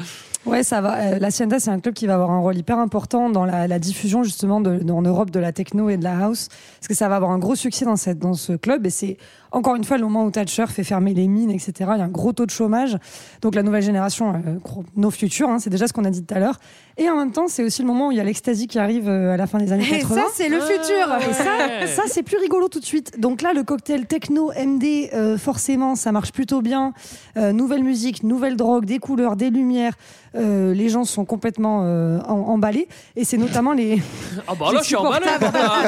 Ouais, 0.46 0.64
ça 0.64 0.80
va. 0.82 0.98
Euh, 0.98 1.20
la 1.20 1.28
Hacienda, 1.28 1.60
c'est 1.60 1.72
un 1.72 1.80
club 1.80 1.94
qui 1.94 2.08
va 2.08 2.14
avoir 2.14 2.32
un 2.32 2.40
rôle 2.40 2.58
hyper 2.58 2.80
important 2.80 3.30
dans 3.30 3.46
la, 3.46 3.68
la 3.68 3.80
diffusion 3.80 4.24
justement 4.24 4.62
de, 4.62 4.90
en 4.90 5.02
Europe 5.02 5.30
de 5.30 5.40
la 5.40 5.52
techno 5.52 5.90
et 5.90 5.98
de 5.98 6.04
la 6.04 6.18
house, 6.26 6.48
parce 6.80 6.88
que 6.88 6.94
ça 6.94 7.10
va 7.10 7.18
avoir 7.18 7.32
un 7.32 7.40
gros 7.40 7.56
succès 7.56 7.86
dans, 7.86 7.98
cette, 7.98 8.20
dans 8.20 8.34
ce 8.34 8.54
club. 8.54 8.86
Et 8.86 8.90
c'est 8.90 9.18
encore 9.52 9.76
une 9.76 9.84
fois 9.84 9.98
le 9.98 10.04
moment 10.04 10.26
où 10.26 10.32
Thatcher 10.32 10.66
fait 10.68 10.84
fermer 10.84 11.14
les 11.14 11.28
mines, 11.28 11.52
etc. 11.52 11.74
Il 11.80 11.86
y 12.00 12.02
a 12.02 12.06
un 12.06 12.08
gros 12.10 12.34
taux 12.34 12.46
de 12.46 12.52
chômage. 12.52 12.98
Donc 13.42 13.56
la 13.56 13.64
nouvelle 13.64 13.84
génération, 13.84 14.34
euh, 14.46 14.58
nos 14.96 15.12
futurs, 15.12 15.50
hein, 15.50 15.60
c'est 15.60 15.70
déjà 15.70 15.88
ce 15.88 15.94
qu'on 15.94 16.06
a 16.06 16.10
dit 16.10 16.24
tout 16.24 16.34
à 16.34 16.40
l'heure. 16.40 16.60
Et 17.00 17.10
en 17.12 17.16
même 17.16 17.32
temps, 17.32 17.48
c'est 17.48 17.64
aussi 17.64 17.82
le 17.84 17.88
moment 17.88 18.08
où 18.08 18.12
il 18.12 18.18
y 18.18 18.20
a 18.20 18.24
l'ecstasy 18.24 18.66
qui 18.68 18.80
arrive 18.80 19.08
euh, 19.08 19.34
à 19.34 19.38
la 19.38 19.46
fin 19.46 19.60
des 19.60 19.72
années 19.72 19.88
Et 19.88 20.00
80. 20.00 20.16
ça, 20.16 20.28
c'est 20.34 20.50
le 20.50 20.60
futur. 20.60 21.08
Et 21.30 21.34
ça, 21.34 21.88
ça 21.88 22.02
c'est 22.08 22.24
plus 22.24 22.38
rigolo 22.38 22.68
tout 22.70 22.80
de 22.80 22.86
suite. 22.86 23.20
Donc 23.20 23.42
là, 23.44 23.54
le 23.54 23.64
cocktail 23.64 24.08
techno 24.08 24.52
MD, 24.58 25.10
euh, 25.14 25.38
forcément, 25.38 25.96
ça 25.96 26.12
marche 26.12 26.32
plutôt 26.32 26.62
bien. 26.64 26.94
Euh, 27.38 27.52
nouvelle 27.54 27.84
musique, 27.84 28.24
nouvelle 28.24 28.56
drogue, 28.56 28.86
des 28.86 28.98
couleurs, 28.98 29.36
des 29.36 29.52
lumières. 29.52 29.94
Euh, 30.36 30.74
les 30.74 30.90
gens 30.90 31.04
sont 31.04 31.24
complètement 31.26 31.82
euh, 31.84 32.20
en- 32.28 32.34
emballés. 32.54 32.88
Et 33.16 33.24
c'est 33.26 33.38
notamment 33.38 33.74
les. 33.74 34.02
Ah 34.48 34.54
bah 34.60 34.72
là, 34.74 34.80
je 34.82 34.86
suis 34.88 34.96
emballé 34.96 35.26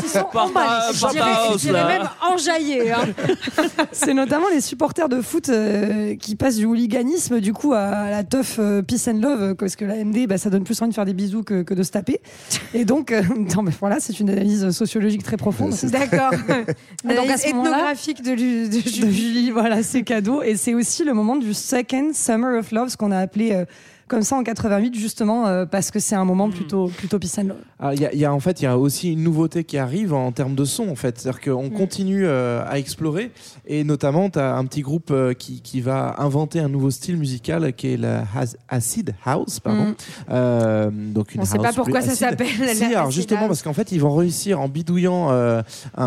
Ils 0.03 0.09
sont 0.09 0.25
emballés. 0.33 0.69
Je 0.93 1.57
dirais, 1.57 1.85
même 1.99 2.09
enjaillé. 2.31 2.91
hein. 2.91 2.99
c'est 3.91 4.13
notamment 4.13 4.47
les 4.53 4.61
supporters 4.61 5.09
de 5.09 5.21
foot 5.21 5.49
euh, 5.49 6.15
qui 6.15 6.35
passent 6.35 6.57
du 6.57 6.65
hooliganisme 6.65 7.39
du 7.39 7.53
coup 7.53 7.73
à 7.73 8.09
la 8.09 8.23
tough 8.23 8.59
euh, 8.59 8.81
peace 8.81 9.07
and 9.07 9.19
love 9.21 9.55
parce 9.55 9.75
que 9.75 9.85
la 9.85 10.03
MD 10.03 10.27
bah, 10.27 10.37
ça 10.37 10.49
donne 10.49 10.63
plus 10.63 10.81
envie 10.81 10.89
de 10.89 10.95
faire 10.95 11.05
des 11.05 11.13
bisous 11.13 11.43
que, 11.43 11.63
que 11.63 11.73
de 11.73 11.83
se 11.83 11.91
taper 11.91 12.19
et 12.73 12.85
donc 12.85 13.11
euh, 13.11 13.21
non, 13.55 13.61
mais 13.63 13.71
voilà 13.79 13.99
c'est 13.99 14.19
une 14.19 14.29
analyse 14.29 14.69
sociologique 14.71 15.23
très 15.23 15.37
profonde 15.37 15.73
D'accord. 15.83 16.31
Donc, 17.03 17.29
à 17.29 17.37
ce 17.37 17.47
ethnographique 17.47 18.21
de, 18.21 18.31
Lu- 18.31 18.69
de 18.69 18.75
de 18.75 18.79
Julie. 18.81 19.11
Julie, 19.13 19.51
voilà, 19.51 19.83
c'est 19.83 20.03
cadeau. 20.03 20.41
Et 20.41 20.55
c'est 20.55 20.73
aussi 20.73 21.03
le 21.03 21.13
moment 21.13 21.35
du 21.35 21.53
Second 21.53 22.11
Summer 22.13 22.59
of 22.59 22.71
Love, 22.71 22.89
ce 22.89 22.97
qu'on 22.97 23.11
a 23.11 23.17
appelé 23.17 23.51
euh, 23.53 23.65
comme 24.09 24.23
ça 24.23 24.35
en 24.35 24.43
88, 24.43 24.95
justement, 24.95 25.47
euh, 25.47 25.65
parce 25.65 25.91
que 25.91 25.99
c'est 25.99 26.15
un 26.15 26.25
moment 26.25 26.49
plutôt, 26.49 26.87
plutôt 26.87 27.17
peace 27.19 27.37
and 27.39 27.43
love. 27.43 27.57
Ah, 27.79 27.93
Il 27.95 28.01
y, 28.01 28.05
a- 28.05 28.13
il 28.13 28.19
y 28.19 28.25
a 28.25 28.33
en 28.33 28.39
fait 28.41 28.59
il 28.59 28.65
y 28.65 28.67
a 28.67 28.77
aussi 28.77 29.13
une 29.13 29.23
nouveauté 29.23 29.63
qui 29.63 29.77
arrive 29.77 30.13
en 30.13 30.33
termes 30.33 30.55
de 30.55 30.65
son 30.65 30.89
en 30.89 30.95
fait 30.95 31.17
c'est 31.17 31.29
à 31.29 31.31
dire 31.31 31.39
qu'on 31.41 31.69
continue 31.69 32.25
euh, 32.25 32.61
à 32.67 32.77
explorer 32.77 33.31
et 33.65 33.85
notamment 33.85 34.29
tu 34.29 34.37
as 34.37 34.53
un 34.57 34.65
petit 34.65 34.81
groupe 34.81 35.11
euh, 35.11 35.33
qui, 35.33 35.61
qui 35.61 35.79
va 35.79 36.15
inventer 36.19 36.59
un 36.59 36.67
nouveau 36.67 36.91
style 36.91 37.15
musical 37.15 37.71
qui 37.73 37.93
est 37.93 37.97
la 37.97 38.23
has- 38.35 38.57
acid 38.67 39.15
house 39.25 39.61
pardon 39.61 39.79
Mm. 39.91 39.95
Euh, 40.31 40.89
donc 40.91 41.33
une 41.35 41.41
On 41.41 41.45
sait 41.45 41.57
house 41.57 41.63
pas 41.67 41.73
pourquoi 41.73 42.01
ça 42.01 42.15
s'appelle 42.15 42.47
si 42.75 42.83
alors 42.83 43.11
justement 43.11 43.41
house. 43.41 43.47
parce 43.47 43.61
qu'en 43.63 43.73
fait 43.73 43.91
ils 43.91 43.99
vont 44.01 44.13
réussir 44.13 44.59
en 44.59 44.67
bidouillant 44.67 45.31
euh, 45.31 45.61
un, 45.97 46.03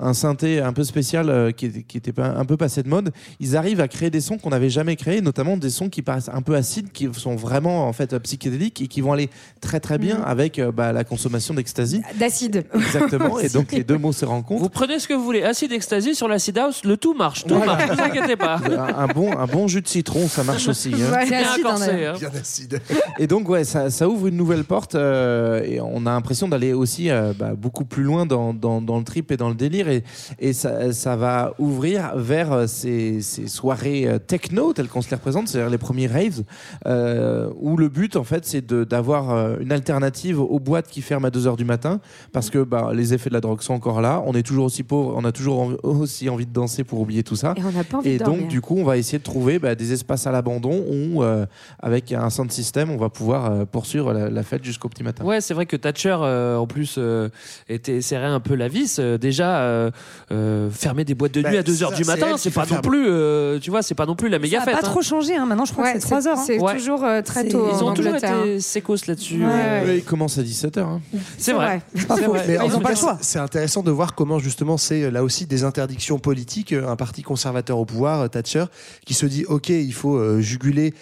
un, 0.00 0.06
un 0.08 0.14
synthé 0.14 0.60
un 0.60 0.72
peu 0.72 0.84
spécial 0.84 1.28
euh, 1.28 1.50
qui, 1.52 1.66
était- 1.66 1.82
qui 1.82 1.98
était 1.98 2.12
pas- 2.12 2.34
un 2.36 2.44
peu 2.44 2.56
passé 2.56 2.82
de 2.82 2.88
mode 2.88 3.12
ils 3.40 3.56
arrivent 3.56 3.80
à 3.80 3.88
créer 3.88 4.10
des 4.10 4.20
sons 4.20 4.38
qu'on 4.38 4.50
n'avait 4.50 4.70
jamais 4.70 4.96
créés 4.96 5.20
notamment 5.20 5.56
des 5.56 5.70
sons 5.70 5.88
qui 5.90 6.02
paraissent 6.02 6.30
un 6.32 6.42
peu 6.42 6.54
acides 6.54 6.90
qui 6.92 7.06
sont 7.24 7.36
vraiment 7.36 7.88
en 7.88 7.92
fait 7.92 8.16
psychédéliques 8.18 8.80
et 8.80 8.86
qui 8.86 9.00
vont 9.00 9.12
aller 9.12 9.28
très 9.60 9.80
très 9.80 9.98
bien 9.98 10.18
Mhm. 10.18 10.24
avec 10.26 10.58
euh, 10.58 10.70
bah, 10.72 10.92
la 10.92 11.04
consommation 11.04 11.54
d'ecstasy. 11.54 12.02
D'acide. 12.18 12.64
Exactement. 12.74 13.38
et 13.38 13.48
donc 13.48 13.72
les 13.78 13.82
deux 13.84 13.98
mots 13.98 14.12
se 14.12 14.24
rencontrent. 14.24 14.62
Vous 14.62 14.68
prenez 14.68 14.98
ce 14.98 15.08
que 15.08 15.14
vous 15.14 15.24
voulez. 15.24 15.42
Acide 15.42 15.72
ecstasy 15.72 16.14
sur 16.14 16.28
l'acid 16.28 16.56
house, 16.58 16.84
le 16.84 16.96
tout 16.96 17.14
marche. 17.14 17.44
Tout 17.44 17.54
Voilà. 17.56 17.74
marche. 17.76 17.90
Ne 17.90 17.94
vous 17.96 18.02
inquiétez 18.02 18.36
pas. 18.36 18.60
un, 18.96 19.06
bon, 19.08 19.36
un 19.36 19.46
bon 19.46 19.66
jus 19.68 19.80
de 19.82 19.88
citron, 19.88 20.28
ça 20.28 20.44
marche 20.44 20.68
aussi. 20.68 20.92
hein. 20.94 21.12
Ouais, 21.12 21.24
C'est 21.24 21.30
bien 21.38 21.50
acide, 21.50 21.62
corsé, 21.62 21.90
hein, 22.06 22.12
hein. 22.14 22.18
Bien 22.18 22.30
acide. 22.40 22.80
Et 23.18 23.26
donc, 23.26 23.48
ouais, 23.48 23.64
ça, 23.64 23.90
ça 23.90 24.08
ouvre 24.08 24.26
une 24.26 24.36
nouvelle 24.36 24.64
porte 24.64 24.94
euh, 24.94 25.62
et 25.64 25.80
on 25.80 26.04
a 26.06 26.10
l'impression 26.10 26.48
d'aller 26.48 26.72
aussi 26.72 27.10
euh, 27.10 27.32
bah, 27.38 27.52
beaucoup 27.56 27.84
plus 27.84 28.02
loin 28.02 28.26
dans, 28.26 28.52
dans, 28.52 28.80
dans 28.82 28.98
le 28.98 29.04
trip 29.04 29.30
et 29.32 29.36
dans 29.36 29.48
le 29.48 29.54
délire. 29.54 29.88
Et, 29.88 30.02
et 30.38 30.52
ça, 30.52 30.92
ça 30.92 31.16
va 31.16 31.54
ouvrir 31.58 32.12
vers 32.16 32.68
ces, 32.68 33.20
ces 33.22 33.46
soirées 33.46 34.08
techno 34.26 34.72
telles 34.72 34.88
qu'on 34.88 35.02
se 35.02 35.10
les 35.10 35.16
représente, 35.16 35.48
c'est-à-dire 35.48 35.70
les 35.70 35.78
premiers 35.78 36.06
raves, 36.06 36.42
euh, 36.86 37.13
où 37.60 37.76
le 37.76 37.88
but, 37.88 38.16
en 38.16 38.24
fait, 38.24 38.44
c'est 38.44 38.66
d'avoir 38.72 39.30
euh, 39.30 39.56
une 39.60 39.72
alternative 39.72 40.40
aux 40.40 40.58
boîtes 40.58 40.88
qui 40.88 41.02
ferment 41.02 41.26
à 41.28 41.30
2h 41.30 41.56
du 41.56 41.64
matin 41.64 42.00
parce 42.32 42.50
que 42.50 42.62
bah, 42.62 42.90
les 42.94 43.14
effets 43.14 43.28
de 43.30 43.34
la 43.34 43.40
drogue 43.40 43.60
sont 43.62 43.74
encore 43.74 44.00
là. 44.00 44.22
On 44.26 44.32
est 44.34 44.42
toujours 44.42 44.64
aussi 44.66 44.82
pauvre, 44.82 45.14
on 45.16 45.24
a 45.24 45.32
toujours 45.32 45.72
aussi 45.82 46.28
envie 46.28 46.46
de 46.46 46.52
danser 46.52 46.84
pour 46.84 47.00
oublier 47.00 47.22
tout 47.22 47.36
ça. 47.36 47.54
Et 47.56 47.62
on 47.64 47.72
n'a 47.72 47.84
pas 47.84 47.98
envie 47.98 48.10
Et 48.10 48.18
de 48.18 48.24
donc, 48.24 48.48
du 48.48 48.60
coup, 48.60 48.76
on 48.78 48.84
va 48.84 48.96
essayer 48.96 49.18
de 49.18 49.22
trouver 49.24 49.58
bah, 49.58 49.74
des 49.74 49.92
espaces 49.92 50.26
à 50.26 50.32
l'abandon 50.32 50.84
où, 50.90 51.22
euh, 51.22 51.46
avec 51.80 52.12
un 52.12 52.30
sound 52.30 52.50
system, 52.52 52.90
on 52.90 52.96
va 52.96 53.08
pouvoir 53.10 53.50
euh, 53.50 53.64
poursuivre 53.64 54.12
la, 54.12 54.30
la 54.30 54.42
fête 54.42 54.64
jusqu'au 54.64 54.88
petit 54.88 55.02
matin. 55.02 55.24
Ouais, 55.24 55.40
c'est 55.40 55.54
vrai 55.54 55.66
que 55.66 55.76
Thatcher, 55.76 56.16
euh, 56.20 56.56
en 56.56 56.66
plus, 56.66 56.96
euh, 56.98 57.28
était 57.68 58.00
serré 58.00 58.26
un 58.26 58.40
peu 58.40 58.54
la 58.54 58.68
vis. 58.68 58.98
Euh, 58.98 59.18
déjà, 59.18 59.58
euh, 59.60 59.90
euh, 60.32 60.70
fermer 60.70 61.04
des 61.04 61.14
boîtes 61.14 61.34
de 61.34 61.42
Bah, 61.42 61.50
nuit 61.50 61.58
à 61.58 61.62
2h 61.62 61.90
ça, 61.90 61.94
du 61.94 62.04
c'est 62.04 62.06
matin, 62.20 62.36
c'est 62.36 62.50
pas 62.50 62.66
non 62.66 62.80
plus, 62.80 63.06
euh, 63.08 63.58
tu 63.58 63.70
vois, 63.70 63.82
c'est 63.82 63.94
pas 63.94 64.06
non 64.06 64.14
plus 64.16 64.28
la 64.28 64.38
méga 64.38 64.58
Ça 64.60 64.64
fête. 64.66 64.74
n'a 64.74 64.80
pas 64.80 64.86
hein. 64.86 64.90
trop 64.90 65.02
changé. 65.02 65.34
hein. 65.36 65.46
Maintenant, 65.46 65.64
je 65.64 65.72
crois 65.72 65.84
Ouais, 65.84 65.92
que 65.94 66.00
c'est 66.00 66.06
3 66.06 66.28
heures. 66.28 66.38
hein. 66.38 66.42
C'est 66.46 66.58
Ouais. 66.58 66.72
Toujours 67.04 67.18
euh, 67.18 67.22
très 67.22 67.48
tôt. 67.48 67.68
Ils 67.70 67.82
en 67.82 67.90
ont 67.90 67.94
toujours 67.94 68.12
Angleterre. 68.12 68.40
été 68.44 68.60
sécos 68.60 68.96
là-dessus. 69.06 69.44
Ouais, 69.44 69.50
euh, 69.52 69.84
Ouais, 69.86 69.98
il 69.98 70.04
commence 70.04 70.38
à 70.38 70.42
17h. 70.42 70.78
hein. 70.80 71.00
C'est 71.38 71.52
vrai. 71.52 71.82
C'est 71.94 72.06
pas 72.06 72.16
vrai. 72.16 72.44
Mais 72.46 72.54
Ils 72.54 72.60
en 72.74 72.80
le 72.88 72.94
choix. 72.94 73.18
c'est- 73.20 73.38
intéressant 73.38 73.82
de 73.82 73.90
voir 73.90 74.14
comment 74.14 74.38
justement 74.38 74.76
c'est 74.76 75.02
euh, 75.04 75.10
là 75.10 75.22
aussi 75.24 75.46
des 75.46 75.64
interdictions 75.64 76.18
politiques, 76.18 76.72
un 76.72 76.96
parti 76.96 77.22
conservateur 77.22 77.78
au 77.78 77.84
pouvoir, 77.84 78.28
Thatcher, 78.30 78.64
qui 79.04 79.14
se 79.14 79.26
dit 79.26 79.44
ok, 79.46 79.68
il 79.68 79.92
faut 79.92 80.16
euh, 80.16 80.40
juguler. 80.40 80.94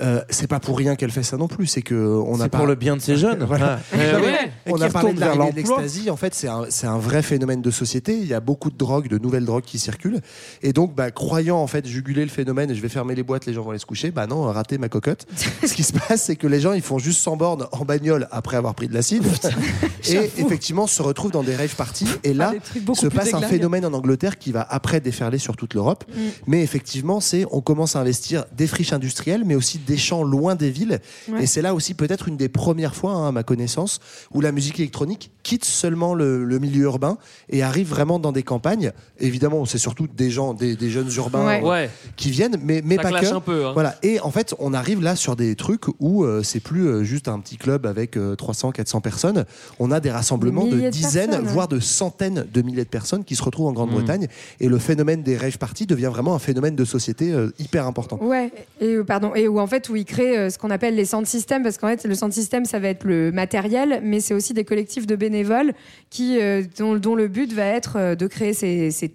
Euh, 0.00 0.22
c'est 0.30 0.46
pas 0.46 0.60
pour 0.60 0.78
rien 0.78 0.96
qu'elle 0.96 1.10
fait 1.10 1.22
ça 1.22 1.36
non 1.36 1.48
plus, 1.48 1.66
c'est 1.66 1.82
que 1.82 1.94
on 1.94 2.40
a 2.40 2.48
pas 2.48 2.58
pour 2.58 2.66
le 2.66 2.74
bien 2.74 2.96
de 2.96 3.02
ces 3.02 3.16
jeunes. 3.16 3.42
Voilà. 3.48 3.80
Ah. 3.92 3.96
Eh 3.96 4.16
ouais. 4.16 4.52
On 4.66 4.80
a 4.80 4.90
parlé 4.90 5.14
de 5.14 5.20
l'arrivée 5.20 5.52
l'ecstasy. 5.56 6.10
En 6.10 6.16
fait, 6.16 6.34
c'est 6.34 6.86
un, 6.86 6.98
vrai 6.98 7.22
phénomène 7.22 7.62
de 7.62 7.70
société. 7.70 8.14
Il 8.14 8.26
y 8.26 8.34
a 8.34 8.40
beaucoup 8.40 8.70
de 8.70 8.76
drogues, 8.76 9.08
de 9.08 9.16
nouvelles 9.16 9.46
drogues 9.46 9.64
qui 9.64 9.78
circulent. 9.78 10.20
Et 10.62 10.74
donc, 10.74 10.94
bah, 10.94 11.10
croyant 11.10 11.56
en 11.56 11.66
fait 11.66 11.86
juguler 11.86 12.22
le 12.22 12.28
phénomène, 12.28 12.70
et 12.70 12.74
je 12.74 12.82
vais 12.82 12.90
fermer 12.90 13.14
les 13.14 13.22
boîtes, 13.22 13.46
les 13.46 13.54
gens 13.54 13.62
vont 13.62 13.70
aller 13.70 13.78
se 13.78 13.86
coucher. 13.86 14.10
Bah 14.10 14.26
non, 14.26 14.42
rater 14.42 14.76
ma 14.76 14.90
cocotte. 14.90 15.26
Ce 15.66 15.72
qui 15.72 15.82
se 15.82 15.94
passe, 15.94 16.24
c'est 16.24 16.36
que 16.36 16.46
les 16.46 16.60
gens, 16.60 16.74
ils 16.74 16.82
font 16.82 16.98
juste 16.98 17.20
100 17.20 17.36
bornes 17.36 17.66
en 17.72 17.84
bagnole 17.86 18.28
après 18.30 18.58
avoir 18.58 18.74
pris 18.74 18.88
de 18.88 18.94
l'acide. 18.94 19.24
et 20.08 20.30
effectivement, 20.36 20.86
se 20.86 21.00
retrouvent 21.00 21.32
dans 21.32 21.42
des 21.42 21.56
rave 21.56 21.74
parties. 21.74 22.08
Et 22.22 22.34
là, 22.34 22.52
se 22.94 23.06
passe 23.06 23.32
un 23.32 23.40
phénomène 23.40 23.86
en 23.86 23.94
Angleterre 23.94 24.38
qui 24.38 24.52
va 24.52 24.66
après 24.68 25.00
déferler 25.00 25.38
sur 25.38 25.56
toute 25.56 25.72
l'Europe. 25.72 26.04
Mm. 26.08 26.20
Mais 26.46 26.62
effectivement, 26.62 27.20
c'est 27.20 27.46
on 27.50 27.62
commence 27.62 27.96
à 27.96 28.00
investir 28.00 28.44
des 28.52 28.66
friches 28.66 28.92
industrielles, 28.92 29.44
mais 29.46 29.54
aussi 29.54 29.78
des 29.88 29.96
champs 29.96 30.22
loin 30.22 30.54
des 30.54 30.70
villes. 30.70 31.00
Ouais. 31.28 31.42
Et 31.42 31.46
c'est 31.46 31.62
là 31.62 31.74
aussi 31.74 31.94
peut-être 31.94 32.28
une 32.28 32.36
des 32.36 32.48
premières 32.48 32.94
fois, 32.94 33.12
hein, 33.12 33.28
à 33.28 33.32
ma 33.32 33.42
connaissance, 33.42 33.98
où 34.32 34.40
la 34.40 34.52
musique 34.52 34.78
électronique 34.78 35.30
quitte 35.42 35.64
seulement 35.64 36.14
le, 36.14 36.44
le 36.44 36.58
milieu 36.58 36.82
urbain 36.84 37.16
et 37.48 37.62
arrive 37.62 37.88
vraiment 37.88 38.18
dans 38.18 38.32
des 38.32 38.42
campagnes. 38.42 38.92
Évidemment, 39.18 39.64
c'est 39.64 39.78
surtout 39.78 40.06
des 40.14 40.30
gens, 40.30 40.52
des, 40.54 40.76
des 40.76 40.90
jeunes 40.90 41.10
urbains 41.16 41.46
Ouais. 41.46 41.60
euh, 41.64 41.68
Ouais. 41.68 41.90
qui 42.16 42.30
viennent, 42.30 42.58
mais, 42.62 42.82
mais 42.84 42.96
Ça 42.96 43.02
pas 43.02 43.20
que. 43.20 43.26
un 43.34 43.40
peu, 43.40 43.66
hein. 43.66 43.72
Voilà. 43.72 43.96
Et 44.02 44.20
en 44.20 44.30
fait, 44.30 44.54
on 44.58 44.74
arrive 44.74 45.02
là 45.02 45.16
sur 45.16 45.34
des 45.36 45.56
trucs 45.56 45.84
où 46.00 46.24
euh, 46.24 46.42
c'est 46.42 46.60
plus 46.60 46.86
euh, 46.86 47.02
juste 47.04 47.28
un 47.28 47.38
petit 47.40 47.56
club 47.56 47.86
avec 47.86 48.16
euh, 48.16 48.36
300, 48.36 48.72
400 48.72 49.00
personnes. 49.00 49.44
On 49.78 49.90
a 49.90 50.00
des 50.00 50.10
rassemblements 50.10 50.66
de 50.66 50.90
dizaines, 50.90 51.30
personnes, 51.30 51.46
voire 51.46 51.68
de 51.68 51.80
centaines 51.80 52.46
de 52.52 52.62
milliers 52.62 52.84
de 52.84 52.88
personnes 52.88 53.24
qui 53.24 53.36
se 53.36 53.42
retrouvent 53.42 53.66
en 53.68 53.72
Grande-Bretagne. 53.72 54.24
Mm. 54.24 54.64
Et 54.64 54.68
le 54.68 54.78
phénomène 54.78 55.22
des 55.22 55.36
rave 55.36 55.56
parties 55.58 55.86
devient 55.86 56.10
vraiment 56.12 56.34
un 56.34 56.38
phénomène 56.38 56.76
de 56.76 56.84
société 56.84 57.32
euh, 57.32 57.50
hyper 57.58 57.86
important. 57.86 58.18
Ouais, 58.20 58.50
et 58.80 58.94
euh, 58.96 59.04
pardon, 59.04 59.34
et 59.34 59.48
où 59.48 59.60
en 59.60 59.66
fait 59.66 59.77
où 59.88 59.96
ils 59.96 60.04
créent 60.04 60.36
euh, 60.36 60.50
ce 60.50 60.58
qu'on 60.58 60.70
appelle 60.70 60.94
les 60.94 61.04
sound 61.04 61.26
systems, 61.26 61.62
parce 61.62 61.78
qu'en 61.78 61.88
fait 61.88 62.04
le 62.04 62.14
sound 62.14 62.32
system 62.32 62.64
ça 62.64 62.78
va 62.78 62.88
être 62.88 63.04
le 63.04 63.30
matériel, 63.32 64.00
mais 64.02 64.20
c'est 64.20 64.34
aussi 64.34 64.54
des 64.54 64.64
collectifs 64.64 65.06
de 65.06 65.16
bénévoles 65.16 65.72
qui 66.10 66.40
euh, 66.40 66.62
dont, 66.78 67.14
le 67.14 67.28
but 67.28 67.52
va 67.52 67.66
être 67.66 67.96
euh, 67.96 68.14
de 68.14 68.26
créer 68.26 68.52
ces, 68.52 68.90
ces 68.90 69.08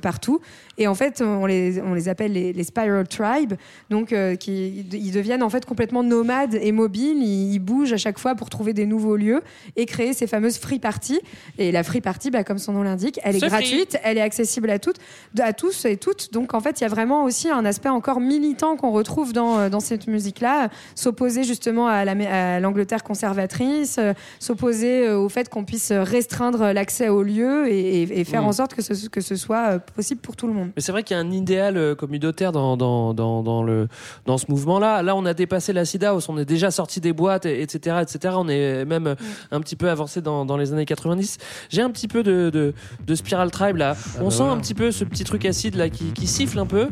partout. 0.00 0.40
Et 0.82 0.88
en 0.88 0.94
fait, 0.96 1.20
on 1.22 1.46
les, 1.46 1.80
on 1.80 1.94
les 1.94 2.08
appelle 2.08 2.32
les, 2.32 2.52
les 2.52 2.64
Spiral 2.64 3.06
Tribe, 3.06 3.52
donc 3.88 4.12
euh, 4.12 4.34
qui 4.34 4.84
ils 4.92 5.12
deviennent 5.12 5.42
en 5.44 5.48
fait 5.50 5.64
complètement 5.64 6.02
nomades 6.02 6.54
et 6.54 6.72
mobiles. 6.72 7.18
Ils, 7.22 7.52
ils 7.54 7.58
bougent 7.60 7.92
à 7.92 7.96
chaque 7.98 8.18
fois 8.18 8.34
pour 8.34 8.50
trouver 8.50 8.72
des 8.72 8.84
nouveaux 8.86 9.16
lieux 9.16 9.42
et 9.76 9.86
créer 9.86 10.12
ces 10.12 10.26
fameuses 10.26 10.58
free 10.58 10.80
parties. 10.80 11.20
Et 11.58 11.70
la 11.70 11.82
free 11.84 12.00
party, 12.00 12.30
bah, 12.30 12.42
comme 12.42 12.58
son 12.58 12.72
nom 12.72 12.82
l'indique, 12.82 13.20
elle 13.22 13.36
est 13.36 13.38
gratuite, 13.48 13.98
elle 14.02 14.18
est 14.18 14.22
accessible 14.22 14.70
à 14.70 14.78
toutes, 14.80 14.96
à 15.38 15.52
tous 15.52 15.84
et 15.84 15.96
toutes. 15.96 16.32
Donc 16.32 16.52
en 16.54 16.60
fait, 16.60 16.80
il 16.80 16.82
y 16.82 16.86
a 16.86 16.90
vraiment 16.90 17.22
aussi 17.24 17.48
un 17.48 17.64
aspect 17.64 17.88
encore 17.90 18.18
militant 18.20 18.76
qu'on 18.76 18.90
retrouve 18.90 19.32
dans, 19.32 19.58
euh, 19.58 19.68
dans 19.68 19.80
cette 19.80 20.08
musique-là. 20.08 20.68
S'opposer 20.96 21.44
justement 21.44 21.86
à 21.86 22.04
la- 22.04 22.56
à 22.56 22.60
l'Angleterre 22.60 23.04
conservatrice, 23.04 23.96
euh, 23.98 24.14
s'opposer 24.40 25.08
au 25.10 25.28
fait 25.28 25.48
qu'on 25.48 25.64
puisse 25.64 25.92
restreindre 25.92 26.72
l'accès 26.72 27.08
aux 27.08 27.22
lieux 27.22 27.68
et, 27.68 28.02
et- 28.02 28.20
et 28.20 28.24
faire 28.24 28.42
Mm. 28.42 28.46
en 28.46 28.52
sorte 28.52 28.74
que 28.74 28.82
ce, 28.82 29.08
que 29.08 29.20
ce 29.20 29.36
soit 29.36 29.78
possible 29.78 30.20
pour 30.20 30.34
tout 30.34 30.46
le 30.48 30.52
monde. 30.52 30.70
Mais 30.76 30.82
c'est 30.82 30.92
vrai 30.92 31.02
qu'il 31.02 31.16
y 31.16 31.20
a 31.20 31.22
un 31.22 31.30
idéal 31.30 31.76
euh, 31.76 31.94
communautaire 31.94 32.52
dans, 32.52 32.76
dans, 32.76 33.14
dans, 33.14 33.42
dans, 33.42 33.62
le, 33.62 33.88
dans 34.26 34.38
ce 34.38 34.46
mouvement-là. 34.48 35.02
Là, 35.02 35.14
on 35.16 35.24
a 35.26 35.34
dépassé 35.34 35.72
la 35.72 35.84
SIDA, 35.84 36.14
on 36.28 36.38
est 36.38 36.44
déjà 36.44 36.70
sorti 36.70 37.00
des 37.00 37.12
boîtes, 37.12 37.46
et- 37.46 37.62
etc., 37.62 37.96
etc. 38.02 38.34
On 38.38 38.48
est 38.48 38.84
même 38.84 39.06
euh, 39.08 39.14
un 39.50 39.60
petit 39.60 39.76
peu 39.76 39.90
avancé 39.90 40.20
dans, 40.20 40.44
dans 40.44 40.56
les 40.56 40.72
années 40.72 40.84
90. 40.84 41.38
J'ai 41.70 41.82
un 41.82 41.90
petit 41.90 42.08
peu 42.08 42.22
de, 42.22 42.50
de, 42.50 42.74
de 43.06 43.14
Spiral 43.14 43.50
Tribe 43.50 43.76
là. 43.76 43.96
on 44.20 44.24
bah 44.24 44.30
sent 44.30 44.42
un 44.44 44.58
petit 44.58 44.74
peu 44.74 44.90
ce 44.90 45.04
petit 45.04 45.24
truc 45.24 45.44
acide 45.44 45.74
là 45.76 45.88
qui, 45.88 46.12
qui 46.12 46.26
siffle 46.26 46.58
un 46.58 46.66
peu, 46.66 46.88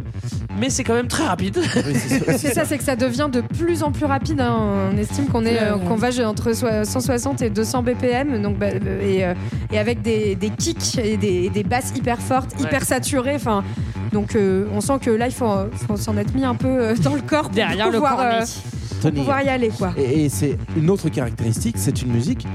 mais 0.59 0.71
c'est 0.71 0.85
quand 0.85 0.95
même 0.95 1.09
très 1.09 1.27
rapide. 1.27 1.59
C'est 1.63 2.55
ça, 2.55 2.65
c'est 2.65 2.79
que 2.79 2.85
ça 2.85 2.97
devient 2.97 3.29
de 3.33 3.41
plus 3.41 3.83
en 3.83 3.93
plus 3.93 4.07
rapide. 4.07 4.41
hein. 4.41 4.91
On 4.93 4.97
estime 4.99 5.27
qu'on 5.27 5.45
est, 5.45 5.61
euh, 5.63 5.77
qu'on 5.77 5.97
va 5.97 6.11
entre 6.27 6.53
so- 6.53 6.67
160 6.85 7.43
et 7.43 7.51
200 7.51 7.83
BPM, 7.83 8.43
donc 8.43 8.59
bah, 8.59 8.69
et, 8.71 9.25
euh, 9.25 9.35
et 9.73 9.79
avec 9.79 10.03
des, 10.03 10.35
des 10.35 10.51
kicks 10.51 10.99
et 10.99 11.17
des, 11.17 11.49
des 11.51 11.63
basses 11.63 11.93
hyper 11.97 12.19
fortes, 12.19 12.51
Ouais. 12.59 12.65
hyper 12.67 12.83
saturées. 12.85 13.37
Enfin, 13.37 13.60
now 13.63 14.00
donc 14.13 14.35
euh, 14.37 14.67
on 14.75 14.81
sent 14.81 14.99
que 15.01 15.11
là, 15.11 15.27
il 15.27 15.33
faut, 15.35 15.51
faut 15.87 15.97
s'en 15.97 16.17
être 16.17 16.35
mis 16.35 16.45
un 16.45 16.55
peu 16.55 16.69
euh, 16.69 16.95
dans 17.03 17.15
le 17.15 17.23
corps 17.23 17.43
pour 17.45 17.51
Derrière 17.53 17.87
le 17.87 17.93
pouvoir, 17.95 18.21
euh, 18.21 19.11
pour 19.11 19.25
y 19.41 19.49
aller, 19.49 19.69
quoi. 19.71 19.93
Et, 19.97 20.25
et 20.25 20.29
c'est 20.29 20.59
une 20.77 20.91
autre 20.91 21.09
caractéristique, 21.09 21.77
c'est 21.79 22.03
une 22.03 22.13
musique 22.13 22.47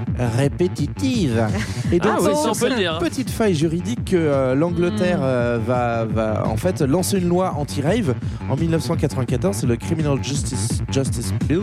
répétitive. 0.50 1.48
Et 1.92 2.00
Ah 2.04 2.18
oui, 2.20 2.30
c'est 2.34 2.54
cette 2.68 2.78
dire. 2.78 2.98
petite 3.00 3.30
faille 3.30 3.54
juridique 3.54 4.06
que 4.06 4.16
euh, 4.16 4.56
l'Angleterre 4.56 5.20
euh, 5.22 5.60
va, 5.66 6.06
va 6.06 6.48
en 6.48 6.58
fait 6.58 6.82
lancer 6.82 7.18
une 7.20 7.28
loi 7.30 7.54
anti-rave 7.58 8.16
en 8.50 8.56
1994, 8.56 9.56
c'est 9.56 9.68
le 9.68 9.76
Criminal 9.76 10.18
Justice, 10.24 10.80
Justice 10.92 11.34
Bill, 11.48 11.62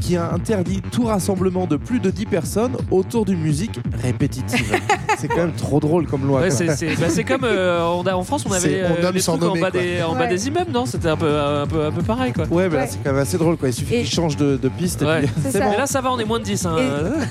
qui 0.00 0.16
a 0.16 0.32
interdit 0.32 0.80
tout 0.90 1.04
rassemblement 1.04 1.66
de 1.66 1.76
plus 1.76 2.00
de 2.00 2.10
10 2.10 2.26
personnes 2.26 2.76
autour 2.90 3.24
d'une 3.24 3.40
musique 3.40 3.78
répétitive. 4.02 4.74
c'est 5.18 5.28
quand 5.28 5.36
même 5.38 5.52
trop 5.52 5.80
drôle 5.80 6.06
comme 6.06 6.26
loi. 6.26 6.40
Ouais, 6.40 6.50
c'est, 6.50 6.66
bah, 6.66 7.08
c'est 7.08 7.24
comme 7.24 7.44
euh, 7.44 7.82
on 7.84 8.06
a- 8.06 8.14
en 8.14 8.24
France, 8.24 8.44
on 8.48 8.52
avait 8.52 8.60
C'est 8.60 8.84
on 8.84 8.96
euh, 8.98 9.02
nomme 9.02 9.14
les 9.14 9.20
sans 9.32 9.46
en 9.48 9.52
bas, 9.54 9.70
quoi. 9.70 9.70
des, 9.70 10.02
en 10.02 10.12
bas 10.14 10.20
Ouais. 10.20 10.28
des 10.28 10.48
immeubles, 10.48 10.70
non 10.72 10.86
C'était 10.86 11.08
un 11.08 11.16
peu, 11.16 11.38
un, 11.38 11.66
peu, 11.66 11.84
un 11.86 11.90
peu 11.90 12.02
pareil 12.02 12.32
quoi. 12.32 12.44
Ouais, 12.50 12.68
mais 12.68 12.76
là, 12.76 12.86
c'est 12.86 12.98
quand 13.02 13.12
même 13.12 13.20
assez 13.22 13.38
drôle. 13.38 13.56
Quoi. 13.56 13.68
Il 13.68 13.72
suffit 13.74 13.94
Et- 13.96 14.02
qu'ils 14.02 14.10
changent 14.14 14.36
de, 14.36 14.56
de 14.56 14.68
piste. 14.68 15.02
et 15.02 15.06
Ouais. 15.06 15.20
puis- 15.22 15.30
C'est 15.44 15.50
c'est 15.52 15.58
ça. 15.58 15.64
bon. 15.66 15.72
Et 15.72 15.76
là, 15.76 15.86
ça 15.86 16.00
va, 16.00 16.12
on 16.12 16.18
est 16.18 16.24
moins 16.24 16.38
de 16.38 16.44
10. 16.44 16.66
hein. 16.66 16.76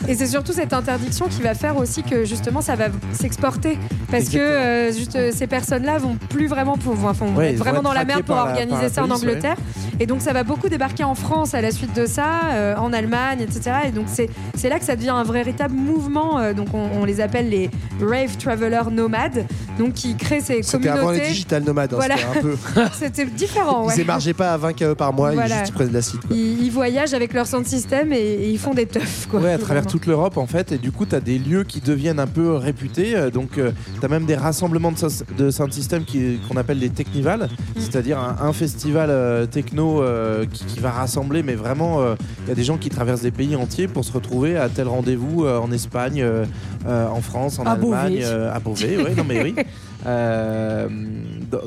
Et, 0.08 0.12
et 0.12 0.16
c'est 0.16 0.28
surtout 0.28 0.54
cette 0.54 0.74
interdiction 0.74 1.28
qui 1.28 1.42
va 1.42 1.54
faire 1.54 1.78
aussi 1.78 2.04
que 2.04 2.26
justement 2.26 2.62
ça 2.62 2.76
va 2.76 2.86
s'exporter 3.14 3.78
parce 4.12 4.30
que 4.30 4.38
euh, 4.38 4.92
juste 4.92 5.16
euh, 5.16 5.32
ces 5.34 5.48
personnes-là 5.48 5.98
vont 5.98 6.16
plus 6.30 6.48
vraiment 6.48 6.78
pouvoir 6.78 7.14
vont 7.14 7.34
Ouais, 7.36 7.52
être 7.52 7.58
vraiment 7.58 7.82
dans 7.82 7.94
la 7.94 8.06
mer 8.06 8.18
traqués 8.18 8.24
pour 8.24 8.36
la- 8.36 8.44
organiser 8.44 8.82
la 8.84 8.90
ça 8.90 9.04
en 9.04 9.08
police. 9.08 9.24
Angleterre 9.24 9.56
et 10.00 10.06
donc 10.06 10.22
ça 10.22 10.34
va 10.34 10.44
beaucoup 10.44 10.70
débarquer 10.70 11.04
en 11.04 11.16
France 11.16 11.54
à 11.54 11.62
la 11.62 11.72
suite 11.72 11.96
de 11.96 12.06
ça 12.06 12.26
euh, 12.52 12.76
en 12.78 12.94
Allemagne 12.94 13.40
etc 13.42 13.72
et 13.88 13.92
donc 13.92 14.06
c'est 14.08 14.30
c'est 14.56 14.70
là 14.70 14.80
que 14.80 14.86
ça 14.86 14.96
devient 14.96 15.10
un 15.10 15.24
véritable 15.24 15.74
mouvement 15.76 16.40
euh, 16.40 16.54
donc 16.54 16.68
on, 16.74 17.02
on 17.02 17.06
les 17.06 17.20
appelle 17.22 17.50
les 17.50 17.70
rave 18.02 18.38
traveler 18.38 18.82
nomades 18.92 19.46
donc 19.80 19.94
qui 19.94 20.16
créent 20.16 20.42
ces 20.42 20.62
C'était 20.64 20.90
avant 20.90 20.98
les 21.00 21.06
communautés 21.18 21.30
digital 21.32 21.64
nomades. 21.64 21.87
Hein, 21.94 21.98
Voilà. 21.98 22.16
C'était 22.18 22.38
un 22.38 22.42
peu. 22.42 22.56
c'était 22.94 23.26
différent 23.26 23.86
ouais. 23.86 23.94
Ils 23.98 24.02
émargeaient 24.02 24.34
pas 24.34 24.54
à 24.54 24.58
20 24.58 24.74
KE 24.74 24.94
par 24.94 25.14
mois, 25.14 25.32
Voilà. 25.32 25.56
ils 25.64 25.66
juste 25.66 25.78
de 25.90 25.94
l'acide. 25.94 26.20
ils, 26.32 26.64
ils 26.66 26.72
voyagent 26.72 27.14
avec 27.14 27.34
leur 27.34 27.48
sound 27.48 27.66
system 27.66 28.12
et, 28.14 28.18
et 28.18 28.50
ils 28.50 28.60
font 28.60 28.74
des 28.74 28.86
teufs 28.86 29.28
quoi 29.30 29.40
Ouais, 29.40 29.54
à 29.54 29.58
travers 29.58 29.86
toute 29.86 30.06
l'Europe 30.06 30.38
en 30.38 30.48
fait, 30.48 30.72
et 30.72 30.78
du 30.78 30.92
coup, 30.92 31.06
tu 31.06 31.16
as 31.16 31.20
des 31.20 31.38
lieux 31.40 31.64
qui 31.64 31.80
deviennent 31.82 32.20
un 32.20 32.28
peu 32.28 32.54
réputés. 32.56 33.16
euh, 33.16 33.30
Donc, 33.30 33.52
tu 33.54 33.62
as 34.06 34.08
même 34.08 34.26
des 34.26 34.36
rassemblements 34.36 34.92
de, 34.92 34.98
de 35.38 35.52
sound 35.52 35.72
system 35.74 36.04
qu'on 36.48 36.58
appelle 36.58 36.80
des 36.80 36.90
technivals, 36.90 37.50
c'est-à-dire 37.78 38.18
un, 38.20 38.38
un 38.42 38.54
festival 38.54 39.10
euh, 39.10 39.46
techno 39.46 40.02
euh, 40.02 40.46
qui, 40.52 40.66
qui 40.66 40.80
va 40.80 40.92
rassembler, 40.92 41.44
mais 41.44 41.56
vraiment, 41.56 42.02
il 42.46 42.50
y 42.50 42.52
a 42.52 42.56
des 42.56 42.64
gens 42.64 42.78
qui 42.78 42.90
traversent 42.90 43.22
des 43.22 43.32
pays 43.32 43.56
entiers 43.56 43.88
pour 43.88 44.04
se 44.06 44.12
retrouver 44.12 44.58
à 44.58 44.70
tel 44.70 44.88
rendez-vous 44.88 45.46
euh, 45.46 45.58
en 45.60 45.72
Espagne, 45.72 46.22
euh, 46.22 46.46
euh, 46.88 47.08
en 47.08 47.22
France, 47.22 47.60
en 47.60 47.64
À 47.66 47.72
Allemagne, 47.72 48.14
Beauvais. 48.16 48.26
euh, 48.26 48.54
à 48.54 48.60
Beauvais. 48.60 48.98
Ouais, 48.98 49.14
non 49.16 49.24
mais 49.28 49.42
oui. 49.44 49.56
Euh, 50.06 50.88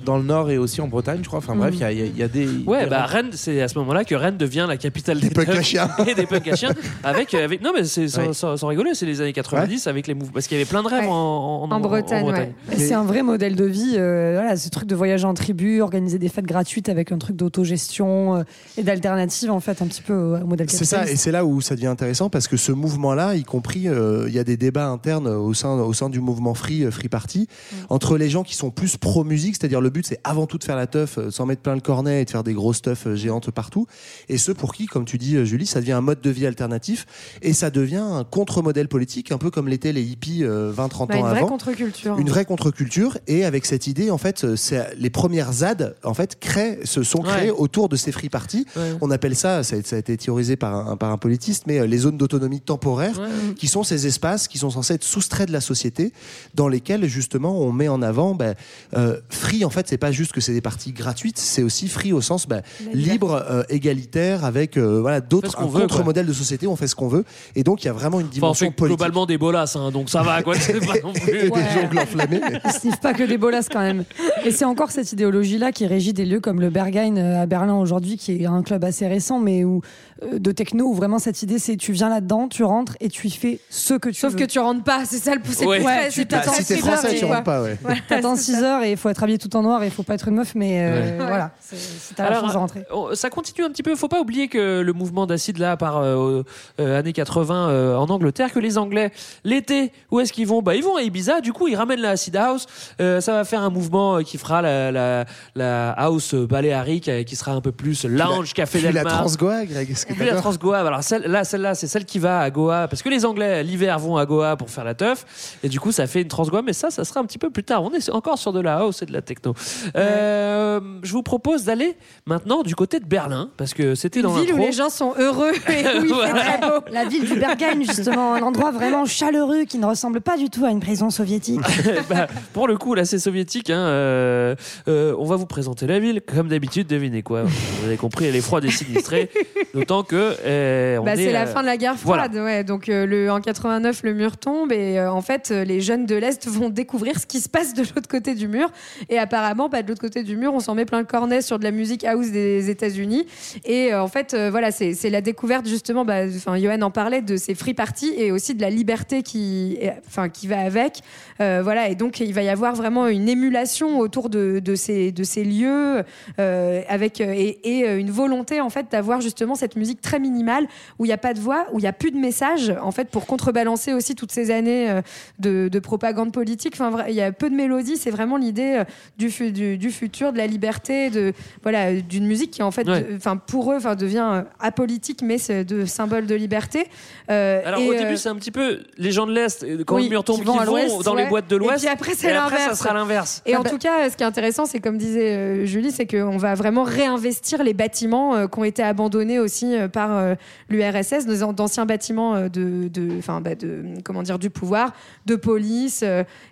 dans, 0.04 0.16
le 0.18 0.22
nord 0.24 0.50
et 0.50 0.58
aussi 0.58 0.80
en 0.80 0.88
Bretagne, 0.88 1.20
je 1.22 1.26
crois. 1.28 1.38
Enfin 1.38 1.56
bref, 1.56 1.74
il 1.74 1.80
y 1.80 1.84
a- 1.84 1.92
il 1.92 1.98
y, 1.98 2.02
a- 2.02 2.06
il 2.06 2.16
y 2.16 2.22
a 2.22 2.28
des. 2.28 2.46
Ouais, 2.66 2.84
des- 2.84 2.90
bah 2.90 3.04
Rennes, 3.06 3.30
c'est 3.32 3.60
à 3.60 3.68
ce 3.68 3.78
moment-là 3.78 4.04
que 4.04 4.14
Rennes 4.14 4.36
devient 4.36 4.66
la 4.68 4.76
capitale 4.76 5.20
des, 5.20 5.30
punks 5.30 5.48
à 5.48 5.52
teufs 5.54 5.64
chiens. 5.64 5.88
et 6.06 6.14
des 6.14 6.26
punks 6.26 6.46
à 6.48 6.54
chiens. 6.56 6.70
Avec, 7.04 7.34
euh, 7.34 7.44
avec, 7.44 7.62
non, 7.62 7.70
mais 7.74 7.84
c'est 7.84 8.08
sans, 8.08 8.28
Ouais. 8.28 8.32
sans- 8.34 8.56
sans 8.56 8.66
rigoler, 8.68 8.94
c'est 8.94 9.06
les 9.06 9.20
années 9.20 9.32
90 9.32 9.86
avec 9.86 10.06
les 10.06 10.14
mouvements. 10.14 10.32
Parce 10.34 10.46
qu'il 10.46 10.58
y 10.58 10.60
avait 10.60 10.68
plein 10.68 10.82
de 10.82 10.88
rêves 10.88 11.02
Ouais. 11.04 11.08
en, 11.10 11.68
en, 11.68 11.70
En 11.70 11.80
Bretagne, 11.80 12.26
ouais. 12.26 12.52
Et 12.72 12.76
C'est 12.76 12.94
un 12.94 13.04
vrai 13.04 13.22
modèle 13.22 13.56
de 13.56 13.64
vie. 13.64 13.94
euh, 13.96 14.32
voilà, 14.38 14.56
ce 14.56 14.68
truc 14.68 14.86
de 14.88 14.94
voyager 14.94 15.24
en 15.24 15.34
tribu, 15.34 15.80
organiser 15.80 16.18
des 16.18 16.28
fêtes 16.28 16.44
gratuites 16.46 16.88
avec 16.88 17.10
un 17.12 17.18
truc 17.18 17.36
d'autogestion 17.36 18.36
euh, 18.36 18.42
et 18.76 18.82
d'alternative, 18.82 19.50
en 19.50 19.60
fait, 19.60 19.80
un 19.82 19.86
petit 19.86 20.02
peu 20.02 20.14
au, 20.14 20.46
modèle 20.46 20.68
C'est 20.70 20.84
ça, 20.84 21.08
et 21.10 21.16
c'est 21.16 21.32
là 21.32 21.44
où 21.44 21.60
ça 21.60 21.74
devient 21.74 21.86
intéressant 21.86 22.28
parce 22.30 22.48
que 22.48 22.56
ce 22.56 22.72
mouvement-là, 22.72 23.34
y 23.34 23.44
compris, 23.44 23.88
euh, 23.88 24.24
il 24.28 24.34
y 24.34 24.38
a 24.38 24.44
des 24.44 24.56
débats 24.56 24.88
internes 24.88 25.26
au 25.28 25.54
sein, 25.54 25.70
au 25.78 25.92
sein 25.92 26.10
du 26.10 26.20
mouvement 26.20 26.54
Free, 26.54 26.90
Free 26.90 27.08
Party, 27.08 27.48
entre 27.88 28.16
les 28.20 28.30
gens 28.30 28.44
qui 28.44 28.54
sont 28.54 28.70
plus 28.70 28.96
pro-musique, 28.96 29.56
c'est-à-dire 29.58 29.80
le 29.80 29.90
but 29.90 30.06
c'est 30.06 30.20
avant 30.22 30.46
tout 30.46 30.58
de 30.58 30.64
faire 30.64 30.76
la 30.76 30.86
teuf, 30.86 31.18
euh, 31.18 31.30
s'en 31.30 31.46
mettre 31.46 31.62
plein 31.62 31.74
le 31.74 31.80
cornet 31.80 32.22
et 32.22 32.24
de 32.24 32.30
faire 32.30 32.44
des 32.44 32.52
grosses 32.54 32.82
teufs 32.82 33.06
euh, 33.08 33.16
géantes 33.16 33.50
partout, 33.50 33.86
et 34.28 34.38
ceux 34.38 34.54
pour 34.54 34.72
qui, 34.74 34.86
comme 34.86 35.04
tu 35.04 35.18
dis 35.18 35.36
euh, 35.36 35.44
Julie, 35.44 35.66
ça 35.66 35.80
devient 35.80 35.92
un 35.92 36.00
mode 36.00 36.20
de 36.20 36.30
vie 36.30 36.46
alternatif 36.46 37.06
et 37.42 37.52
ça 37.52 37.70
devient 37.70 37.96
un 37.96 38.24
contre-modèle 38.24 38.88
politique, 38.88 39.32
un 39.32 39.38
peu 39.38 39.50
comme 39.50 39.66
l'étaient 39.68 39.92
les 39.92 40.02
hippies 40.02 40.44
euh, 40.44 40.72
20-30 40.72 41.08
Bah, 41.08 41.16
ans 41.16 41.18
une 41.18 41.26
vraie 41.30 41.40
contre-culture. 41.42 42.18
Une 42.18 42.28
vraie 42.28 42.44
contre-culture 42.44 43.18
et 43.26 43.44
avec 43.44 43.66
cette 43.66 43.86
idée 43.86 44.10
en 44.10 44.18
fait 44.18 44.54
c'est 44.56 44.94
les 44.96 45.10
premières 45.10 45.52
ZAD 45.52 45.96
en 46.04 46.14
fait 46.14 46.38
créent 46.38 46.78
se 46.84 47.02
sont 47.02 47.20
créées 47.22 47.50
Ouais. 47.50 47.56
autour 47.56 47.88
de 47.88 47.96
ces 47.96 48.12
free 48.12 48.28
parties. 48.28 48.66
Ouais. 48.76 48.92
On 49.00 49.10
appelle 49.10 49.34
ça 49.34 49.62
ça 49.62 49.76
a, 49.76 49.96
été 49.98 50.16
théorisé 50.16 50.56
par 50.56 50.90
un, 50.90 50.96
par 50.96 51.10
un 51.10 51.16
politiste 51.18 51.64
mais 51.66 51.86
les 51.86 51.98
zones 51.98 52.16
d'autonomie 52.18 52.60
temporaire 52.60 53.18
Ouais. 53.18 53.54
qui 53.56 53.66
sont 53.68 53.82
ces 53.82 54.06
espaces 54.06 54.46
qui 54.48 54.58
sont 54.58 54.70
censés 54.70 54.94
être 54.94 55.04
soustraits 55.04 55.48
de 55.48 55.52
la 55.52 55.60
société 55.60 56.12
dans 56.54 56.68
lesquels 56.68 57.06
justement 57.06 57.58
on 57.60 57.72
met 57.72 57.88
en 57.88 58.02
avant 58.02 58.09
ben, 58.34 58.54
euh, 58.96 59.16
free 59.28 59.64
en 59.64 59.70
fait 59.70 59.88
c'est 59.88 59.98
pas 59.98 60.12
juste 60.12 60.32
que 60.32 60.40
c'est 60.40 60.52
des 60.52 60.60
parties 60.60 60.92
gratuites 60.92 61.38
c'est 61.38 61.62
aussi 61.62 61.88
free 61.88 62.12
au 62.12 62.20
sens 62.20 62.46
ben, 62.48 62.62
liberté. 62.80 63.10
libre 63.12 63.44
euh, 63.50 63.62
égalitaire 63.68 64.44
avec 64.44 64.76
euh, 64.76 65.00
voilà 65.00 65.20
d'autres 65.20 65.50
ce 65.52 65.56
qu'on 65.56 65.64
un 65.64 65.68
veut, 65.68 65.80
contre-modèle 65.82 66.26
de 66.26 66.32
société 66.32 66.66
on 66.66 66.76
fait 66.76 66.86
ce 66.86 66.94
qu'on 66.94 67.08
veut 67.08 67.24
et 67.56 67.62
donc 67.62 67.82
il 67.82 67.86
y 67.86 67.90
a 67.90 67.92
vraiment 67.92 68.20
une 68.20 68.26
Enfin, 68.26 68.32
on 68.32 68.34
dimension 68.34 68.66
fait 68.66 68.72
politique 68.72 68.98
globalement 68.98 69.26
des 69.26 69.38
bolasses, 69.38 69.76
hein, 69.76 69.90
donc 69.90 70.08
ça 70.10 70.22
va, 70.22 70.42
quoi. 70.42 70.54
C'est 70.54 70.78
pas 70.86 70.94
non 71.02 71.12
plus. 71.12 71.32
et 71.46 71.50
des 71.50 71.62
jongles 71.74 71.98
enflammés 71.98 72.40
mais- 72.40 72.60
pas 73.02 73.12
que 73.14 73.22
des 73.24 73.38
bolasses 73.38 73.68
quand 73.70 73.80
même. 73.80 74.04
Et 74.44 74.50
c'est 74.50 74.64
encore 74.64 74.90
cette 74.90 75.12
idéologie-là 75.12 75.72
qui 75.72 75.86
régit 75.86 76.12
des 76.12 76.24
lieux 76.24 76.40
comme 76.40 76.60
le 76.60 76.70
Berghain 76.70 77.16
à 77.16 77.46
Berlin 77.46 77.74
aujourd'hui, 77.74 78.16
qui 78.16 78.42
est 78.42 78.46
un 78.46 78.62
club 78.62 78.84
assez 78.84 79.06
récent, 79.06 79.38
mais 79.40 79.64
où, 79.64 79.80
euh, 80.22 80.38
de 80.38 80.52
techno, 80.52 80.86
où 80.86 80.94
vraiment 80.94 81.18
cette 81.18 81.42
idée 81.42 81.58
c'est 81.58 81.76
tu 81.76 81.92
viens 81.92 82.08
là-dedans, 82.08 82.48
tu 82.48 82.62
rentres 82.64 82.96
et 83.00 83.08
tu 83.08 83.26
y 83.26 83.30
fais 83.30 83.58
ce 83.70 83.94
que 83.94 84.08
tu 84.10 84.20
Sauf 84.20 84.32
veux. 84.32 84.38
que 84.38 84.44
tu 84.44 84.58
rentres 84.58 84.84
pas, 84.84 85.04
c'est 85.06 85.18
ça 85.18 85.34
le 85.34 85.40
c'est 85.50 85.66
Ouais. 85.66 85.80
Ouais, 85.84 86.04
pas 86.04 86.10
si 86.10 86.26
t'es 86.26 86.76
français 86.78 87.14
tu 87.16 87.24
rentres 87.24 87.42
pas 87.44 87.62
ouais. 87.62 87.78
T'attends 88.08 88.36
6 88.36 88.62
heures 88.62 88.82
et 88.82 88.92
il 88.92 88.96
faut 88.96 89.08
être 89.08 89.22
habillé 89.22 89.38
tout 89.38 89.54
en 89.56 89.62
noir 89.62 89.82
et 89.82 89.86
il 89.86 89.92
faut 89.92 90.02
pas 90.02 90.14
être 90.14 90.28
une 90.28 90.34
meuf, 90.36 90.54
mais 90.54 90.80
euh, 90.82 91.18
Ouais. 91.18 91.26
voilà, 91.26 91.50
c'est- 91.60 91.76
c'est 91.76 92.14
t'as 92.14 92.24
la 92.24 92.28
Alors, 92.30 92.42
chance 92.44 92.52
de 92.52 92.58
rentrer. 92.58 92.86
ça 93.14 93.30
continue 93.30 93.64
un 93.64 93.70
petit 93.70 93.82
peu. 93.82 93.94
Faut 93.96 94.08
pas 94.08 94.20
oublier 94.20 94.48
que 94.48 94.80
le 94.80 94.92
mouvement 94.92 95.26
d'acide 95.26 95.58
là, 95.58 95.76
par 95.76 95.98
euh, 95.98 96.42
euh, 96.80 96.98
années 96.98 97.12
80 97.12 97.68
euh, 97.70 97.96
en 97.96 98.08
Angleterre, 98.10 98.52
que 98.52 98.58
les 98.58 98.78
Anglais 98.78 99.10
l'été, 99.44 99.92
où 100.10 100.20
est-ce 100.20 100.32
qu'ils 100.32 100.46
vont? 100.46 100.62
Bah 100.62 100.74
ils 100.74 100.82
vont 100.84 100.96
à 100.96 101.02
Ibiza. 101.02 101.40
Du 101.40 101.52
coup, 101.52 101.68
ils 101.68 101.76
ramènent 101.76 102.00
la 102.00 102.10
acid 102.10 102.36
house. 102.36 102.66
Euh, 103.00 103.20
ça 103.20 103.32
va 103.32 103.44
faire 103.44 103.60
un 103.62 103.70
mouvement 103.70 104.18
qui 104.22 104.38
fera 104.38 104.62
la, 104.62 104.90
la, 104.92 105.24
la 105.54 105.90
house 105.92 106.34
baléarique, 106.34 107.10
qui 107.24 107.36
sera 107.36 107.52
un 107.52 107.60
peu 107.60 107.72
plus 107.72 108.04
lounge, 108.04 108.52
café 108.54 108.78
Puis 108.80 108.92
la. 108.92 109.04
Transgoa 109.04 109.64
Greg 109.66 109.90
est-ce 109.90 110.06
que 110.06 110.14
puis 110.14 110.24
la 110.24 110.36
Transgoa, 110.36 110.78
alors 110.80 111.02
celle, 111.02 111.22
là, 111.22 111.44
celle-là, 111.44 111.74
c'est 111.74 111.86
celle 111.86 112.04
qui 112.04 112.18
va 112.18 112.40
à 112.40 112.50
Goa, 112.50 112.88
parce 112.88 113.02
que 113.02 113.08
les 113.08 113.24
Anglais, 113.24 113.62
l'hiver, 113.62 113.98
vont 113.98 114.16
à 114.16 114.26
Goa 114.26 114.56
pour 114.56 114.70
faire 114.70 114.84
la 114.84 114.94
teuf, 114.94 115.56
et 115.62 115.68
du 115.68 115.80
coup, 115.80 115.92
ça 115.92 116.06
fait 116.06 116.22
une 116.22 116.28
Transgoa, 116.28 116.62
mais 116.62 116.72
ça, 116.72 116.90
ça 116.90 117.04
sera 117.04 117.20
un 117.20 117.24
petit 117.24 117.38
peu 117.38 117.50
plus 117.50 117.64
tard. 117.64 117.82
On 117.82 117.89
est 117.94 118.10
encore 118.10 118.38
sur 118.38 118.52
de 118.52 118.60
la 118.60 118.78
house 118.78 119.02
et 119.02 119.06
de 119.06 119.12
la 119.12 119.22
techno. 119.22 119.54
Euh, 119.96 120.80
je 121.02 121.12
vous 121.12 121.22
propose 121.22 121.64
d'aller 121.64 121.96
maintenant 122.26 122.62
du 122.62 122.74
côté 122.74 123.00
de 123.00 123.04
Berlin, 123.06 123.50
parce 123.56 123.74
que 123.74 123.94
c'était 123.94 124.20
Une 124.20 124.26
dans 124.26 124.34
ville 124.34 124.54
où 124.54 124.58
les 124.58 124.72
gens 124.72 124.90
sont 124.90 125.14
heureux 125.18 125.52
et 125.68 125.98
où 125.98 126.04
il 126.04 126.14
fait 126.14 126.30
très 126.32 126.58
beau. 126.58 126.84
La 126.92 127.04
ville 127.04 127.24
du 127.26 127.34
Berghain, 127.38 127.80
justement, 127.82 128.34
un 128.34 128.42
endroit 128.42 128.70
vraiment 128.70 129.04
chaleureux 129.04 129.64
qui 129.64 129.78
ne 129.78 129.86
ressemble 129.86 130.20
pas 130.20 130.36
du 130.36 130.50
tout 130.50 130.64
à 130.64 130.70
une 130.70 130.80
prison 130.80 131.10
soviétique. 131.10 131.60
Bah, 132.08 132.26
pour 132.52 132.66
le 132.66 132.76
coup, 132.76 132.94
là, 132.94 133.04
c'est 133.04 133.18
soviétique. 133.18 133.70
hein, 133.70 133.78
euh, 133.78 134.54
euh, 134.88 135.14
on 135.18 135.24
va 135.26 135.36
vous 135.36 135.46
présenter 135.46 135.86
la 135.86 135.98
ville. 136.00 136.20
Comme 136.22 136.48
d'habitude, 136.48 136.86
devinez 136.86 137.22
quoi 137.22 137.42
Vous 137.44 137.86
avez 137.86 137.96
compris, 137.96 138.24
elle 138.26 138.34
est 138.36 138.40
froide 138.40 138.64
et 138.64 138.70
sinistrée. 138.70 139.30
D'autant 139.74 140.02
que. 140.02 140.34
euh, 140.44 140.98
on 140.98 141.04
Bah, 141.04 141.14
est, 141.14 141.16
c'est 141.24 141.32
la 141.32 141.42
euh, 141.42 141.46
fin 141.46 141.60
de 141.60 141.66
la 141.66 141.76
guerre 141.76 141.94
voilà. 142.02 142.24
froide, 142.24 142.42
ouais. 142.42 142.64
Donc 142.64 142.88
euh, 142.88 143.06
le, 143.06 143.30
en 143.30 143.40
89, 143.40 144.00
le 144.02 144.14
mur 144.14 144.36
tombe 144.38 144.72
et 144.72 144.98
euh, 144.98 145.12
en 145.12 145.20
fait, 145.20 145.50
les 145.50 145.80
jeunes 145.80 146.06
de 146.06 146.14
l'Est 146.16 146.48
vont 146.48 146.68
découvrir 146.70 147.18
ce 147.18 147.26
qui 147.26 147.40
se 147.40 147.48
passe 147.48 147.74
de 147.74 147.79
l'autre 147.94 148.08
côté 148.08 148.34
du 148.34 148.48
mur. 148.48 148.70
Et 149.08 149.18
apparemment, 149.18 149.68
bah, 149.68 149.82
de 149.82 149.88
l'autre 149.88 150.00
côté 150.00 150.22
du 150.22 150.36
mur, 150.36 150.54
on 150.54 150.60
s'en 150.60 150.74
met 150.74 150.84
plein 150.84 151.00
le 151.00 151.06
cornet 151.06 151.42
sur 151.42 151.58
de 151.58 151.64
la 151.64 151.70
musique 151.70 152.04
house 152.04 152.30
des 152.30 152.70
États-Unis. 152.70 153.26
Et 153.64 153.92
euh, 153.92 154.02
en 154.02 154.08
fait, 154.08 154.34
euh, 154.34 154.50
voilà, 154.50 154.70
c'est 154.70 155.10
la 155.10 155.20
découverte 155.20 155.66
justement. 155.66 156.04
bah, 156.04 156.24
Enfin, 156.26 156.58
Johan 156.58 156.80
en 156.82 156.90
parlait 156.90 157.22
de 157.22 157.36
ces 157.36 157.54
free 157.54 157.74
parties 157.74 158.12
et 158.16 158.32
aussi 158.32 158.54
de 158.54 158.62
la 158.62 158.70
liberté 158.70 159.22
qui, 159.22 159.78
enfin, 160.06 160.28
qui 160.28 160.46
va 160.46 160.60
avec. 160.60 161.00
Euh, 161.40 161.60
voilà, 161.62 161.88
et 161.88 161.94
donc 161.94 162.20
il 162.20 162.34
va 162.34 162.42
y 162.42 162.48
avoir 162.48 162.74
vraiment 162.74 163.06
une 163.06 163.28
émulation 163.28 163.98
autour 163.98 164.30
de, 164.30 164.60
de 164.62 164.74
ces 164.74 165.12
de 165.12 165.24
ces 165.24 165.44
lieux 165.44 166.02
avec 166.38 167.20
et, 167.20 167.58
une 167.98 168.10
volonté 168.10 168.60
en 168.60 168.70
fait 168.70 168.86
d'avoir 168.90 169.20
justement 169.20 169.54
cette 169.54 169.76
musique 169.76 170.00
très 170.00 170.18
minimale 170.18 170.66
où 170.98 171.04
il 171.04 171.08
n'y 171.08 171.14
a 171.14 171.18
pas 171.18 171.34
de 171.34 171.40
voix, 171.40 171.66
où 171.72 171.78
il 171.78 171.82
n'y 171.82 171.88
a 171.88 171.92
plus 171.92 172.10
de 172.10 172.18
message 172.18 172.72
en 172.82 172.90
fait 172.90 173.08
pour 173.08 173.26
contrebalancer 173.26 173.92
aussi 173.92 174.14
toutes 174.14 174.32
ces 174.32 174.50
années 174.50 175.00
de, 175.38 175.68
de 175.68 175.78
propagande 175.78 176.32
politique. 176.32 176.74
Enfin, 176.78 177.04
il 177.08 177.14
y 177.14 177.22
a 177.22 177.32
peu 177.32 177.50
de 177.50 177.54
mélodie. 177.54 177.69
C'est 177.96 178.10
vraiment 178.10 178.36
l'idée 178.36 178.78
euh, 178.80 178.84
du, 179.18 179.30
fu- 179.30 179.52
du, 179.52 179.78
du 179.78 179.90
futur, 179.90 180.32
de 180.32 180.38
la 180.38 180.46
liberté, 180.46 181.10
de 181.10 181.32
voilà, 181.62 181.86
euh, 181.90 182.00
d'une 182.00 182.26
musique 182.26 182.50
qui 182.50 182.62
en 182.62 182.70
fait, 182.70 182.88
Ouais. 182.88 183.06
enfin 183.16 183.36
pour 183.36 183.72
eux, 183.72 183.76
enfin 183.76 183.94
devient 183.94 184.28
euh, 184.32 184.42
apolitique, 184.58 185.22
mais 185.22 185.38
c'est 185.38 185.64
de 185.64 185.84
symbole 185.84 186.26
de 186.26 186.34
liberté. 186.34 186.86
Euh, 187.30 187.62
Alors 187.64 187.80
et, 187.80 187.88
au 187.88 187.94
début 187.94 188.16
c'est 188.16 188.28
un 188.28 188.34
petit 188.36 188.50
peu 188.50 188.80
les 188.98 189.12
gens 189.12 189.26
de 189.26 189.32
l'Est 189.32 189.64
quand 189.84 189.96
oui, 189.96 190.04
le 190.04 190.08
mur 190.10 190.24
tombe 190.24 190.36
qui 190.36 190.42
qui 190.42 190.48
vont 190.48 191.02
dans 191.02 191.14
les 191.14 191.26
boîtes 191.26 191.48
de 191.48 191.56
Et 191.56 191.58
l'Ouest 191.58 191.78
puis 191.84 191.88
après, 191.88 192.14
c'est 192.14 192.28
et 192.28 192.32
après 192.32 192.56
ça 192.56 192.62
l'inverse. 192.62 192.78
sera 192.78 192.94
l'inverse. 192.94 193.42
Et 193.46 193.54
Ah 193.54 193.60
en 193.60 193.62
bah- 193.62 193.70
tout 193.70 193.78
cas, 193.78 194.10
ce 194.10 194.16
qui 194.16 194.22
est 194.22 194.26
intéressant, 194.26 194.66
c'est 194.66 194.80
comme 194.80 194.98
disait 194.98 195.64
Julie, 195.66 195.90
c'est 195.92 196.06
qu'on 196.06 196.36
va 196.38 196.54
vraiment 196.54 196.82
réinvestir 196.82 197.62
les 197.62 197.74
bâtiments 197.74 198.48
qui 198.48 198.58
ont 198.58 198.64
été 198.64 198.82
abandonnés 198.82 199.38
aussi 199.38 199.74
par 199.92 200.34
l'URSS, 200.68 201.26
d'anciens 201.54 201.86
bâtiments 201.86 202.48
de, 202.48 202.88
de, 202.88 203.08
bah, 203.40 203.54
de, 203.54 203.84
comment 204.04 204.22
dire, 204.22 204.38
du 204.38 204.50
pouvoir, 204.50 204.92
de 205.26 205.36
police, 205.36 206.04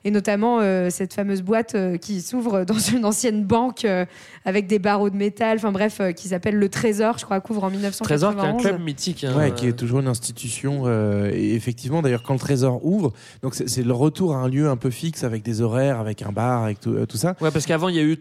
et 0.05 0.11
notamment 0.11 0.59
euh, 0.61 0.91
cette 1.09 1.14
fameuse 1.14 1.40
boîte 1.42 1.74
euh, 1.74 1.96
qui 1.96 2.20
s'ouvre 2.20 2.64
dans 2.66 2.78
une 2.78 3.04
ancienne 3.06 3.44
banque 3.44 3.84
euh, 3.86 4.04
avec 4.44 4.66
des 4.66 4.78
barreaux 4.78 5.09
de 5.11 5.16
métal, 5.16 5.56
enfin 5.56 5.72
bref, 5.72 5.98
euh, 6.00 6.12
qui 6.12 6.28
s'appelle 6.28 6.56
le 6.56 6.68
Trésor, 6.68 7.16
je 7.18 7.24
crois, 7.24 7.40
couvre 7.40 7.64
en 7.64 7.70
1991. 7.70 8.06
Trésor 8.06 8.36
qui 8.36 8.46
est 8.46 8.50
un 8.50 8.56
club 8.72 8.84
mythique. 8.84 9.24
hein. 9.24 9.34
Ouais, 9.36 9.52
qui 9.54 9.66
est 9.68 9.72
toujours 9.72 10.00
une 10.00 10.09
institution. 10.09 10.82
euh, 10.86 11.30
et 11.32 11.54
effectivement, 11.54 12.02
d'ailleurs, 12.02 12.22
quand 12.22 12.34
le 12.34 12.38
Trésor 12.38 12.84
ouvre, 12.84 13.12
donc 13.42 13.54
c'est 13.54 13.82
le 13.82 13.92
retour 13.94 14.34
à 14.34 14.38
un 14.40 14.48
lieu 14.48 14.68
un 14.68 14.76
peu 14.76 14.90
fixe 14.90 15.24
avec 15.24 15.42
des 15.42 15.62
horaires, 15.62 15.98
avec 15.98 16.22
un 16.22 16.32
bar, 16.32 16.64
avec 16.64 16.80
tout, 16.80 16.92
euh, 16.92 17.06
tout 17.06 17.16
ça. 17.16 17.34
Ouais, 17.40 17.50
parce 17.50 17.64
qu'avant 17.64 17.88
il 17.88 17.96
y 17.96 18.00
a 18.00 18.02
eu 18.04 18.18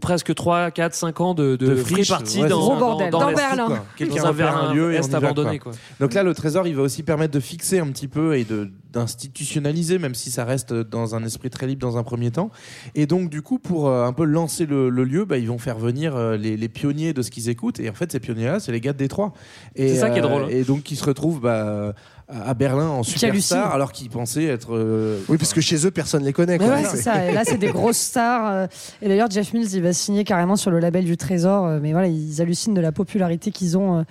presque 0.00 0.34
3, 0.34 0.70
4, 0.70 0.94
5 0.94 1.20
ans 1.20 1.34
de, 1.34 1.56
de, 1.56 1.66
De 1.66 1.74
free 1.76 1.94
friche, 1.94 2.08
party 2.08 2.42
ouais, 2.42 2.48
dans, 2.48 2.76
dans, 2.78 2.98
dans 2.98 3.10
Dans 3.10 3.32
Berlin. 3.32 3.82
Quelqu'un 3.96 4.24
un 4.24 4.74
lieu 4.74 4.92
et 4.92 4.96
Est 4.96 5.04
on 5.04 5.08
y 5.08 5.10
va, 5.10 5.18
abandonné. 5.18 5.58
quoi. 5.58 5.72
Quoi. 5.72 5.80
Donc 6.00 6.14
là, 6.14 6.22
le 6.22 6.34
Trésor, 6.34 6.66
il 6.66 6.74
va 6.76 6.82
aussi 6.82 7.02
permettre 7.02 7.32
de 7.34 7.40
fixer 7.40 7.78
un 7.78 7.86
petit 7.86 8.08
peu 8.08 8.36
et 8.36 8.44
de 8.44 8.70
d'institutionnaliser, 8.94 9.98
même 9.98 10.14
si 10.14 10.30
ça 10.30 10.44
reste 10.44 10.72
dans 10.72 11.14
un 11.14 11.24
esprit 11.24 11.50
très 11.50 11.66
libre 11.66 11.80
dans 11.80 11.98
un 11.98 12.02
premier 12.02 12.30
temps. 12.30 12.50
Et 12.94 13.06
donc, 13.06 13.28
du 13.28 13.42
coup, 13.42 13.58
pour 13.58 13.88
euh, 13.88 14.06
un 14.06 14.12
peu 14.12 14.24
lancer 14.24 14.66
le, 14.66 14.88
le 14.88 15.04
lieu, 15.04 15.24
bah, 15.24 15.36
ils 15.36 15.48
vont 15.48 15.58
faire 15.58 15.78
venir 15.78 16.14
euh, 16.16 16.36
les, 16.36 16.56
les 16.56 16.68
pionniers 16.68 17.12
de 17.12 17.20
ce 17.20 17.30
qu'ils 17.30 17.48
écoutent. 17.48 17.80
Et 17.80 17.90
en 17.90 17.94
fait, 17.94 18.12
ces 18.12 18.20
pionniers-là, 18.20 18.60
c'est 18.60 18.72
les 18.72 18.80
gars 18.80 18.92
de 18.92 18.98
Détroit. 18.98 19.32
Et, 19.74 19.88
C'est 19.88 19.96
ça 19.96 20.10
qui 20.10 20.18
est 20.18 20.22
euh, 20.22 20.28
drôle, 20.28 20.42
hein. 20.44 20.48
Et 20.50 20.62
donc, 20.62 20.84
qui 20.84 20.94
se 20.96 21.04
retrouvent 21.04 21.40
bah, 21.40 21.92
à 22.28 22.54
Berlin 22.54 22.88
en 22.88 23.02
superstar, 23.02 23.72
alors 23.72 23.92
qu'ils 23.92 24.08
pensaient 24.10 24.44
être. 24.46 24.74
euh, 24.74 25.18
Oui, 25.28 25.36
parce 25.36 25.52
que 25.52 25.60
chez 25.60 25.86
eux, 25.86 25.90
personne 25.90 26.24
les 26.24 26.32
connaît. 26.32 26.58
Mais 26.58 26.64
quoi. 26.66 26.74
ouais, 26.76 26.84
c'est 26.90 27.02
ça. 27.02 27.26
Et 27.26 27.32
là, 27.34 27.42
c'est 27.44 27.58
des 27.58 27.68
grosses 27.72 27.98
stars. 27.98 28.50
euh, 28.50 28.66
Et 29.02 29.08
d'ailleurs, 29.08 29.30
Jeff 29.30 29.52
Mills, 29.52 29.68
il 29.74 29.82
va 29.82 29.92
signer 29.92 30.24
carrément 30.24 30.56
sur 30.56 30.70
le 30.70 30.78
label 30.80 31.04
du 31.04 31.16
Trésor. 31.16 31.66
euh, 31.66 31.78
Mais 31.82 31.92
voilà, 31.92 32.08
ils 32.08 32.40
hallucinent 32.40 32.74
de 32.74 32.80
la 32.80 32.92
popularité 32.92 33.50
qu'ils 33.50 33.76
ont, 33.76 33.98
euh, 33.98 34.02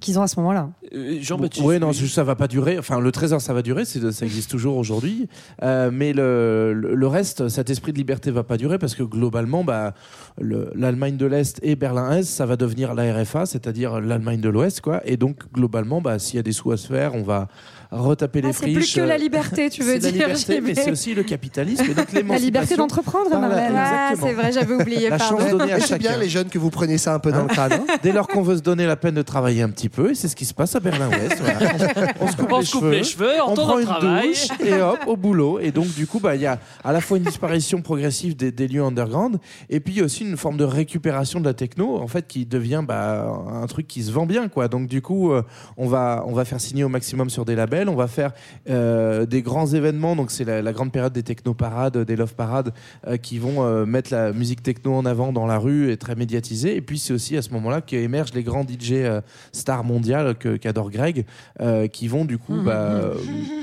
qu'ils 0.00 0.18
ont 0.18 0.22
à 0.22 0.28
ce 0.28 0.38
moment-là. 0.40 0.70
Euh, 0.94 1.18
Jean-Baptiste. 1.20 1.64
Oui, 1.66 1.78
non, 1.78 1.92
ça 1.92 2.24
va 2.24 2.34
pas 2.36 2.48
durer. 2.48 2.78
Enfin, 2.78 3.00
le 3.00 3.10
trésor, 3.12 3.40
ça 3.40 3.52
va 3.52 3.62
durer, 3.62 3.84
c'est- 3.84 4.12
ça 4.12 4.24
existe 4.24 4.50
toujours 4.50 4.76
aujourd'hui. 4.76 5.28
Euh, 5.62 5.90
mais 5.92 6.12
le, 6.12 6.72
le, 6.72 7.06
reste, 7.06 7.48
cet 7.48 7.70
esprit 7.70 7.92
de 7.92 7.98
liberté 7.98 8.30
va 8.30 8.44
pas 8.44 8.56
durer 8.56 8.78
parce 8.78 8.94
que 8.94 9.02
globalement, 9.02 9.64
bah, 9.64 9.94
le- 10.40 10.70
l'Allemagne 10.74 11.16
de 11.16 11.26
l'Est 11.26 11.58
et 11.62 11.74
Berlin-Est, 11.76 12.24
ça 12.28 12.46
va 12.46 12.56
devenir 12.56 12.94
la 12.94 13.12
RFA, 13.14 13.46
c'est-à-dire 13.46 14.00
l'Allemagne 14.00 14.40
de 14.40 14.48
l'Ouest, 14.48 14.80
quoi. 14.80 15.00
Et 15.04 15.16
donc, 15.16 15.50
globalement, 15.52 16.00
bah, 16.00 16.18
s'il 16.18 16.36
y 16.36 16.38
a 16.38 16.42
des 16.42 16.52
sous 16.52 16.70
à 16.70 16.76
se 16.76 16.86
faire, 16.86 17.14
on 17.14 17.22
va 17.22 17.48
retaper 17.90 18.42
les 18.42 18.48
Ah, 18.50 18.52
c'est 18.52 18.72
plus 18.72 18.92
que 18.94 19.00
la 19.00 19.16
liberté, 19.18 19.70
tu 19.70 19.82
veux 19.82 19.94
C'est 19.94 20.00
la 20.00 20.10
dire. 20.12 20.28
liberté, 20.28 20.60
mais 20.60 20.74
c'est 20.74 20.90
aussi 20.90 21.14
le 21.14 21.22
capitalisme 21.22 21.84
et 21.90 21.94
donc 21.94 22.12
La 22.28 22.38
liberté 22.38 22.76
d'entreprendre, 22.76 23.30
la-. 23.30 24.10
Ah, 24.10 24.12
c'est 24.20 24.32
vrai, 24.34 24.52
j'avais 24.52 24.74
oublié. 24.74 25.08
La 25.08 25.18
pardon. 25.18 25.38
chance 25.38 25.50
donnée 25.50 25.72
à 25.72 25.80
c'est 25.80 25.98
bien 25.98 26.10
chacun. 26.10 26.20
les 26.22 26.28
jeunes 26.28 26.48
que 26.48 26.58
vous 26.58 26.70
preniez 26.70 26.98
ça 26.98 27.14
un 27.14 27.18
peu 27.18 27.32
dans 27.32 27.42
le 27.42 27.48
crâne. 27.48 27.72
hein. 27.72 27.84
Dès 28.02 28.12
lors 28.12 28.26
qu'on 28.28 28.42
veut 28.42 28.56
se 28.56 28.62
donner 28.62 28.86
la 28.86 28.96
peine 28.96 29.14
de 29.14 29.22
travailler 29.22 29.62
un 29.62 29.70
petit 29.70 29.88
peu 29.88 30.10
et 30.10 30.14
c'est 30.14 30.28
ce 30.28 30.36
qui 30.36 30.44
se 30.44 30.54
passe 30.54 30.74
à 30.76 30.80
Berlin-Ouest. 30.80 31.40
voilà. 31.40 32.12
On 32.20 32.26
se 32.26 32.36
coupe, 32.36 32.52
On 32.52 32.58
les, 32.58 32.64
se 32.64 32.72
coupe 32.72 32.80
cheveux, 32.82 32.90
les 32.92 33.04
cheveux, 33.04 33.30
on 33.46 33.54
prend 33.54 33.78
une 33.78 33.84
travail. 33.86 34.28
douche 34.28 34.48
et 34.64 34.74
hop 34.80 34.98
au 35.06 35.16
boulot. 35.16 35.58
Et 35.60 35.70
donc 35.72 35.88
du 35.94 36.06
coup, 36.06 36.20
bah 36.20 36.34
il 36.34 36.42
y 36.42 36.46
a 36.46 36.58
à 36.84 36.92
la 36.92 37.00
fois 37.00 37.16
une 37.18 37.24
disparition 37.24 37.80
progressive 37.80 38.36
des, 38.36 38.52
des 38.52 38.68
lieux 38.68 38.82
underground 38.82 39.38
et 39.70 39.80
puis 39.80 39.94
il 39.94 39.98
y 39.98 40.02
a 40.02 40.04
aussi 40.04 40.24
une 40.24 40.36
forme 40.36 40.56
de 40.56 40.64
récupération 40.64 41.40
de 41.40 41.44
la 41.44 41.54
techno 41.54 41.96
en 41.96 42.06
fait 42.08 42.26
qui 42.26 42.44
devient 42.46 42.82
bah, 42.86 43.26
un 43.52 43.66
truc 43.66 43.86
qui 43.86 44.02
se 44.02 44.10
vend 44.10 44.26
bien 44.26 44.48
quoi. 44.48 44.68
Donc 44.68 44.88
du 44.88 45.00
coup, 45.02 45.32
euh, 45.32 45.42
on 45.76 45.86
va 45.86 46.24
on 46.26 46.32
va 46.32 46.44
faire 46.44 46.60
signer 46.60 46.84
au 46.84 46.88
maximum 46.88 47.30
sur 47.30 47.44
des 47.44 47.54
labels, 47.54 47.77
on 47.86 47.94
va 47.96 48.06
faire 48.08 48.32
euh, 48.70 49.26
des 49.26 49.42
grands 49.42 49.66
événements. 49.66 50.16
Donc 50.16 50.30
c'est 50.30 50.44
la, 50.44 50.62
la 50.62 50.72
grande 50.72 50.90
période 50.90 51.12
des 51.12 51.22
techno 51.22 51.52
parades, 51.52 51.98
des 51.98 52.16
love 52.16 52.34
parades 52.34 52.72
euh, 53.06 53.18
qui 53.18 53.38
vont 53.38 53.62
euh, 53.62 53.84
mettre 53.84 54.10
la 54.12 54.32
musique 54.32 54.62
techno 54.62 54.94
en 54.94 55.04
avant 55.04 55.32
dans 55.32 55.46
la 55.46 55.58
rue 55.58 55.92
et 55.92 55.98
très 55.98 56.14
médiatisée. 56.14 56.74
Et 56.76 56.80
puis 56.80 56.98
c'est 56.98 57.12
aussi 57.12 57.36
à 57.36 57.42
ce 57.42 57.50
moment-là 57.50 57.82
qu'émergent 57.82 58.32
les 58.34 58.42
grands 58.42 58.62
DJ 58.62 58.92
euh, 58.92 59.20
stars 59.52 59.84
mondiales 59.84 60.34
que- 60.36 60.56
qu'adore 60.56 60.90
Greg, 60.90 61.26
euh, 61.60 61.86
qui 61.88 62.08
vont 62.08 62.24
du 62.24 62.38
coup 62.38 62.62
bah, 62.64 62.72
euh, 62.72 63.14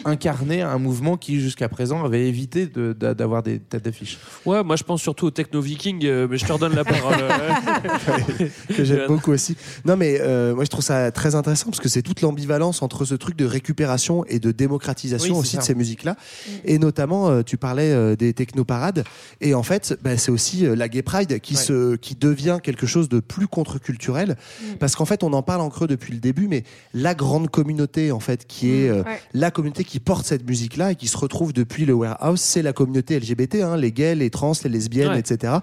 incarner 0.05 0.61
un 0.61 0.78
mouvement 0.78 1.18
qui 1.18 1.39
jusqu'à 1.39 1.70
présent 1.70 2.05
avait 2.05 2.28
évité 2.28 2.68
de- 2.68 2.93
d'avoir 2.93 3.41
des 3.41 3.57
têtes 3.59 3.84
d'affiche. 3.86 4.20
Ouais, 4.45 4.63
moi 4.63 4.76
je 4.76 4.84
pense 4.84 5.01
surtout 5.01 5.26
au 5.26 5.32
techno 5.32 5.61
viking, 5.61 6.05
euh, 6.05 6.28
mais 6.30 6.38
je 6.38 6.45
te 6.45 6.51
redonne 6.53 6.76
la 6.76 6.84
parole. 6.84 7.16
que 8.76 8.84
j'aime 8.84 9.07
beaucoup 9.07 9.32
aussi. 9.32 9.55
Non, 9.86 9.95
mais 9.97 10.18
euh, 10.22 10.53
moi 10.53 10.63
je 10.66 10.70
trouve 10.70 10.84
ça 10.84 11.11
très 11.11 11.34
intéressant 11.36 11.66
parce 11.68 11.80
que 11.80 11.89
c'est 11.89 12.01
toute 12.01 12.22
l'ambivalence 12.22 12.82
entre 12.82 13.05
ce 13.05 13.16
truc 13.16 13.36
de 13.36 13.45
récupération 13.45 14.05
et 14.28 14.39
de 14.39 14.51
démocratisation 14.51 15.34
Oui, 15.36 15.39
aussi 15.39 15.58
de 15.58 15.62
ces 15.62 15.76
musiques-là. 15.76 16.16
Et 16.64 16.78
notamment, 16.80 17.30
euh, 17.30 17.41
tu 17.43 17.58
parlais 17.58 17.91
euh, 17.91 18.16
des 18.16 18.34
technoparades. 18.34 19.03
Et 19.41 19.53
en 19.53 19.64
fait, 19.64 19.97
bah, 20.03 20.18
c'est 20.18 20.32
aussi 20.32 20.66
euh, 20.66 20.76
la 20.76 20.88
Gay 20.89 21.01
Pride 21.01 21.39
qui, 21.39 21.56
se, 21.56 21.95
qui 21.95 22.16
devient 22.16 22.60
quelque 22.62 22.86
chose 22.86 23.10
de 23.10 23.20
plus 23.20 23.47
contre-culturel. 23.47 24.36
Parce 24.80 24.95
qu'en 24.95 25.06
fait, 25.06 25.24
on 25.24 25.34
en 25.34 25.41
parle 25.43 25.62
en 25.62 25.70
creux 25.70 25.88
depuis 25.88 26.14
le 26.14 26.20
début, 26.20 26.47
mais 26.47 26.64
la 26.93 27.16
grande 27.16 27.49
communauté, 27.49 28.12
en 28.12 28.20
fait, 28.20 28.45
qui 28.47 28.72
est 28.72 28.89
euh, 28.89 29.03
Ouais. 29.06 29.20
la 29.34 29.51
communauté 29.51 29.84
qui 29.84 29.99
porte 29.99 30.26
cette 30.26 30.47
musique-là 30.47 30.91
et 30.91 30.95
qui 30.95 31.08
se 31.08 31.18
retrouve 31.18 31.53
depuis 31.53 31.86
le 31.86 31.93
warehouse, 31.93 32.39
c'est 32.39 32.62
la 32.62 32.74
communauté 32.74 33.20
LGBT, 33.20 33.56
hein, 33.62 33.78
les 33.78 33.91
gays, 33.91 34.16
les 34.16 34.30
trans, 34.30 34.53
les 34.64 34.70
lesbiennes, 34.70 35.10
Ouais. 35.10 35.20
etc. 35.20 35.53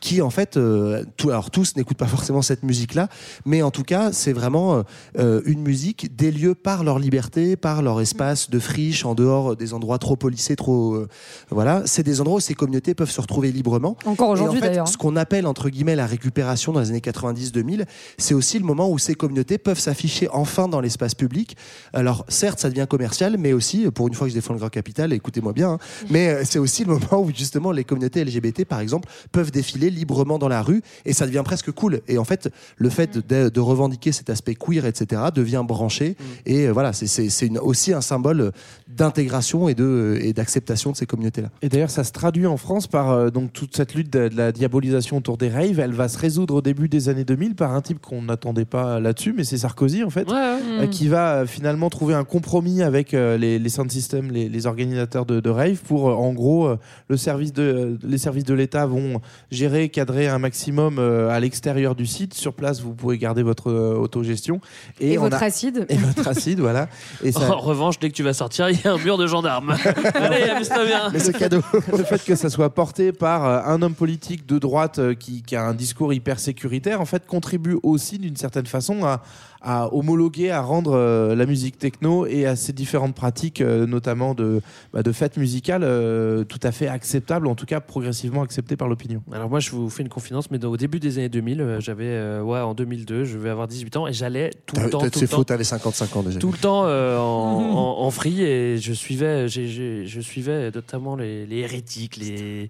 Qui 0.00 0.20
en 0.22 0.30
fait, 0.30 0.56
euh, 0.56 1.04
tout, 1.16 1.30
alors 1.30 1.50
tous 1.50 1.76
n'écoutent 1.76 1.96
pas 1.98 2.06
forcément 2.06 2.42
cette 2.42 2.62
musique-là, 2.62 3.08
mais 3.44 3.62
en 3.62 3.70
tout 3.70 3.82
cas, 3.84 4.12
c'est 4.12 4.32
vraiment 4.32 4.84
euh, 5.18 5.42
une 5.44 5.60
musique 5.62 6.14
des 6.16 6.30
lieux 6.30 6.54
par 6.54 6.84
leur 6.84 6.98
liberté, 6.98 7.56
par 7.56 7.82
leur 7.82 7.87
espace 7.96 8.50
de 8.50 8.58
friche, 8.58 9.04
en 9.04 9.14
dehors 9.14 9.56
des 9.56 9.72
endroits 9.72 9.98
trop 9.98 10.16
policés, 10.16 10.56
trop 10.56 10.94
euh, 10.94 11.08
voilà. 11.50 11.82
C'est 11.86 12.02
des 12.02 12.20
endroits 12.20 12.36
où 12.36 12.40
ces 12.40 12.54
communautés 12.54 12.94
peuvent 12.94 13.10
se 13.10 13.20
retrouver 13.20 13.50
librement. 13.52 13.96
Encore 14.04 14.28
aujourd'hui, 14.30 14.58
en 14.58 14.60
fait, 14.62 14.68
d'ailleurs. 14.68 14.88
Ce 14.88 14.96
qu'on 14.98 15.16
appelle 15.16 15.46
entre 15.46 15.68
guillemets 15.70 15.96
la 15.96 16.06
récupération 16.06 16.72
dans 16.72 16.80
les 16.80 16.90
années 16.90 17.00
90-2000, 17.00 17.86
c'est 18.18 18.34
aussi 18.34 18.58
le 18.58 18.64
moment 18.64 18.90
où 18.90 18.98
ces 18.98 19.14
communautés 19.14 19.58
peuvent 19.58 19.78
s'afficher 19.78 20.28
enfin 20.32 20.68
dans 20.68 20.80
l'espace 20.80 21.14
public. 21.14 21.56
Alors 21.92 22.24
certes, 22.28 22.58
ça 22.60 22.68
devient 22.68 22.86
commercial, 22.88 23.36
mais 23.38 23.52
aussi, 23.52 23.90
pour 23.90 24.08
une 24.08 24.14
fois 24.14 24.26
que 24.26 24.30
je 24.30 24.34
défends 24.34 24.52
le 24.54 24.58
grand 24.60 24.68
capital, 24.68 25.12
écoutez-moi 25.12 25.52
bien, 25.52 25.70
hein, 25.72 25.78
mais 26.10 26.28
euh, 26.28 26.42
c'est 26.44 26.58
aussi 26.58 26.84
le 26.84 26.92
moment 26.92 27.22
où 27.22 27.30
justement 27.34 27.72
les 27.72 27.84
communautés 27.84 28.24
LGBT, 28.24 28.64
par 28.64 28.80
exemple, 28.80 29.08
peuvent 29.32 29.50
défiler 29.50 29.90
librement 29.90 30.38
dans 30.38 30.48
la 30.48 30.62
rue 30.62 30.82
et 31.04 31.12
ça 31.12 31.26
devient 31.26 31.42
presque 31.44 31.70
cool. 31.72 32.00
Et 32.08 32.18
en 32.18 32.24
fait, 32.24 32.50
le 32.76 32.90
fait 32.90 33.18
de, 33.26 33.48
de 33.48 33.60
revendiquer 33.60 34.12
cet 34.12 34.30
aspect 34.30 34.54
queer, 34.54 34.84
etc., 34.86 35.22
devient 35.34 35.64
branché. 35.66 36.16
Et 36.46 36.66
euh, 36.66 36.72
voilà, 36.72 36.92
c'est- 36.92 37.06
c'est 37.06 37.28
c'est 37.28 37.46
une- 37.46 37.58
aussi 37.58 37.77
un 37.92 38.00
symbole 38.00 38.52
d'intégration 38.88 39.68
et 39.68 39.74
de 39.74 40.18
et 40.20 40.32
d'acceptation 40.32 40.90
de 40.92 40.96
ces 40.96 41.06
communautés-là. 41.06 41.48
Et 41.62 41.68
d'ailleurs, 41.68 41.90
ça 41.90 42.04
se 42.04 42.12
traduit 42.12 42.46
en 42.46 42.56
France 42.56 42.86
par 42.86 43.10
euh, 43.10 43.30
donc 43.30 43.52
toute 43.52 43.76
cette 43.76 43.94
lutte 43.94 44.12
de, 44.12 44.28
de 44.28 44.36
la 44.36 44.52
diabolisation 44.52 45.16
autour 45.18 45.36
des 45.36 45.48
raves. 45.48 45.78
Elle 45.78 45.92
va 45.92 46.08
se 46.08 46.18
résoudre 46.18 46.54
au 46.56 46.62
début 46.62 46.88
des 46.88 47.08
années 47.08 47.24
2000 47.24 47.54
par 47.54 47.74
un 47.74 47.80
type 47.80 48.00
qu'on 48.00 48.22
n'attendait 48.22 48.64
pas 48.64 48.98
là-dessus, 49.00 49.32
mais 49.36 49.44
c'est 49.44 49.58
Sarkozy 49.58 50.02
en 50.04 50.10
fait, 50.10 50.28
Ouais, 50.30 50.36
euh, 50.80 50.86
qui 50.86 51.08
va 51.08 51.34
euh, 51.34 51.46
finalement 51.46 51.90
trouver 51.90 52.14
un 52.14 52.24
compromis 52.24 52.82
avec 52.82 53.14
euh, 53.14 53.36
les, 53.36 53.58
les 53.58 53.68
sound 53.68 53.90
systems, 53.90 54.30
les, 54.30 54.48
les 54.48 54.66
organisateurs 54.66 55.26
de, 55.26 55.40
de 55.40 55.50
rave, 55.50 55.76
pour 55.86 56.08
euh, 56.08 56.14
en 56.14 56.32
gros 56.32 56.66
euh, 56.66 56.78
le 57.08 57.16
service 57.16 57.52
de 57.52 57.98
les 58.02 58.18
services 58.18 58.44
de 58.44 58.54
l'État 58.54 58.86
vont 58.86 59.20
gérer, 59.50 59.88
cadrer 59.88 60.28
un 60.28 60.38
maximum 60.38 60.98
euh, 60.98 61.28
à 61.30 61.40
l'extérieur 61.40 61.94
du 61.94 62.06
site. 62.06 62.34
Sur 62.34 62.54
place, 62.54 62.80
vous 62.80 62.94
pouvez 62.94 63.18
garder 63.18 63.42
votre 63.42 63.70
euh, 63.70 63.94
autogestion 63.96 64.60
Et, 65.00 65.18
on 65.18 65.22
votre 65.22 65.42
a- 65.42 65.46
acide. 65.46 65.86
et 65.88 65.96
votre 65.96 66.26
acide, 66.28 66.60
voilà. 66.60 66.88
Et 67.22 67.32
ça- 67.38 67.48
revanche, 67.68 67.98
dès 67.98 68.08
que 68.10 68.14
tu 68.14 68.22
vas 68.22 68.34
sortir, 68.34 68.70
il 68.70 68.80
y 68.80 68.86
a 68.86 68.92
un 68.92 68.98
mur 68.98 69.18
de 69.18 69.26
gendarmes. 69.26 69.76
Allez, 70.14 70.50
amuse-toi 70.50 70.84
bien. 70.84 71.10
Mais 71.12 71.18
c'est 71.18 71.32
cadeau. 71.32 71.62
le 71.96 72.04
fait 72.04 72.24
que 72.24 72.34
ça 72.34 72.50
soit 72.50 72.70
porté 72.70 73.12
par 73.12 73.44
euh, 73.44 73.60
un 73.64 73.82
homme 73.82 73.94
politique 73.94 74.46
de 74.46 74.58
droite 74.58 74.98
euh, 74.98 75.14
qui, 75.14 75.42
qui 75.42 75.56
a 75.56 75.64
un 75.64 75.74
discours 75.74 76.12
hyper 76.12 76.40
sécuritaire, 76.40 77.00
en 77.00 77.04
fait, 77.04 77.26
contribue 77.26 77.78
aussi 77.82 78.18
d'une 78.18 78.36
certaine 78.36 78.66
façon 78.66 79.04
à, 79.04 79.22
à 79.60 79.92
homologuer, 79.94 80.50
à 80.50 80.60
rendre 80.60 80.92
euh, 80.94 81.34
la 81.34 81.46
musique 81.46 81.78
techno 81.78 82.26
et 82.26 82.46
à 82.46 82.56
ces 82.56 82.72
différentes 82.72 83.14
pratiques, 83.14 83.60
euh, 83.60 83.86
notamment 83.86 84.34
de, 84.34 84.60
bah, 84.92 85.02
de 85.02 85.12
fêtes 85.12 85.36
musicales, 85.36 85.82
euh, 85.84 86.44
tout 86.44 86.60
à 86.62 86.72
fait 86.72 86.88
acceptables, 86.88 87.46
en 87.46 87.54
tout 87.54 87.66
cas 87.66 87.80
progressivement 87.80 88.42
acceptées 88.42 88.76
par 88.76 88.88
l'opinion. 88.88 89.22
Alors 89.32 89.50
moi, 89.50 89.60
je 89.60 89.70
vous 89.70 89.90
fais 89.90 90.02
une 90.02 90.08
confidence, 90.08 90.50
mais 90.50 90.64
au 90.64 90.76
début 90.76 91.00
des 91.00 91.18
années 91.18 91.28
2000, 91.28 91.60
euh, 91.60 91.80
j'avais, 91.80 92.04
euh, 92.06 92.42
ouais, 92.42 92.60
en 92.60 92.74
2002, 92.74 93.24
je 93.24 93.38
vais 93.38 93.50
avoir 93.50 93.66
18 93.68 93.96
ans 93.96 94.06
et 94.06 94.12
j'allais 94.12 94.50
tout 94.66 94.76
le 94.80 94.90
temps, 94.90 95.00
tout 95.00 95.18
C'est 95.18 95.26
faux, 95.26 95.44
t'avais 95.44 95.64
55 95.64 96.16
ans 96.16 96.22
déjà. 96.22 96.38
tout 96.38 96.52
le 96.52 96.58
temps 96.58 96.84
euh, 96.86 97.18
en, 97.18 97.22
en, 97.76 98.00
en 98.02 98.10
free 98.10 98.42
et 98.42 98.78
je 98.78 98.92
suivais, 98.92 99.48
je 99.48 100.20
suivais 100.20 100.70
notamment 100.70 101.16
les, 101.16 101.46
les 101.46 101.58
hérétiques, 101.58 102.16
les, 102.16 102.68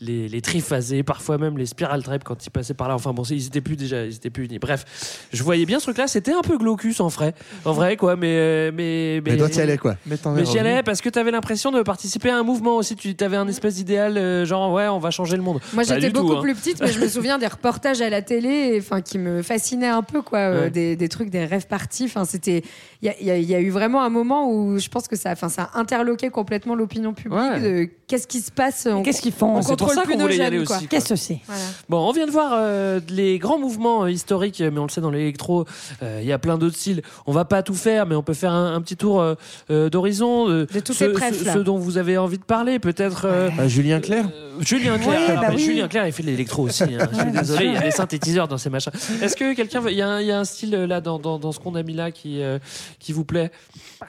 les, 0.00 0.28
les 0.28 0.40
triphasés, 0.40 1.02
parfois 1.02 1.38
même 1.38 1.58
les 1.58 1.66
spiral 1.66 2.02
trap 2.02 2.24
quand 2.24 2.46
ils 2.46 2.50
passaient 2.50 2.74
par 2.74 2.88
là. 2.88 2.94
Enfin 2.94 3.12
bon, 3.12 3.22
ils 3.24 3.46
étaient 3.46 3.60
plus 3.60 3.76
déjà, 3.76 4.04
ils 4.04 4.14
étaient 4.14 4.30
plus 4.30 4.44
unis. 4.44 4.58
Bref, 4.58 5.26
je 5.32 5.42
voyais 5.42 5.66
bien 5.66 5.78
ce 5.78 5.84
truc-là. 5.86 6.06
C'était 6.06 6.27
un 6.32 6.42
peu 6.42 6.58
glaucus 6.58 7.00
en 7.00 7.08
vrai, 7.08 7.34
en 7.64 7.72
vrai 7.72 7.96
quoi. 7.96 8.16
Mais 8.16 8.34
euh, 8.36 8.70
mais 8.74 9.20
Mais 9.24 9.36
toi, 9.36 9.48
t'y 9.48 9.60
allais 9.60 9.78
quoi. 9.78 9.96
Mais, 10.06 10.16
mais 10.34 10.44
j'y 10.44 10.58
allais 10.58 10.82
parce 10.82 11.00
que 11.00 11.08
tu 11.08 11.18
avais 11.18 11.30
l'impression 11.30 11.70
de 11.70 11.82
participer 11.82 12.30
à 12.30 12.36
un 12.38 12.42
mouvement 12.42 12.76
aussi. 12.76 12.96
Tu 12.96 13.14
avais 13.24 13.36
un 13.36 13.48
espèce 13.48 13.74
d'idéal, 13.76 14.16
euh, 14.16 14.44
genre 14.44 14.72
ouais, 14.72 14.88
on 14.88 14.98
va 14.98 15.10
changer 15.10 15.36
le 15.36 15.42
monde. 15.42 15.60
Moi, 15.74 15.82
j'étais 15.84 16.10
tout, 16.10 16.22
beaucoup 16.22 16.36
hein. 16.38 16.42
plus 16.42 16.54
petite, 16.54 16.80
mais 16.80 16.92
je 16.92 17.00
me 17.00 17.08
souviens 17.08 17.38
des 17.38 17.46
reportages 17.46 18.00
à 18.00 18.08
la 18.10 18.22
télé, 18.22 18.76
enfin, 18.80 19.00
qui 19.00 19.18
me 19.18 19.42
fascinaient 19.42 19.86
un 19.88 20.02
peu, 20.02 20.22
quoi, 20.22 20.38
euh, 20.38 20.60
Ouais. 20.64 20.70
des, 20.70 20.96
des 20.96 21.08
trucs, 21.08 21.30
des 21.30 21.44
rêves 21.44 21.66
partis. 21.66 22.04
Enfin, 22.04 22.24
c'était, 22.24 22.62
il 23.02 23.06
y 23.06 23.08
a, 23.08 23.14
il 23.20 23.26
y 23.26 23.30
a- 23.30 23.36
il 23.38 23.48
y 23.48 23.54
a 23.54 23.60
eu 23.60 23.70
vraiment 23.70 24.02
un 24.02 24.08
moment 24.10 24.50
où 24.50 24.78
je 24.78 24.88
pense 24.88 25.08
que 25.08 25.16
ça, 25.16 25.30
enfin, 25.32 25.48
ça 25.48 25.70
a 25.72 25.78
interloqué 25.78 26.30
complètement 26.30 26.74
l'opinion 26.74 27.12
publique. 27.14 27.38
Ouais. 27.38 27.60
de 27.60 27.88
Qu'est-ce 28.08 28.26
qui 28.26 28.40
se 28.40 28.50
passe 28.50 28.88
Qu'est-ce 29.04 29.20
qu'ils 29.20 29.32
font 29.32 29.56
On 29.56 29.62
C'est 29.62 29.68
pour 29.76 29.88
contrôle 29.88 29.94
ça 29.96 30.02
plus 30.02 30.12
qu'on 30.14 30.18
nos 30.20 30.24
voulait 30.24 30.36
y 30.38 30.40
aller 30.42 30.64
quoi. 30.64 30.76
aussi. 30.76 30.86
quoi. 30.86 30.98
Qu'est-ce 30.98 31.10
que 31.10 31.16
c'est 31.16 31.40
Voilà. 31.46 31.60
Bon, 31.90 31.98
on 32.08 32.12
vient 32.12 32.24
de 32.26 32.30
voir 32.30 32.52
euh, 32.54 33.00
les 33.10 33.38
grands 33.38 33.58
mouvements 33.58 34.06
historiques, 34.06 34.60
mais 34.62 34.78
on 34.78 34.84
le 34.84 34.88
sait 34.88 35.00
dans 35.02 35.10
l'électro, 35.10 35.66
euh, 36.02 36.17
il 36.20 36.26
y 36.26 36.32
a 36.32 36.38
plein 36.38 36.58
d'autres 36.58 36.76
styles. 36.76 37.02
On 37.26 37.32
va 37.32 37.44
pas 37.44 37.62
tout 37.62 37.74
faire, 37.74 38.06
mais 38.06 38.14
on 38.14 38.22
peut 38.22 38.34
faire 38.34 38.52
un, 38.52 38.74
un 38.74 38.80
petit 38.80 38.96
tour 38.96 39.20
euh, 39.20 39.34
euh, 39.70 39.88
d'horizon 39.90 40.48
euh, 40.48 40.66
De 40.72 40.80
toutes 40.80 40.98
les 41.00 41.06
ceux- 41.14 41.44
là. 41.44 41.52
ceux 41.54 41.64
dont 41.64 41.78
vous 41.78 41.98
avez 41.98 42.18
envie 42.18 42.38
de 42.38 42.44
parler, 42.44 42.78
peut-être. 42.78 43.26
euh, 43.26 43.48
Euh, 43.58 43.68
Julien 43.68 44.00
Clerc 44.00 44.26
euh, 44.26 44.60
Julien 44.60 44.98
Clerc. 44.98 45.28
Ouais, 45.28 45.34
bah 45.36 45.48
oui. 45.54 45.58
Julien 45.58 45.88
Clerc, 45.88 46.06
il 46.06 46.12
fait 46.12 46.22
de 46.22 46.28
l'électro 46.28 46.62
aussi. 46.64 46.82
hein. 46.84 47.08
Je 47.12 47.18
suis 47.20 47.30
désolé, 47.30 47.66
il 47.66 47.72
y 47.74 47.76
a 47.76 47.80
des 47.80 47.90
synthétiseurs 47.90 48.48
dans 48.48 48.58
ces 48.58 48.70
machins. 48.70 48.92
Est-ce 49.22 49.36
que 49.36 49.54
quelqu'un, 49.54 49.80
veut- 49.80 49.92
il 49.92 49.98
y, 49.98 50.02
a 50.02 50.08
un- 50.08 50.20
il 50.20 50.26
y 50.26 50.32
a 50.32 50.38
un 50.38 50.44
style 50.44 50.74
euh, 50.74 50.86
là 50.86 51.00
dans, 51.00 51.18
dans, 51.18 51.38
dans 51.38 51.52
ce 51.52 51.60
qu'on 51.60 51.74
a 51.74 51.82
mis 51.82 51.94
là 51.94 52.10
qui, 52.10 52.42
euh, 52.42 52.58
qui 52.98 53.12
vous 53.12 53.24
plaît? 53.24 53.50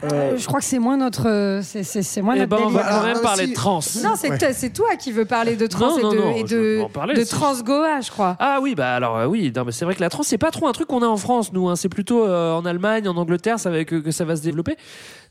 Euh, 0.03 0.37
Je 0.37 0.45
crois 0.45 0.59
que 0.59 0.65
c'est 0.65 0.79
moins 0.79 0.97
notre. 0.97 1.27
euh, 1.27 1.61
c'est- 1.63 1.83
C'est 1.83 2.03
c'est 2.03 2.21
moins 2.21 2.35
Eh 2.35 2.39
notre 2.39 2.49
ben, 2.57 2.63
on 2.65 2.69
va 2.69 2.83
quand 2.83 2.87
Ah, 3.01 3.05
même 3.05 3.17
ah, 3.19 3.23
parler 3.23 3.45
si. 3.45 3.49
de 3.51 3.55
trans. 3.55 3.79
Non, 4.03 4.13
c'est 4.15 4.37
toi, 4.37 4.53
c'est 4.53 4.69
toi 4.73 4.95
qui 4.97 5.11
veux 5.11 5.25
parler 5.25 5.55
de 5.55 5.65
trans 5.67 5.89
Non, 5.91 5.97
et 5.97 6.03
non, 6.03 6.11
de, 6.11 6.17
non, 6.17 6.31
et 6.35 6.43
je 6.47 6.55
veux 6.55 6.79
de, 6.83 6.87
parler, 6.91 7.13
de 7.15 7.23
trans 7.23 7.59
Goa, 7.61 8.01
je 8.01 8.11
crois. 8.11 8.35
Ah 8.39 8.59
oui, 8.61 8.75
bah 8.75 8.93
alors 8.93 9.17
euh, 9.17 9.25
oui, 9.25 9.51
non, 9.55 9.63
mais 9.65 9.71
c'est 9.71 9.85
vrai 9.85 9.95
que 9.95 10.01
la 10.01 10.09
trans 10.09 10.23
c'est 10.23 10.37
pas 10.37 10.51
trop 10.51 10.67
un 10.67 10.71
truc 10.71 10.87
qu'on 10.87 11.01
a 11.01 11.07
en 11.07 11.17
France, 11.17 11.51
nous. 11.53 11.69
hein. 11.69 11.75
C'est 11.75 11.89
plutôt 11.99 12.25
euh, 12.25 12.53
en 12.53 12.63
Allemagne, 12.65 13.09
en 13.09 13.17
Angleterre, 13.17 13.59
ça 13.59 13.69
va, 13.69 13.83
que, 13.83 13.97
que 13.97 14.11
ça 14.11 14.23
va 14.23 14.37
se 14.37 14.41
développer. 14.41 14.77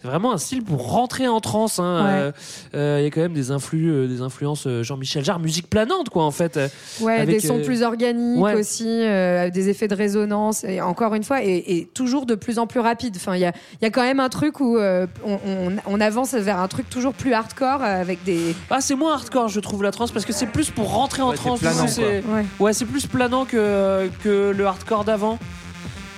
C'est 0.03 0.07
vraiment 0.07 0.35
un 0.35 0.37
style 0.39 0.63
pour 0.63 0.91
rentrer 0.93 1.27
en 1.27 1.41
transe. 1.41 1.79
hein. 1.79 2.05
Ouais. 2.05 2.11
Euh, 2.13 2.33
euh, 2.75 2.97
Il 3.01 3.05
y 3.05 3.07
a 3.07 3.11
quand 3.11 3.23
même 3.23 3.33
des 3.33 3.51
influx, 3.51 3.91
euh, 3.91 4.07
des 4.07 4.21
influences 4.21 4.69
Jean-Michel 4.83 5.25
Jarre, 5.25 5.39
musique 5.41 5.71
planante 5.71 6.11
quoi 6.11 6.25
en 6.25 6.31
fait. 6.31 6.61
Ouais, 7.01 7.15
Avec, 7.21 7.41
des 7.41 7.41
sons 7.41 7.59
euh, 7.59 7.65
plus 7.65 7.83
organiques 7.83 8.39
ouais. 8.45 8.55
aussi, 8.55 8.87
euh, 8.87 9.49
des 9.49 9.71
effets 9.71 9.89
de 9.89 9.95
résonance, 9.95 10.63
et 10.65 10.83
encore 10.83 11.15
une 11.15 11.25
fois, 11.25 11.43
et, 11.43 11.65
et 11.79 11.87
toujours 11.95 12.27
de 12.27 12.35
plus 12.35 12.59
en 12.59 12.67
plus 12.67 12.81
rapide. 12.81 13.15
Enfin, 13.17 13.35
il 13.35 13.41
y 13.41 13.47
a, 13.47 13.53
il 13.81 13.85
y 13.85 13.87
a 13.87 13.91
quand 13.91 14.03
même 14.03 14.21
un 14.21 14.29
truc 14.29 14.61
où 14.61 14.77
euh, 14.77 15.07
on, 15.25 15.39
on- 15.47 15.77
on 15.87 16.01
avance 16.03 16.35
vers 16.35 16.61
un 16.61 16.69
truc 16.69 16.89
toujours 16.91 17.15
plus 17.15 17.33
hardcore 17.33 17.81
euh, 17.83 18.01
avec 18.03 18.23
des. 18.25 18.55
Ah 18.69 18.83
c'est 18.83 18.95
moins 18.95 19.15
hardcore 19.15 19.49
je 19.49 19.59
trouve 19.61 19.83
la 19.83 19.91
trance 19.91 20.11
parce 20.13 20.27
que 20.27 20.35
c'est 20.35 20.47
plus 20.47 20.69
pour 20.71 20.93
rentrer 20.93 21.23
en 21.23 21.31
Ouais, 21.31 21.37
coup, 21.39 21.57
c'est- 21.89 22.23
Ouais. 22.29 22.45
Ouais, 22.61 22.73
c'est 22.75 22.85
plus 22.85 23.07
planant 23.07 23.47
que 23.47 24.11
que 24.23 24.53
le 24.57 24.67
hardcore 24.67 25.05
d'avant. 25.05 25.39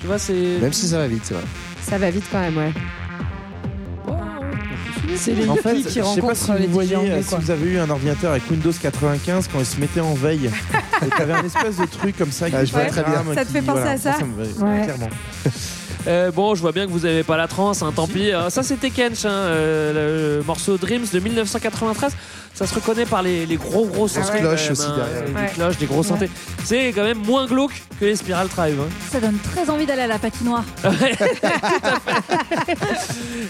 Tu 0.01 0.07
vois, 0.07 0.19
c'est. 0.19 0.59
Même 0.61 0.73
si 0.73 0.89
ça 0.89 0.99
va 0.99 1.07
vite, 1.07 1.23
c'est 1.25 1.35
vrai. 1.35 1.43
Ça 1.83 1.99
va 1.99 2.11
vite 2.11 2.25
quand 2.31 2.41
même, 2.41 2.57
ouais. 2.57 2.73
C'est 5.17 5.35
les 5.35 5.49
En 5.49 5.57
fait, 5.57 5.75
qui 5.75 5.83
je 5.83 5.89
sais 5.89 6.01
pas 6.01 6.07
rencontrent 6.07 6.37
si 6.37 6.53
les 6.53 6.67
vous 6.67 6.73
voyez, 6.73 6.95
DJ 6.95 6.99
anglais, 6.99 7.23
si 7.23 7.35
vous 7.35 7.51
avez 7.51 7.71
eu 7.73 7.79
un 7.79 7.91
ordinateur 7.91 8.31
avec 8.31 8.49
Windows 8.51 8.73
95 8.73 9.49
quand 9.53 9.59
il 9.59 9.67
se 9.67 9.79
mettait 9.81 10.01
en 10.01 10.15
veille. 10.15 10.51
et 11.05 11.09
t'avais 11.11 11.33
un 11.33 11.45
espèce 11.45 11.77
de 11.77 11.85
truc 11.87 12.17
comme 12.17 12.31
ça. 12.31 12.47
Ah, 12.53 12.61
qui 12.61 12.67
je 12.67 12.73
vois 12.73 12.83
était 12.83 12.91
très 12.93 13.03
bien. 13.03 13.25
Ça 13.35 13.43
te 13.43 13.47
qui- 13.49 13.53
fait 13.55 13.63
penser 13.63 13.81
voilà, 13.81 13.91
à 13.91 13.99
ça 13.99 14.15
me- 14.25 14.65
Ouais. 14.65 14.85
Clairement. 14.85 15.11
Euh, 16.07 16.31
bon, 16.31 16.55
je 16.55 16.61
vois 16.63 16.73
bien 16.73 16.87
que 16.87 16.91
vous 16.91 17.05
avez 17.05 17.23
pas 17.23 17.37
la 17.37 17.47
transe, 17.49 17.83
hein, 17.83 17.93
tant 17.95 18.07
pis. 18.07 18.33
Euh, 18.33 18.49
ça, 18.51 18.63
c'était 18.63 18.91
Kench, 18.91 19.25
hein, 19.25 19.31
euh, 19.31 20.39
le 20.39 20.45
morceau 20.45 20.77
Dreams 20.79 21.05
de 21.13 21.19
1993. 21.21 22.13
Ça 22.53 22.67
se 22.67 22.75
reconnaît 22.75 23.07
par 23.07 23.23
les, 23.23 23.47
les 23.47 23.57
gros 23.57 23.87
gros 23.87 24.07
Les 24.07 24.13
synthés. 24.13 24.39
cloches 24.41 24.67
quand 24.67 24.73
aussi 24.73 24.87
hein, 24.87 24.95
derrière. 24.97 25.25
Des 25.29 25.33
Ouais. 25.35 25.51
cloches, 25.55 25.79
des 25.79 25.87
gros 25.87 26.03
synthés. 26.03 26.29
C'est 26.65 26.89
quand 26.89 27.05
même 27.05 27.19
moins 27.25 27.47
glauque 27.47 27.81
que 28.01 28.05
les 28.07 28.17
Spiral 28.17 28.49
Tribe. 28.49 28.77
hein. 28.81 28.89
Ça 29.11 29.21
donne 29.21 29.39
très 29.53 29.71
envie 29.71 29.87
d'aller 29.87 30.03
à 30.03 30.07
la 30.09 30.19
patinoire. 30.19 30.65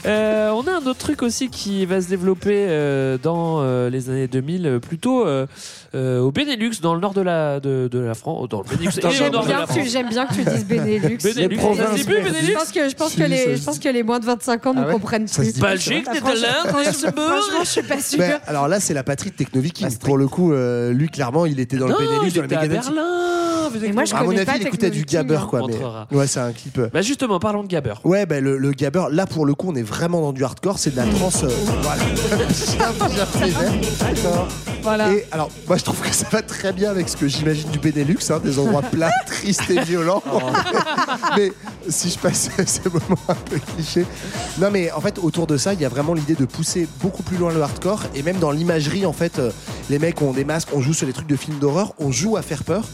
Euh, 0.06 0.50
on 0.50 0.62
a 0.66 0.72
un 0.72 0.86
autre 0.86 0.98
truc 0.98 1.22
aussi 1.22 1.50
qui 1.50 1.84
va 1.84 2.00
se 2.00 2.08
développer 2.08 2.66
euh, 2.68 3.18
dans 3.18 3.58
euh, 3.60 3.90
les 3.90 4.08
années 4.08 4.28
2000, 4.28 4.66
euh, 4.66 4.78
plutôt 4.78 5.26
euh, 5.94 6.20
au 6.20 6.30
Benelux, 6.30 6.70
dans 6.82 6.94
le 6.94 7.00
nord 7.00 7.14
de 7.14 7.20
la, 7.20 7.58
de, 7.60 7.88
de 7.90 7.98
la 7.98 8.14
France. 8.14 8.48
Dans 8.48 8.62
le 8.62 8.64
Benelux 8.64 8.90
et 8.98 9.04
au 9.06 9.10
J'aime 9.10 9.32
nord 9.32 9.42
de 9.42 9.46
bien, 9.48 9.58
la 9.60 9.66
que 9.66 9.72
tu- 9.72 9.78
France. 9.80 9.90
j'aime 9.90 10.08
bien 10.08 10.26
que 10.26 10.34
tu 10.34 10.44
dises 10.44 10.66
Benelux. 10.66 11.18
Benelux, 11.22 11.56
ça 11.76 11.90
se 11.90 11.94
dit 11.96 12.04
plus, 12.04 12.20
Benelux 12.22 12.46
Je 12.46 12.52
pense 12.52 12.72
que, 12.72 12.88
je 12.88 12.94
pense 12.94 13.10
Si, 13.10 13.16
que, 13.18 13.22
les, 13.24 13.52
je 13.52 13.56
se 13.60 13.64
pense 13.64 13.78
que 13.78 13.88
les 13.88 14.02
moins 14.02 14.20
de 14.20 14.24
25 14.26 14.66
ans 14.66 14.74
ne 14.74 14.82
Ah 14.82 14.86
ouais 14.86 14.92
comprennent 14.92 15.26
plus. 15.28 15.58
Belgique, 15.60 16.06
Netherlands, 16.12 16.78
Luxembourg. 16.84 17.24
Franchement, 17.24 17.64
je 17.64 17.68
suis 17.68 17.82
pas. 17.82 17.96
Ben, 18.18 18.40
alors 18.46 18.68
là, 18.68 18.78
c'est 18.80 18.94
la 18.94 19.02
patrie 19.02 19.30
de 19.30 19.34
Technoviking. 19.36 19.98
Pour 19.98 20.16
le 20.18 20.28
coup, 20.28 20.52
euh, 20.52 20.92
lui, 20.92 21.08
clairement, 21.08 21.46
il 21.46 21.58
était 21.60 21.76
dans 21.76 21.86
le 21.88 21.92
Non, 21.94 21.98
Benelux, 21.98 22.30
il 22.34 22.38
était 22.44 22.54
à. 22.56 22.66
Berlin. 22.66 23.02
Avec 23.76 23.90
Et 23.90 23.92
moi, 23.92 24.04
je 24.04 24.14
À 24.14 24.20
mon 24.20 24.26
connais 24.26 24.38
avis, 24.40 24.46
pas 24.50 24.56
il 24.56 24.66
écoutait 24.66 24.90
du 24.90 25.04
Gabber, 25.04 25.36
hein. 25.36 25.46
quoi. 25.48 25.60
Mais... 25.66 25.72
Montrera. 25.74 26.06
Ouais, 26.10 26.26
c'est 26.26 26.40
un 26.40 26.52
clip. 26.52 26.78
euh, 26.78 26.88
Bah 26.92 27.02
justement, 27.02 27.38
parlons 27.38 27.62
de 27.62 27.68
Gabber. 27.68 27.94
Ouais, 28.04 28.26
ben 28.26 28.42
le, 28.42 28.56
le 28.58 28.72
Gabber, 28.72 29.04
là 29.10 29.26
pour 29.26 29.46
le 29.46 29.54
coup, 29.54 29.68
on 29.70 29.74
est 29.74 29.82
vraiment 29.82 30.20
dans 30.20 30.32
du 30.32 30.44
hardcore, 30.44 30.78
c'est 30.78 30.90
de 30.90 30.96
la 30.96 31.06
trance. 31.06 31.44
euh, 31.44 31.48
voilà. 31.82 32.02
Bien, 33.10 33.46
bien. 33.46 34.48
Voilà. 34.82 35.12
Et 35.12 35.26
alors, 35.32 35.50
moi 35.68 35.76
je 35.76 35.84
trouve 35.84 36.00
que 36.00 36.14
ça 36.14 36.26
va 36.30 36.42
très 36.42 36.72
bien 36.72 36.90
avec 36.90 37.08
ce 37.08 37.16
que 37.16 37.28
j'imagine 37.28 37.68
du 37.70 37.78
Benelux, 37.78 38.16
hein, 38.30 38.40
des 38.42 38.58
endroits 38.58 38.82
plats, 38.82 39.10
tristes 39.26 39.68
et 39.70 39.80
violents. 39.82 40.22
mais 41.36 41.52
si 41.88 42.10
je 42.10 42.18
passe 42.18 42.50
ce 42.66 42.88
moment 42.88 43.18
un 43.28 43.34
peu 43.34 43.58
cliché. 43.74 44.06
Non, 44.58 44.68
mais 44.70 44.90
en 44.92 45.00
fait, 45.00 45.18
autour 45.18 45.46
de 45.46 45.56
ça, 45.56 45.74
il 45.74 45.80
y 45.80 45.84
a 45.84 45.88
vraiment 45.88 46.14
l'idée 46.14 46.34
de 46.34 46.44
pousser 46.44 46.88
beaucoup 47.02 47.22
plus 47.22 47.36
loin 47.36 47.52
le 47.52 47.60
hardcore. 47.62 48.04
Et 48.14 48.22
même 48.22 48.38
dans 48.38 48.50
l'imagerie, 48.50 49.04
en 49.06 49.12
fait, 49.12 49.38
euh, 49.38 49.50
les 49.90 49.98
mecs 49.98 50.20
ont 50.22 50.32
des 50.32 50.44
masques, 50.44 50.68
on 50.74 50.80
joue 50.80 50.94
sur 50.94 51.06
les 51.06 51.12
trucs 51.12 51.26
de 51.28 51.36
films 51.36 51.58
d'horreur, 51.58 51.92
on 51.98 52.10
joue 52.10 52.36
à 52.36 52.42
faire 52.42 52.64
peur. 52.64 52.84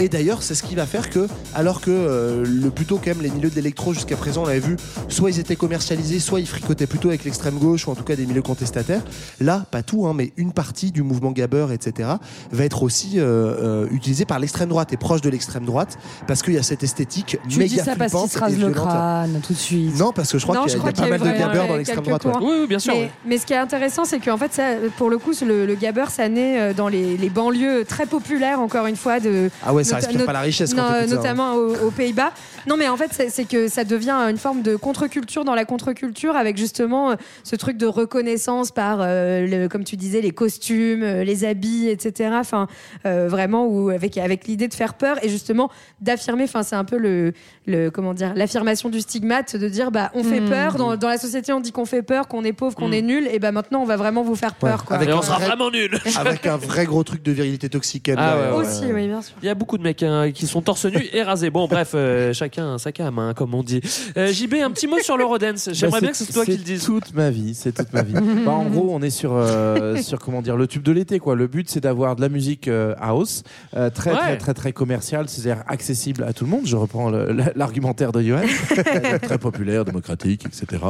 Et 0.00 0.08
d'ailleurs, 0.22 0.44
c'est 0.44 0.54
ce 0.54 0.62
qui 0.62 0.76
va 0.76 0.86
faire 0.86 1.10
que, 1.10 1.26
alors 1.52 1.80
que 1.80 1.90
euh, 1.90 2.44
le 2.46 2.70
plutôt 2.70 2.98
quand 2.98 3.08
même 3.08 3.22
les 3.22 3.30
milieux 3.30 3.50
de 3.50 3.56
l'électro 3.56 3.92
jusqu'à 3.92 4.16
présent, 4.16 4.44
on 4.44 4.46
l'avait 4.46 4.60
vu, 4.60 4.76
soit 5.08 5.30
ils 5.30 5.40
étaient 5.40 5.56
commercialisés, 5.56 6.20
soit 6.20 6.38
ils 6.38 6.46
fricotaient 6.46 6.86
plutôt 6.86 7.08
avec 7.08 7.24
l'extrême 7.24 7.58
gauche 7.58 7.88
ou 7.88 7.90
en 7.90 7.96
tout 7.96 8.04
cas 8.04 8.14
des 8.14 8.24
milieux 8.24 8.40
contestataires. 8.42 9.02
Là, 9.40 9.66
pas 9.72 9.82
tout, 9.82 10.06
hein, 10.06 10.12
mais 10.14 10.32
une 10.36 10.52
partie 10.52 10.92
du 10.92 11.02
mouvement 11.02 11.32
Gabber, 11.32 11.66
etc., 11.72 12.08
va 12.52 12.64
être 12.64 12.84
aussi 12.84 13.18
euh, 13.18 13.24
euh, 13.24 13.86
utilisée 13.90 14.24
par 14.24 14.38
l'extrême 14.38 14.68
droite 14.68 14.92
et 14.92 14.96
proche 14.96 15.22
de 15.22 15.28
l'extrême 15.28 15.64
droite 15.64 15.98
parce 16.28 16.42
qu'il 16.42 16.54
y 16.54 16.58
a 16.58 16.62
cette 16.62 16.84
esthétique 16.84 17.36
Tu 17.48 17.58
méga 17.58 17.68
dis 17.68 17.78
ça 17.80 17.96
parce 17.96 18.12
qu'il 18.12 18.30
se 18.30 18.38
rase 18.38 18.54
et 18.54 18.56
le 18.58 18.70
crâne 18.70 19.40
tout 19.44 19.54
de 19.54 19.58
suite. 19.58 19.98
Non, 19.98 20.12
parce 20.12 20.30
que 20.30 20.38
je 20.38 20.46
crois 20.46 20.64
qu'il 20.68 20.70
y 20.70 20.74
a, 20.76 20.88
y 20.88 20.92
pas 20.92 21.02
a 21.02 21.08
mal 21.08 21.20
de 21.20 21.36
Gabber 21.36 21.66
dans 21.66 21.76
l'extrême 21.76 22.04
droite. 22.04 22.24
ouais. 22.26 22.32
Oui, 22.40 22.54
oui, 22.60 22.66
bien 22.68 22.78
sûr. 22.78 22.94
Mais, 22.94 23.00
ouais. 23.00 23.10
mais 23.26 23.38
ce 23.38 23.46
qui 23.46 23.54
est 23.54 23.56
intéressant, 23.56 24.04
c'est 24.04 24.20
qu'en 24.20 24.36
fait, 24.36 24.52
ça, 24.54 24.74
pour 24.96 25.10
le 25.10 25.18
coup, 25.18 25.32
le, 25.44 25.66
le 25.66 25.74
Gabber, 25.74 26.04
ça 26.10 26.28
naît 26.28 26.72
dans 26.74 26.86
les, 26.86 27.16
les 27.16 27.28
banlieues 27.28 27.84
très 27.84 28.06
populaires, 28.06 28.60
encore 28.60 28.86
une 28.86 28.94
fois. 28.94 29.18
De, 29.18 29.50
Ah 29.66 29.74
ouais, 29.74 29.82
ça 29.82 29.98
pas 30.18 30.32
la 30.32 30.40
richesse 30.40 30.74
quand 30.74 30.82
non, 30.82 30.94
hein. 30.94 31.06
Notamment 31.06 31.54
aux, 31.54 31.74
aux 31.86 31.90
Pays-Bas. 31.90 32.32
Non, 32.66 32.76
mais 32.76 32.88
en 32.88 32.96
fait, 32.96 33.10
c'est 33.30 33.44
que 33.48 33.68
ça 33.68 33.84
devient 33.84 34.10
une 34.30 34.36
forme 34.38 34.62
de 34.62 34.76
contre-culture 34.76 35.44
dans 35.44 35.54
la 35.54 35.64
contre-culture, 35.64 36.36
avec 36.36 36.56
justement 36.56 37.10
euh, 37.12 37.14
ce 37.44 37.56
truc 37.56 37.76
de 37.76 37.86
reconnaissance 37.86 38.70
par, 38.70 38.98
euh, 39.00 39.46
le, 39.46 39.68
comme 39.68 39.84
tu 39.84 39.96
disais, 39.96 40.20
les 40.20 40.30
costumes, 40.30 41.02
euh, 41.02 41.24
les 41.24 41.44
habits, 41.44 41.88
etc. 41.88 42.30
Enfin, 42.34 42.66
euh, 43.06 43.26
vraiment, 43.28 43.66
ou 43.66 43.90
avec, 43.90 44.16
avec 44.18 44.46
l'idée 44.46 44.68
de 44.68 44.74
faire 44.74 44.94
peur 44.94 45.16
et 45.24 45.28
justement 45.28 45.70
d'affirmer. 46.00 46.44
Enfin, 46.44 46.62
c'est 46.62 46.76
un 46.76 46.84
peu 46.84 46.98
le, 46.98 47.32
le 47.66 47.90
comment 47.90 48.14
dire, 48.14 48.32
l'affirmation 48.34 48.88
du 48.88 49.00
stigmate, 49.00 49.56
de 49.56 49.68
dire, 49.68 49.90
bah, 49.90 50.10
on 50.14 50.22
fait 50.22 50.40
Mm. 50.40 50.48
peur. 50.48 50.74
Dans, 50.76 50.96
dans 50.96 51.08
la 51.08 51.18
société, 51.18 51.52
on 51.52 51.60
dit 51.60 51.72
qu'on 51.72 51.84
fait 51.84 52.02
peur, 52.02 52.28
qu'on 52.28 52.44
est 52.44 52.52
pauvre, 52.52 52.74
qu'on 52.76 52.88
Mm. 52.88 52.94
est 52.94 53.02
nul. 53.02 53.28
Et 53.30 53.38
bah, 53.38 53.52
maintenant, 53.52 53.80
on 53.82 53.86
va 53.86 53.96
vraiment 53.96 54.22
vous 54.22 54.34
faire 54.36 54.54
peur, 54.54 54.80
Ouais, 54.80 54.86
quoi. 54.86 54.96
avec 54.96 55.08
Et 55.08 55.12
on 55.12 55.22
sera 55.22 55.36
vrai- 55.38 55.46
vraiment 55.46 55.70
nuls. 55.70 55.98
Avec 56.18 56.46
un 56.46 56.56
vrai 56.56 56.84
gros 56.86 57.02
truc 57.04 57.22
de 57.22 57.32
virilité 57.32 57.68
toxique. 57.68 58.08
Ah 58.08 58.12
ouais, 58.12 58.16
derrière, 58.16 58.56
ouais. 58.56 58.66
Aussi, 58.66 58.84
ouais. 58.86 58.92
oui, 58.92 59.06
bien 59.08 59.22
sûr. 59.22 59.34
Il 59.42 59.46
y 59.46 59.48
a 59.48 59.54
beaucoup 59.54 59.78
de 59.78 59.82
mecs 59.82 60.02
hein, 60.02 60.30
qui 60.32 60.46
sont 60.46 60.62
torse 60.62 60.84
nu 60.86 61.04
et 61.12 61.22
rasés. 61.22 61.50
Bon, 61.50 61.66
bref, 61.66 61.92
euh, 61.94 62.32
chacun 62.54 62.78
sa 62.78 62.92
cam, 62.92 63.18
hein, 63.18 63.32
comme 63.34 63.54
on 63.54 63.62
dit. 63.62 63.80
Euh, 64.16 64.30
JB, 64.32 64.54
un 64.62 64.70
petit 64.70 64.86
mot 64.86 64.98
sur 65.00 65.16
l'Eurodance. 65.16 65.70
J'aimerais 65.72 66.00
Bah, 66.00 66.00
bien 66.02 66.10
que 66.10 66.16
c'est- 66.16 66.24
c'est 66.24 66.32
toi 66.32 66.44
qui 66.44 66.52
le 66.52 66.58
C'est 66.58 66.64
dises. 66.64 66.84
toute 66.84 67.14
ma 67.14 67.30
vie, 67.30 67.54
c'est 67.54 67.72
toute 67.72 67.92
ma 67.92 68.02
vie. 68.02 68.12
Bah, 68.44 68.50
en 68.52 68.66
gros, 68.66 68.88
on 68.92 69.00
est 69.02 69.10
sur, 69.10 69.32
euh, 69.34 69.96
sur 70.02 70.18
comment 70.18 70.42
dire, 70.42 70.56
le 70.56 70.66
tube 70.66 70.82
de 70.82 70.92
l'été. 70.92 71.18
quoi. 71.18 71.34
Le 71.36 71.46
but, 71.46 71.70
c'est 71.70 71.80
d'avoir 71.80 72.16
de 72.16 72.20
la 72.20 72.28
musique 72.28 72.68
euh, 72.68 72.94
house, 73.00 73.42
euh, 73.76 73.88
très, 73.90 74.10
Ouais. 74.12 74.18
très, 74.18 74.36
très, 74.36 74.54
très 74.54 74.72
commerciale, 74.72 75.28
c'est-à-dire 75.28 75.62
accessible 75.66 76.24
à 76.24 76.32
tout 76.32 76.44
le 76.44 76.50
monde. 76.50 76.62
Je 76.66 76.76
reprends 76.76 77.10
l'argumentaire 77.10 78.12
de 78.12 78.20
Johan. 78.22 78.42
Très 79.22 79.38
populaire, 79.38 79.84
démocratique, 79.84 80.44
etc. 80.46 80.82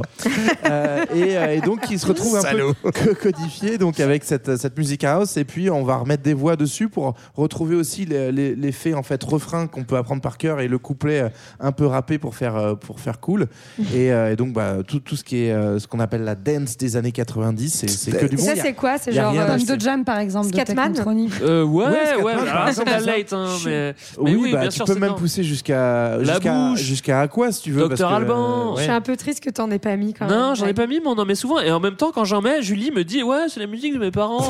Euh, 0.68 1.04
et, 1.14 1.36
euh, 1.36 1.54
et 1.56 1.60
donc, 1.60 1.80
qui 1.82 1.98
se 1.98 2.06
retrouve 2.06 2.36
un 2.36 2.40
Salaud. 2.40 2.74
peu 2.82 2.90
co- 2.90 3.14
codifié 3.14 3.78
donc 3.78 4.00
avec 4.00 4.24
cette, 4.24 4.56
cette 4.56 4.76
musique 4.78 5.04
house. 5.04 5.36
Et 5.36 5.44
puis, 5.44 5.70
on 5.70 5.84
va 5.84 5.96
remettre 5.96 6.22
des 6.22 6.34
voix 6.34 6.56
dessus 6.56 6.88
pour 6.88 7.14
retrouver 7.36 7.76
aussi 7.76 8.04
les- 8.06 8.32
les- 8.32 8.54
l'effet 8.54 8.94
en 8.94 9.02
fait 9.02 9.22
refrain 9.22 9.66
qu'on 9.66 9.84
peut 9.84 9.96
apprendre 9.96 10.22
par 10.22 10.38
cœur 10.38 10.60
et 10.60 10.68
le 10.68 10.78
couplet 10.78 11.30
un 11.60 11.72
peu 11.72 11.86
rappé 11.86 12.18
pour 12.18 12.34
faire 12.34 12.56
euh, 12.56 12.74
pour 12.74 13.00
faire 13.00 13.20
cool. 13.20 13.46
Et, 13.94 14.12
euh, 14.12 14.32
et 14.32 14.36
donc, 14.36 14.52
bah, 14.52 14.76
tout, 14.86 15.00
tout 15.00 15.16
ce 15.16 15.24
qui 15.24 15.44
est 15.44 15.52
euh, 15.52 15.78
ce 15.78 15.86
qu'on 15.86 16.00
appelle 16.00 16.24
la 16.24 16.34
dance 16.34 16.76
des 16.76 16.96
années 16.96 17.12
90, 17.12 17.70
c'est 17.72 17.88
c'est 17.88 18.12
que 18.12 18.26
du 18.26 18.34
Et 18.34 18.38
bon. 18.38 18.44
ça, 18.44 18.52
Il 18.52 18.56
y 18.56 18.60
a- 18.60 18.62
c'est 18.62 18.72
quoi 18.74 18.98
C'est 18.98 19.12
genre. 19.12 19.34
Comme 19.34 19.62
de 19.76 19.80
Jam 19.80 20.04
par 20.04 20.18
exemple, 20.18 20.50
de 20.50 20.54
Scatman. 20.54 20.94
Euh, 21.42 21.64
ouais, 21.64 21.84
Ouais, 21.86 22.22
ouais, 22.22 22.32
par 22.46 22.68
c'est 22.72 22.74
ça. 22.88 23.00
late, 23.00 23.32
hein, 23.32 23.46
mais, 23.64 23.94
mais 24.20 24.30
oui, 24.30 24.34
oui, 24.40 24.52
bah, 24.52 24.60
bien 24.60 24.68
tu 24.68 24.76
sûr. 24.76 24.84
peux 24.84 24.94
même 24.94 25.14
pousser 25.14 25.42
jusqu'à 25.44 26.16
La 26.18 26.34
jusqu'à 26.34 26.74
jusqu'à 26.76 27.20
Aqua 27.20 27.52
si 27.52 27.62
tu 27.62 27.72
veux. 27.72 27.88
Parce 27.88 28.00
que, 28.00 28.06
Alban. 28.06 28.76
Je 28.76 28.82
suis 28.82 28.90
un 28.90 29.00
peu 29.00 29.16
triste 29.16 29.40
que 29.42 29.50
t'en 29.50 29.70
aies 29.70 29.78
pas 29.78 29.96
mis 29.96 30.14
quand 30.14 30.26
même. 30.28 30.36
Non, 30.38 30.54
j'en 30.54 30.66
ai 30.66 30.74
pas 30.74 30.86
mis, 30.86 31.00
mais 31.00 31.06
on 31.08 31.18
en 31.18 31.24
met 31.24 31.34
souvent. 31.34 31.60
Et 31.60 31.70
en 31.70 31.80
même 31.80 31.96
temps, 31.96 32.10
quand 32.14 32.24
j'en 32.24 32.40
mets, 32.40 32.62
Julie 32.62 32.90
me 32.90 33.04
dit 33.04 33.22
Ouais, 33.22 33.46
c'est 33.48 33.60
la 33.60 33.66
musique 33.66 33.94
de 33.94 33.98
mes 33.98 34.10
parents. 34.10 34.46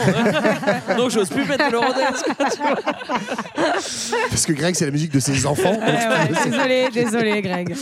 Donc, 0.96 1.10
j'ose 1.10 1.28
plus 1.28 1.44
mettre 1.46 1.70
quoi, 1.70 2.46
tu 2.50 2.62
vois. 2.62 2.76
Parce 4.30 4.46
que 4.46 4.52
Greg, 4.52 4.74
c'est 4.74 4.84
la 4.86 4.90
musique 4.90 5.12
de 5.12 5.20
ses 5.20 5.46
enfants. 5.46 5.72
Ouais, 5.72 5.86
ouais, 5.86 6.50
désolé, 6.50 6.88
désolé, 7.04 7.42
Greg. 7.42 7.74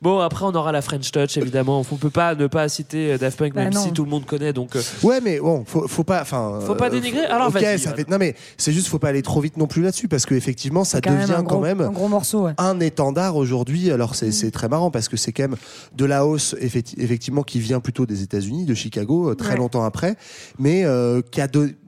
Bon, 0.00 0.20
après, 0.20 0.44
on 0.44 0.52
aura 0.54 0.70
la 0.72 0.82
French 0.82 1.10
Touch, 1.10 1.36
évidemment. 1.36 1.82
On 1.90 1.96
peut 1.96 2.10
pas 2.10 2.34
ne 2.34 2.46
pas 2.46 2.68
citer 2.68 3.12
euh, 3.12 3.18
Daft 3.18 3.38
Punk, 3.38 3.54
Bah 3.54 3.64
même 3.64 3.74
non. 3.74 3.82
si 3.82 3.92
tout 3.92 4.04
le 4.04 4.10
monde 4.10 4.24
connaît. 4.26 4.52
Donc, 4.52 4.76
euh, 4.76 4.82
Ouais, 5.02 5.20
mais 5.20 5.40
bon, 5.40 5.64
faut, 5.66 5.88
faut 5.88 6.04
pas. 6.04 6.22
Enfin, 6.22 6.60
Faut 6.64 6.74
pas 6.74 6.86
euh, 6.86 6.90
dénigrer 6.90 7.24
Alors, 7.26 7.48
ok, 7.48 7.60
ça 7.78 7.94
fait. 7.94 8.08
Non, 8.08 8.18
mais 8.18 8.34
c'est 8.56 8.72
juste, 8.72 8.88
faut 8.88 8.98
pas 8.98 9.08
aller 9.08 9.22
trop 9.22 9.40
vite 9.40 9.56
non 9.56 9.66
plus 9.66 9.82
là-dessus, 9.82 10.08
parce 10.08 10.24
qu'effectivement, 10.26 10.84
ça 10.84 10.98
C'est 10.98 11.02
quand 11.02 11.10
même 11.10 11.22
devient 11.22 11.32
un 11.32 11.42
quand 11.42 11.56
gros- 11.56 11.60
même 11.62 11.80
un 11.80 11.90
gros 11.90 12.08
morceau. 12.08 12.42
ouais. 12.44 12.52
un 12.58 12.78
étendard 12.80 13.36
aujourd'hui. 13.36 13.90
Alors 13.90 14.14
c'est 14.14 14.30
c'est 14.32 14.50
très 14.50 14.68
marrant 14.68 14.90
parce 14.90 15.08
que 15.08 15.16
c'est 15.16 15.32
quand 15.32 15.44
même 15.44 15.56
de 15.96 16.04
la 16.04 16.26
hausse 16.26 16.54
effecti- 16.60 16.94
effectivement 16.98 17.42
qui 17.42 17.58
vient 17.60 17.80
plutôt 17.80 18.06
des 18.06 18.22
États-Unis, 18.22 18.64
de 18.64 18.74
Chicago, 18.74 19.34
très 19.34 19.50
Ouais. 19.50 19.56
longtemps 19.56 19.84
après, 19.84 20.16
mais 20.58 20.84
euh, 20.84 21.20
qui 21.30 21.40
a 21.40 21.46
de- 21.48 21.74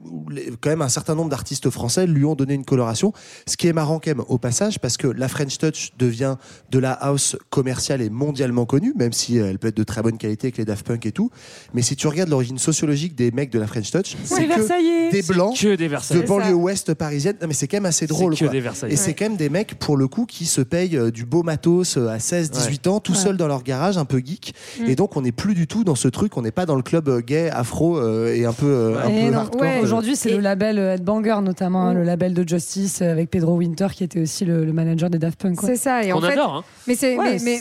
quand 0.61 0.69
même 0.69 0.81
un 0.81 0.89
certain 0.89 1.15
nombre 1.15 1.29
d'artistes 1.29 1.69
français 1.69 2.07
lui 2.07 2.25
ont 2.25 2.35
donné 2.35 2.53
une 2.53 2.65
coloration. 2.65 3.13
Ce 3.47 3.57
qui 3.57 3.67
est 3.67 3.73
marrant 3.73 3.99
quand 3.99 4.11
même 4.11 4.23
au 4.27 4.37
passage 4.37 4.79
parce 4.79 4.97
que 4.97 5.07
la 5.07 5.27
French 5.27 5.57
Touch 5.57 5.91
devient 5.97 6.35
de 6.71 6.79
la 6.79 6.91
house 6.91 7.35
commerciale 7.49 8.01
et 8.01 8.09
mondialement 8.09 8.65
connue, 8.65 8.93
même 8.95 9.13
si 9.13 9.39
euh, 9.39 9.49
elle 9.49 9.59
peut 9.59 9.69
être 9.69 9.77
de 9.77 9.83
très 9.83 10.01
bonne 10.01 10.17
qualité 10.17 10.47
avec 10.47 10.57
les 10.57 10.65
Daft 10.65 10.85
Punk 10.85 11.05
et 11.05 11.11
tout. 11.11 11.29
Mais 11.73 11.81
si 11.81 11.95
tu 11.95 12.07
regardes 12.07 12.29
l'origine 12.29 12.57
sociologique 12.57 13.15
des 13.15 13.31
mecs 13.31 13.51
de 13.51 13.59
la 13.59 13.67
French 13.67 13.91
Touch, 13.91 14.15
C'est 14.25 14.47
que 14.47 15.11
des 15.11 15.21
blancs 15.23 15.57
que 15.57 15.75
des 15.75 15.87
de 15.89 16.27
banlieue 16.27 16.53
ouest 16.53 16.93
parisienne. 16.93 17.35
Non, 17.41 17.47
mais 17.47 17.53
c'est 17.53 17.67
quand 17.67 17.77
même 17.77 17.85
assez 17.85 18.07
drôle. 18.07 18.33
que 18.35 18.39
quoi. 18.45 18.49
des 18.49 18.61
Versailles. 18.61 18.91
Et 18.91 18.95
c'est 18.95 19.13
quand 19.13 19.25
même 19.25 19.37
des 19.37 19.49
mecs, 19.49 19.75
pour 19.79 19.97
le 19.97 20.07
coup, 20.07 20.25
qui 20.25 20.45
se 20.45 20.61
payent 20.61 20.97
euh, 20.97 21.11
du 21.11 21.25
beau 21.25 21.43
matos 21.43 21.97
euh, 21.97 22.07
à 22.09 22.19
16, 22.19 22.51
18 22.51 22.87
ans, 22.87 22.99
tout 22.99 23.11
Ouais. 23.11 23.17
seuls 23.17 23.37
dans 23.37 23.47
leur 23.47 23.63
garage, 23.63 23.97
un 23.97 24.05
peu 24.05 24.19
geek. 24.19 24.53
Mm. 24.79 24.85
Et 24.89 24.95
donc, 24.95 25.17
on 25.17 25.21
n'est 25.21 25.31
plus 25.31 25.53
du 25.53 25.67
tout 25.67 25.83
dans 25.83 25.95
ce 25.95 26.07
truc, 26.07 26.37
on 26.37 26.41
n'est 26.41 26.51
pas 26.51 26.65
dans 26.65 26.75
le 26.75 26.81
club 26.81 27.09
gay, 27.25 27.49
afro 27.49 27.97
euh, 27.97 28.33
et 28.33 28.45
un 28.45 28.53
peu, 28.53 28.65
euh, 28.67 29.03
un 29.03 29.09
Et 29.09 29.25
peu 29.25 29.31
non, 29.31 29.39
hardcore. 29.39 29.85
Euh. 29.91 29.97
Aujourd'hui, 29.97 30.15
c'est 30.15 30.31
Et- 30.31 30.35
le 30.35 30.41
label 30.41 30.79
euh, 30.79 30.93
Headbanger, 30.95 31.37
notamment 31.41 31.87
hein, 31.87 31.93
le 31.93 32.03
label 32.03 32.33
de 32.33 32.47
Justice 32.47 33.01
euh, 33.01 33.11
avec 33.11 33.29
Pedro 33.29 33.55
Winter, 33.55 33.87
qui 33.93 34.03
était 34.03 34.21
aussi 34.21 34.45
le, 34.45 34.65
le 34.65 34.73
manager 34.73 35.09
des 35.09 35.17
Daft 35.19 35.39
Punk. 35.39 35.59
C'est 35.61 35.75
ça. 35.75 36.03
Et 36.03 36.13
On 36.13 36.17
en 36.17 36.21
fait, 36.21 36.33
adore. 36.33 36.55
Hein. 36.55 36.63
Mais 36.87 36.95
c'est 36.95 37.17
Ouais, 37.17 37.37
mais, 37.43 37.59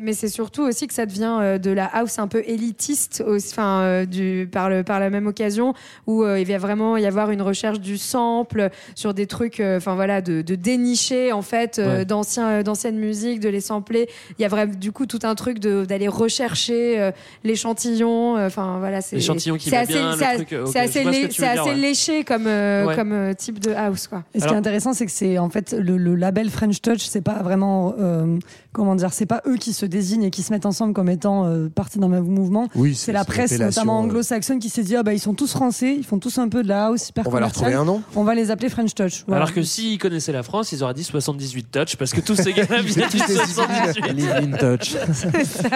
mais, 0.00 0.12
c'est 0.12 0.28
surtout 0.28 0.62
aussi 0.62 0.86
que 0.86 0.94
ça 0.94 1.06
devient 1.06 1.38
euh, 1.40 1.58
de 1.58 1.70
la 1.70 1.86
house 1.86 2.18
un 2.18 2.28
peu 2.28 2.42
élitiste 2.46 3.22
aussi, 3.26 3.48
enfin 3.52 3.80
euh, 3.80 4.06
du 4.06 4.48
par 4.50 4.68
le 4.70 4.82
par 4.82 5.00
la 5.00 5.10
même 5.10 5.26
occasion 5.26 5.74
où 6.06 6.22
euh, 6.22 6.38
il 6.40 6.46
va 6.46 6.58
vraiment 6.58 6.96
y 6.96 7.06
avoir 7.06 7.30
une 7.30 7.42
recherche 7.42 7.80
du 7.80 7.96
sample 7.98 8.70
sur 8.94 9.14
des 9.14 9.26
trucs 9.26 9.60
euh, 9.60 9.76
enfin 9.78 9.94
voilà 9.94 10.20
de, 10.20 10.42
de 10.42 10.54
dénicher 10.54 11.32
en 11.32 11.42
fait 11.42 11.78
euh, 11.78 11.98
Ouais. 11.98 12.04
d'anciens 12.04 12.48
euh, 12.48 12.62
d'anciennes 12.62 12.98
musiques 12.98 13.40
de 13.40 13.48
les 13.48 13.60
sampler 13.60 14.08
il 14.38 14.42
y 14.42 14.44
a 14.44 14.48
vraiment 14.48 14.72
du 14.74 14.92
coup 14.92 15.06
tout 15.06 15.20
un 15.22 15.34
truc 15.34 15.58
d'aller 15.60 16.08
rechercher 16.08 16.98
euh, 17.00 17.10
l'échantillon 17.44 18.36
euh, 18.36 18.46
enfin 18.46 18.78
voilà 18.78 19.00
c'est 19.00 19.16
L'échantillon 19.16 19.56
qui 19.56 19.70
va 19.70 19.80
assez 19.80 19.92
bien, 19.94 20.16
c'est 20.16 20.54
euh, 20.54 20.64
ok, 20.64 20.70
c'est 21.36 21.46
assez 21.46 21.74
dire, 21.74 21.74
léché 21.74 22.24
comme 22.24 22.46
euh, 22.46 22.86
Ouais. 22.86 22.94
comme 22.96 23.12
euh, 23.12 23.32
type 23.34 23.58
de 23.60 23.72
house 23.72 24.06
quoi 24.06 24.24
Et 24.34 24.40
ce 24.40 24.46
qui 24.46 24.52
est 24.52 24.56
intéressant, 24.56 24.92
c'est 24.92 25.06
que 25.06 25.12
c'est 25.12 25.38
en 25.38 25.48
fait 25.50 25.72
le, 25.72 25.96
le 25.96 26.14
label 26.14 26.50
French 26.50 26.80
Touch, 26.82 27.00
c'est 27.06 27.20
pas 27.20 27.42
vraiment 27.42 27.94
euh, 27.98 28.38
comment 28.72 28.94
dire, 28.94 29.12
c'est 29.12 29.26
pas 29.26 29.42
eux 29.46 29.56
qui 29.56 29.72
se 29.72 29.86
désignent 29.86 30.24
et 30.24 30.30
qui 30.30 30.42
se 30.42 30.52
mettent 30.52 30.66
ensemble 30.66 30.92
comme 30.92 31.08
étant 31.08 31.46
euh, 31.46 31.68
partie 31.68 31.98
d'un 31.98 32.08
mouvement. 32.08 32.68
Oui, 32.74 32.94
c'est 32.94 33.12
la 33.12 33.24
presse, 33.24 33.58
notamment 33.58 33.98
anglo-saxonne, 34.00 34.58
qui 34.58 34.68
s'est 34.68 34.82
dit 34.82 34.96
ah 34.96 35.02
bah 35.02 35.12
ils 35.14 35.18
sont 35.20 35.34
tous 35.34 35.50
français, 35.52 35.94
ils 35.96 36.04
font 36.04 36.18
tous 36.18 36.38
un 36.38 36.48
peu 36.48 36.62
de 36.62 36.68
la 36.68 36.86
house 36.86 37.08
hyper 37.08 37.26
On 37.26 37.30
va 37.30 37.40
leur 37.40 37.52
trouver 37.52 37.74
un 37.74 37.84
nom. 37.84 38.02
On 38.14 38.24
va 38.24 38.34
les 38.34 38.50
appeler 38.50 38.68
French 38.68 38.94
Touch. 38.94 39.24
Voilà. 39.26 39.42
Alors 39.44 39.54
que 39.54 39.62
s'ils 39.62 39.98
connaissaient 39.98 40.32
la 40.32 40.42
France, 40.42 40.72
ils 40.72 40.82
auraient 40.84 40.94
dit 40.94 41.04
78 41.04 41.70
touch 41.70 41.96
parce 41.96 42.12
que 42.12 42.20
tous 42.20 42.36
ces 42.36 42.52
gars-là 42.52 42.82
viennent 42.82 43.08
du 43.08 43.18
78. 43.18 44.12
Live 44.12 44.56
touch. 44.58 44.96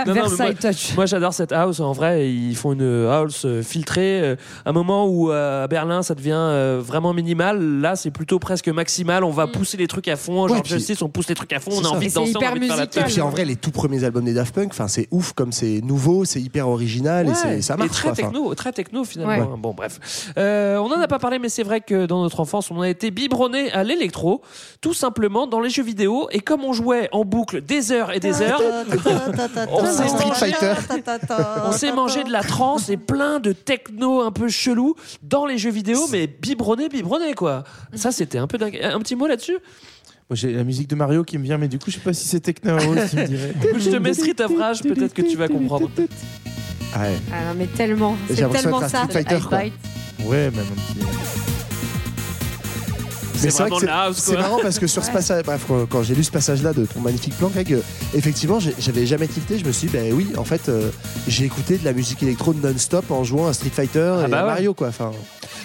Non, 0.06 0.14
non, 0.14 0.22
moi, 0.36 0.54
Touch. 0.54 0.94
moi, 0.96 1.06
j'adore 1.06 1.34
cette 1.34 1.52
house. 1.52 1.80
En 1.80 1.92
vrai, 1.92 2.30
ils 2.30 2.56
font 2.56 2.72
une 2.72 3.06
house 3.10 3.46
filtrée. 3.62 4.36
Un 4.66 4.72
moment 4.72 5.06
où 5.06 5.30
euh, 5.30 5.49
à 5.64 5.66
Berlin 5.66 6.02
ça 6.02 6.14
devient 6.14 6.32
euh, 6.34 6.80
vraiment 6.84 7.12
minimal, 7.12 7.60
là 7.80 7.96
c'est 7.96 8.10
plutôt 8.10 8.38
presque 8.38 8.68
maximal. 8.68 9.24
On 9.24 9.30
va 9.30 9.46
pousser 9.46 9.76
les 9.76 9.86
trucs 9.86 10.08
à 10.08 10.16
fond. 10.16 10.46
Genre 10.48 10.56
Ouais, 10.58 10.62
puis- 10.62 10.72
Justice, 10.74 11.02
on 11.02 11.08
pousse 11.08 11.28
les 11.28 11.34
trucs 11.34 11.52
à 11.52 11.60
fond. 11.60 11.70
On 11.74 11.80
a 11.80 11.84
ça. 11.84 11.90
envie 11.90 12.08
de 12.08 12.14
danser, 12.14 12.32
on 12.36 12.40
a 12.40 12.50
envie 12.50 12.60
de 12.60 12.64
faire 12.66 12.76
la 12.76 12.84
Et 12.84 13.04
puis 13.04 13.20
en 13.20 13.28
vrai, 13.30 13.44
les 13.44 13.56
tout 13.56 13.70
premiers 13.70 14.04
albums 14.04 14.24
des 14.24 14.34
Daft 14.34 14.54
Punk, 14.54 14.68
enfin 14.70 14.88
c'est 14.88 15.08
ouf 15.10 15.32
comme 15.32 15.52
c'est 15.52 15.80
nouveau, 15.82 16.24
c'est 16.24 16.40
hyper 16.40 16.68
original 16.68 17.26
et 17.26 17.30
Ouais, 17.30 17.34
c'est- 17.34 17.62
ça 17.62 17.76
marche. 17.76 17.90
très 17.92 18.08
quoi. 18.08 18.16
Techno, 18.16 18.54
très 18.54 18.72
techno 18.72 19.04
finalement. 19.04 19.50
Ouais. 19.52 19.58
Bon 19.58 19.74
bref, 19.74 19.98
Euh, 20.38 20.76
on 20.78 20.86
en 20.92 21.00
a 21.00 21.08
pas 21.08 21.18
parlé, 21.18 21.38
mais 21.38 21.48
c'est 21.48 21.62
vrai 21.62 21.80
que 21.80 22.06
dans 22.06 22.22
notre 22.22 22.40
enfance, 22.40 22.70
on 22.70 22.80
a 22.80 22.88
été 22.88 23.10
biberonné 23.10 23.70
à 23.72 23.84
l'électro, 23.84 24.42
tout 24.80 24.94
simplement 24.94 25.46
dans 25.46 25.60
les 25.60 25.70
jeux 25.70 25.82
vidéo. 25.82 26.28
Et 26.30 26.40
comme 26.40 26.64
on 26.64 26.72
jouait 26.72 27.08
en 27.12 27.24
boucle 27.24 27.60
des 27.62 27.92
heures 27.92 28.12
et 28.12 28.20
des 28.20 28.42
heures, 28.42 28.60
on 29.70 29.86
s'est 29.86 30.04
mangé, 30.12 30.34
Fighter. 30.34 30.72
on 31.66 31.72
s'est 31.72 31.92
mangé 31.92 32.24
de 32.24 32.30
la 32.32 32.42
trance 32.42 32.88
et 32.88 32.96
plein 32.96 33.40
de 33.40 33.52
techno 33.52 34.22
un 34.22 34.30
peu 34.32 34.48
chelou 34.48 34.94
dans 35.22 35.39
les 35.46 35.58
jeux 35.58 35.70
vidéo, 35.70 36.06
mais 36.10 36.26
biberonné, 36.26 36.88
biberonné 36.88 37.34
quoi. 37.34 37.64
Ça 37.94 38.12
c'était 38.12 38.38
un 38.38 38.46
peu 38.46 38.58
dingue. 38.58 38.78
Un 38.82 38.98
petit 39.00 39.16
mot 39.16 39.26
là-dessus? 39.26 39.58
Moi, 40.28 40.36
J'ai 40.36 40.52
la 40.52 40.62
musique 40.62 40.88
de 40.88 40.94
Mario 40.94 41.24
qui 41.24 41.38
me 41.38 41.42
vient, 41.42 41.58
mais 41.58 41.66
du 41.66 41.78
coup, 41.80 41.90
je 41.90 41.96
sais 41.96 42.02
pas 42.02 42.12
si 42.12 42.28
c'est 42.28 42.38
Techno 42.38 42.74
House, 42.74 43.10
tu 43.10 43.16
me 43.16 43.26
dirais. 43.26 43.52
Écoute, 43.64 43.80
je 43.80 43.90
te 43.90 43.96
mets 43.96 44.14
Street 44.14 44.40
of 44.40 44.56
Rage, 44.56 44.82
peut-être 44.82 45.12
que 45.12 45.22
tu 45.22 45.36
vas 45.36 45.48
comprendre. 45.48 45.90
ouais. 45.98 46.08
Ah 46.94 47.08
non, 47.48 47.54
mais 47.58 47.66
tellement. 47.66 48.16
C'est 48.28 48.48
tellement 48.48 48.80
ça. 48.80 49.06
Street 49.08 49.24
Fighter, 49.24 49.38
quoi. 49.48 49.58
Ouais, 50.24 50.50
même 50.50 50.60
un 50.60 51.00
petit. 51.00 51.49
C'est 53.40 53.48
vrai 53.50 53.62
vraiment 53.64 53.76
que 53.76 53.82
de 53.82 53.86
la 53.86 54.02
house, 54.02 54.16
c'est 54.18 54.36
marrant 54.36 54.58
parce 54.62 54.78
que 54.78 54.86
sur 54.86 55.04
ce 55.04 55.10
passage, 55.10 55.42
bref, 55.44 55.64
quand, 55.88 56.02
j'ai 56.02 56.14
lu 56.14 56.22
ce 56.24 56.30
passage-là 56.30 56.72
de 56.72 56.84
ton 56.84 57.00
magnifique 57.00 57.36
plan, 57.38 57.48
Greg, 57.48 57.72
euh, 57.72 57.80
effectivement, 58.14 58.58
j'avais 58.78 59.06
jamais 59.06 59.26
tilté. 59.28 59.58
Je 59.58 59.64
me 59.64 59.72
suis 59.72 59.88
dit, 59.88 59.92
ben 59.96 60.12
oui, 60.12 60.28
en 60.36 60.44
fait, 60.44 60.68
euh, 60.68 60.90
j'ai 61.26 61.44
écouté 61.44 61.78
de 61.78 61.84
la 61.84 61.92
musique 61.92 62.22
électro 62.22 62.52
non-stop 62.54 63.10
en 63.10 63.24
jouant 63.24 63.46
à 63.48 63.52
Street 63.52 63.70
Fighter 63.70 64.14
Ah 64.22 64.26
et 64.26 64.30
bah 64.30 64.40
à 64.40 64.42
ouais. 64.42 64.50
Mario, 64.50 64.74
quoi. 64.74 64.88
Enfin, 64.88 65.12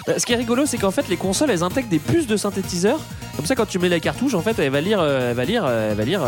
Bah, 0.06 0.14
Ce 0.18 0.24
qui 0.24 0.32
est 0.32 0.36
rigolo, 0.36 0.64
c'est 0.66 0.78
qu'en 0.78 0.90
fait, 0.90 1.08
les 1.08 1.16
consoles, 1.16 1.50
elles 1.50 1.62
intègrent 1.62 1.88
des 1.90 1.98
puces 1.98 2.26
de 2.26 2.36
synthétiseurs. 2.36 3.00
Comme 3.36 3.44
ça, 3.46 3.54
quand 3.54 3.66
tu 3.66 3.78
mets 3.78 3.88
la 3.90 4.00
cartouche, 4.00 4.34
en 4.34 4.40
fait, 4.40 4.58
elle 4.58 4.70
va 4.70 4.80
lire, 4.80 4.98
euh, 5.00 5.30
elle 5.30 5.36
va 5.36 5.44
lire, 5.44 5.66
elle 5.66 5.96
va 5.96 6.04
lire 6.04 6.22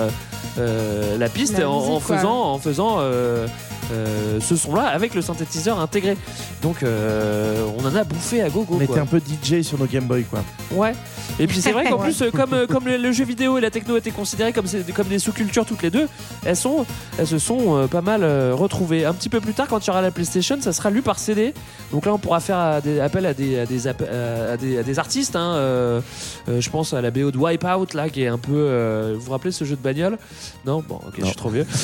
euh, 0.59 1.19
la 1.19 1.29
piste 1.29 1.59
La 1.59 1.71
en, 1.71 1.81
musique, 1.95 2.07
faisant, 2.07 2.53
en 2.53 2.59
faisant 2.59 2.97
euh, 2.99 3.47
euh, 3.93 4.39
ce 4.41 4.57
son-là 4.57 4.83
avec 4.83 5.15
le 5.15 5.23
synthétiseur 5.23 5.81
intégré. 5.81 6.17
Donc, 6.63 6.83
euh, 6.83 7.65
on 7.79 7.87
en 7.87 7.95
a 7.95 8.05
bouffé 8.05 8.43
à 8.43 8.51
gogo. 8.51 8.77
On 8.79 8.81
était 8.81 8.99
un 8.99 9.07
peu 9.07 9.19
DJ 9.21 9.63
sur 9.63 9.79
nos 9.79 9.87
Game 9.87 10.05
Boy, 10.05 10.25
quoi. 10.25 10.41
Ouais. 10.73 10.93
Et 11.41 11.47
puis 11.47 11.61
c'est 11.61 11.73
vrai 11.73 11.85
qu'en 11.89 11.99
plus, 11.99 12.21
euh, 12.23 12.31
comme, 12.31 12.53
euh, 12.53 12.67
comme 12.67 12.87
le, 12.87 12.97
le 12.97 13.13
jeu 13.13 13.25
vidéo 13.25 13.59
et 13.59 13.61
la 13.61 13.71
techno 13.71 13.97
étaient 13.97 14.11
considérés 14.11 14.53
comme, 14.53 14.67
comme 14.95 15.07
des 15.09 15.19
sous-cultures 15.19 15.65
toutes 15.65 15.83
les 15.83 15.91
deux, 15.91 16.09
elles, 16.45 16.57
sont, 16.57 16.85
elles 17.19 17.27
se 17.29 17.39
sont 17.39 17.77
euh, 17.77 17.87
pas 17.87 18.01
mal 18.03 18.23
euh, 18.25 18.53
retrouvées. 18.55 19.05
Un 19.05 19.15
petit 19.15 19.29
peu 19.29 19.41
plus 19.41 19.55
tard, 19.55 19.67
quand 19.69 19.79
il 19.85 19.87
y 19.87 19.91
aura 19.91 20.03
la 20.03 20.11
PlayStation, 20.11 20.57
ça 20.61 20.73
sera 20.73 20.91
lu 20.91 21.01
par 21.03 21.19
CD. 21.19 21.55
Donc 21.93 22.07
là, 22.07 22.13
on 22.15 22.19
pourra 22.19 22.41
faire 22.41 22.83
des, 22.83 22.99
appel 23.01 23.25
à 23.27 23.35
des, 23.35 23.61
à 23.61 23.67
des, 23.67 23.87
app- 23.87 24.03
à 24.03 24.57
des, 24.57 24.79
à 24.79 24.83
des 24.83 24.99
artistes. 24.99 25.37
hein, 25.37 25.55
euh, 25.55 26.01
euh, 26.49 26.61
je 26.61 26.71
pense 26.71 26.93
à 26.93 27.01
la 27.01 27.11
BO 27.11 27.31
de 27.31 27.39
Wipeout, 27.39 27.95
là, 27.95 28.09
qui 28.11 28.23
est 28.23 28.29
un 28.29 28.39
peu. 28.39 28.53
euh, 28.55 29.15
vous 29.15 29.21
vous 29.27 29.31
rappelez 29.33 29.53
ce 29.53 29.65
jeu 29.65 29.77
de 29.77 29.81
bagnole? 29.83 30.19
Non? 30.67 30.83
Bon, 30.87 30.97
ok, 30.97 31.15
je 31.21 31.25
suis 31.27 31.37
trop 31.37 31.51
vieux. 31.51 31.67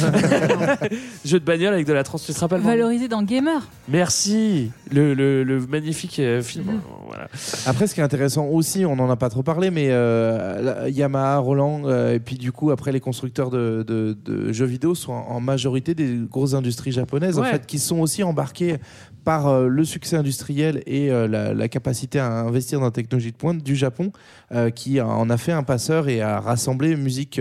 jeu 1.24 1.38
de 1.38 1.44
bagnole 1.44 1.74
avec 1.74 1.86
de 1.86 1.92
la 1.92 2.02
trans. 2.02 2.18
Tu 2.18 2.32
te 2.32 2.40
rappelles 2.40 2.60
Valorisé 2.60 3.08
dans 3.08 3.22
Gamer. 3.22 3.60
Merci. 3.88 4.70
Le, 4.90 5.14
le- 5.14 5.44
le 5.44 5.60
magnifique 5.66 6.18
euh, 6.18 6.42
film. 6.42 6.80
Voilà. 7.06 7.28
Après, 7.66 7.86
ce 7.86 7.94
qui 7.94 8.00
est 8.00 8.04
intéressant 8.04 8.46
aussi, 8.46 8.84
on 8.84 8.96
n'en 8.96 9.08
a 9.10 9.16
pas 9.16 9.28
trop 9.30 9.42
parlé, 9.44 9.70
mais 9.70 9.88
euh, 9.90 10.88
Yamaha, 10.90 11.38
Roland, 11.38 11.82
euh, 11.84 12.14
et 12.14 12.18
puis 12.18 12.36
du 12.36 12.50
coup, 12.50 12.70
après, 12.72 12.90
les 12.90 13.00
constructeurs 13.00 13.50
de, 13.50 13.84
de- 13.86 14.16
de 14.24 14.52
jeux 14.52 14.64
vidéo 14.66 14.94
sont 14.96 15.12
en 15.12 15.38
majorité 15.40 15.94
des 15.94 16.18
grosses 16.28 16.54
industries 16.54 16.90
japonaises, 16.92 17.38
en 17.38 17.42
fait, 17.52 17.66
qui 17.66 17.78
sont 17.78 18.00
aussi 18.00 18.22
embarquées 18.22 18.76
par 19.24 19.48
euh, 19.48 19.68
le 19.68 19.84
succès 19.84 20.16
industriel 20.16 20.82
et 20.86 21.10
euh, 21.10 21.26
la, 21.26 21.54
la 21.54 21.68
capacité 21.68 22.18
à 22.18 22.30
investir 22.40 22.78
dans 22.78 22.84
la 22.86 22.90
technologie 22.90 23.32
de 23.32 23.36
pointe 23.36 23.62
du 23.62 23.74
Japon, 23.76 24.12
euh, 24.52 24.70
qui 24.70 25.00
en 25.00 25.30
a 25.30 25.36
fait 25.36 25.52
un 25.52 25.62
passeur 25.62 26.08
et 26.08 26.20
a 26.20 26.40
rassemblé 26.40 26.94
musique 26.96 27.40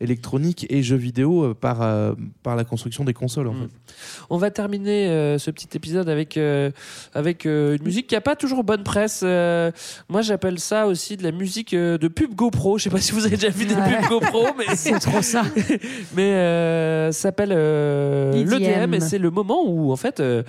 électronique 0.00 0.66
et 0.70 0.82
jeux 0.82 0.96
vidéo 0.96 1.54
par, 1.54 1.78
par 2.42 2.56
la 2.56 2.64
construction 2.64 3.04
des 3.04 3.14
consoles, 3.14 3.48
en 3.48 3.54
Mm. 3.54 3.62
fait. 3.62 3.94
On 4.30 4.36
va 4.38 4.50
terminer 4.50 5.36
ce 5.38 5.50
petit 5.50 5.68
épisode 5.74 6.08
avec, 6.08 6.38
avec 7.14 7.44
une 7.44 7.82
musique 7.82 8.06
qui 8.06 8.16
a 8.16 8.20
pas 8.20 8.36
toujours 8.36 8.64
bonne 8.64 8.82
presse. 8.84 9.22
Moi, 9.22 10.22
j'appelle 10.22 10.58
ça 10.58 10.86
aussi 10.86 11.16
de 11.16 11.22
la 11.22 11.30
musique 11.32 11.74
de 11.74 12.08
pub 12.08 12.34
GoPro. 12.34 12.78
Je 12.78 12.84
sais 12.84 12.90
pas 12.90 13.00
si 13.00 13.12
vous 13.12 13.24
avez 13.26 13.36
déjà 13.36 13.48
vu 13.50 13.64
des 13.66 13.74
Ouais. 13.74 13.98
pubs 14.00 14.08
GoPro, 14.08 14.46
mais 14.58 14.74
C'est 14.76 14.98
trop 14.98 15.22
ça. 15.22 15.42
mais 16.16 16.32
euh, 16.32 17.12
ça 17.12 17.22
s'appelle 17.22 17.52
euh, 17.52 18.32
EDM. 18.34 18.50
l'EDM 18.58 18.94
et 18.94 19.00
c'est 19.00 19.18
le 19.18 19.30
moment 19.30 19.62
où 19.66 19.92
en 19.92 19.96
fait 19.96 20.20
euh, 20.20 20.42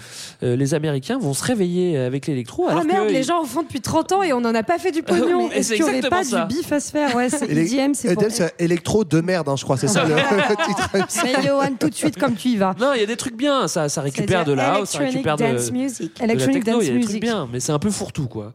euh, 0.43 0.55
les 0.65 0.73
Américains 0.73 1.19
vont 1.19 1.35
se 1.35 1.43
réveiller 1.43 1.97
avec 1.97 2.25
l'électro. 2.25 2.65
Ah 2.67 2.71
alors 2.71 2.85
merde, 2.85 3.07
que 3.07 3.13
les 3.13 3.21
gens 3.21 3.41
en 3.41 3.45
font 3.45 3.61
depuis 3.61 3.81
30 3.81 4.11
ans 4.13 4.23
et 4.23 4.33
on 4.33 4.41
n'en 4.41 4.55
a 4.55 4.63
pas 4.63 4.79
fait 4.79 4.91
du 4.91 5.03
pognon. 5.03 5.49
Est-ce 5.51 5.69
c'est 5.69 5.75
qu'il 5.75 5.83
n'y 5.83 5.89
aurait 5.89 5.97
exactement 5.97 6.21
pas 6.21 6.23
ça. 6.23 6.45
du 6.45 6.55
bif 6.55 6.71
à 6.71 6.79
se 6.79 6.91
faire 6.91 7.15
Ouais, 7.15 7.29
c'est 7.29 7.49
EDM, 7.49 7.93
c'est 7.93 8.15
pour... 8.15 8.23
Électro 8.57 9.03
de 9.05 9.21
merde, 9.21 9.47
hein, 9.47 9.55
je 9.55 9.63
crois. 9.63 9.77
C'est 9.77 9.87
ça 9.87 10.03
le 10.05 10.65
titre. 10.65 10.89
Mais 11.23 11.47
Johan, 11.47 11.69
tout 11.79 11.89
de 11.89 11.95
suite, 11.95 12.17
comme 12.17 12.35
tu 12.35 12.49
y 12.49 12.57
vas. 12.57 12.73
Non, 12.79 12.93
il 12.95 13.01
y 13.01 13.03
a 13.03 13.07
des 13.07 13.15
trucs 13.15 13.37
bien. 13.37 13.67
Ça, 13.67 13.89
ça 13.89 14.01
récupère 14.01 14.43
de 14.43 14.53
la 14.53 14.75
house, 14.75 14.89
ça 14.89 14.99
Electronic 14.99 15.27
récupère 15.27 15.37
de, 15.37 15.53
dance 15.53 15.71
music. 15.71 16.15
de 16.15 16.19
la 16.19 16.33
Electronic 16.33 16.63
techno. 16.63 16.81
Il 16.81 16.85
dance 16.85 16.87
y 16.87 16.89
a 16.89 16.93
des 16.93 16.99
trucs 16.99 17.09
music. 17.09 17.21
bien, 17.21 17.49
mais 17.51 17.59
c'est 17.59 17.71
un 17.71 17.79
peu 17.79 17.91
fourre-tout 17.91 18.27
quoi. 18.27 18.53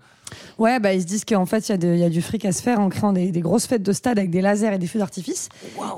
Ouais, 0.60 0.78
bah, 0.78 0.92
ils 0.92 1.00
se 1.00 1.06
disent 1.06 1.24
qu'en 1.24 1.46
fait, 1.46 1.70
il 1.70 1.84
y, 1.98 2.02
a 2.04 2.06
y 2.06 2.10
du 2.10 2.20
fric 2.20 2.44
à 2.44 2.52
se 2.52 2.60
faire 2.60 2.80
en 2.80 2.90
créant 2.90 3.14
des, 3.14 3.32
des 3.32 3.40
grosses 3.40 3.66
fêtes 3.66 3.82
de 3.82 3.92
stade 3.92 4.18
avec 4.18 4.30
des 4.30 4.42
lasers 4.42 4.74
et 4.74 4.78
des 4.78 4.86
feux 4.86 4.98
d'artifice. 4.98 5.48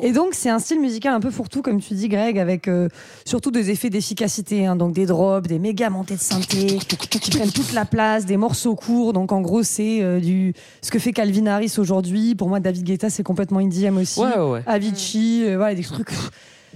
Et 0.03 0.13
donc, 0.13 0.35
c'est 0.35 0.51
un 0.51 0.61
style 0.61 0.81
musical 0.81 1.13
un 1.13 1.19
peu 1.19 1.31
fourre-tout, 1.33 1.63
comme 1.63 1.81
tu 1.81 1.95
dis, 1.95 2.09
Greg, 2.09 2.39
avec 2.39 2.69
euh, 2.69 2.89
surtout 3.25 3.51
des 3.51 3.71
effets 3.71 3.91
d'efficacité. 3.91 4.67
hein. 4.67 4.77
donc, 4.77 4.93
des 4.95 5.05
drops, 5.05 5.49
des 5.49 5.59
méga 5.59 5.91
montées 5.91 6.15
de 6.15 6.21
synthé 6.21 6.79
qui 6.79 7.31
prennent 7.33 7.51
toute 7.51 7.73
la 7.73 7.85
place, 7.85 8.25
des 8.25 8.37
morceaux 8.37 8.77
courts. 8.77 9.13
Donc, 9.13 9.33
en 9.33 9.41
gros, 9.41 9.65
c'est 9.65 10.01
euh, 10.01 10.21
du 10.21 10.55
ce 10.81 10.93
que 10.93 11.01
fait 11.01 11.13
Calvin 11.13 11.47
Harris 11.47 11.75
aujourd'hui. 11.79 12.37
Pour 12.37 12.49
moi, 12.49 12.61
David 12.61 12.85
Guetta, 12.85 13.11
c'est 13.11 13.25
complètement 13.25 13.59
EDM 13.59 13.97
aussi. 13.99 14.21
Ouais, 14.21 14.39
ouais, 14.39 14.51
ouais. 14.51 14.63
Avicii, 14.67 15.43
euh, 15.45 15.57
voilà, 15.57 15.75
des 15.75 15.83
trucs. 15.83 16.11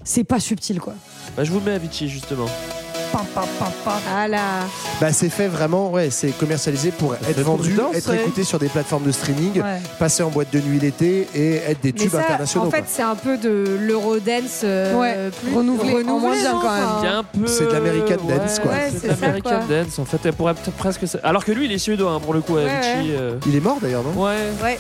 C'est 0.03 0.25
pas 0.25 0.41
subtil, 0.41 0.81
quoi. 0.81 0.95
Bah, 1.37 1.45
je 1.45 1.53
vous 1.53 1.61
mets 1.61 1.73
Avicii 1.73 2.09
justement. 2.09 2.47
Ah 4.09 4.29
là. 4.29 4.41
Bah, 5.01 5.13
c'est 5.13 5.29
fait 5.29 5.49
vraiment, 5.49 5.91
ouais, 5.91 6.11
c'est 6.11 6.31
commercialisé 6.31 6.91
pour 6.91 7.15
être 7.15 7.41
vendu, 7.41 7.71
pour 7.73 7.87
danser. 7.87 7.99
être 7.99 8.15
écouté 8.15 8.45
sur 8.45 8.59
des 8.59 8.69
plateformes 8.69 9.05
de 9.05 9.13
streaming, 9.13 9.61
Ouais. 9.63 9.81
passer 9.99 10.23
en 10.23 10.31
boîte 10.31 10.53
de 10.53 10.61
nuit 10.61 10.79
l'été 10.79 11.29
et 11.35 11.57
être 11.57 11.81
des 11.83 11.93
Mais 11.93 12.01
tubes 12.01 12.13
ça, 12.13 12.21
internationaux. 12.21 12.67
en 12.67 12.71
fait, 12.71 12.85
c'est 12.87 13.03
un 13.03 13.15
peu 13.15 13.37
de 13.39 13.79
l'eurodance 13.81 14.63
euh, 14.65 14.95
Ouais, 14.99 15.31
plus 15.43 15.55
renouvelé, 15.55 15.95
en 16.09 16.19
moins 16.19 16.35
bien, 16.37 16.59
quand 16.61 17.03
même. 17.03 17.23
peu. 17.33 17.47
C'est 17.47 17.67
de 17.67 17.73
l'American 17.73 18.17
ouais, 18.27 18.39
dance, 18.39 18.59
quoi. 18.59 18.73
Ouais, 18.73 18.93
c'est 19.01 19.17
de 19.17 19.21
l'American 19.23 19.61
dance. 19.69 19.99
En 19.99 20.05
fait, 20.05 20.19
elle 20.25 20.33
pourrait 20.33 20.55
peut-être 20.55 20.77
presque. 20.77 21.07
ça- 21.07 21.19
Alors 21.23 21.45
que 21.45 21.53
lui, 21.53 21.67
il 21.67 21.73
est 21.73 21.79
suédois 21.79 22.13
hein, 22.13 22.21
pour 22.21 22.35
le 22.35 22.41
coup, 22.41 22.55
Ouais, 22.55 22.65
Avicii. 22.69 23.11
ouais. 23.13 23.17
euh, 23.19 23.35
Il 23.47 23.55
est 23.57 23.61
mort 23.61 23.79
d'ailleurs, 23.81 24.03
non? 24.03 24.23
Ouais. 24.23 24.37
Ouais. 24.63 24.79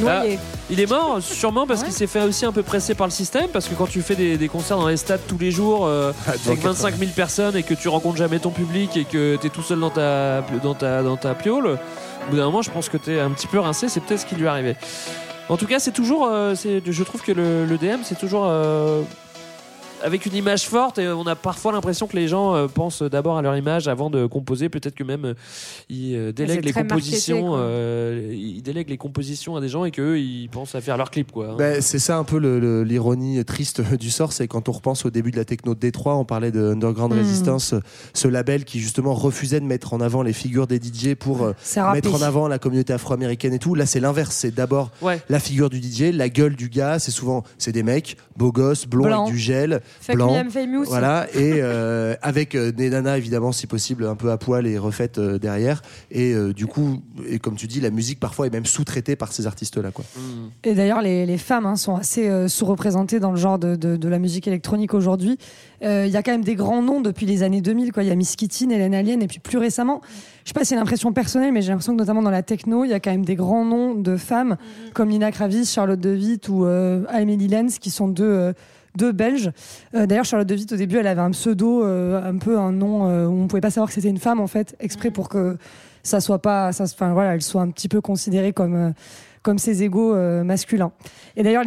Noyé. 0.00 0.38
Il 0.70 0.80
est 0.80 0.90
mort 0.90 1.18
sûrement 1.20 1.66
parce 1.66 1.82
qu'il 1.84 1.92
s'est 1.92 2.06
fait 2.06 2.22
aussi 2.22 2.44
un 2.44 2.52
peu 2.52 2.62
presser 2.62 2.94
par 2.94 3.06
le 3.06 3.12
système 3.12 3.48
parce 3.52 3.66
que 3.68 3.74
quand 3.74 3.86
tu 3.86 4.02
fais 4.02 4.16
des, 4.16 4.36
des 4.36 4.48
concerts 4.48 4.78
dans 4.78 4.88
les 4.88 4.96
stades 4.96 5.20
tous 5.28 5.38
les 5.38 5.50
jours 5.52 5.86
euh, 5.86 6.12
Ah, 6.26 6.32
avec 6.46 6.60
25 6.60 6.96
000 6.96 7.10
personnes 7.14 7.56
et 7.56 7.62
que 7.62 7.74
tu 7.74 7.88
rencontres 7.88 8.16
jamais 8.16 8.38
ton 8.40 8.50
public 8.50 8.96
et 8.96 9.04
que 9.04 9.36
tu 9.36 9.46
es 9.46 9.50
tout 9.50 9.62
seul 9.62 9.78
dans 9.80 9.90
ta, 9.90 10.42
dans 10.62 10.74
ta, 10.74 11.02
dans 11.02 11.16
ta 11.16 11.34
piole, 11.34 11.66
au 11.66 12.30
bout 12.30 12.36
d'un 12.36 12.46
moment 12.46 12.62
je 12.62 12.70
pense 12.70 12.88
que 12.88 12.96
tu 12.96 13.12
es 13.14 13.20
un 13.20 13.30
petit 13.30 13.46
peu 13.46 13.58
rincé, 13.60 13.88
c'est 13.88 14.00
peut-être 14.00 14.20
ce 14.20 14.26
qui 14.26 14.34
lui 14.34 14.44
est 14.44 14.48
arrivé. 14.48 14.74
En 15.48 15.56
tout 15.56 15.66
cas 15.66 15.78
c'est 15.78 15.92
toujours, 15.92 16.26
euh, 16.26 16.54
c'est- 16.56 16.82
je 16.84 17.02
trouve 17.04 17.22
que 17.22 17.30
le, 17.32 17.64
le 17.66 17.78
DM 17.78 18.00
c'est 18.02 18.18
toujours... 18.18 18.46
euh, 18.48 19.02
avec 20.04 20.26
une 20.26 20.34
image 20.34 20.66
forte 20.66 20.98
et 20.98 21.08
on 21.08 21.26
a 21.26 21.34
parfois 21.34 21.72
l'impression 21.72 22.06
que 22.06 22.16
les 22.16 22.28
gens 22.28 22.54
euh, 22.54 22.68
pensent 22.68 23.02
d'abord 23.02 23.38
à 23.38 23.42
leur 23.42 23.56
image 23.56 23.88
avant 23.88 24.10
de 24.10 24.26
composer 24.26 24.68
peut-être 24.68 24.94
que 24.94 25.04
même 25.04 25.24
euh, 25.24 25.34
ils 25.88 26.14
euh, 26.14 26.32
délèguent 26.32 26.64
les 26.64 26.72
compositions 26.72 27.52
euh, 27.54 28.32
ils 28.32 28.62
délèguent 28.62 28.90
les 28.90 28.98
compositions 28.98 29.56
à 29.56 29.60
des 29.60 29.68
gens 29.68 29.84
et 29.84 29.90
qu'eux 29.90 30.18
ils 30.18 30.48
pensent 30.48 30.74
à 30.74 30.80
faire 30.80 30.96
leur 30.96 31.10
clip 31.10 31.32
quoi 31.32 31.50
hein. 31.50 31.56
Ben, 31.56 31.80
c'est 31.80 31.98
ça 31.98 32.18
un 32.18 32.24
peu 32.24 32.36
l'ironie 32.82 33.44
triste 33.44 33.82
du 33.98 34.10
sort, 34.10 34.32
c'est 34.32 34.46
quand 34.48 34.68
on 34.68 34.72
repense 34.72 35.04
au 35.04 35.10
début 35.10 35.30
de 35.30 35.36
la 35.36 35.44
techno 35.44 35.74
de 35.74 35.80
Détroit, 35.80 36.16
on 36.16 36.24
parlait 36.24 36.50
de 36.50 36.72
Underground 36.72 37.06
Mm. 37.14 37.18
Resistance, 37.18 37.74
ce 38.14 38.28
label 38.28 38.64
qui 38.64 38.80
justement 38.80 39.14
refusait 39.14 39.60
de 39.60 39.64
mettre 39.64 39.94
en 39.94 40.00
avant 40.00 40.22
les 40.22 40.32
figures 40.32 40.66
des 40.66 40.76
DJ 40.76 41.14
pour 41.14 41.42
euh, 41.44 41.52
mettre 41.92 42.14
en 42.14 42.22
avant 42.22 42.48
la 42.48 42.58
communauté 42.58 42.92
afro-américaine 42.92 43.54
et 43.54 43.58
tout. 43.58 43.74
Là, 43.74 43.86
c'est 43.86 44.00
l'inverse, 44.00 44.34
c'est 44.34 44.54
d'abord 44.54 44.90
Ouais. 45.02 45.20
la 45.28 45.40
figure 45.40 45.70
du 45.70 45.80
DJ, 45.80 46.12
la 46.12 46.28
gueule 46.28 46.56
du 46.56 46.68
gars, 46.68 46.98
c'est 46.98 47.10
souvent 47.10 47.44
c'est 47.58 47.72
des 47.72 47.82
mecs 47.82 48.16
beaux 48.36 48.52
gosses, 48.52 48.86
blonds 48.86 49.24
avec 49.24 49.32
du 49.32 49.38
gel 49.38 49.80
Famous. 50.00 50.14
Voilà, 50.86 51.26
et 51.34 51.54
euh, 51.62 52.14
avec 52.22 52.54
euh, 52.54 52.72
des 52.72 52.90
nanas 52.90 53.16
évidemment 53.18 53.52
si 53.52 53.66
possible 53.66 54.06
un 54.06 54.14
peu 54.16 54.30
à 54.30 54.38
poil 54.38 54.66
et 54.66 54.78
refaites 54.78 55.18
euh, 55.18 55.38
derrière. 55.38 55.82
Et 56.10 56.34
du 56.54 56.66
coup, 56.66 57.00
et 57.28 57.38
comme 57.38 57.56
tu 57.56 57.66
dis, 57.66 57.80
la 57.80 57.90
musique 57.90 58.20
parfois 58.20 58.46
est 58.46 58.50
même 58.50 58.66
sous-traitée 58.66 59.16
par 59.16 59.32
ces 59.32 59.46
artistes-là. 59.46 59.90
Quoi. 59.90 60.04
Et 60.64 60.74
d'ailleurs, 60.74 61.02
les, 61.02 61.26
les 61.26 61.38
femmes 61.38 61.66
hein, 61.66 61.76
sont 61.76 61.96
assez 61.96 62.28
euh, 62.28 62.48
sous-représentées 62.48 63.20
dans 63.20 63.30
le 63.30 63.36
genre 63.36 63.58
de, 63.58 63.76
de- 63.76 63.96
de 63.96 64.08
la 64.08 64.18
musique 64.18 64.46
électronique 64.48 64.94
aujourd'hui. 64.94 65.38
Euh, 65.82 66.04
Il 66.06 66.12
y 66.12 66.16
a 66.16 66.22
quand 66.22 66.32
même 66.32 66.44
des 66.44 66.54
grands 66.54 66.82
noms 66.82 67.00
depuis 67.00 67.26
les 67.26 67.42
années 67.42 67.60
2000. 67.60 67.92
quoi. 67.92 68.02
Il 68.02 68.08
y 68.08 68.12
a 68.12 68.14
Miss 68.14 68.36
Kitty, 68.36 68.64
Hélène 68.64 68.94
Alien, 68.94 69.22
et 69.22 69.26
puis 69.26 69.38
plus 69.38 69.58
récemment, 69.58 70.00
je 70.44 70.50
sais 70.50 70.54
pas 70.54 70.60
si 70.60 70.66
c'est 70.68 70.74
une 70.76 70.80
impression 70.80 71.12
personnelle, 71.12 71.52
mais 71.52 71.62
j'ai 71.62 71.68
l'impression 71.70 71.92
que 71.94 71.98
notamment 71.98 72.22
dans 72.22 72.30
la 72.30 72.42
techno, 72.42 72.84
il 72.84 72.90
y 72.90 72.94
a 72.94 73.00
quand 73.00 73.10
même 73.10 73.24
des 73.24 73.34
grands 73.36 73.64
noms 73.64 73.94
de 73.94 74.16
femmes 74.16 74.56
comme 74.94 75.08
Nina 75.10 75.32
Kravis, 75.32 75.66
Charlotte 75.66 76.00
De 76.00 76.14
Witt 76.14 76.48
ou 76.48 76.64
euh, 76.64 77.02
Amélie 77.08 77.48
Lenz, 77.48 77.78
qui 77.78 77.90
sont 77.90 78.08
deux, 78.08 78.52
deux 78.96 79.12
Belges. 79.12 79.50
Euh, 79.94 80.06
D'ailleurs, 80.06 80.24
Charlotte 80.24 80.48
De 80.48 80.54
Witt, 80.54 80.72
au 80.72 80.76
début, 80.76 80.96
elle 80.96 81.06
avait 81.06 81.20
un 81.20 81.30
pseudo, 81.30 81.84
euh, 81.84 82.22
un 82.22 82.38
peu 82.38 82.58
un 82.58 82.72
nom 82.72 83.08
euh, 83.08 83.26
où 83.26 83.42
on 83.42 83.46
pouvait 83.46 83.60
pas 83.60 83.70
savoir 83.70 83.88
que 83.88 83.94
c'était 83.94 84.08
une 84.08 84.18
femme, 84.18 84.40
en 84.40 84.46
fait, 84.46 84.76
exprès 84.80 85.10
pour 85.10 85.28
que 85.28 85.56
ça 86.02 86.20
soit 86.20 86.40
pas, 86.40 86.70
enfin 86.78 87.12
voilà, 87.12 87.34
elle 87.34 87.42
soit 87.42 87.62
un 87.62 87.70
petit 87.70 87.88
peu 87.88 88.00
considérée 88.00 88.52
comme 88.52 88.94
comme 89.42 89.58
ses 89.58 89.84
égaux 89.84 90.12
masculins. 90.42 90.90
Et 91.36 91.44
d'ailleurs, 91.44 91.62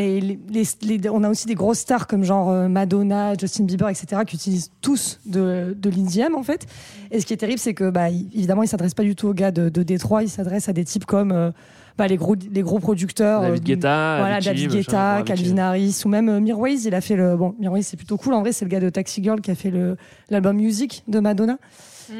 on 1.14 1.23
a 1.23 1.30
aussi 1.30 1.47
des 1.47 1.56
grosses 1.56 1.80
stars 1.80 2.07
comme 2.07 2.26
genre 2.26 2.51
Madonna, 2.68 3.35
Justin 3.38 3.64
Bieber, 3.64 3.88
etc., 3.88 4.23
qui 4.27 4.35
utilisent 4.35 4.72
tous 4.81 5.22
de, 5.26 5.77
de 5.77 6.35
en 6.35 6.43
fait. 6.43 6.65
Et 7.10 7.22
ce 7.22 7.26
qui 7.26 7.31
est 7.34 7.38
terrible, 7.38 7.60
c'est 7.60 7.73
que 7.73 7.89
bah, 7.89 8.10
évidemment, 8.10 8.64
ils 8.64 8.68
s'adressent 8.68 8.93
pas 8.93 9.03
du 9.03 9.15
tout 9.15 9.30
aux 9.30 9.34
gars 9.34 9.51
de, 9.51 9.69
de 9.69 9.84
Détroit, 9.84 10.23
ils 10.23 10.30
s'adressent 10.30 10.68
à 10.68 10.73
des 10.73 10.84
types 10.84 11.06
comme 11.06 11.53
bah, 11.98 12.07
les 12.07 12.18
gros 12.18 12.36
les 12.52 12.61
gros 12.61 12.80
producteurs, 12.80 13.41
David 13.41 13.61
euh, 13.61 13.66
Guetta, 13.66 14.18
voilà, 14.20 14.36
Avicii, 14.36 14.68
David 14.68 14.72
Guetta. 14.72 15.24
Calvin 15.26 15.57
Harris, 15.57 16.02
ou 16.06 16.10
même 16.10 16.30
euh, 16.30 16.40
Mirwais, 16.40 16.76
il 16.76 16.95
a 16.95 17.02
fait 17.02 17.16
le 17.16 17.36
bon 17.36 17.56
Mirwais, 17.60 17.82
c'est 17.82 17.98
plutôt 17.98 18.18
cool. 18.18 18.34
En 18.34 18.41
vrai, 18.41 18.52
c'est 18.52 18.66
le 18.66 18.70
gars 18.70 18.80
de 18.80 18.90
Taxi 18.90 19.24
Girl 19.24 19.41
qui 19.41 19.52
a 19.52 19.56
fait 19.56 19.72
le 19.72 19.98
l'album 20.30 20.56
Music 20.56 21.03
de 21.07 21.20
Madonna. 21.20 21.57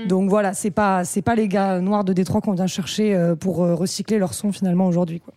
Donc 0.08 0.30
voilà, 0.30 0.54
c'est 0.54 0.72
pas 0.72 1.04
c'est 1.04 1.22
pas 1.22 1.36
les 1.36 1.48
gars 1.48 1.80
noirs 1.80 2.04
de 2.04 2.14
Détroit 2.14 2.42
qu'on 2.42 2.54
vient 2.54 2.68
chercher 2.68 3.16
euh, 3.16 3.36
pour 3.36 3.64
euh, 3.64 3.76
recycler 3.76 4.18
leur 4.20 4.34
son 4.34 4.52
finalement 4.52 4.88
aujourd'hui. 4.88 5.20
quoi. 5.20 5.34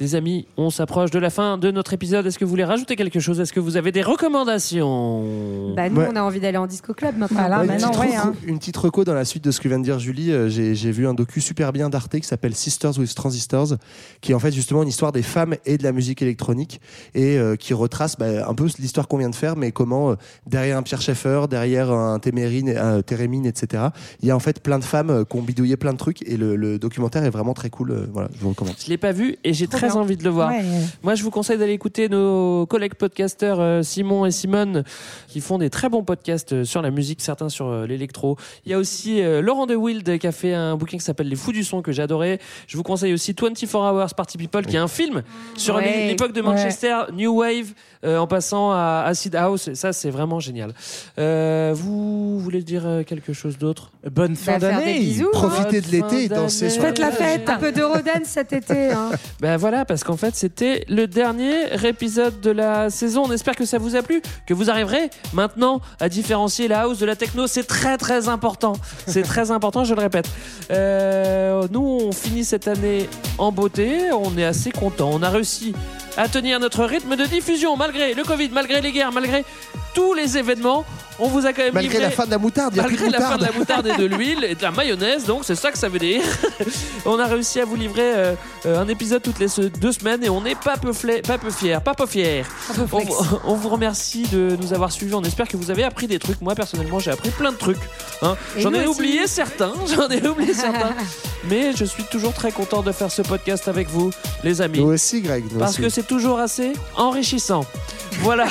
Les 0.00 0.14
amis, 0.14 0.46
on 0.56 0.70
s'approche 0.70 1.10
de 1.10 1.18
la 1.18 1.28
fin 1.28 1.58
de 1.58 1.70
notre 1.70 1.92
épisode. 1.92 2.24
Est-ce 2.26 2.38
que 2.38 2.44
vous 2.46 2.50
voulez 2.50 2.64
rajouter 2.64 2.96
quelque 2.96 3.20
chose? 3.20 3.38
Est-ce 3.38 3.52
que 3.52 3.60
vous 3.60 3.76
avez 3.76 3.92
des 3.92 4.00
recommandations? 4.00 5.74
Bah, 5.76 5.90
nous, 5.90 6.00
Ouais. 6.00 6.08
on 6.10 6.16
a 6.16 6.22
envie 6.22 6.40
d'aller 6.40 6.56
en 6.56 6.66
disco 6.66 6.94
club 6.94 7.18
maintenant. 7.18 7.38
Voilà, 7.38 7.58
Ouais, 7.60 7.66
une, 7.66 7.72
petite 7.74 7.98
ouais, 7.98 8.06
reco, 8.16 8.28
hein. 8.28 8.32
une 8.46 8.58
petite 8.58 8.76
reco 8.78 9.04
dans 9.04 9.12
la 9.12 9.26
suite 9.26 9.44
de 9.44 9.50
ce 9.50 9.60
que 9.60 9.68
vient 9.68 9.78
de 9.78 9.84
dire 9.84 9.98
Julie. 9.98 10.32
euh, 10.32 10.48
J'ai 10.48 10.74
j'ai 10.74 10.90
vu 10.90 11.06
un 11.06 11.12
docu 11.12 11.42
super 11.42 11.72
bien 11.74 11.90
d'Arte 11.90 12.18
qui 12.18 12.26
s'appelle 12.26 12.54
Sisters 12.54 12.98
with 12.98 13.14
Transistors, 13.14 13.74
qui 14.22 14.32
est 14.32 14.34
en 14.34 14.38
fait 14.38 14.52
justement 14.52 14.82
une 14.82 14.88
histoire 14.88 15.12
des 15.12 15.22
femmes 15.22 15.54
et 15.66 15.76
de 15.76 15.82
la 15.82 15.92
musique 15.92 16.22
électronique 16.22 16.80
et 17.14 17.36
euh, 17.38 17.56
qui 17.56 17.74
retrace 17.74 18.16
bah, 18.16 18.48
un 18.48 18.54
peu 18.54 18.64
l'histoire 18.78 19.06
qu'on 19.06 19.18
vient 19.18 19.28
de 19.28 19.34
faire, 19.34 19.54
mais 19.56 19.70
comment 19.70 20.12
euh, 20.12 20.14
derrière 20.46 20.78
un 20.78 20.82
Pierre 20.82 21.02
Schaeffer, 21.02 21.42
derrière 21.50 21.90
un 21.90 22.18
Témérine, 22.20 22.70
un 22.70 23.02
Térémine, 23.02 23.44
etc. 23.44 23.88
Il 24.22 24.28
y 24.28 24.30
a 24.30 24.36
en 24.36 24.40
fait 24.40 24.60
plein 24.62 24.78
de 24.78 24.84
femmes 24.84 25.10
euh, 25.10 25.24
qui 25.24 25.36
ont 25.36 25.42
bidouillé 25.42 25.76
plein 25.76 25.92
de 25.92 25.98
trucs 25.98 26.26
et 26.26 26.38
le, 26.38 26.56
le 26.56 26.78
documentaire 26.78 27.22
est 27.24 27.30
vraiment 27.30 27.52
très 27.52 27.68
cool. 27.68 27.90
euh, 27.90 28.06
voilà, 28.10 28.30
je 28.34 28.40
vous 28.40 28.48
recommande. 28.48 28.76
Je 28.82 28.88
l'ai 28.88 28.96
pas 28.96 29.12
vu 29.12 29.36
et 29.44 29.52
j'ai 29.52 29.66
Trop 29.66 29.76
très 29.90 29.98
envie 30.00 30.16
de 30.16 30.24
le 30.24 30.30
voir. 30.30 30.50
Ouais. 30.50 30.62
Moi, 31.02 31.14
je 31.14 31.22
vous 31.22 31.30
conseille 31.30 31.58
d'aller 31.58 31.72
écouter 31.72 32.08
nos 32.08 32.66
collègues 32.66 32.94
podcasteurs 32.94 33.58
euh, 33.60 33.82
Simon 33.82 34.26
et 34.26 34.30
Simone 34.30 34.84
qui 35.28 35.40
font 35.40 35.58
des 35.58 35.70
très 35.70 35.88
bons 35.88 36.02
podcasts 36.02 36.52
euh, 36.52 36.64
sur 36.64 36.82
la 36.82 36.90
musique, 36.90 37.20
certains 37.20 37.48
sur 37.48 37.66
euh, 37.68 37.86
l'électro. 37.86 38.36
Il 38.66 38.72
y 38.72 38.74
a 38.74 38.78
aussi 38.78 39.20
Laurent 39.42 39.66
De 39.66 39.74
Wild 39.74 40.18
qui 40.18 40.26
a 40.26 40.32
fait 40.32 40.54
un 40.54 40.76
bouquin 40.76 40.96
qui 40.98 41.04
s'appelle 41.04 41.28
Les 41.28 41.36
Fous 41.36 41.52
du 41.52 41.64
son 41.64 41.82
que 41.82 41.92
j'ai 41.92 42.02
adoré. 42.02 42.40
Je 42.66 42.76
vous 42.76 42.82
conseille 42.82 43.12
aussi 43.12 43.34
24 43.40 43.74
Hours 43.74 44.14
Party 44.14 44.38
People 44.38 44.64
qui 44.66 44.76
est 44.76 44.80
un 44.80 44.88
film 44.88 45.22
sur 45.56 45.76
Ouais. 45.76 46.08
l'époque 46.08 46.32
de 46.32 46.40
Manchester, 46.42 46.96
New 47.14 47.32
Wave, 47.40 47.72
euh, 48.04 48.18
en 48.18 48.26
passant 48.26 48.70
à 48.72 49.04
Acid 49.06 49.34
House. 49.36 49.68
Et 49.68 49.74
ça, 49.74 49.92
c'est 49.92 50.10
vraiment 50.10 50.40
génial. 50.40 50.72
Euh, 51.18 51.72
vous 51.74 52.38
voulez 52.40 52.62
dire 52.62 52.82
quelque 53.06 53.32
chose 53.32 53.58
d'autre? 53.58 53.90
Bonne 54.10 54.36
fin 54.36 54.52
Bah, 54.58 54.70
d'année. 54.72 55.16
Profitez 55.32 55.80
de 55.80 55.88
l'été 55.88 56.24
et 56.24 56.28
dansez 56.28 56.70
sur 56.70 56.82
Faites 56.82 56.98
la 56.98 57.10
fête. 57.10 57.48
Un 57.48 57.56
peu 57.58 57.72
d'Eurodance 57.72 58.24
cet 58.24 58.52
été. 58.52 58.90
Hein. 58.92 59.10
Ben 59.40 59.56
voilà, 59.56 59.79
parce 59.84 60.04
qu'en 60.04 60.16
fait, 60.16 60.34
c'était 60.34 60.84
le 60.88 61.06
dernier 61.06 61.72
épisode 61.86 62.40
de 62.40 62.50
la 62.50 62.90
saison. 62.90 63.24
On 63.26 63.32
espère 63.32 63.56
que 63.56 63.64
ça 63.64 63.78
vous 63.78 63.96
a 63.96 64.02
plu, 64.02 64.22
que 64.46 64.54
vous 64.54 64.70
arriverez 64.70 65.10
maintenant 65.32 65.80
à 66.00 66.08
différencier 66.08 66.68
la 66.68 66.82
house 66.82 66.98
de 66.98 67.06
la 67.06 67.16
techno. 67.16 67.46
C'est 67.46 67.66
très 67.66 67.96
très 67.96 68.28
important. 68.28 68.74
C'est 69.06 69.22
très 69.22 69.50
important, 69.50 69.84
je 69.84 69.94
le 69.94 70.00
répète. 70.00 70.28
Euh, 70.70 71.66
nous, 71.70 71.80
on 72.02 72.12
finit 72.12 72.44
cette 72.44 72.68
année 72.68 73.08
en 73.38 73.52
beauté. 73.52 74.12
On 74.12 74.36
est 74.38 74.44
assez 74.44 74.70
content. 74.70 75.10
On 75.12 75.22
a 75.22 75.30
réussi 75.30 75.74
à 76.16 76.28
tenir 76.28 76.60
notre 76.60 76.84
rythme 76.84 77.16
de 77.16 77.24
diffusion 77.24 77.76
malgré 77.76 78.14
le 78.14 78.24
Covid, 78.24 78.50
malgré 78.52 78.80
les 78.80 78.92
guerres, 78.92 79.12
malgré 79.12 79.44
tous 79.94 80.14
les 80.14 80.38
événements. 80.38 80.84
On 81.22 81.28
vous 81.28 81.44
a 81.44 81.52
quand 81.52 81.62
même 81.62 81.74
Malgré 81.74 81.98
livré- 81.98 82.02
la 82.04 82.10
fin 82.10 82.24
de 82.24 82.30
la 82.30 82.38
moutarde, 82.38 82.72
il 82.72 82.78
y 82.78 82.80
a 82.80 82.84
plus 82.84 82.92
Malgré 82.94 83.08
de 83.08 83.12
la 83.12 83.20
fin 83.20 83.36
de 83.36 83.44
la 83.44 83.52
moutarde 83.52 83.86
et 83.86 83.94
de 83.96 84.06
l'huile 84.06 84.42
et 84.42 84.54
de 84.54 84.62
la 84.62 84.70
mayonnaise, 84.70 85.26
donc 85.26 85.42
c'est 85.44 85.54
ça 85.54 85.70
que 85.70 85.76
ça 85.76 85.90
veut 85.90 85.98
dire. 85.98 86.22
on 87.04 87.18
a 87.18 87.26
réussi 87.26 87.60
à 87.60 87.66
vous 87.66 87.76
livrer 87.76 88.14
euh, 88.14 88.34
euh, 88.64 88.80
un 88.80 88.88
épisode 88.88 89.20
toutes 89.22 89.38
les 89.38 89.48
se- 89.48 89.60
deux 89.60 89.92
semaines 89.92 90.24
et 90.24 90.30
on 90.30 90.40
n'est 90.40 90.54
pas 90.54 90.78
peu, 90.78 90.92
fla- 90.92 91.20
pas 91.20 91.36
peu 91.36 91.50
fiers, 91.50 91.76
pas 91.84 91.92
peu 91.92 92.06
fiers. 92.06 92.42
On, 92.92 93.00
vous- 93.00 93.14
on 93.44 93.54
vous 93.54 93.68
remercie 93.68 94.22
de 94.32 94.56
nous 94.58 94.72
avoir 94.72 94.90
suivis. 94.92 95.12
On 95.12 95.22
espère 95.22 95.46
que 95.46 95.58
vous 95.58 95.70
avez 95.70 95.84
appris 95.84 96.06
des 96.06 96.18
trucs. 96.18 96.40
Moi 96.40 96.54
personnellement, 96.54 96.98
j'ai 97.00 97.10
appris 97.10 97.28
plein 97.30 97.52
de 97.52 97.58
trucs. 97.58 97.76
hein. 98.22 98.34
J'en 98.56 98.72
ai 98.72 98.86
aussi. 98.86 98.98
oublié 99.00 99.26
certains, 99.26 99.74
j'en 99.94 100.08
ai 100.08 100.26
oublié 100.26 100.54
certains, 100.54 100.94
mais 101.50 101.72
je 101.76 101.84
suis 101.84 102.04
toujours 102.04 102.32
très 102.32 102.50
content 102.50 102.80
de 102.80 102.92
faire 102.92 103.10
ce 103.10 103.20
podcast 103.20 103.68
avec 103.68 103.90
vous, 103.90 104.10
les 104.42 104.62
amis, 104.62 104.80
Nous 104.80 104.92
aussi, 104.92 105.20
Greg. 105.20 105.44
nous 105.52 105.58
parce 105.58 105.72
aussi. 105.72 105.82
que 105.82 105.88
c'est 105.90 106.06
toujours 106.06 106.38
assez 106.38 106.72
enrichissant. 106.96 107.66
Voilà. 108.22 108.46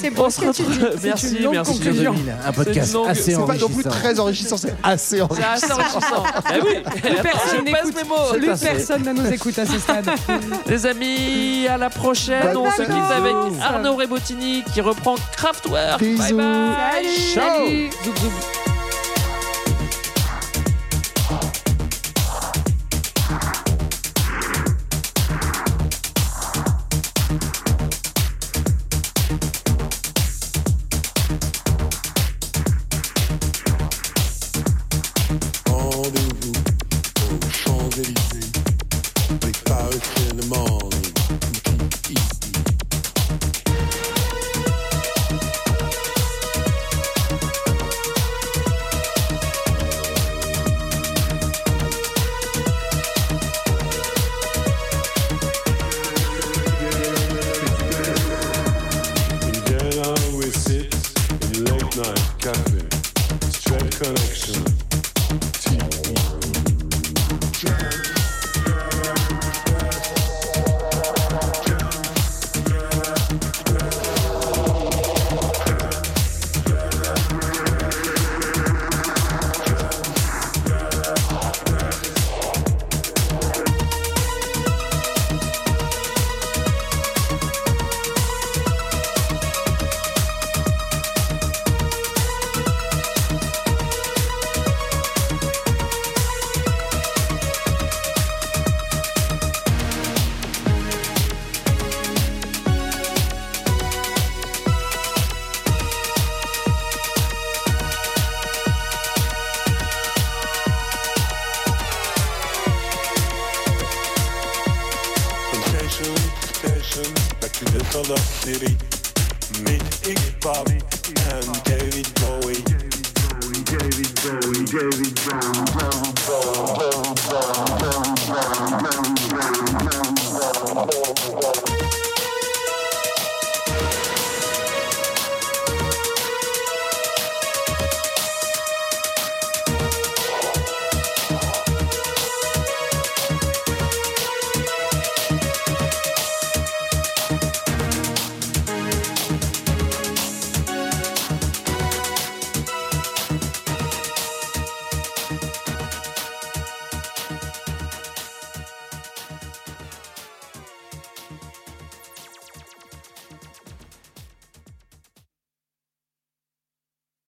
C'est 0.00 0.10
beau 0.10 0.24
On 0.26 0.30
ce 0.30 0.40
se 0.40 0.46
retrouve. 0.46 0.90
C'est 0.98 1.04
Merci, 1.04 1.36
une 1.36 1.42
longue 1.44 1.54
merci. 1.54 1.72
conclusion. 1.72 2.14
Un 2.46 2.52
podcast 2.52 2.86
C'est 2.86 2.92
une 2.92 2.98
longue- 3.02 3.08
assez 3.10 3.22
C'est 3.22 3.32
pas 3.34 3.40
non 3.40 3.46
plus 3.46 3.62
enrichissant. 3.64 3.90
très 3.90 4.20
enrichissant, 4.20 4.56
c'est 4.56 4.74
assez 4.82 5.16
C'est 5.16 5.20
enrichissant. 5.22 5.52
assez 5.52 5.72
enrichissant. 5.72 6.22
Bah 6.22 6.50
oui. 6.64 6.76
Personne 7.22 7.66
je 7.66 7.72
passe 7.72 7.84
n'écoute. 7.84 7.94
mes 7.96 8.08
mots. 8.08 8.32
Plus 8.54 8.60
personne 8.66 9.02
ne 9.04 9.12
nous 9.12 9.32
écoute 9.32 9.58
à 9.58 9.66
ce 9.66 9.78
stade. 9.78 10.08
Les 10.66 10.86
amis, 10.86 11.66
à 11.68 11.76
la 11.76 11.90
prochaine. 11.90 12.52
Bonnes 12.54 12.56
On 12.58 12.70
se 12.70 12.82
quitte 12.82 12.88
vacances. 12.90 13.12
avec 13.12 13.34
Arnaud 13.62 13.96
Rebotini 13.96 14.62
qui 14.72 14.80
reprend 14.80 15.14
Kraftwerk. 15.36 16.00
Bye 16.00 16.08
Bisous. 16.14 16.36
bye. 16.36 17.04
Salut. 17.34 17.34
Salut. 17.34 17.90
Zouk, 18.04 18.16
zouk. 18.18 18.61